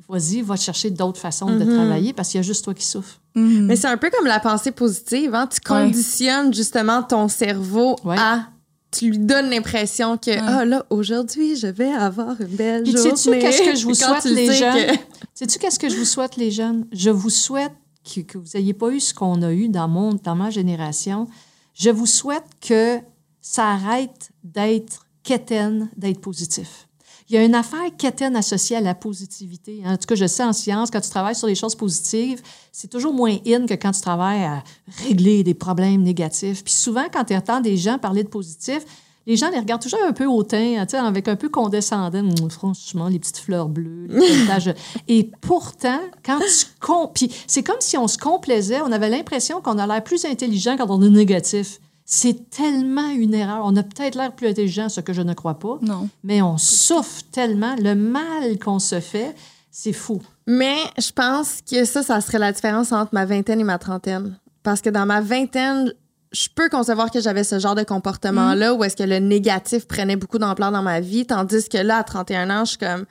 Vas-y, 0.08 0.42
va 0.42 0.56
chercher 0.56 0.90
d'autres 0.90 1.20
façons 1.20 1.46
de 1.46 1.64
travailler 1.64 2.12
parce 2.12 2.28
qu'il 2.30 2.38
y 2.38 2.40
a 2.40 2.46
juste 2.46 2.64
toi 2.64 2.74
qui 2.74 2.84
souffres. 2.84 3.18
Mais 3.34 3.76
c'est 3.76 3.86
un 3.86 3.96
peu 3.96 4.10
comme 4.10 4.26
la 4.26 4.40
pensée 4.40 4.70
positive. 4.72 5.34
Hein? 5.34 5.46
Tu 5.46 5.56
Ouais. 5.72 5.84
conditionnes 5.84 6.52
justement 6.52 7.02
ton 7.02 7.28
cerveau 7.28 7.96
Ouais. 8.04 8.16
à. 8.18 8.48
Tu 8.90 9.08
lui 9.08 9.18
donnes 9.18 9.48
l'impression 9.48 10.18
que, 10.18 10.32
ah 10.38 10.66
là, 10.66 10.84
aujourd'hui, 10.90 11.56
je 11.56 11.66
vais 11.68 11.90
avoir 11.90 12.38
une 12.42 12.46
belle 12.48 12.82
Puis 12.82 12.92
journée. 12.92 13.16
sais-tu 13.16 13.38
qu'est-ce 13.38 13.62
que 13.62 13.74
je 13.74 13.84
vous 13.86 13.94
souhaite, 13.94 14.20
tu 14.20 14.34
les 14.34 14.52
jeunes? 14.52 14.86
que- 14.86 15.00
Sais-tu 15.32 15.58
qu'est-ce 15.58 15.78
que 15.78 15.88
je 15.88 15.96
vous 15.96 16.04
souhaite, 16.04 16.36
les 16.36 16.50
jeunes? 16.50 16.84
Je 16.92 17.08
vous 17.08 17.30
souhaite 17.30 17.72
que, 18.04 18.38
vous 18.38 18.50
n'ayez 18.54 18.74
pas 18.74 18.90
eu 18.90 19.00
ce 19.00 19.14
qu'on 19.14 19.42
a 19.42 19.52
eu 19.52 19.68
dans, 19.68 19.88
mon, 19.88 20.14
dans 20.14 20.34
ma 20.34 20.50
génération. 20.50 21.28
Je 21.74 21.90
vous 21.90 22.06
souhaite 22.06 22.46
que 22.60 23.00
ça 23.40 23.70
arrête 23.70 24.30
d'être 24.44 25.06
quétaine, 25.22 25.90
d'être 25.96 26.20
positif. 26.20 26.88
Il 27.28 27.36
y 27.36 27.38
a 27.38 27.44
une 27.44 27.54
affaire 27.54 27.96
quétaine 27.96 28.36
associée 28.36 28.76
à 28.76 28.80
la 28.80 28.94
positivité. 28.94 29.80
hein. 29.84 29.94
En 29.94 29.96
tout 29.96 30.06
cas, 30.06 30.16
je 30.16 30.26
sais 30.26 30.44
en 30.44 30.52
science, 30.52 30.90
quand 30.90 31.00
tu 31.00 31.08
travailles 31.08 31.34
sur 31.34 31.46
les 31.46 31.54
choses 31.54 31.74
positives, 31.74 32.42
c'est 32.72 32.88
toujours 32.88 33.14
moins 33.14 33.38
in 33.46 33.64
que 33.66 33.74
quand 33.74 33.92
tu 33.92 34.00
travailles 34.00 34.42
à 34.42 34.62
régler 35.04 35.42
des 35.42 35.54
problèmes 35.54 36.02
négatifs. 36.02 36.62
Puis 36.62 36.74
souvent, 36.74 37.06
quand 37.12 37.24
tu 37.24 37.34
entends 37.34 37.60
des 37.60 37.76
gens 37.76 37.98
parler 37.98 38.22
de 38.22 38.28
positif, 38.28 38.84
les 39.26 39.36
gens 39.36 39.50
les 39.50 39.58
regardent 39.58 39.82
toujours 39.82 40.00
un 40.06 40.12
peu 40.12 40.26
hautain, 40.26 40.84
hein, 40.92 41.04
avec 41.04 41.28
un 41.28 41.36
peu 41.36 41.48
condescendant. 41.48 42.18
Hum, 42.20 42.50
franchement, 42.50 43.08
les 43.08 43.18
petites 43.18 43.38
fleurs 43.38 43.68
bleues, 43.68 44.06
les. 44.08 44.74
Et 45.08 45.30
pourtant, 45.40 46.00
quand 46.24 46.38
tu... 46.38 46.66
Com 46.80 47.08
puis 47.14 47.30
c'est 47.46 47.62
comme 47.62 47.76
si 47.80 47.96
on 47.96 48.08
se 48.08 48.18
complaisait, 48.18 48.80
on 48.80 48.90
avait 48.92 49.08
l'impression 49.08 49.60
qu'on 49.60 49.78
a 49.78 49.86
l'air 49.86 50.02
plus 50.02 50.24
intelligent 50.24 50.76
quand 50.76 50.90
on 50.90 51.02
est 51.02 51.10
négatif. 51.10 51.78
C'est 52.04 52.50
tellement 52.50 53.08
une 53.10 53.32
erreur. 53.32 53.62
On 53.64 53.76
a 53.76 53.82
peut-être 53.82 54.16
l'air 54.16 54.32
plus 54.34 54.48
intelligent, 54.48 54.88
ce 54.88 55.00
que 55.00 55.12
je 55.12 55.22
ne 55.22 55.34
crois 55.34 55.58
pas, 55.58 55.78
Non. 55.82 56.08
mais 56.24 56.42
on 56.42 56.58
souffre 56.58 57.22
tellement. 57.30 57.74
Le 57.78 57.94
mal 57.94 58.58
qu'on 58.58 58.80
se 58.80 59.00
fait, 59.00 59.34
c'est 59.70 59.92
fou. 59.92 60.20
Mais 60.46 60.76
je 60.98 61.12
pense 61.12 61.60
que 61.62 61.84
ça, 61.84 62.02
ça 62.02 62.20
serait 62.20 62.38
la 62.40 62.52
différence 62.52 62.90
entre 62.92 63.14
ma 63.14 63.24
vingtaine 63.24 63.60
et 63.60 63.64
ma 63.64 63.78
trentaine. 63.78 64.36
Parce 64.64 64.80
que 64.80 64.90
dans 64.90 65.06
ma 65.06 65.20
vingtaine, 65.20 65.92
je 66.32 66.48
peux 66.54 66.68
concevoir 66.68 67.10
que 67.10 67.20
j'avais 67.20 67.44
ce 67.44 67.58
genre 67.58 67.74
de 67.74 67.82
comportement-là 67.84 68.74
où 68.74 68.82
est-ce 68.84 68.96
que 68.96 69.02
le 69.02 69.18
négatif 69.18 69.86
prenait 69.86 70.16
beaucoup 70.16 70.38
d'ampleur 70.38 70.72
dans 70.72 70.82
ma 70.82 71.00
vie, 71.00 71.26
tandis 71.26 71.68
que 71.68 71.78
là, 71.78 71.98
à 71.98 72.02
31 72.04 72.50
ans, 72.50 72.64
je 72.64 72.70
suis 72.70 72.78
comme, 72.78 73.04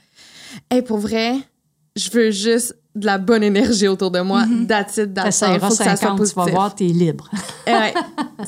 hey, 0.70 0.82
pour 0.82 0.98
vrai, 0.98 1.36
je 1.96 2.10
veux 2.12 2.32
juste 2.32 2.76
de 2.94 3.06
la 3.06 3.18
bonne 3.20 3.42
énergie 3.44 3.88
autour 3.88 4.12
de 4.12 4.20
moi. 4.20 4.44
That's 4.68 4.98
it, 4.98 5.14
that's 5.14 5.38
Ça 5.38 5.48
all. 5.48 5.56
ira 5.58 5.70
Faut 5.70 5.78
que 5.78 5.84
ça 5.84 5.96
soit 5.96 6.08
50, 6.10 6.18
tu 6.18 6.24
vas 6.26 6.34
positif. 6.34 6.54
voir, 6.54 6.76
t'es 6.76 6.84
libre. 6.86 7.30
Ouais, 7.68 7.94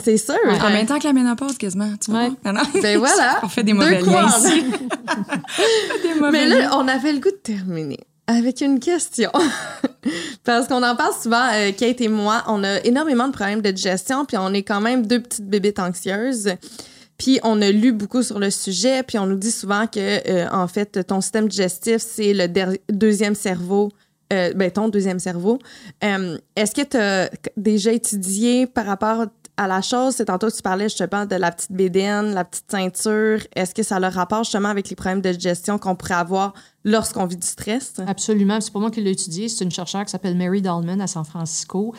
c'est 0.04 0.18
sûr. 0.18 0.36
En 0.62 0.70
même 0.70 0.86
temps 0.86 1.00
que 1.00 1.06
la 1.06 1.14
ménopause, 1.14 1.58
quasiment. 1.58 1.94
Tu 2.04 2.12
vois? 2.12 2.24
Ouais. 2.24 2.32
Non. 2.52 2.62
Ben 2.82 2.98
voilà. 2.98 3.40
On 3.44 3.48
fait 3.48 3.64
des 3.64 3.72
Deux 3.72 3.78
mauvais 3.78 4.02
liens 4.02 4.28
ici. 4.28 4.64
des 6.04 6.20
mauvais 6.20 6.32
Mais 6.32 6.46
liens. 6.48 6.60
là, 6.60 6.78
on 6.78 6.88
avait 6.88 7.14
le 7.14 7.20
goût 7.20 7.30
de 7.32 7.36
terminer 7.42 8.00
avec 8.28 8.62
une 8.62 8.80
question. 8.80 9.32
Parce 10.44 10.68
qu'on 10.68 10.84
en 10.84 10.96
parle 10.96 11.14
souvent, 11.22 11.48
euh, 11.54 11.72
Kate 11.72 12.02
et 12.02 12.08
moi, 12.08 12.44
on 12.48 12.64
a 12.64 12.80
énormément 12.82 13.28
de 13.28 13.34
problèmes 13.34 13.62
de 13.62 13.72
digestion, 13.72 14.26
puis 14.26 14.38
on 14.38 14.54
est 14.54 14.64
quand 14.64 14.82
même 14.82 15.06
deux 15.06 15.22
petites 15.22 15.48
bébites 15.48 15.80
anxieuses. 15.80 16.56
Puis 17.18 17.40
on 17.44 17.62
a 17.62 17.72
lu 17.72 17.92
beaucoup 17.94 18.24
sur 18.24 18.40
le 18.40 18.50
sujet, 18.50 19.04
puis 19.04 19.18
on 19.18 19.26
nous 19.26 19.38
dit 19.38 19.52
souvent 19.52 19.88
que, 19.88 20.30
euh, 20.30 20.48
en 20.52 20.68
fait, 20.68 21.06
ton 21.06 21.22
système 21.22 21.48
digestif, 21.48 21.98
c'est 22.00 22.34
le 22.34 22.48
deuxième 22.92 23.36
cerveau, 23.36 23.92
euh, 24.32 24.54
ben, 24.56 24.72
ton 24.72 24.90
deuxième 24.90 25.20
cerveau. 25.20 25.60
Euh, 26.04 26.38
Est-ce 26.56 26.74
que 26.74 26.82
tu 26.82 26.98
as 26.98 27.30
déjà 27.56 27.92
étudié 27.92 28.66
par 28.66 28.86
rapport 28.86 29.28
à 29.58 29.68
la 29.68 29.82
chose? 29.82 30.16
C'est 30.16 30.26
tantôt 30.26 30.48
que 30.48 30.56
tu 30.56 30.62
parlais 30.62 30.86
justement 30.86 31.26
de 31.26 31.36
la 31.36 31.52
petite 31.52 31.72
bédaine, 31.72 32.34
la 32.34 32.44
petite 32.46 32.70
ceinture. 32.70 33.40
Est-ce 33.56 33.74
que 33.74 33.84
ça 33.84 33.98
a 33.98 34.00
le 34.00 34.08
rapport 34.08 34.44
justement 34.44 34.70
avec 34.70 34.90
les 34.90 34.96
problèmes 34.96 35.22
de 35.22 35.32
digestion 35.32 35.78
qu'on 35.78 35.96
pourrait 35.96 36.16
avoir 36.16 36.54
lorsqu'on 36.84 37.26
vit 37.26 37.38
du 37.38 37.48
stress? 37.48 37.94
Absolument. 38.08 38.60
C'est 38.62 38.72
pas 38.72 38.80
moi 38.80 38.92
qui 38.92 39.02
l'ai 39.02 39.12
étudié. 39.12 39.50
C'est 39.50 39.64
une 39.64 39.72
chercheure 39.72 40.06
qui 40.06 40.12
s'appelle 40.12 40.36
Mary 40.36 40.62
Dahlman 40.62 41.02
à 41.02 41.08
San 41.08 41.24
Francisco. 41.24 41.94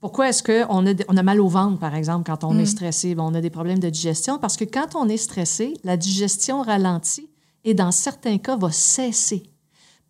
Pourquoi 0.00 0.28
est-ce 0.28 0.42
qu'on 0.42 0.86
a, 0.86 0.94
on 1.08 1.16
a 1.16 1.22
mal 1.22 1.40
au 1.40 1.48
ventre, 1.48 1.78
par 1.78 1.94
exemple, 1.94 2.24
quand 2.26 2.44
on 2.44 2.58
est 2.58 2.66
stressé? 2.66 3.14
Ben, 3.14 3.22
on 3.22 3.34
a 3.34 3.40
des 3.40 3.50
problèmes 3.50 3.78
de 3.78 3.88
digestion 3.88 4.38
parce 4.38 4.56
que 4.56 4.64
quand 4.64 4.96
on 4.96 5.08
est 5.08 5.16
stressé, 5.16 5.74
la 5.84 5.96
digestion 5.96 6.62
ralentit 6.62 7.30
et 7.64 7.74
dans 7.74 7.92
certains 7.92 8.38
cas 8.38 8.56
va 8.56 8.72
cesser. 8.72 9.44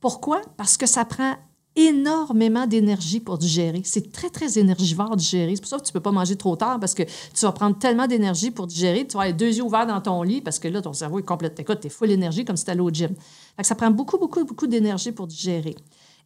Pourquoi? 0.01 0.40
Parce 0.56 0.77
que 0.77 0.86
ça 0.86 1.05
prend 1.05 1.36
énormément 1.77 2.66
d'énergie 2.66 3.20
pour 3.20 3.39
digérer. 3.39 3.82
C'est 3.85 4.12
très, 4.12 4.28
très 4.28 4.59
énergivore 4.59 5.16
digérer. 5.16 5.55
C'est 5.55 5.62
pour 5.62 5.70
ça 5.70 5.78
que 5.78 5.85
tu 5.85 5.93
peux 5.93 6.01
pas 6.01 6.12
manger 6.12 6.36
trop 6.36 6.57
tard 6.57 6.78
parce 6.78 6.94
que 6.94 7.03
tu 7.03 7.44
vas 7.47 7.53
prendre 7.53 7.78
tellement 7.78 8.07
d'énergie 8.07 8.51
pour 8.51 8.66
digérer. 8.66 9.07
Tu 9.07 9.16
vas 9.16 9.27
les 9.27 9.32
deux 9.32 9.57
yeux 9.57 9.62
ouverts 9.62 9.86
dans 9.86 10.01
ton 10.01 10.23
lit 10.23 10.40
parce 10.40 10.59
que 10.59 10.69
là, 10.69 10.82
ton 10.82 10.93
cerveau 10.93 11.19
est 11.19 11.23
complètement... 11.23 11.62
Écoute, 11.62 11.81
t'es 11.81 11.89
full 11.89 12.11
énergie 12.11 12.44
comme 12.44 12.57
si 12.57 12.65
t'allais 12.65 12.81
au 12.81 12.90
gym. 12.90 13.15
Fait 13.57 13.65
ça 13.65 13.74
prend 13.74 13.90
beaucoup, 13.90 14.19
beaucoup, 14.19 14.44
beaucoup 14.44 14.66
d'énergie 14.66 15.12
pour 15.12 15.27
digérer. 15.27 15.74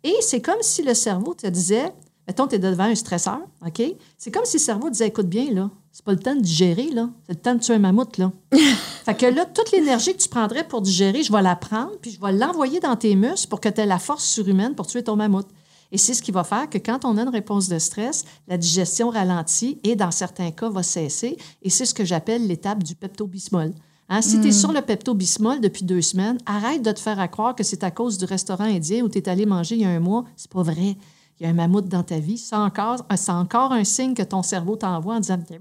Et 0.03 0.15
c'est 0.21 0.41
comme 0.41 0.61
si 0.63 0.83
le 0.83 0.95
cerveau 0.95 1.35
te 1.35 1.47
disait, 1.47 1.93
mettons, 2.27 2.47
tu 2.47 2.57
es 2.57 2.59
devant 2.59 2.85
un 2.85 2.95
stresseur, 2.95 3.41
OK? 3.65 3.83
C'est 4.19 4.31
comme 4.31 4.45
si 4.45 4.57
le 4.57 4.63
cerveau 4.63 4.91
disait, 4.91 5.09
écoute 5.09 5.29
bien, 5.29 5.53
là, 5.53 5.71
c'est 5.97 6.05
pas 6.05 6.13
le 6.13 6.19
temps 6.19 6.35
de 6.35 6.43
digérer, 6.43 6.91
là. 6.91 7.09
C'est 7.27 7.33
le 7.33 7.41
temps 7.41 7.55
de 7.55 7.61
tuer 7.61 7.73
un 7.73 7.79
mammouth, 7.79 8.19
là. 8.19 8.31
fait 9.07 9.15
que 9.15 9.25
là, 9.25 9.47
toute 9.47 9.73
l'énergie 9.73 10.13
que 10.13 10.21
tu 10.21 10.29
prendrais 10.29 10.69
pour 10.69 10.83
digérer, 10.83 11.23
je 11.23 11.33
vais 11.33 11.41
la 11.41 11.57
prendre, 11.57 11.93
puis 12.03 12.11
je 12.11 12.21
vais 12.21 12.33
l'envoyer 12.33 12.81
dans 12.81 12.97
tes 12.97 13.17
muscles 13.17 13.49
pour 13.49 13.63
que 13.63 13.71
tu 13.71 13.81
aies 13.81 13.87
la 13.87 13.99
force 13.99 14.27
surhumaine 14.27 14.75
pour 14.75 14.87
tuer 14.87 15.03
ton 15.03 15.17
mammouth. 15.17 15.49
Et 15.93 15.97
c'est 15.97 16.13
ce 16.13 16.21
qui 16.21 16.33
va 16.33 16.45
faire 16.45 16.69
que 16.69 16.77
quand 16.77 17.07
on 17.07 17.17
a 17.17 17.23
une 17.23 17.31
réponse 17.31 17.71
de 17.71 17.79
stress, 17.79 18.27
la 18.47 18.59
digestion 18.59 19.09
ralentit 19.09 19.81
et 19.85 19.97
dans 19.97 20.11
certains 20.11 20.51
cas 20.51 20.69
va 20.69 20.83
cesser. 20.83 21.39
Et 21.63 21.71
c'est 21.71 21.87
ce 21.87 21.95
que 21.95 22.05
j'appelle 22.05 22.47
l'étape 22.47 22.83
du 22.83 22.95
pepto-bismol. 22.95 23.73
Hein, 24.11 24.21
si 24.21 24.39
tu 24.39 24.49
es 24.49 24.53
sur 24.53 24.73
le 24.73 24.83
pepto-bismol 24.83 25.63
depuis 25.63 25.87
deux 25.87 26.03
semaines, 26.03 26.37
arrête 26.45 26.83
de 26.83 26.93
te 26.93 27.01
faire 27.01 27.19
à 27.19 27.29
croire 27.29 27.55
que 27.55 27.65
c'est 27.65 27.85
à 27.85 27.91
cause 27.91 28.19
du 28.19 28.27
restaurant 28.27 28.65
indien 28.65 29.03
où 29.03 29.09
tu 29.09 29.17
es 29.17 29.29
allé 29.31 29.47
manger 29.47 29.77
il 29.77 29.81
y 29.81 29.87
a 29.87 29.89
un 29.89 30.01
mois. 30.01 30.27
C'est 30.37 30.51
pas 30.51 30.63
vrai. 30.63 30.99
Il 31.39 31.45
y 31.45 31.47
a 31.47 31.51
un 31.51 31.55
mammouth 31.55 31.87
dans 31.87 32.03
ta 32.03 32.19
vie. 32.19 32.39
C'est 32.39 32.57
encore, 32.57 33.05
c'est 33.15 33.31
encore 33.31 33.73
un 33.73 33.85
signe 33.85 34.15
que 34.15 34.23
ton 34.23 34.43
cerveau 34.43 34.77
t'envoie 34.77 35.17
en 35.17 35.21
disant 35.21 35.39
Il 35.51 35.55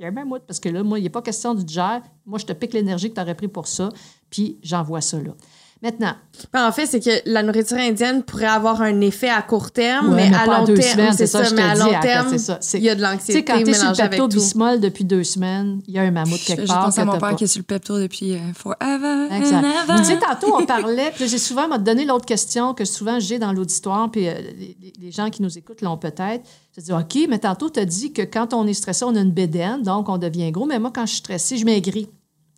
y 0.00 0.04
a 0.04 0.08
un 0.08 0.10
mammouth. 0.12 0.42
Parce 0.46 0.58
que 0.58 0.68
là, 0.70 0.82
moi, 0.82 0.98
il 0.98 1.02
n'est 1.02 1.10
pas 1.10 1.20
question 1.20 1.54
du 1.54 1.64
digère. 1.64 2.02
Moi, 2.24 2.38
je 2.38 2.46
te 2.46 2.52
pique 2.52 2.72
l'énergie 2.72 3.10
que 3.10 3.14
tu 3.14 3.20
aurais 3.20 3.34
pris 3.34 3.48
pour 3.48 3.66
ça, 3.66 3.90
puis 4.30 4.58
j'envoie 4.62 5.00
ça 5.00 5.20
là. 5.20 5.32
Maintenant, 5.82 6.12
Ben, 6.52 6.68
en 6.68 6.72
fait, 6.72 6.84
c'est 6.84 7.00
que 7.00 7.08
la 7.24 7.42
nourriture 7.42 7.78
indienne 7.78 8.22
pourrait 8.22 8.44
avoir 8.44 8.82
un 8.82 9.00
effet 9.00 9.30
à 9.30 9.40
court 9.40 9.70
terme, 9.70 10.10
Ouais, 10.10 10.16
mais, 10.16 10.30
mais 10.30 10.36
à 10.36 10.58
long 10.58 10.64
deux 10.66 10.74
terme, 10.74 11.14
c'est 11.16 11.26
ça, 11.26 11.42
je 11.42 11.54
mais 11.54 11.62
à 11.62 11.74
long 11.74 11.98
terme, 12.02 12.26
c'est 12.30 12.38
ça, 12.38 12.58
c'est- 12.60 12.76
il 12.76 12.84
y 12.84 12.90
a 12.90 12.94
de 12.94 13.00
tu 13.00 13.06
sais, 13.06 13.12
l'anxiété 13.12 13.44
quand 13.44 13.62
tu 13.62 13.70
es 13.70 13.72
sur 13.72 13.88
le 13.88 13.94
tout. 13.96 14.02
pepto-bismol 14.02 14.80
depuis 14.80 15.04
deux 15.04 15.24
semaines, 15.24 15.80
il 15.88 15.94
y 15.94 15.98
a 15.98 16.02
un 16.02 16.10
mammouth 16.10 16.38
Je 16.38 16.46
quelque 16.48 16.66
part. 16.66 16.76
juste 16.76 16.84
penser 16.86 17.00
à 17.00 17.04
mon 17.06 17.12
père 17.12 17.20
pas. 17.20 17.34
qui 17.34 17.44
est 17.44 17.46
sur 17.46 17.60
le 17.60 17.64
pepto 17.64 17.98
depuis 17.98 18.34
euh, 18.34 18.38
forever. 18.54 19.28
Exact. 19.34 19.64
and 19.64 19.90
ever. 19.94 19.98
tu 20.00 20.04
sais, 20.04 20.18
tantôt, 20.18 20.54
on 20.60 20.66
parlait, 20.66 21.12
puis 21.14 21.24
là, 21.24 21.30
j'ai 21.30 21.38
souvent 21.38 21.66
m'a 21.66 21.78
donné 21.78 22.04
l'autre 22.04 22.26
question 22.26 22.74
que 22.74 22.84
souvent 22.84 23.18
j'ai 23.18 23.38
dans 23.38 23.52
l'auditoire, 23.54 24.10
puis 24.10 24.28
euh, 24.28 24.34
les, 24.34 24.76
les- 24.82 24.92
les 25.00 25.10
gens 25.10 25.30
qui 25.30 25.40
nous 25.42 25.56
écoutent 25.56 25.80
l'ont 25.80 25.96
peut-être. 25.96 26.42
Je 26.76 26.82
dis, 26.82 26.92
OK, 26.92 27.26
mais 27.28 27.38
tantôt, 27.38 27.70
tu 27.70 27.80
as 27.80 27.86
dit 27.86 28.12
que 28.12 28.20
quand 28.22 28.52
on 28.52 28.66
est 28.66 28.74
stressé, 28.74 29.04
on 29.06 29.16
a 29.16 29.20
une 29.20 29.32
bédaine, 29.32 29.82
donc 29.82 30.10
on 30.10 30.18
devient 30.18 30.50
gros, 30.52 30.66
mais 30.66 30.78
moi, 30.78 30.90
quand 30.94 31.06
je 31.06 31.12
suis 31.12 31.18
stressé, 31.20 31.56
je 31.56 31.64
maigris. 31.64 32.08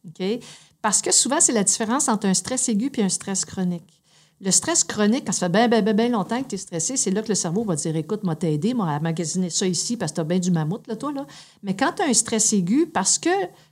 OK? 0.08 0.40
Parce 0.82 1.00
que 1.00 1.12
souvent, 1.12 1.40
c'est 1.40 1.52
la 1.52 1.64
différence 1.64 2.08
entre 2.08 2.26
un 2.26 2.34
stress 2.34 2.68
aigu 2.68 2.90
et 2.96 3.02
un 3.02 3.08
stress 3.08 3.44
chronique. 3.44 4.02
Le 4.40 4.50
stress 4.50 4.82
chronique, 4.82 5.24
quand 5.26 5.32
ça 5.32 5.46
fait 5.46 5.52
bien, 5.52 5.68
bien, 5.68 5.82
bien, 5.82 5.94
bien 5.94 6.08
longtemps 6.08 6.42
que 6.42 6.48
tu 6.48 6.54
es 6.56 6.58
stressé, 6.58 6.96
c'est 6.96 7.12
là 7.12 7.22
que 7.22 7.28
le 7.28 7.36
cerveau 7.36 7.62
va 7.62 7.76
dire 7.76 7.94
Écoute, 7.94 8.24
moi, 8.24 8.34
t'aider, 8.34 8.74
moi, 8.74 8.90
à 8.90 8.98
magasiner 8.98 9.50
ça 9.50 9.68
ici 9.68 9.96
parce 9.96 10.10
que 10.10 10.16
t'as 10.16 10.24
bien 10.24 10.40
du 10.40 10.50
mammouth, 10.50 10.84
là, 10.88 10.96
toi. 10.96 11.12
Là. 11.12 11.26
Mais 11.62 11.76
quand 11.76 11.92
tu 11.92 12.02
as 12.02 12.06
un 12.06 12.12
stress 12.12 12.52
aigu, 12.52 12.86
parce 12.92 13.18
que 13.20 13.30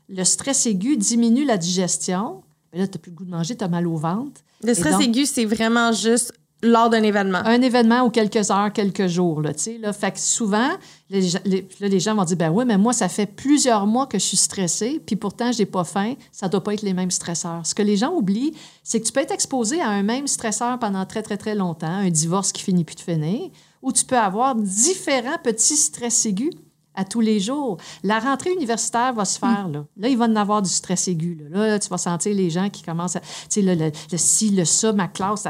le 0.09 0.23
stress 0.23 0.66
aigu 0.66 0.97
diminue 0.97 1.45
la 1.45 1.59
digestion, 1.59 2.43
ben 2.73 2.81
là, 2.81 2.87
tu 2.87 2.93
n'as 2.97 3.01
plus 3.01 3.11
le 3.11 3.16
goût 3.16 3.24
de 3.24 3.31
manger, 3.31 3.57
tu 3.57 3.65
as 3.65 3.69
mal 3.69 3.89
au 3.89 3.97
ventre. 3.97 4.41
Le 4.62 4.73
stress 4.74 4.93
donc- 4.93 5.03
aigu, 5.03 5.27
c'est 5.27 5.45
vraiment 5.45 5.91
juste 5.91 6.32
lors 6.62 6.91
d'un 6.91 7.03
événement. 7.03 7.41
un 7.45 7.62
événement 7.62 8.03
ou 8.03 8.11
quelques 8.11 8.51
heures, 8.51 8.73
quelques 8.73 9.07
jours. 9.07 9.41
Là, 9.41 9.55
tu 9.55 9.62
sais, 9.62 9.78
là. 9.78 9.93
Fait 9.93 10.12
que 10.12 10.19
souvent, 10.19 10.70
les, 11.09 11.31
là, 11.31 11.41
les 11.81 12.01
gens 12.01 12.15
vont 12.15 12.24
dire 12.24 12.37
ben 12.37 12.51
oui, 12.51 12.65
mais 12.66 12.77
moi, 12.77 12.93
ça 12.93 13.09
fait 13.09 13.27
plusieurs 13.27 13.87
mois 13.87 14.07
que 14.07 14.19
je 14.19 14.24
suis 14.24 14.37
stressée, 14.37 15.01
puis 15.05 15.16
pourtant, 15.16 15.53
j'ai 15.53 15.66
pas 15.66 15.85
faim. 15.85 16.15
Ça 16.32 16.49
doit 16.49 16.62
pas 16.62 16.74
être 16.74 16.82
les 16.82 16.95
mêmes 16.95 17.11
stresseurs. 17.11 17.62
Ce 17.65 17.74
que 17.74 17.82
les 17.82 17.97
gens 17.97 18.12
oublient, 18.12 18.53
c'est 18.82 19.01
que 19.01 19.07
tu 19.07 19.12
peux 19.12 19.20
être 19.20 19.32
exposé 19.32 19.81
à 19.81 19.89
un 19.89 20.03
même 20.03 20.27
stresseur 20.27 20.78
pendant 20.78 21.05
très, 21.07 21.23
très, 21.23 21.37
très 21.37 21.55
longtemps, 21.55 21.87
un 21.87 22.11
divorce 22.11 22.53
qui 22.53 22.62
finit 22.62 22.85
plus 22.85 22.97
de 22.97 23.01
finir, 23.01 23.51
ou 23.82 23.93
tu 23.93 24.05
peux 24.05 24.19
avoir 24.19 24.55
différents 24.55 25.39
petits 25.43 25.77
stress 25.77 26.27
aigus 26.27 26.53
à 27.01 27.05
tous 27.05 27.21
les 27.21 27.41
jours. 27.41 27.79
La 28.03 28.19
rentrée 28.19 28.53
universitaire 28.53 29.13
va 29.15 29.25
se 29.25 29.39
faire, 29.39 29.69
là. 29.69 29.87
Là, 29.97 30.09
il 30.09 30.17
va 30.17 30.27
en 30.27 30.37
avoir 30.37 30.63
du 30.63 30.71
stress 30.71 31.09
aigu. 31.09 31.35
Là, 31.51 31.67
Là, 31.67 31.79
tu 31.79 31.89
vas 31.89 31.99
sentir 31.99 32.35
les 32.35 32.51
gens 32.51 32.69
qui 32.69 32.83
commencent 32.83 33.17
à... 33.17 33.21
Tu 33.21 33.27
sais, 33.49 33.63
le, 33.63 33.75
le 33.75 34.19
ci, 34.19 34.51
le 34.51 34.65
ça, 34.65 34.93
ma 34.93 35.09
classe, 35.09 35.47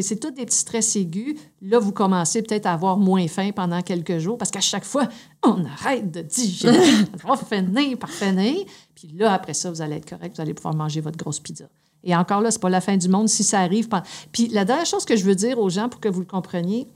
c'est 0.00 0.20
tous 0.20 0.30
des 0.30 0.46
petits 0.46 0.58
stress 0.58 0.96
aigus. 0.96 1.36
Là, 1.62 1.78
vous 1.78 1.92
commencez 1.92 2.42
peut-être 2.42 2.66
à 2.66 2.72
avoir 2.72 2.96
moins 2.96 3.28
faim 3.28 3.50
pendant 3.54 3.82
quelques 3.82 4.18
jours 4.18 4.38
parce 4.38 4.50
qu'à 4.50 4.60
chaque 4.60 4.84
fois, 4.84 5.08
on 5.42 5.64
arrête 5.64 6.10
de 6.10 6.22
digérer. 6.22 6.74
ça 7.20 7.28
va 7.28 7.36
finir 7.36 7.98
par 7.98 8.10
finir. 8.10 8.64
Puis 8.94 9.08
là, 9.14 9.32
après 9.32 9.54
ça, 9.54 9.70
vous 9.70 9.82
allez 9.82 9.96
être 9.96 10.08
correct. 10.08 10.36
Vous 10.36 10.42
allez 10.42 10.54
pouvoir 10.54 10.74
manger 10.74 11.00
votre 11.00 11.18
grosse 11.18 11.40
pizza. 11.40 11.66
Et 12.02 12.14
encore 12.14 12.40
là, 12.40 12.50
c'est 12.50 12.60
pas 12.60 12.70
la 12.70 12.80
fin 12.80 12.96
du 12.96 13.08
monde 13.08 13.28
si 13.28 13.42
ça 13.44 13.60
arrive. 13.60 13.88
Puis 14.30 14.48
la 14.48 14.64
dernière 14.64 14.86
chose 14.86 15.04
que 15.04 15.16
je 15.16 15.24
veux 15.24 15.34
dire 15.34 15.58
aux 15.58 15.70
gens 15.70 15.88
pour 15.88 16.00
que 16.00 16.08
vous 16.08 16.20
le 16.20 16.26
compreniez, 16.26 16.86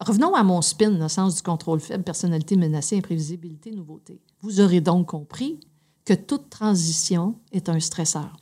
Revenons 0.00 0.34
à 0.34 0.42
mon 0.42 0.62
spin, 0.62 0.90
le 0.90 1.08
sens 1.08 1.36
du 1.36 1.42
contrôle 1.42 1.78
faible, 1.78 2.04
personnalité 2.04 2.56
menacée, 2.56 2.96
imprévisibilité, 2.96 3.70
nouveauté. 3.70 4.18
Vous 4.40 4.60
aurez 4.60 4.80
donc 4.80 5.08
compris 5.08 5.60
que 6.06 6.14
toute 6.14 6.48
transition 6.48 7.34
est 7.52 7.68
un 7.68 7.78
stresseur. 7.80 8.34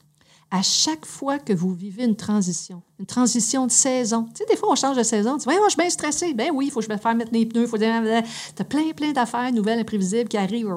À 0.50 0.62
chaque 0.62 1.04
fois 1.04 1.38
que 1.38 1.52
vous 1.52 1.74
vivez 1.74 2.04
une 2.04 2.16
transition, 2.16 2.80
une 3.00 3.06
transition 3.06 3.66
de 3.66 3.72
saison, 3.72 4.24
tu 4.26 4.36
sais, 4.36 4.44
des 4.48 4.56
fois, 4.56 4.70
on 4.70 4.76
change 4.76 4.96
de 4.96 5.02
saison, 5.02 5.36
tu 5.36 5.42
dis, 5.42 5.48
ouais, 5.48 5.58
moi, 5.58 5.66
je 5.66 5.72
suis 5.72 5.82
bien 5.82 5.90
stressé. 5.90 6.32
Ben 6.32 6.50
oui, 6.54 6.66
il 6.66 6.70
faut 6.70 6.80
que 6.80 6.86
je 6.86 6.92
me 6.92 6.96
fasse 6.96 7.16
mettre 7.16 7.32
les 7.32 7.44
pneus, 7.44 7.62
il 7.62 7.68
faut 7.68 7.76
Tu 7.76 7.84
as 7.84 8.64
plein, 8.64 8.92
plein 8.96 9.12
d'affaires 9.12 9.52
nouvelles, 9.52 9.80
imprévisibles 9.80 10.28
qui 10.28 10.36
arrivent. 10.36 10.68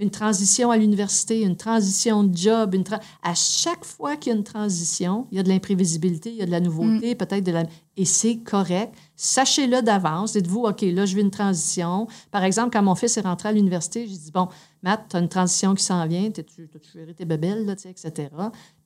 Une 0.00 0.10
transition 0.10 0.70
à 0.72 0.76
l'université, 0.76 1.42
une 1.42 1.56
transition 1.56 2.24
de 2.24 2.36
job, 2.36 2.74
une 2.74 2.82
tra- 2.82 3.00
à 3.22 3.34
chaque 3.34 3.84
fois 3.84 4.16
qu'il 4.16 4.32
y 4.32 4.34
a 4.34 4.38
une 4.38 4.44
transition, 4.44 5.26
il 5.30 5.36
y 5.36 5.38
a 5.40 5.44
de 5.44 5.48
l'imprévisibilité, 5.48 6.30
il 6.30 6.36
y 6.36 6.42
a 6.42 6.46
de 6.46 6.50
la 6.50 6.58
nouveauté, 6.60 7.14
peut-être 7.14 7.44
de 7.44 7.52
la... 7.52 7.62
Et 7.96 8.04
c'est 8.04 8.38
correct. 8.38 8.92
Sachez-le 9.14 9.80
d'avance. 9.82 10.32
Dites-vous, 10.32 10.62
OK, 10.64 10.80
là, 10.82 11.06
je 11.06 11.14
vis 11.14 11.20
une 11.22 11.30
transition. 11.30 12.08
Par 12.32 12.42
exemple, 12.42 12.70
quand 12.72 12.82
mon 12.82 12.96
fils 12.96 13.16
est 13.16 13.20
rentré 13.20 13.50
à 13.50 13.52
l'université, 13.52 14.04
j'ai 14.08 14.16
dit, 14.16 14.30
bon, 14.32 14.48
Matt, 14.82 15.04
tu 15.10 15.16
as 15.16 15.20
une 15.20 15.28
transition 15.28 15.76
qui 15.76 15.84
s'en 15.84 16.04
vient, 16.08 16.28
t'as-tu 16.30 16.68
t'as-tu 16.68 16.90
géré 16.98 17.14
tes 17.14 17.24
bébelles, 17.24 17.64
là, 17.64 17.76
tu 17.76 17.86
etc. 17.86 18.30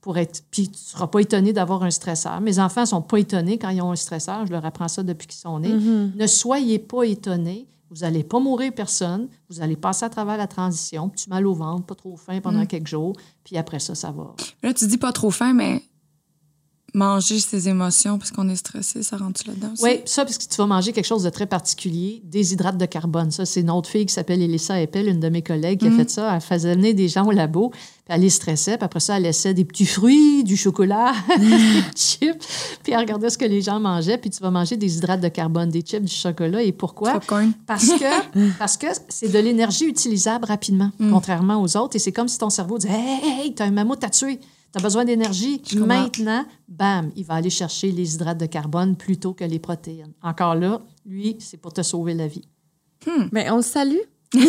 Pour 0.03 0.19
être... 0.19 0.43
Puis 0.51 0.65
tu 0.69 0.73
ne 0.73 0.77
seras 0.77 1.07
pas 1.07 1.21
étonné 1.21 1.55
d'avoir 1.55 1.83
un 1.85 1.91
stresseur. 1.91 2.39
Mes 2.43 2.59
enfants 2.59 2.83
ne 2.83 2.87
sont 2.87 3.01
pas 3.03 3.17
étonnés 3.19 3.57
quand 3.57 3.71
ils 3.71 3.81
ont 3.81 3.93
un 3.93 3.97
stresseur. 3.97 4.45
Je 4.47 4.53
leur 4.53 4.65
apprends 4.67 4.89
ça 4.89 5.03
depuis 5.03 5.27
qu'ils 5.27 5.41
sont 5.41 5.59
nés. 5.59 5.73
Ne 6.15 6.27
soyez 6.27 6.79
pas 6.79 7.05
étonnés. 7.05 7.67
Vous 7.91 7.99
n'allez 8.01 8.23
pas 8.23 8.39
mourir 8.39 8.73
personne. 8.75 9.29
Vous 9.49 9.61
allez 9.61 9.77
passer 9.77 10.05
à 10.05 10.11
travers 10.11 10.37
la 10.37 10.47
transition. 10.47 11.09
Petit 11.09 11.29
mal 11.29 11.47
au 11.47 11.55
ventre, 11.55 11.87
pas 11.87 11.95
trop 11.95 12.17
faim 12.17 12.41
pendant 12.41 12.67
quelques 12.67 12.89
jours. 12.89 13.17
Puis 13.45 13.57
après 13.57 13.79
ça, 13.79 13.95
ça 13.95 14.11
va. 14.11 14.35
Là, 14.63 14.75
tu 14.75 14.87
dis 14.87 14.99
pas 14.99 15.13
trop 15.13 15.31
faim, 15.31 15.55
mais 15.55 15.83
manger 16.95 17.39
ses 17.39 17.69
émotions 17.69 18.19
parce 18.19 18.31
qu'on 18.31 18.49
est 18.49 18.57
stressé, 18.57 19.03
ça 19.03 19.17
rentre 19.17 19.43
là-dedans? 19.47 19.73
Oui, 19.83 20.01
ça, 20.07 20.25
parce 20.25 20.39
que 20.39 20.45
tu 20.45 20.57
vas 20.57 20.67
manger 20.67 20.93
quelque 20.93 21.07
chose 21.07 21.23
de 21.23 21.31
très 21.31 21.47
particulier, 21.47 22.23
des 22.25 22.53
hydrates 22.53 22.79
de 22.79 22.87
carbone. 22.87 23.31
Ça, 23.31 23.45
c'est 23.45 23.61
une 23.61 23.71
autre 23.71 23.89
fille 23.89 24.07
qui 24.07 24.15
s'appelle 24.15 24.41
Elissa 24.43 24.81
Eppel, 24.81 25.09
une 25.09 25.21
de 25.21 25.29
mes 25.29 25.43
collègues, 25.43 25.81
qui 25.81 25.89
a 25.89 25.91
fait 25.91 26.09
ça. 26.09 26.35
Elle 26.35 26.41
faisait 26.41 26.75
venir 26.75 26.95
des 26.95 27.09
gens 27.09 27.27
au 27.27 27.31
labo, 27.31 27.71
puis 27.71 27.81
elle 28.09 28.23
les 28.23 28.31
stressait, 28.31 28.77
puis 28.77 28.85
après 28.85 29.01
ça, 29.01 29.19
elle 29.19 29.25
laissait 29.25 29.53
des 29.53 29.65
petits 29.65 29.87
fruits, 29.87 30.45
du 30.45 30.57
chocolat, 30.57 31.13
des 31.39 31.83
chips, 31.95 32.47
puis 32.83 32.93
elle 32.93 33.01
regardait 33.01 33.31
ce 33.31 33.39
que 33.39 33.45
les 33.45 33.61
gens 33.61 33.81
mangeaient, 33.81 34.19
puis 34.19 34.31
tu 34.31 34.43
vas 34.43 34.51
manger 34.51 34.77
des 34.77 34.97
hydrates 34.97 35.21
de 35.21 35.29
carbone, 35.29 35.69
des 35.69 35.83
chips, 35.83 36.05
du 36.05 36.15
chocolat. 36.15 36.63
Et 36.63 36.73
pourquoi? 36.73 37.13
Popcorn. 37.13 37.53
Parce 37.67 37.89
que 37.89 38.49
parce 38.59 38.77
que 38.77 38.87
c'est 39.09 39.31
de 39.31 39.39
l'énergie 39.39 39.85
utilisable 39.85 40.47
rapidement, 40.47 40.91
contrairement 41.11 41.61
aux 41.61 41.77
autres. 41.77 41.97
Et 41.97 41.99
c'est 41.99 42.13
comme 42.13 42.29
si 42.29 42.39
ton 42.39 42.51
cerveau 42.51 42.79
disait 42.79 42.93
Hey, 42.93 43.19
hey, 43.23 43.41
hey, 43.41 43.55
t'as 43.55 43.67
un 43.67 43.71
mammouth 43.71 44.03
à 44.03 44.11
tuer. 44.11 44.41
T'as 44.73 44.81
besoin 44.81 45.05
d'énergie? 45.05 45.63
Maintenant, 45.77 46.45
bam, 46.69 47.11
il 47.17 47.25
va 47.25 47.35
aller 47.35 47.51
chercher 47.51 47.91
les 47.91 48.15
hydrates 48.15 48.39
de 48.39 48.47
carbone 48.47 48.97
plutôt 48.97 49.33
que 49.33 49.45
les 49.45 49.59
protéines. 49.59 50.13
Encore 50.23 50.55
là, 50.55 50.81
lui, 51.07 51.37
c'est 51.41 51.57
pour 51.57 51.73
te 51.73 51.83
sauver 51.83 52.15
la 52.15 52.27
vie. 52.27 52.49
Ben, 53.33 53.51
on 53.53 53.57
le 53.57 53.63
salue. 53.63 53.97
Il 54.35 54.43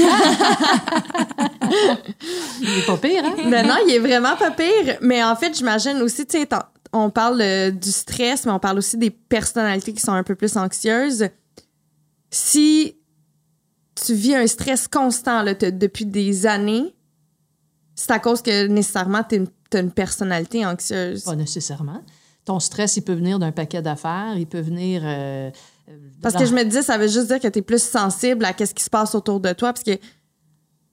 est 2.79 2.85
pas 2.85 2.97
pire, 2.97 3.23
hein? 3.23 3.35
Ben 3.49 3.65
non, 3.65 3.75
il 3.87 3.93
est 3.93 3.99
vraiment 3.99 4.35
pas 4.35 4.51
pire. 4.51 4.97
Mais 5.01 5.23
en 5.23 5.35
fait, 5.37 5.57
j'imagine 5.57 6.01
aussi, 6.01 6.25
tu 6.25 6.37
sais, 6.37 6.49
on 6.91 7.09
parle 7.09 7.39
euh, 7.41 7.71
du 7.71 7.91
stress, 7.91 8.45
mais 8.45 8.51
on 8.51 8.59
parle 8.59 8.79
aussi 8.79 8.97
des 8.97 9.11
personnalités 9.11 9.93
qui 9.93 10.01
sont 10.01 10.11
un 10.11 10.23
peu 10.23 10.35
plus 10.35 10.57
anxieuses. 10.57 11.29
Si 12.29 12.97
tu 13.95 14.13
vis 14.13 14.35
un 14.35 14.47
stress 14.47 14.87
constant 14.87 15.43
là, 15.43 15.53
depuis 15.53 16.05
des 16.05 16.45
années, 16.45 16.93
c'est 17.99 18.11
à 18.11 18.19
cause 18.19 18.41
que 18.41 18.67
nécessairement 18.67 19.23
tu 19.23 19.43
as 19.73 19.79
une 19.79 19.91
personnalité 19.91 20.65
anxieuse. 20.65 21.23
Pas 21.23 21.35
nécessairement. 21.35 22.01
Ton 22.45 22.59
stress, 22.59 22.97
il 22.97 23.01
peut 23.01 23.13
venir 23.13 23.37
d'un 23.39 23.51
paquet 23.51 23.81
d'affaires, 23.81 24.33
il 24.37 24.47
peut 24.47 24.61
venir. 24.61 25.01
euh, 25.03 25.51
euh, 25.89 25.91
Parce 26.21 26.35
que 26.35 26.45
je 26.45 26.53
me 26.53 26.63
disais, 26.63 26.81
ça 26.81 26.97
veut 26.97 27.07
juste 27.07 27.27
dire 27.27 27.39
que 27.39 27.47
tu 27.47 27.59
es 27.59 27.61
plus 27.61 27.81
sensible 27.83 28.45
à 28.45 28.53
ce 28.57 28.73
qui 28.73 28.83
se 28.83 28.89
passe 28.89 29.13
autour 29.15 29.39
de 29.39 29.51
toi. 29.53 29.73
Parce 29.73 29.83
que 29.83 29.97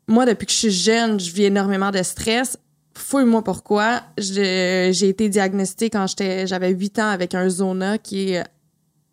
moi, 0.08 0.26
depuis 0.26 0.46
que 0.46 0.52
je 0.52 0.58
suis 0.58 0.70
jeune, 0.70 1.18
je 1.18 1.32
vis 1.32 1.44
énormément 1.44 1.90
de 1.90 2.02
stress. 2.02 2.58
Fouille-moi 2.94 3.42
pourquoi. 3.42 4.02
J'ai 4.18 5.08
été 5.08 5.28
diagnostiquée 5.28 5.90
quand 5.90 6.06
j'étais- 6.06 6.46
j'avais 6.46 6.70
8 6.70 6.98
ans 6.98 7.08
avec 7.08 7.34
un 7.34 7.48
zona 7.48 7.98
qui 7.98 8.30
est 8.32 8.40
euh, 8.40 8.44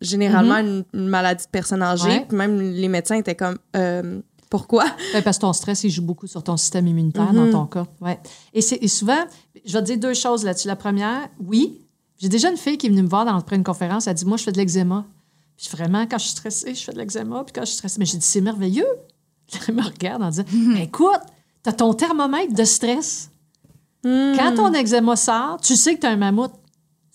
généralement 0.00 0.56
une, 0.58 0.84
une 0.94 1.08
maladie 1.08 1.44
de 1.44 1.50
personnes 1.50 1.82
âgées. 1.82 2.08
Ouais. 2.08 2.24
Puis 2.28 2.36
même 2.36 2.60
les 2.60 2.88
médecins 2.88 3.16
étaient 3.16 3.34
comme 3.34 3.58
euh, 3.76 4.20
pourquoi? 4.56 4.84
Ben, 5.12 5.20
parce 5.20 5.38
que 5.38 5.40
ton 5.42 5.52
stress, 5.52 5.82
il 5.82 5.90
joue 5.90 6.02
beaucoup 6.02 6.28
sur 6.28 6.40
ton 6.44 6.56
système 6.56 6.86
immunitaire 6.86 7.32
dans 7.32 7.50
ton 7.50 7.66
cas. 7.66 7.86
Ouais. 8.00 8.20
Et, 8.52 8.60
c'est- 8.60 8.78
et 8.80 8.86
souvent, 8.86 9.18
je 9.64 9.72
vais 9.72 9.80
te 9.80 9.86
dire 9.86 9.98
deux 9.98 10.14
choses 10.14 10.44
là-dessus. 10.44 10.68
La 10.68 10.76
première, 10.76 11.28
oui, 11.44 11.80
j'ai 12.18 12.28
déjà 12.28 12.50
une 12.50 12.56
fille 12.56 12.78
qui 12.78 12.86
est 12.86 12.90
venue 12.90 13.02
me 13.02 13.08
voir 13.08 13.24
dans, 13.24 13.36
après 13.36 13.56
une 13.56 13.64
conférence. 13.64 14.06
Elle 14.06 14.14
dit 14.14 14.24
Moi, 14.24 14.36
je 14.36 14.44
fais 14.44 14.52
de 14.52 14.58
l'eczéma. 14.58 15.04
Puis 15.56 15.68
vraiment, 15.72 16.06
quand 16.08 16.18
je 16.18 16.24
suis 16.24 16.32
stressée, 16.32 16.72
je 16.72 16.84
fais 16.84 16.92
de 16.92 16.98
l'eczéma. 16.98 17.42
Puis 17.42 17.52
quand 17.52 17.62
je 17.62 17.66
suis 17.66 17.76
stressée, 17.78 17.96
mais 17.98 18.06
j'ai 18.06 18.18
dit 18.18 18.24
C'est 18.26 18.40
merveilleux. 18.40 18.86
Elle 19.68 19.74
me 19.74 19.82
regarde 19.82 20.22
en 20.22 20.30
disant 20.30 20.44
Ben, 20.52 20.76
Écoute, 20.76 21.20
tu 21.64 21.70
as 21.70 21.72
ton 21.72 21.92
thermomètre 21.94 22.54
de 22.54 22.64
stress. 22.64 23.30
Quand 24.04 24.54
ton 24.54 24.72
eczéma 24.74 25.16
sort, 25.16 25.60
tu 25.62 25.74
sais 25.76 25.94
que 25.96 26.00
tu 26.00 26.06
as 26.06 26.10
un 26.10 26.16
mammouth. 26.16 26.52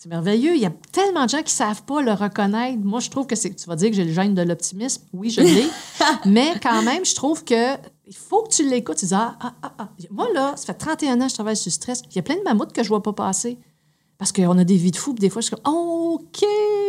C'est 0.02 0.08
merveilleux. 0.08 0.56
Il 0.56 0.62
y 0.62 0.66
a 0.66 0.72
tellement 0.94 1.26
de 1.26 1.30
gens 1.30 1.44
qui 1.44 1.52
savent 1.52 1.84
pas 1.84 2.02
le 2.02 2.14
reconnaître. 2.14 2.80
Moi, 2.82 3.02
je 3.02 3.10
trouve 3.10 3.28
que 3.28 3.36
c'est. 3.36 3.54
Tu 3.54 3.68
vas 3.68 3.76
dire 3.76 3.90
que 3.90 3.98
j'ai 3.98 4.06
le 4.06 4.14
gène 4.14 4.34
de 4.34 4.42
l'optimisme. 4.42 5.04
Oui, 5.12 5.30
je 5.30 5.42
l'ai. 5.42 5.68
mais 6.26 6.54
quand 6.64 6.82
même, 6.84 7.04
je 7.04 7.14
trouve 7.14 7.44
que 7.44 7.74
il 8.08 8.16
faut 8.16 8.44
que 8.44 8.50
tu 8.50 8.70
l'écoutes. 8.70 8.96
Tu 8.96 9.08
dis 9.08 9.14
ah, 9.14 9.36
ah, 9.42 9.54
ah, 9.62 9.74
ah. 9.78 9.90
Moi, 10.10 10.30
là, 10.34 10.54
ça 10.56 10.68
fait 10.68 10.74
31 10.76 11.20
ans 11.20 11.26
que 11.26 11.32
je 11.32 11.34
travaille 11.34 11.58
sur 11.58 11.68
le 11.68 11.74
stress. 11.74 12.02
Il 12.12 12.16
y 12.16 12.20
a 12.20 12.22
plein 12.22 12.38
de 12.38 12.44
mammouths 12.44 12.72
que 12.72 12.82
je 12.82 12.88
vois 12.88 13.04
pas 13.04 13.12
passer. 13.12 13.58
Parce 14.18 14.32
qu'on 14.32 14.58
a 14.58 14.64
des 14.64 14.78
vies 14.78 14.92
de 14.92 14.96
fous. 14.96 15.14
Puis 15.14 15.20
des 15.20 15.30
fois, 15.30 15.42
je 15.42 15.48
suis 15.48 15.56
comme 15.58 15.74
OK, 15.74 16.46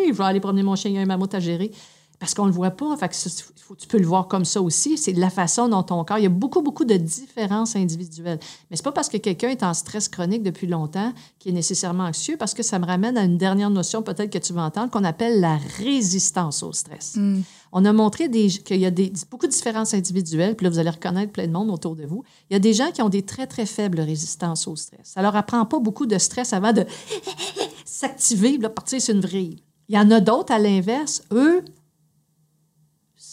je 0.06 0.12
vais 0.12 0.24
aller 0.24 0.38
promener 0.38 0.62
mon 0.62 0.76
chien. 0.76 0.92
Il 0.92 0.94
y 0.94 0.98
a 0.98 1.00
un 1.00 1.06
mammouth 1.06 1.34
à 1.34 1.40
gérer. 1.40 1.72
Parce 2.20 2.34
qu'on 2.34 2.44
le 2.44 2.52
voit 2.52 2.70
pas. 2.70 2.94
Fait 2.98 3.08
que 3.08 3.14
ça, 3.16 3.30
faut- 3.56 3.74
tu 3.74 3.88
peux 3.88 3.98
le 3.98 4.06
voir 4.06 4.28
comme 4.28 4.44
ça 4.44 4.60
aussi. 4.60 4.98
C'est 4.98 5.14
de 5.14 5.20
la 5.20 5.30
façon 5.30 5.68
dont 5.68 5.82
ton 5.82 6.04
corps. 6.04 6.18
Il 6.18 6.24
y 6.24 6.26
a 6.26 6.28
beaucoup, 6.28 6.60
beaucoup 6.60 6.84
de 6.84 6.96
différences 6.96 7.76
individuelles. 7.76 8.38
Mais 8.70 8.76
c'est 8.76 8.82
pas 8.84 8.92
parce 8.92 9.08
que 9.08 9.16
quelqu'un 9.16 9.48
est 9.48 9.62
en 9.62 9.72
stress 9.72 10.08
chronique 10.08 10.42
depuis 10.42 10.66
longtemps 10.66 11.12
qu'il 11.38 11.52
est 11.52 11.54
nécessairement 11.54 12.04
anxieux, 12.04 12.36
parce 12.36 12.52
que 12.52 12.62
ça 12.62 12.78
me 12.78 12.84
ramène 12.84 13.16
à 13.16 13.24
une 13.24 13.38
dernière 13.38 13.70
notion 13.70 14.02
peut-être 14.02 14.30
que 14.30 14.38
tu 14.38 14.52
vas 14.52 14.62
entendre, 14.64 14.90
qu'on 14.90 15.02
appelle 15.04 15.40
la 15.40 15.56
résistance 15.78 16.62
au 16.62 16.72
stress. 16.72 17.16
On 17.72 17.84
a 17.86 17.92
montré 17.92 18.28
qu'il 18.30 18.80
y 18.80 18.84
a 18.86 18.90
des, 18.90 19.12
beaucoup 19.30 19.46
de 19.46 19.52
différences 19.52 19.94
individuelles, 19.94 20.56
puis 20.56 20.64
là, 20.64 20.70
vous 20.70 20.78
allez 20.78 20.90
reconnaître 20.90 21.32
plein 21.32 21.46
de 21.46 21.52
monde 21.52 21.70
autour 21.70 21.96
de 21.96 22.04
vous. 22.04 22.22
Il 22.50 22.52
y 22.52 22.56
a 22.56 22.58
des 22.58 22.74
gens 22.74 22.90
qui 22.90 23.00
ont 23.00 23.08
des 23.08 23.22
très, 23.22 23.46
très 23.46 23.64
faibles 23.64 24.00
résistances 24.00 24.68
au 24.68 24.76
stress. 24.76 25.00
Ça 25.14 25.22
leur 25.22 25.36
apprend 25.36 25.64
pas 25.64 25.78
beaucoup 25.78 26.04
de 26.06 26.18
stress 26.18 26.52
avant 26.52 26.72
de 26.74 26.84
s'activer, 27.84 28.58
partir 28.58 29.00
sur 29.00 29.14
une 29.14 29.20
vrille. 29.20 29.62
Il 29.88 29.94
y 29.94 29.98
en 29.98 30.10
a 30.10 30.20
d'autres, 30.20 30.52
à 30.52 30.58
l'inverse, 30.58 31.22
eux, 31.32 31.64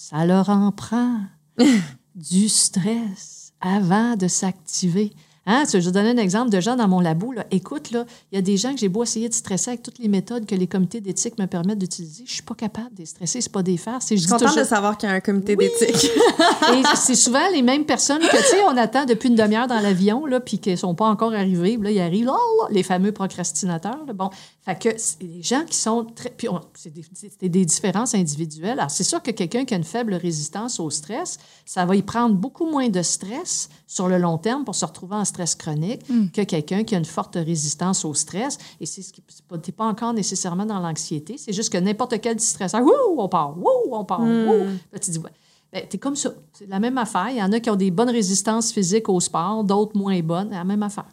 ça 0.09 0.25
leur 0.25 0.47
en 0.47 0.71
prend 0.71 1.19
du 2.15 2.47
stress 2.47 3.51
avant 3.59 4.15
de 4.15 4.29
s'activer. 4.29 5.11
Hein? 5.47 5.63
Je 5.71 5.77
vais 5.77 5.91
donner 5.91 6.09
un 6.09 6.17
exemple 6.17 6.51
de 6.51 6.59
gens 6.59 6.75
dans 6.75 6.87
mon 6.87 6.99
labo. 6.99 7.31
Là. 7.31 7.45
Écoute, 7.51 7.91
là, 7.91 8.05
il 8.31 8.35
y 8.35 8.37
a 8.37 8.41
des 8.41 8.57
gens 8.57 8.73
que 8.73 8.79
j'ai 8.79 8.89
beau 8.89 9.03
essayer 9.03 9.29
de 9.29 9.33
stresser 9.33 9.71
avec 9.71 9.81
toutes 9.81 9.97
les 9.97 10.09
méthodes 10.09 10.45
que 10.45 10.53
les 10.55 10.67
comités 10.67 11.01
d'éthique 11.01 11.39
me 11.39 11.45
permettent 11.45 11.79
d'utiliser. 11.79 12.25
Je 12.27 12.33
suis 12.33 12.41
pas 12.43 12.53
capable 12.53 12.93
de 12.93 12.99
les 12.99 13.05
stresser, 13.05 13.39
c'est 13.41 13.51
pas 13.51 13.63
des 13.63 13.77
faire. 13.77 14.01
C'est, 14.01 14.17
Je 14.17 14.21
suis 14.21 14.29
contente 14.29 14.57
de 14.57 14.63
savoir 14.65 14.97
qu'il 14.97 15.07
y 15.07 15.11
a 15.11 15.15
un 15.15 15.19
comité 15.21 15.55
d'éthique. 15.55 16.11
et 16.73 16.83
c'est 16.95 17.15
souvent 17.15 17.49
les 17.53 17.61
mêmes 17.61 17.85
personnes 17.85 18.19
que, 18.19 18.37
tu 18.37 18.43
sais, 18.43 18.61
on 18.67 18.75
attend 18.77 19.05
depuis 19.05 19.29
une 19.29 19.35
demi-heure 19.35 19.67
dans 19.67 19.79
l'avion, 19.79 20.25
puis 20.45 20.59
qui 20.59 20.75
sont 20.75 20.95
pas 20.95 21.07
encore 21.07 21.33
arrivés. 21.33 21.77
Puis 21.77 21.83
Là, 21.85 21.91
ils 21.91 21.99
arrivent, 22.01 22.29
oh, 22.31 22.67
les 22.69 22.83
fameux 22.83 23.13
procrastinateurs. 23.13 24.03
là. 24.05 24.13
Bon, 24.13 24.29
fait 24.65 24.77
que 24.77 24.89
des 25.23 25.41
gens 25.41 25.63
qui 25.65 25.77
sont 25.77 26.05
très... 26.13 26.29
Puis 26.29 26.49
on- 26.49 26.59
c'est 26.73 26.93
des, 26.93 27.05
c'est 27.13 27.47
des 27.49 27.65
différences 27.65 28.13
individuelles. 28.15 28.79
Alors, 28.79 28.91
c'est 28.91 29.05
sûr 29.05 29.23
que 29.23 29.31
quelqu'un 29.31 29.63
qui 29.63 29.73
a 29.73 29.77
une 29.77 29.85
faible 29.85 30.13
résistance 30.13 30.81
au 30.81 30.89
stress, 30.89 31.37
ça 31.65 31.85
va 31.85 31.95
y 31.95 32.01
prendre 32.01 32.35
beaucoup 32.35 32.69
moins 32.69 32.89
de 32.89 33.01
stress 33.01 33.69
sur 33.87 34.09
le 34.09 34.17
long 34.17 34.37
terme 34.37 34.65
pour 34.65 34.75
se 34.75 34.83
retrouver 34.83 35.15
en 35.15 35.23
stress 35.23 35.36
stress 35.37 35.55
chronique 35.55 36.01
Hmm. 36.09 36.27
que 36.33 36.41
quelqu'un 36.43 36.83
qui 36.83 36.95
a 36.95 36.97
une 36.97 37.05
forte 37.05 37.35
résistance 37.35 38.03
au 38.05 38.13
stress. 38.13 38.57
Et 38.79 38.85
c'est 38.85 39.01
ce 39.01 39.13
qui 39.13 39.21
n'est 39.51 39.71
pas 39.73 39.85
encore 39.85 40.13
nécessairement 40.13 40.65
dans 40.65 40.79
l'anxiété. 40.79 41.37
C'est 41.37 41.53
juste 41.53 41.71
que 41.71 41.77
n'importe 41.77 42.19
quel 42.21 42.39
stresseur, 42.39 42.81
wouh, 42.81 42.91
on 43.19 43.27
part, 43.29 43.57
wouh, 43.57 43.91
on 43.93 44.03
part, 44.05 44.21
Hmm. 44.21 44.47
wouh. 44.47 44.65
Là, 44.91 44.99
tu 44.99 45.11
dis, 45.11 45.19
ouais. 45.19 45.31
Ben, 45.71 45.83
t'es 45.87 45.97
comme 45.97 46.15
ça. 46.15 46.31
C'est 46.53 46.67
la 46.69 46.79
même 46.79 46.97
affaire. 46.97 47.27
Il 47.29 47.37
y 47.37 47.43
en 47.43 47.51
a 47.51 47.59
qui 47.59 47.69
ont 47.69 47.75
des 47.75 47.91
bonnes 47.91 48.09
résistances 48.09 48.71
physiques 48.71 49.09
au 49.09 49.19
sport, 49.19 49.63
d'autres 49.63 49.97
moins 49.97 50.19
bonnes. 50.21 50.49
La 50.51 50.63
même 50.63 50.81
affaire. 50.83 51.07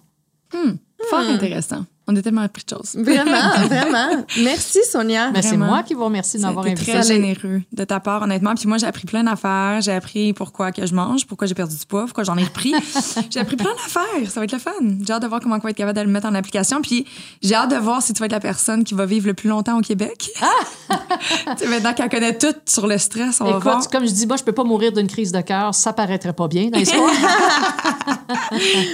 Fort 1.11 1.19
intéressant. 1.21 1.85
On 2.07 2.15
a 2.17 2.21
tellement 2.21 2.43
appris 2.43 2.65
de 2.65 2.77
choses. 2.77 2.95
Vraiment, 3.05 3.67
vraiment. 3.67 4.25
Merci, 4.43 4.81
Sonia. 4.91 5.31
Mais 5.31 5.41
c'est 5.41 5.57
moi 5.57 5.83
qui 5.83 5.95
vous 5.95 6.05
remercie 6.05 6.37
été 6.37 6.47
invité. 6.47 6.93
très 6.93 7.03
généreux 7.03 7.63
de 7.73 7.85
ta 7.85 8.01
part, 8.01 8.23
honnêtement. 8.23 8.55
Puis 8.55 8.69
moi, 8.69 8.77
j'ai 8.77 8.87
appris 8.87 9.07
plein 9.07 9.25
d'affaires. 9.25 9.81
J'ai 9.81 9.93
appris 9.93 10.33
pourquoi 10.33 10.73
que 10.73 10.85
je 10.85 10.95
mange, 10.95 11.27
pourquoi 11.27 11.47
j'ai 11.47 11.55
perdu 11.55 11.77
du 11.77 11.87
poids, 11.87 12.05
pourquoi 12.05 12.25
j'en 12.25 12.37
ai 12.37 12.45
repris. 12.45 12.75
j'ai 13.31 13.41
appris 13.41 13.57
plein 13.57 13.73
d'affaires. 13.73 14.31
Ça 14.31 14.41
va 14.41 14.45
être 14.45 14.53
le 14.53 14.59
fun. 14.59 14.71
J'ai 15.07 15.13
hâte 15.13 15.23
de 15.23 15.27
voir 15.27 15.41
comment 15.41 15.57
on 15.57 15.59
va 15.59 15.71
être 15.71 15.77
capable 15.77 15.99
de 15.99 16.05
le 16.05 16.11
mettre 16.11 16.27
en 16.27 16.35
application. 16.35 16.83
Puis 16.83 17.07
j'ai 17.43 17.55
hâte 17.55 17.71
de 17.71 17.77
voir 17.77 18.03
si 18.03 18.13
tu 18.13 18.21
vas 18.21 18.27
être 18.27 18.33
la 18.33 18.41
personne 18.41 18.85
qui 18.85 18.95
va 18.95 19.07
vivre 19.07 19.27
le 19.27 19.35
plus 19.35 19.49
longtemps 19.49 19.79
au 19.79 19.83
Québec. 19.83 20.31
tu 20.91 21.57
sais, 21.57 21.67
maintenant 21.69 21.95
qu'elle 21.95 22.11
connaît 22.11 22.37
tout 22.37 22.55
sur 22.67 22.87
le 22.87 22.99
stress, 22.99 23.41
on 23.41 23.45
va 23.45 23.59
voir. 23.59 23.79
Écoute, 23.79 23.91
comme 23.91 24.07
je 24.07 24.13
dis, 24.13 24.27
moi, 24.27 24.37
je 24.37 24.45
peux 24.45 24.53
pas 24.53 24.65
mourir 24.65 24.93
d'une 24.93 25.09
crise 25.09 25.33
de 25.33 25.41
cœur. 25.41 25.75
Ça 25.75 25.93
paraîtrait 25.95 26.35
pas 26.35 26.49
bien, 26.49 26.69
n'est-ce 26.69 26.93
pas? 26.93 27.84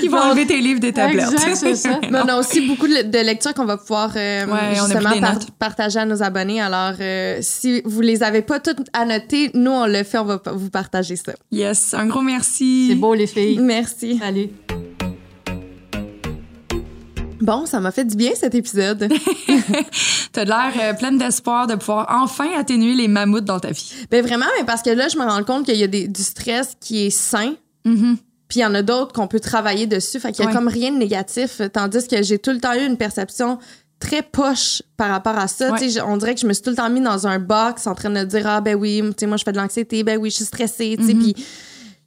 Ils 0.03 0.09
vont 0.11 0.19
enlever 0.19 0.47
tes 0.47 0.61
livres 0.61 0.81
des 0.81 0.93
tablettes. 0.93 1.31
Exact, 1.33 1.55
c'est 1.57 1.75
ça. 1.89 2.01
Mais 2.11 2.19
on 2.25 2.29
a 2.29 2.39
aussi 2.39 2.67
beaucoup 2.67 2.87
de 2.89 3.25
lectures 3.25 3.55
qu'on 3.55 3.65
va 3.65 3.77
pouvoir 3.77 4.13
euh, 4.17 4.47
Ouais, 4.47 4.75
justement 4.75 5.19
par- 5.21 5.39
partager 5.59 5.99
à 5.99 6.05
nos 6.07 6.23
abonnés. 6.23 6.61
Alors, 6.61 6.95
euh, 7.01 7.39
si 7.41 7.83
vous 7.85 8.01
les 8.01 8.23
avez 8.23 8.43
pas 8.43 8.61
toutes 8.61 8.87
à 8.93 9.05
noter, 9.05 9.51
nous, 9.55 9.71
on 9.71 9.87
le 9.87 10.03
fait, 10.05 10.19
on 10.19 10.25
va 10.25 10.41
vous 10.55 10.71
partager 10.71 11.17
ça. 11.17 11.33
Yes, 11.53 11.95
un 11.95 12.07
gros 12.07 12.23
merci. 12.23 12.89
C'est 12.91 12.95
beau, 12.97 13.15
les 13.15 13.27
filles. 13.27 13.59
Merci. 13.61 14.19
Salut. 14.19 14.49
Bon, 17.41 17.65
ça 17.65 17.81
m'a 17.81 17.91
fait 17.91 18.05
du 18.05 18.17
bien 18.17 18.33
cet 18.35 18.55
épisode. 18.55 19.09
T'as 20.33 20.45
l'air 20.45 20.73
euh, 20.79 20.93
pleine 20.93 21.17
d'espoir 21.17 21.67
de 21.67 21.75
pouvoir 21.75 22.07
enfin 22.23 22.49
atténuer 22.59 22.95
les 22.95 23.09
mammouths 23.09 23.45
dans 23.47 23.59
ta 23.59 23.71
vie. 23.71 23.93
ben 24.11 24.25
vraiment, 24.25 24.45
mais 24.59 24.65
parce 24.67 24.83
que 24.83 24.91
là, 24.91 25.09
je 25.09 25.17
me 25.17 25.25
rends 25.25 25.43
compte 25.43 25.65
qu'il 25.65 25.77
y 25.77 25.83
a 25.83 25.87
des- 25.87 26.07
du 26.07 26.23
stress 26.23 26.77
qui 26.81 27.07
est 27.07 27.11
sain. 27.11 27.55
Puis 28.51 28.59
il 28.59 28.63
y 28.63 28.67
en 28.67 28.75
a 28.75 28.83
d'autres 28.83 29.13
qu'on 29.15 29.29
peut 29.29 29.41
travailler 29.41 29.87
dessus. 29.87 30.21
Fait 30.21 30.33
qu'il 30.33 30.45
y 30.45 30.47
a 30.47 30.51
Ouais. 30.51 30.55
comme 30.55 30.69
rien 30.69 30.93
de 30.93 30.99
négatif. 30.99 31.63
Tandis 31.73 32.07
que 32.07 32.23
j'ai 32.23 32.39
tout 32.39 32.51
le 32.51 32.59
temps 32.61 32.75
eu 32.75 32.85
une 32.85 32.99
perception 32.99 33.59
très 34.01 34.23
poche 34.23 34.83
par 34.99 35.09
rapport 35.09 35.39
à 35.39 35.47
ça. 35.49 35.73
Ouais. 35.73 36.01
On 36.07 36.17
dirait 36.19 36.35
que 36.35 36.41
je 36.41 36.47
me 36.47 36.53
suis 36.53 36.63
tout 36.63 36.71
le 36.71 36.77
temps 36.77 36.91
mis 36.91 37.01
dans 37.01 37.27
un 37.27 37.39
box 37.39 37.87
en 37.87 37.95
train 37.95 38.11
de 38.11 38.25
dire 38.25 38.47
ah 38.47 38.61
ben 38.61 38.75
oui, 38.75 39.01
moi 39.03 39.37
je 39.39 39.45
fais 39.45 39.53
de 39.53 39.57
l'anxiété, 39.59 40.03
ben 40.05 40.19
oui, 40.19 40.31
je 40.31 40.37
suis 40.37 40.45
stressée, 40.45 40.97
Mm-hmm. 40.99 41.33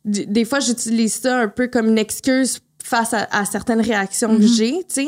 puis 0.06 0.26
des 0.28 0.44
fois 0.46 0.60
j'utilise 0.60 1.14
ça 1.14 1.38
un 1.40 1.48
peu 1.48 1.68
comme 1.68 1.88
une 1.88 1.98
excuse 1.98 2.60
face 2.84 3.14
à, 3.14 3.28
à 3.32 3.46
certaines 3.46 3.80
réactions 3.82 4.34
Mm-hmm. 4.34 4.40
que 4.40 4.48
j'ai, 4.48 4.72
tu 4.80 4.84
sais. 4.90 5.08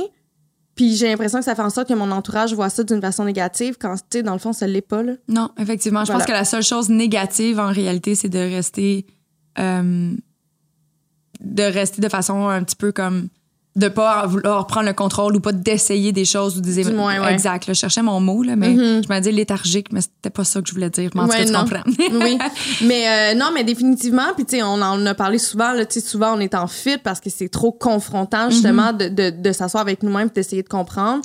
Puis 0.75 0.95
j'ai 0.95 1.07
l'impression 1.07 1.39
que 1.39 1.45
ça 1.45 1.55
fait 1.55 1.61
en 1.61 1.69
sorte 1.69 1.87
que 1.89 1.93
mon 1.93 2.11
entourage 2.11 2.53
voit 2.53 2.69
ça 2.69 2.83
d'une 2.83 3.01
façon 3.01 3.23
négative 3.25 3.75
quand 3.79 3.95
tu 3.95 4.01
sais 4.11 4.23
dans 4.23 4.33
le 4.33 4.39
fond 4.39 4.53
ça 4.53 4.67
l'est 4.67 4.81
pas 4.81 5.03
là. 5.03 5.13
Non, 5.27 5.49
effectivement. 5.57 6.01
Je 6.01 6.07
Voilà. 6.07 6.19
pense 6.19 6.27
que 6.27 6.33
la 6.37 6.45
seule 6.45 6.63
chose 6.63 6.89
négative 6.89 7.59
en 7.59 7.71
réalité, 7.71 8.13
c'est 8.15 8.29
de 8.29 8.39
rester. 8.39 9.05
euh, 9.57 10.11
de 11.41 11.63
rester 11.63 12.01
de 12.01 12.09
façon 12.09 12.47
un 12.47 12.63
petit 12.63 12.75
peu 12.75 12.91
comme. 12.91 13.27
de 13.75 13.89
pas 13.89 14.25
vouloir 14.25 14.67
prendre 14.67 14.87
le 14.87 14.93
contrôle 14.93 15.35
ou 15.35 15.41
pas 15.41 15.51
d'essayer 15.51 16.13
des 16.13 16.23
choses 16.23 16.57
ou 16.57 16.61
des 16.61 16.83
moins, 16.93 17.19
ouais. 17.21 17.33
Exact. 17.33 17.67
là, 17.67 17.73
je 17.73 17.79
cherchais 17.79 18.01
mon 18.01 18.21
mot, 18.21 18.41
là, 18.41 18.55
mais 18.55 18.73
je 18.75 19.13
me 19.13 19.19
dis 19.19 19.31
léthargique, 19.33 19.91
mais 19.91 19.99
c'était 19.99 20.29
pas 20.29 20.45
ça 20.45 20.61
que 20.61 20.67
je 20.69 20.73
voulais 20.73 20.89
dire. 20.89 21.09
Mais 21.13 21.21
en 21.21 21.25
tout 21.25 21.31
Ouais, 21.31 21.39
cas, 21.39 21.45
tu 21.45 21.51
non. 21.51 21.59
comprends. 21.59 21.83
oui. 22.23 22.37
Mais 22.85 23.33
euh, 23.33 23.37
non, 23.37 23.47
mais 23.53 23.63
définitivement, 23.65 24.33
puis 24.35 24.45
tu 24.45 24.55
sais, 24.57 24.63
on 24.63 24.81
en 24.81 25.05
a 25.05 25.13
parlé 25.13 25.37
souvent, 25.39 25.73
là, 25.73 25.85
tu 25.85 25.99
sais, 25.99 26.07
souvent 26.07 26.37
on 26.37 26.39
est 26.39 26.55
en 26.55 26.67
fuite 26.67 27.01
parce 27.03 27.19
que 27.19 27.29
c'est 27.29 27.49
trop 27.49 27.71
confrontant 27.73 28.49
justement 28.49 28.93
de, 28.93 29.09
de, 29.09 29.29
de 29.29 29.51
s'asseoir 29.51 29.81
avec 29.81 30.03
nous-mêmes 30.03 30.27
et 30.27 30.33
d'essayer 30.35 30.63
de 30.63 30.69
comprendre. 30.69 31.21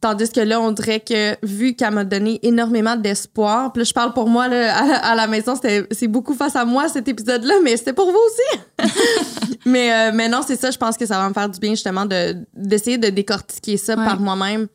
Tandis 0.00 0.30
que 0.30 0.40
là, 0.40 0.60
on 0.60 0.70
dirait 0.70 1.00
que 1.00 1.34
vu 1.44 1.74
qu'elle 1.74 1.90
m'a 1.92 2.04
donné 2.04 2.38
énormément 2.46 2.94
d'espoir, 2.94 3.72
puis 3.72 3.80
là, 3.80 3.84
je 3.84 3.92
parle 3.92 4.12
pour 4.12 4.28
moi 4.28 4.46
là, 4.46 4.72
à, 4.76 5.10
à 5.10 5.14
la 5.16 5.26
maison, 5.26 5.56
c'était 5.56 5.86
c'est 5.90 6.06
beaucoup 6.06 6.34
face 6.34 6.54
à 6.54 6.64
moi 6.64 6.88
cet 6.88 7.08
épisode-là, 7.08 7.54
mais 7.64 7.76
c'était 7.76 7.92
pour 7.92 8.06
vous 8.12 8.18
aussi. 8.28 8.88
mais 9.66 9.92
euh, 9.92 10.12
mais 10.14 10.28
non, 10.28 10.40
c'est 10.46 10.54
ça, 10.56 10.70
je 10.70 10.78
pense 10.78 10.96
que 10.96 11.04
ça 11.04 11.18
va 11.18 11.28
me 11.28 11.34
faire 11.34 11.48
du 11.48 11.58
bien 11.58 11.70
justement 11.70 12.06
de 12.06 12.36
d'essayer 12.54 12.96
de 12.98 13.08
décortiquer 13.08 13.76
ça 13.76 13.96
Ouais. 13.96 14.04
par 14.04 14.20
moi-même. 14.20 14.68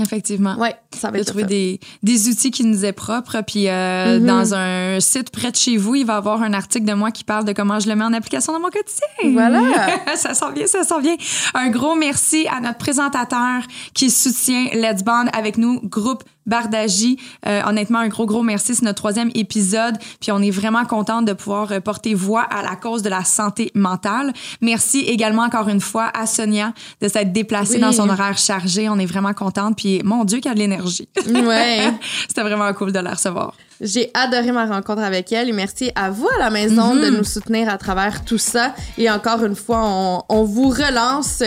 Effectivement. 0.00 0.56
Ouais, 0.56 0.74
ça 0.94 1.08
va 1.10 1.16
de 1.16 1.22
être 1.22 1.28
trouver 1.28 1.44
des, 1.44 1.80
des 2.02 2.28
outils 2.28 2.50
qui 2.50 2.64
nous 2.64 2.84
est 2.84 2.92
propres. 2.92 3.42
Puis 3.46 3.68
euh, 3.68 4.18
Mhm. 4.20 4.26
dans 4.26 4.54
un 4.54 5.00
site 5.00 5.30
près 5.30 5.50
de 5.50 5.56
chez 5.56 5.76
vous, 5.76 5.94
il 5.94 6.04
va 6.06 6.14
y 6.14 6.16
avoir 6.16 6.42
un 6.42 6.52
article 6.52 6.84
de 6.86 6.92
moi 6.94 7.10
qui 7.10 7.24
parle 7.24 7.44
de 7.44 7.52
comment 7.52 7.80
je 7.80 7.88
le 7.88 7.96
mets 7.96 8.04
en 8.04 8.12
application 8.12 8.52
dans 8.52 8.60
mon 8.60 8.70
quotidien. 8.70 9.32
Voilà. 9.32 9.60
ça 10.16 10.34
s'en 10.34 10.52
vient, 10.52 10.66
ça 10.66 10.84
s'en 10.84 11.00
vient. 11.00 11.16
Un 11.54 11.70
gros 11.70 11.94
merci 11.94 12.46
à 12.48 12.60
notre 12.60 12.78
présentateur 12.78 13.62
qui 13.94 14.10
soutient 14.10 14.66
Let's 14.74 15.02
Bond 15.02 15.26
avec 15.32 15.58
nous, 15.58 15.80
groupe 15.82 16.24
Bardagie. 16.46 17.18
Euh, 17.46 17.62
honnêtement, 17.66 18.00
un 18.00 18.08
gros, 18.08 18.26
gros 18.26 18.42
merci. 18.42 18.74
C'est 18.74 18.84
notre 18.84 18.98
troisième 18.98 19.30
épisode. 19.34 19.96
Puis 20.20 20.30
on 20.30 20.40
est 20.42 20.50
vraiment 20.50 20.84
contente 20.84 21.24
de 21.24 21.32
pouvoir 21.32 21.72
euh, 21.72 21.80
porter 21.80 22.12
voix 22.12 22.42
à 22.42 22.62
la 22.62 22.76
cause 22.76 23.00
de 23.02 23.08
la 23.08 23.24
santé 23.24 23.70
mentale. 23.74 24.32
Merci 24.60 25.00
également 25.00 25.42
encore 25.42 25.68
une 25.70 25.80
fois 25.80 26.10
à 26.14 26.26
Sonia 26.26 26.74
de 27.00 27.08
s'être 27.08 27.32
déplacée 27.32 27.76
Oui. 27.76 27.80
dans 27.80 27.92
son 27.92 28.10
horaire 28.10 28.36
chargé. 28.36 28.90
On 28.90 28.98
est 28.98 29.06
vraiment 29.06 29.32
contente. 29.32 29.76
Puis 29.78 30.02
mon 30.04 30.24
Dieu, 30.24 30.38
qu'il 30.38 30.50
y 30.50 30.52
a 30.52 30.54
de 30.54 30.58
l'énergie. 30.58 30.83
Ouais. 31.26 31.92
C'était 32.28 32.42
vraiment 32.42 32.72
cool 32.74 32.92
de 32.92 33.00
la 33.00 33.12
recevoir. 33.12 33.54
J'ai 33.80 34.10
adoré 34.14 34.52
ma 34.52 34.66
rencontre 34.66 35.02
avec 35.02 35.32
elle 35.32 35.48
et 35.48 35.52
merci 35.52 35.90
à 35.94 36.10
vous 36.10 36.28
à 36.36 36.38
la 36.38 36.50
maison 36.50 36.94
de 36.94 37.10
nous 37.10 37.24
soutenir 37.24 37.68
à 37.68 37.76
travers 37.78 38.24
tout 38.24 38.38
ça. 38.38 38.74
Et 38.98 39.10
encore 39.10 39.44
une 39.44 39.56
fois, 39.56 39.80
on, 39.84 40.22
on 40.28 40.44
vous 40.44 40.68
relance 40.68 41.42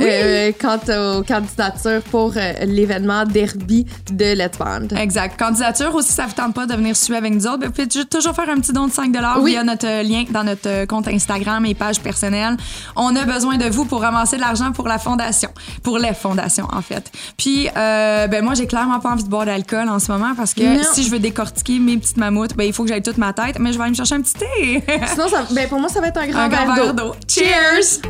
euh, 0.00 0.52
quant 0.60 0.78
aux 0.88 1.22
candidatures 1.22 2.02
pour 2.10 2.32
euh, 2.36 2.52
l'événement 2.64 3.24
Derby 3.24 3.86
de 4.10 4.34
Let's 4.34 4.58
Band. 4.58 4.96
Exact. 4.96 5.38
Candidature 5.38 5.94
aussi, 5.94 6.12
ça 6.12 6.26
vous 6.26 6.32
tente 6.34 6.54
pas 6.54 6.66
de 6.66 6.74
venir 6.74 6.96
suivre 6.96 7.18
avec 7.18 7.32
nous 7.34 7.46
autres, 7.46 7.66
vous 7.66 7.72
pouvez 7.72 7.86
toujours- 7.88 8.34
faire 8.34 8.48
un 8.50 8.58
petit 8.60 8.72
don 8.72 8.86
de 8.86 8.92
5 8.92 9.12
Oui. 9.40 9.52
via 9.52 9.62
notre 9.64 9.86
euh, 9.86 10.02
lien 10.02 10.24
dans 10.30 10.44
notre 10.44 10.68
euh, 10.68 10.86
compte 10.86 11.08
Instagram 11.08 11.64
et 11.66 11.74
page 11.74 12.00
personnelle. 12.00 12.56
On 12.96 13.14
a 13.16 13.24
besoin 13.24 13.56
de 13.56 13.66
vous 13.66 13.84
pour 13.84 14.00
ramasser 14.00 14.36
de 14.36 14.40
l'argent 14.40 14.72
pour 14.72 14.88
la 14.88 14.98
fondation, 14.98 15.50
pour 15.82 15.98
les 15.98 16.12
fondations 16.14 16.66
en 16.72 16.82
fait. 16.82 17.10
Puis 17.36 17.68
euh, 17.76 18.26
ben 18.26 18.44
moi 18.44 18.54
j'ai 18.54 18.66
clairement 18.66 18.98
pas 19.00 19.10
envie 19.10 19.24
de 19.24 19.28
boire 19.28 19.46
d'alcool 19.46 19.88
en 19.88 19.98
ce 19.98 20.10
moment 20.10 20.34
parce 20.36 20.54
que 20.54 20.62
Non. 20.62 20.82
si 20.92 21.02
je 21.04 21.10
veux 21.10 21.18
décortiquer 21.18 21.65
mes 21.68 21.98
petites 21.98 22.16
mammouths, 22.16 22.54
ben 22.56 22.64
il 22.64 22.72
faut 22.72 22.82
que 22.82 22.88
j'aille 22.88 23.02
toute 23.02 23.18
ma 23.18 23.32
tête, 23.32 23.58
mais 23.58 23.72
je 23.72 23.78
vais 23.78 23.84
aller 23.84 23.90
me 23.90 23.96
chercher 23.96 24.14
un 24.14 24.22
petit 24.22 24.34
thé. 24.34 24.82
Sinon, 25.12 25.28
ça, 25.28 25.46
ben 25.50 25.68
pour 25.68 25.78
moi, 25.78 25.88
ça 25.88 26.00
va 26.00 26.08
être 26.08 26.18
un 26.18 26.26
grand, 26.26 26.40
un 26.40 26.48
grand 26.48 26.74
verre 26.74 26.94
d'eau. 26.94 27.14
Cheers! 27.28 28.00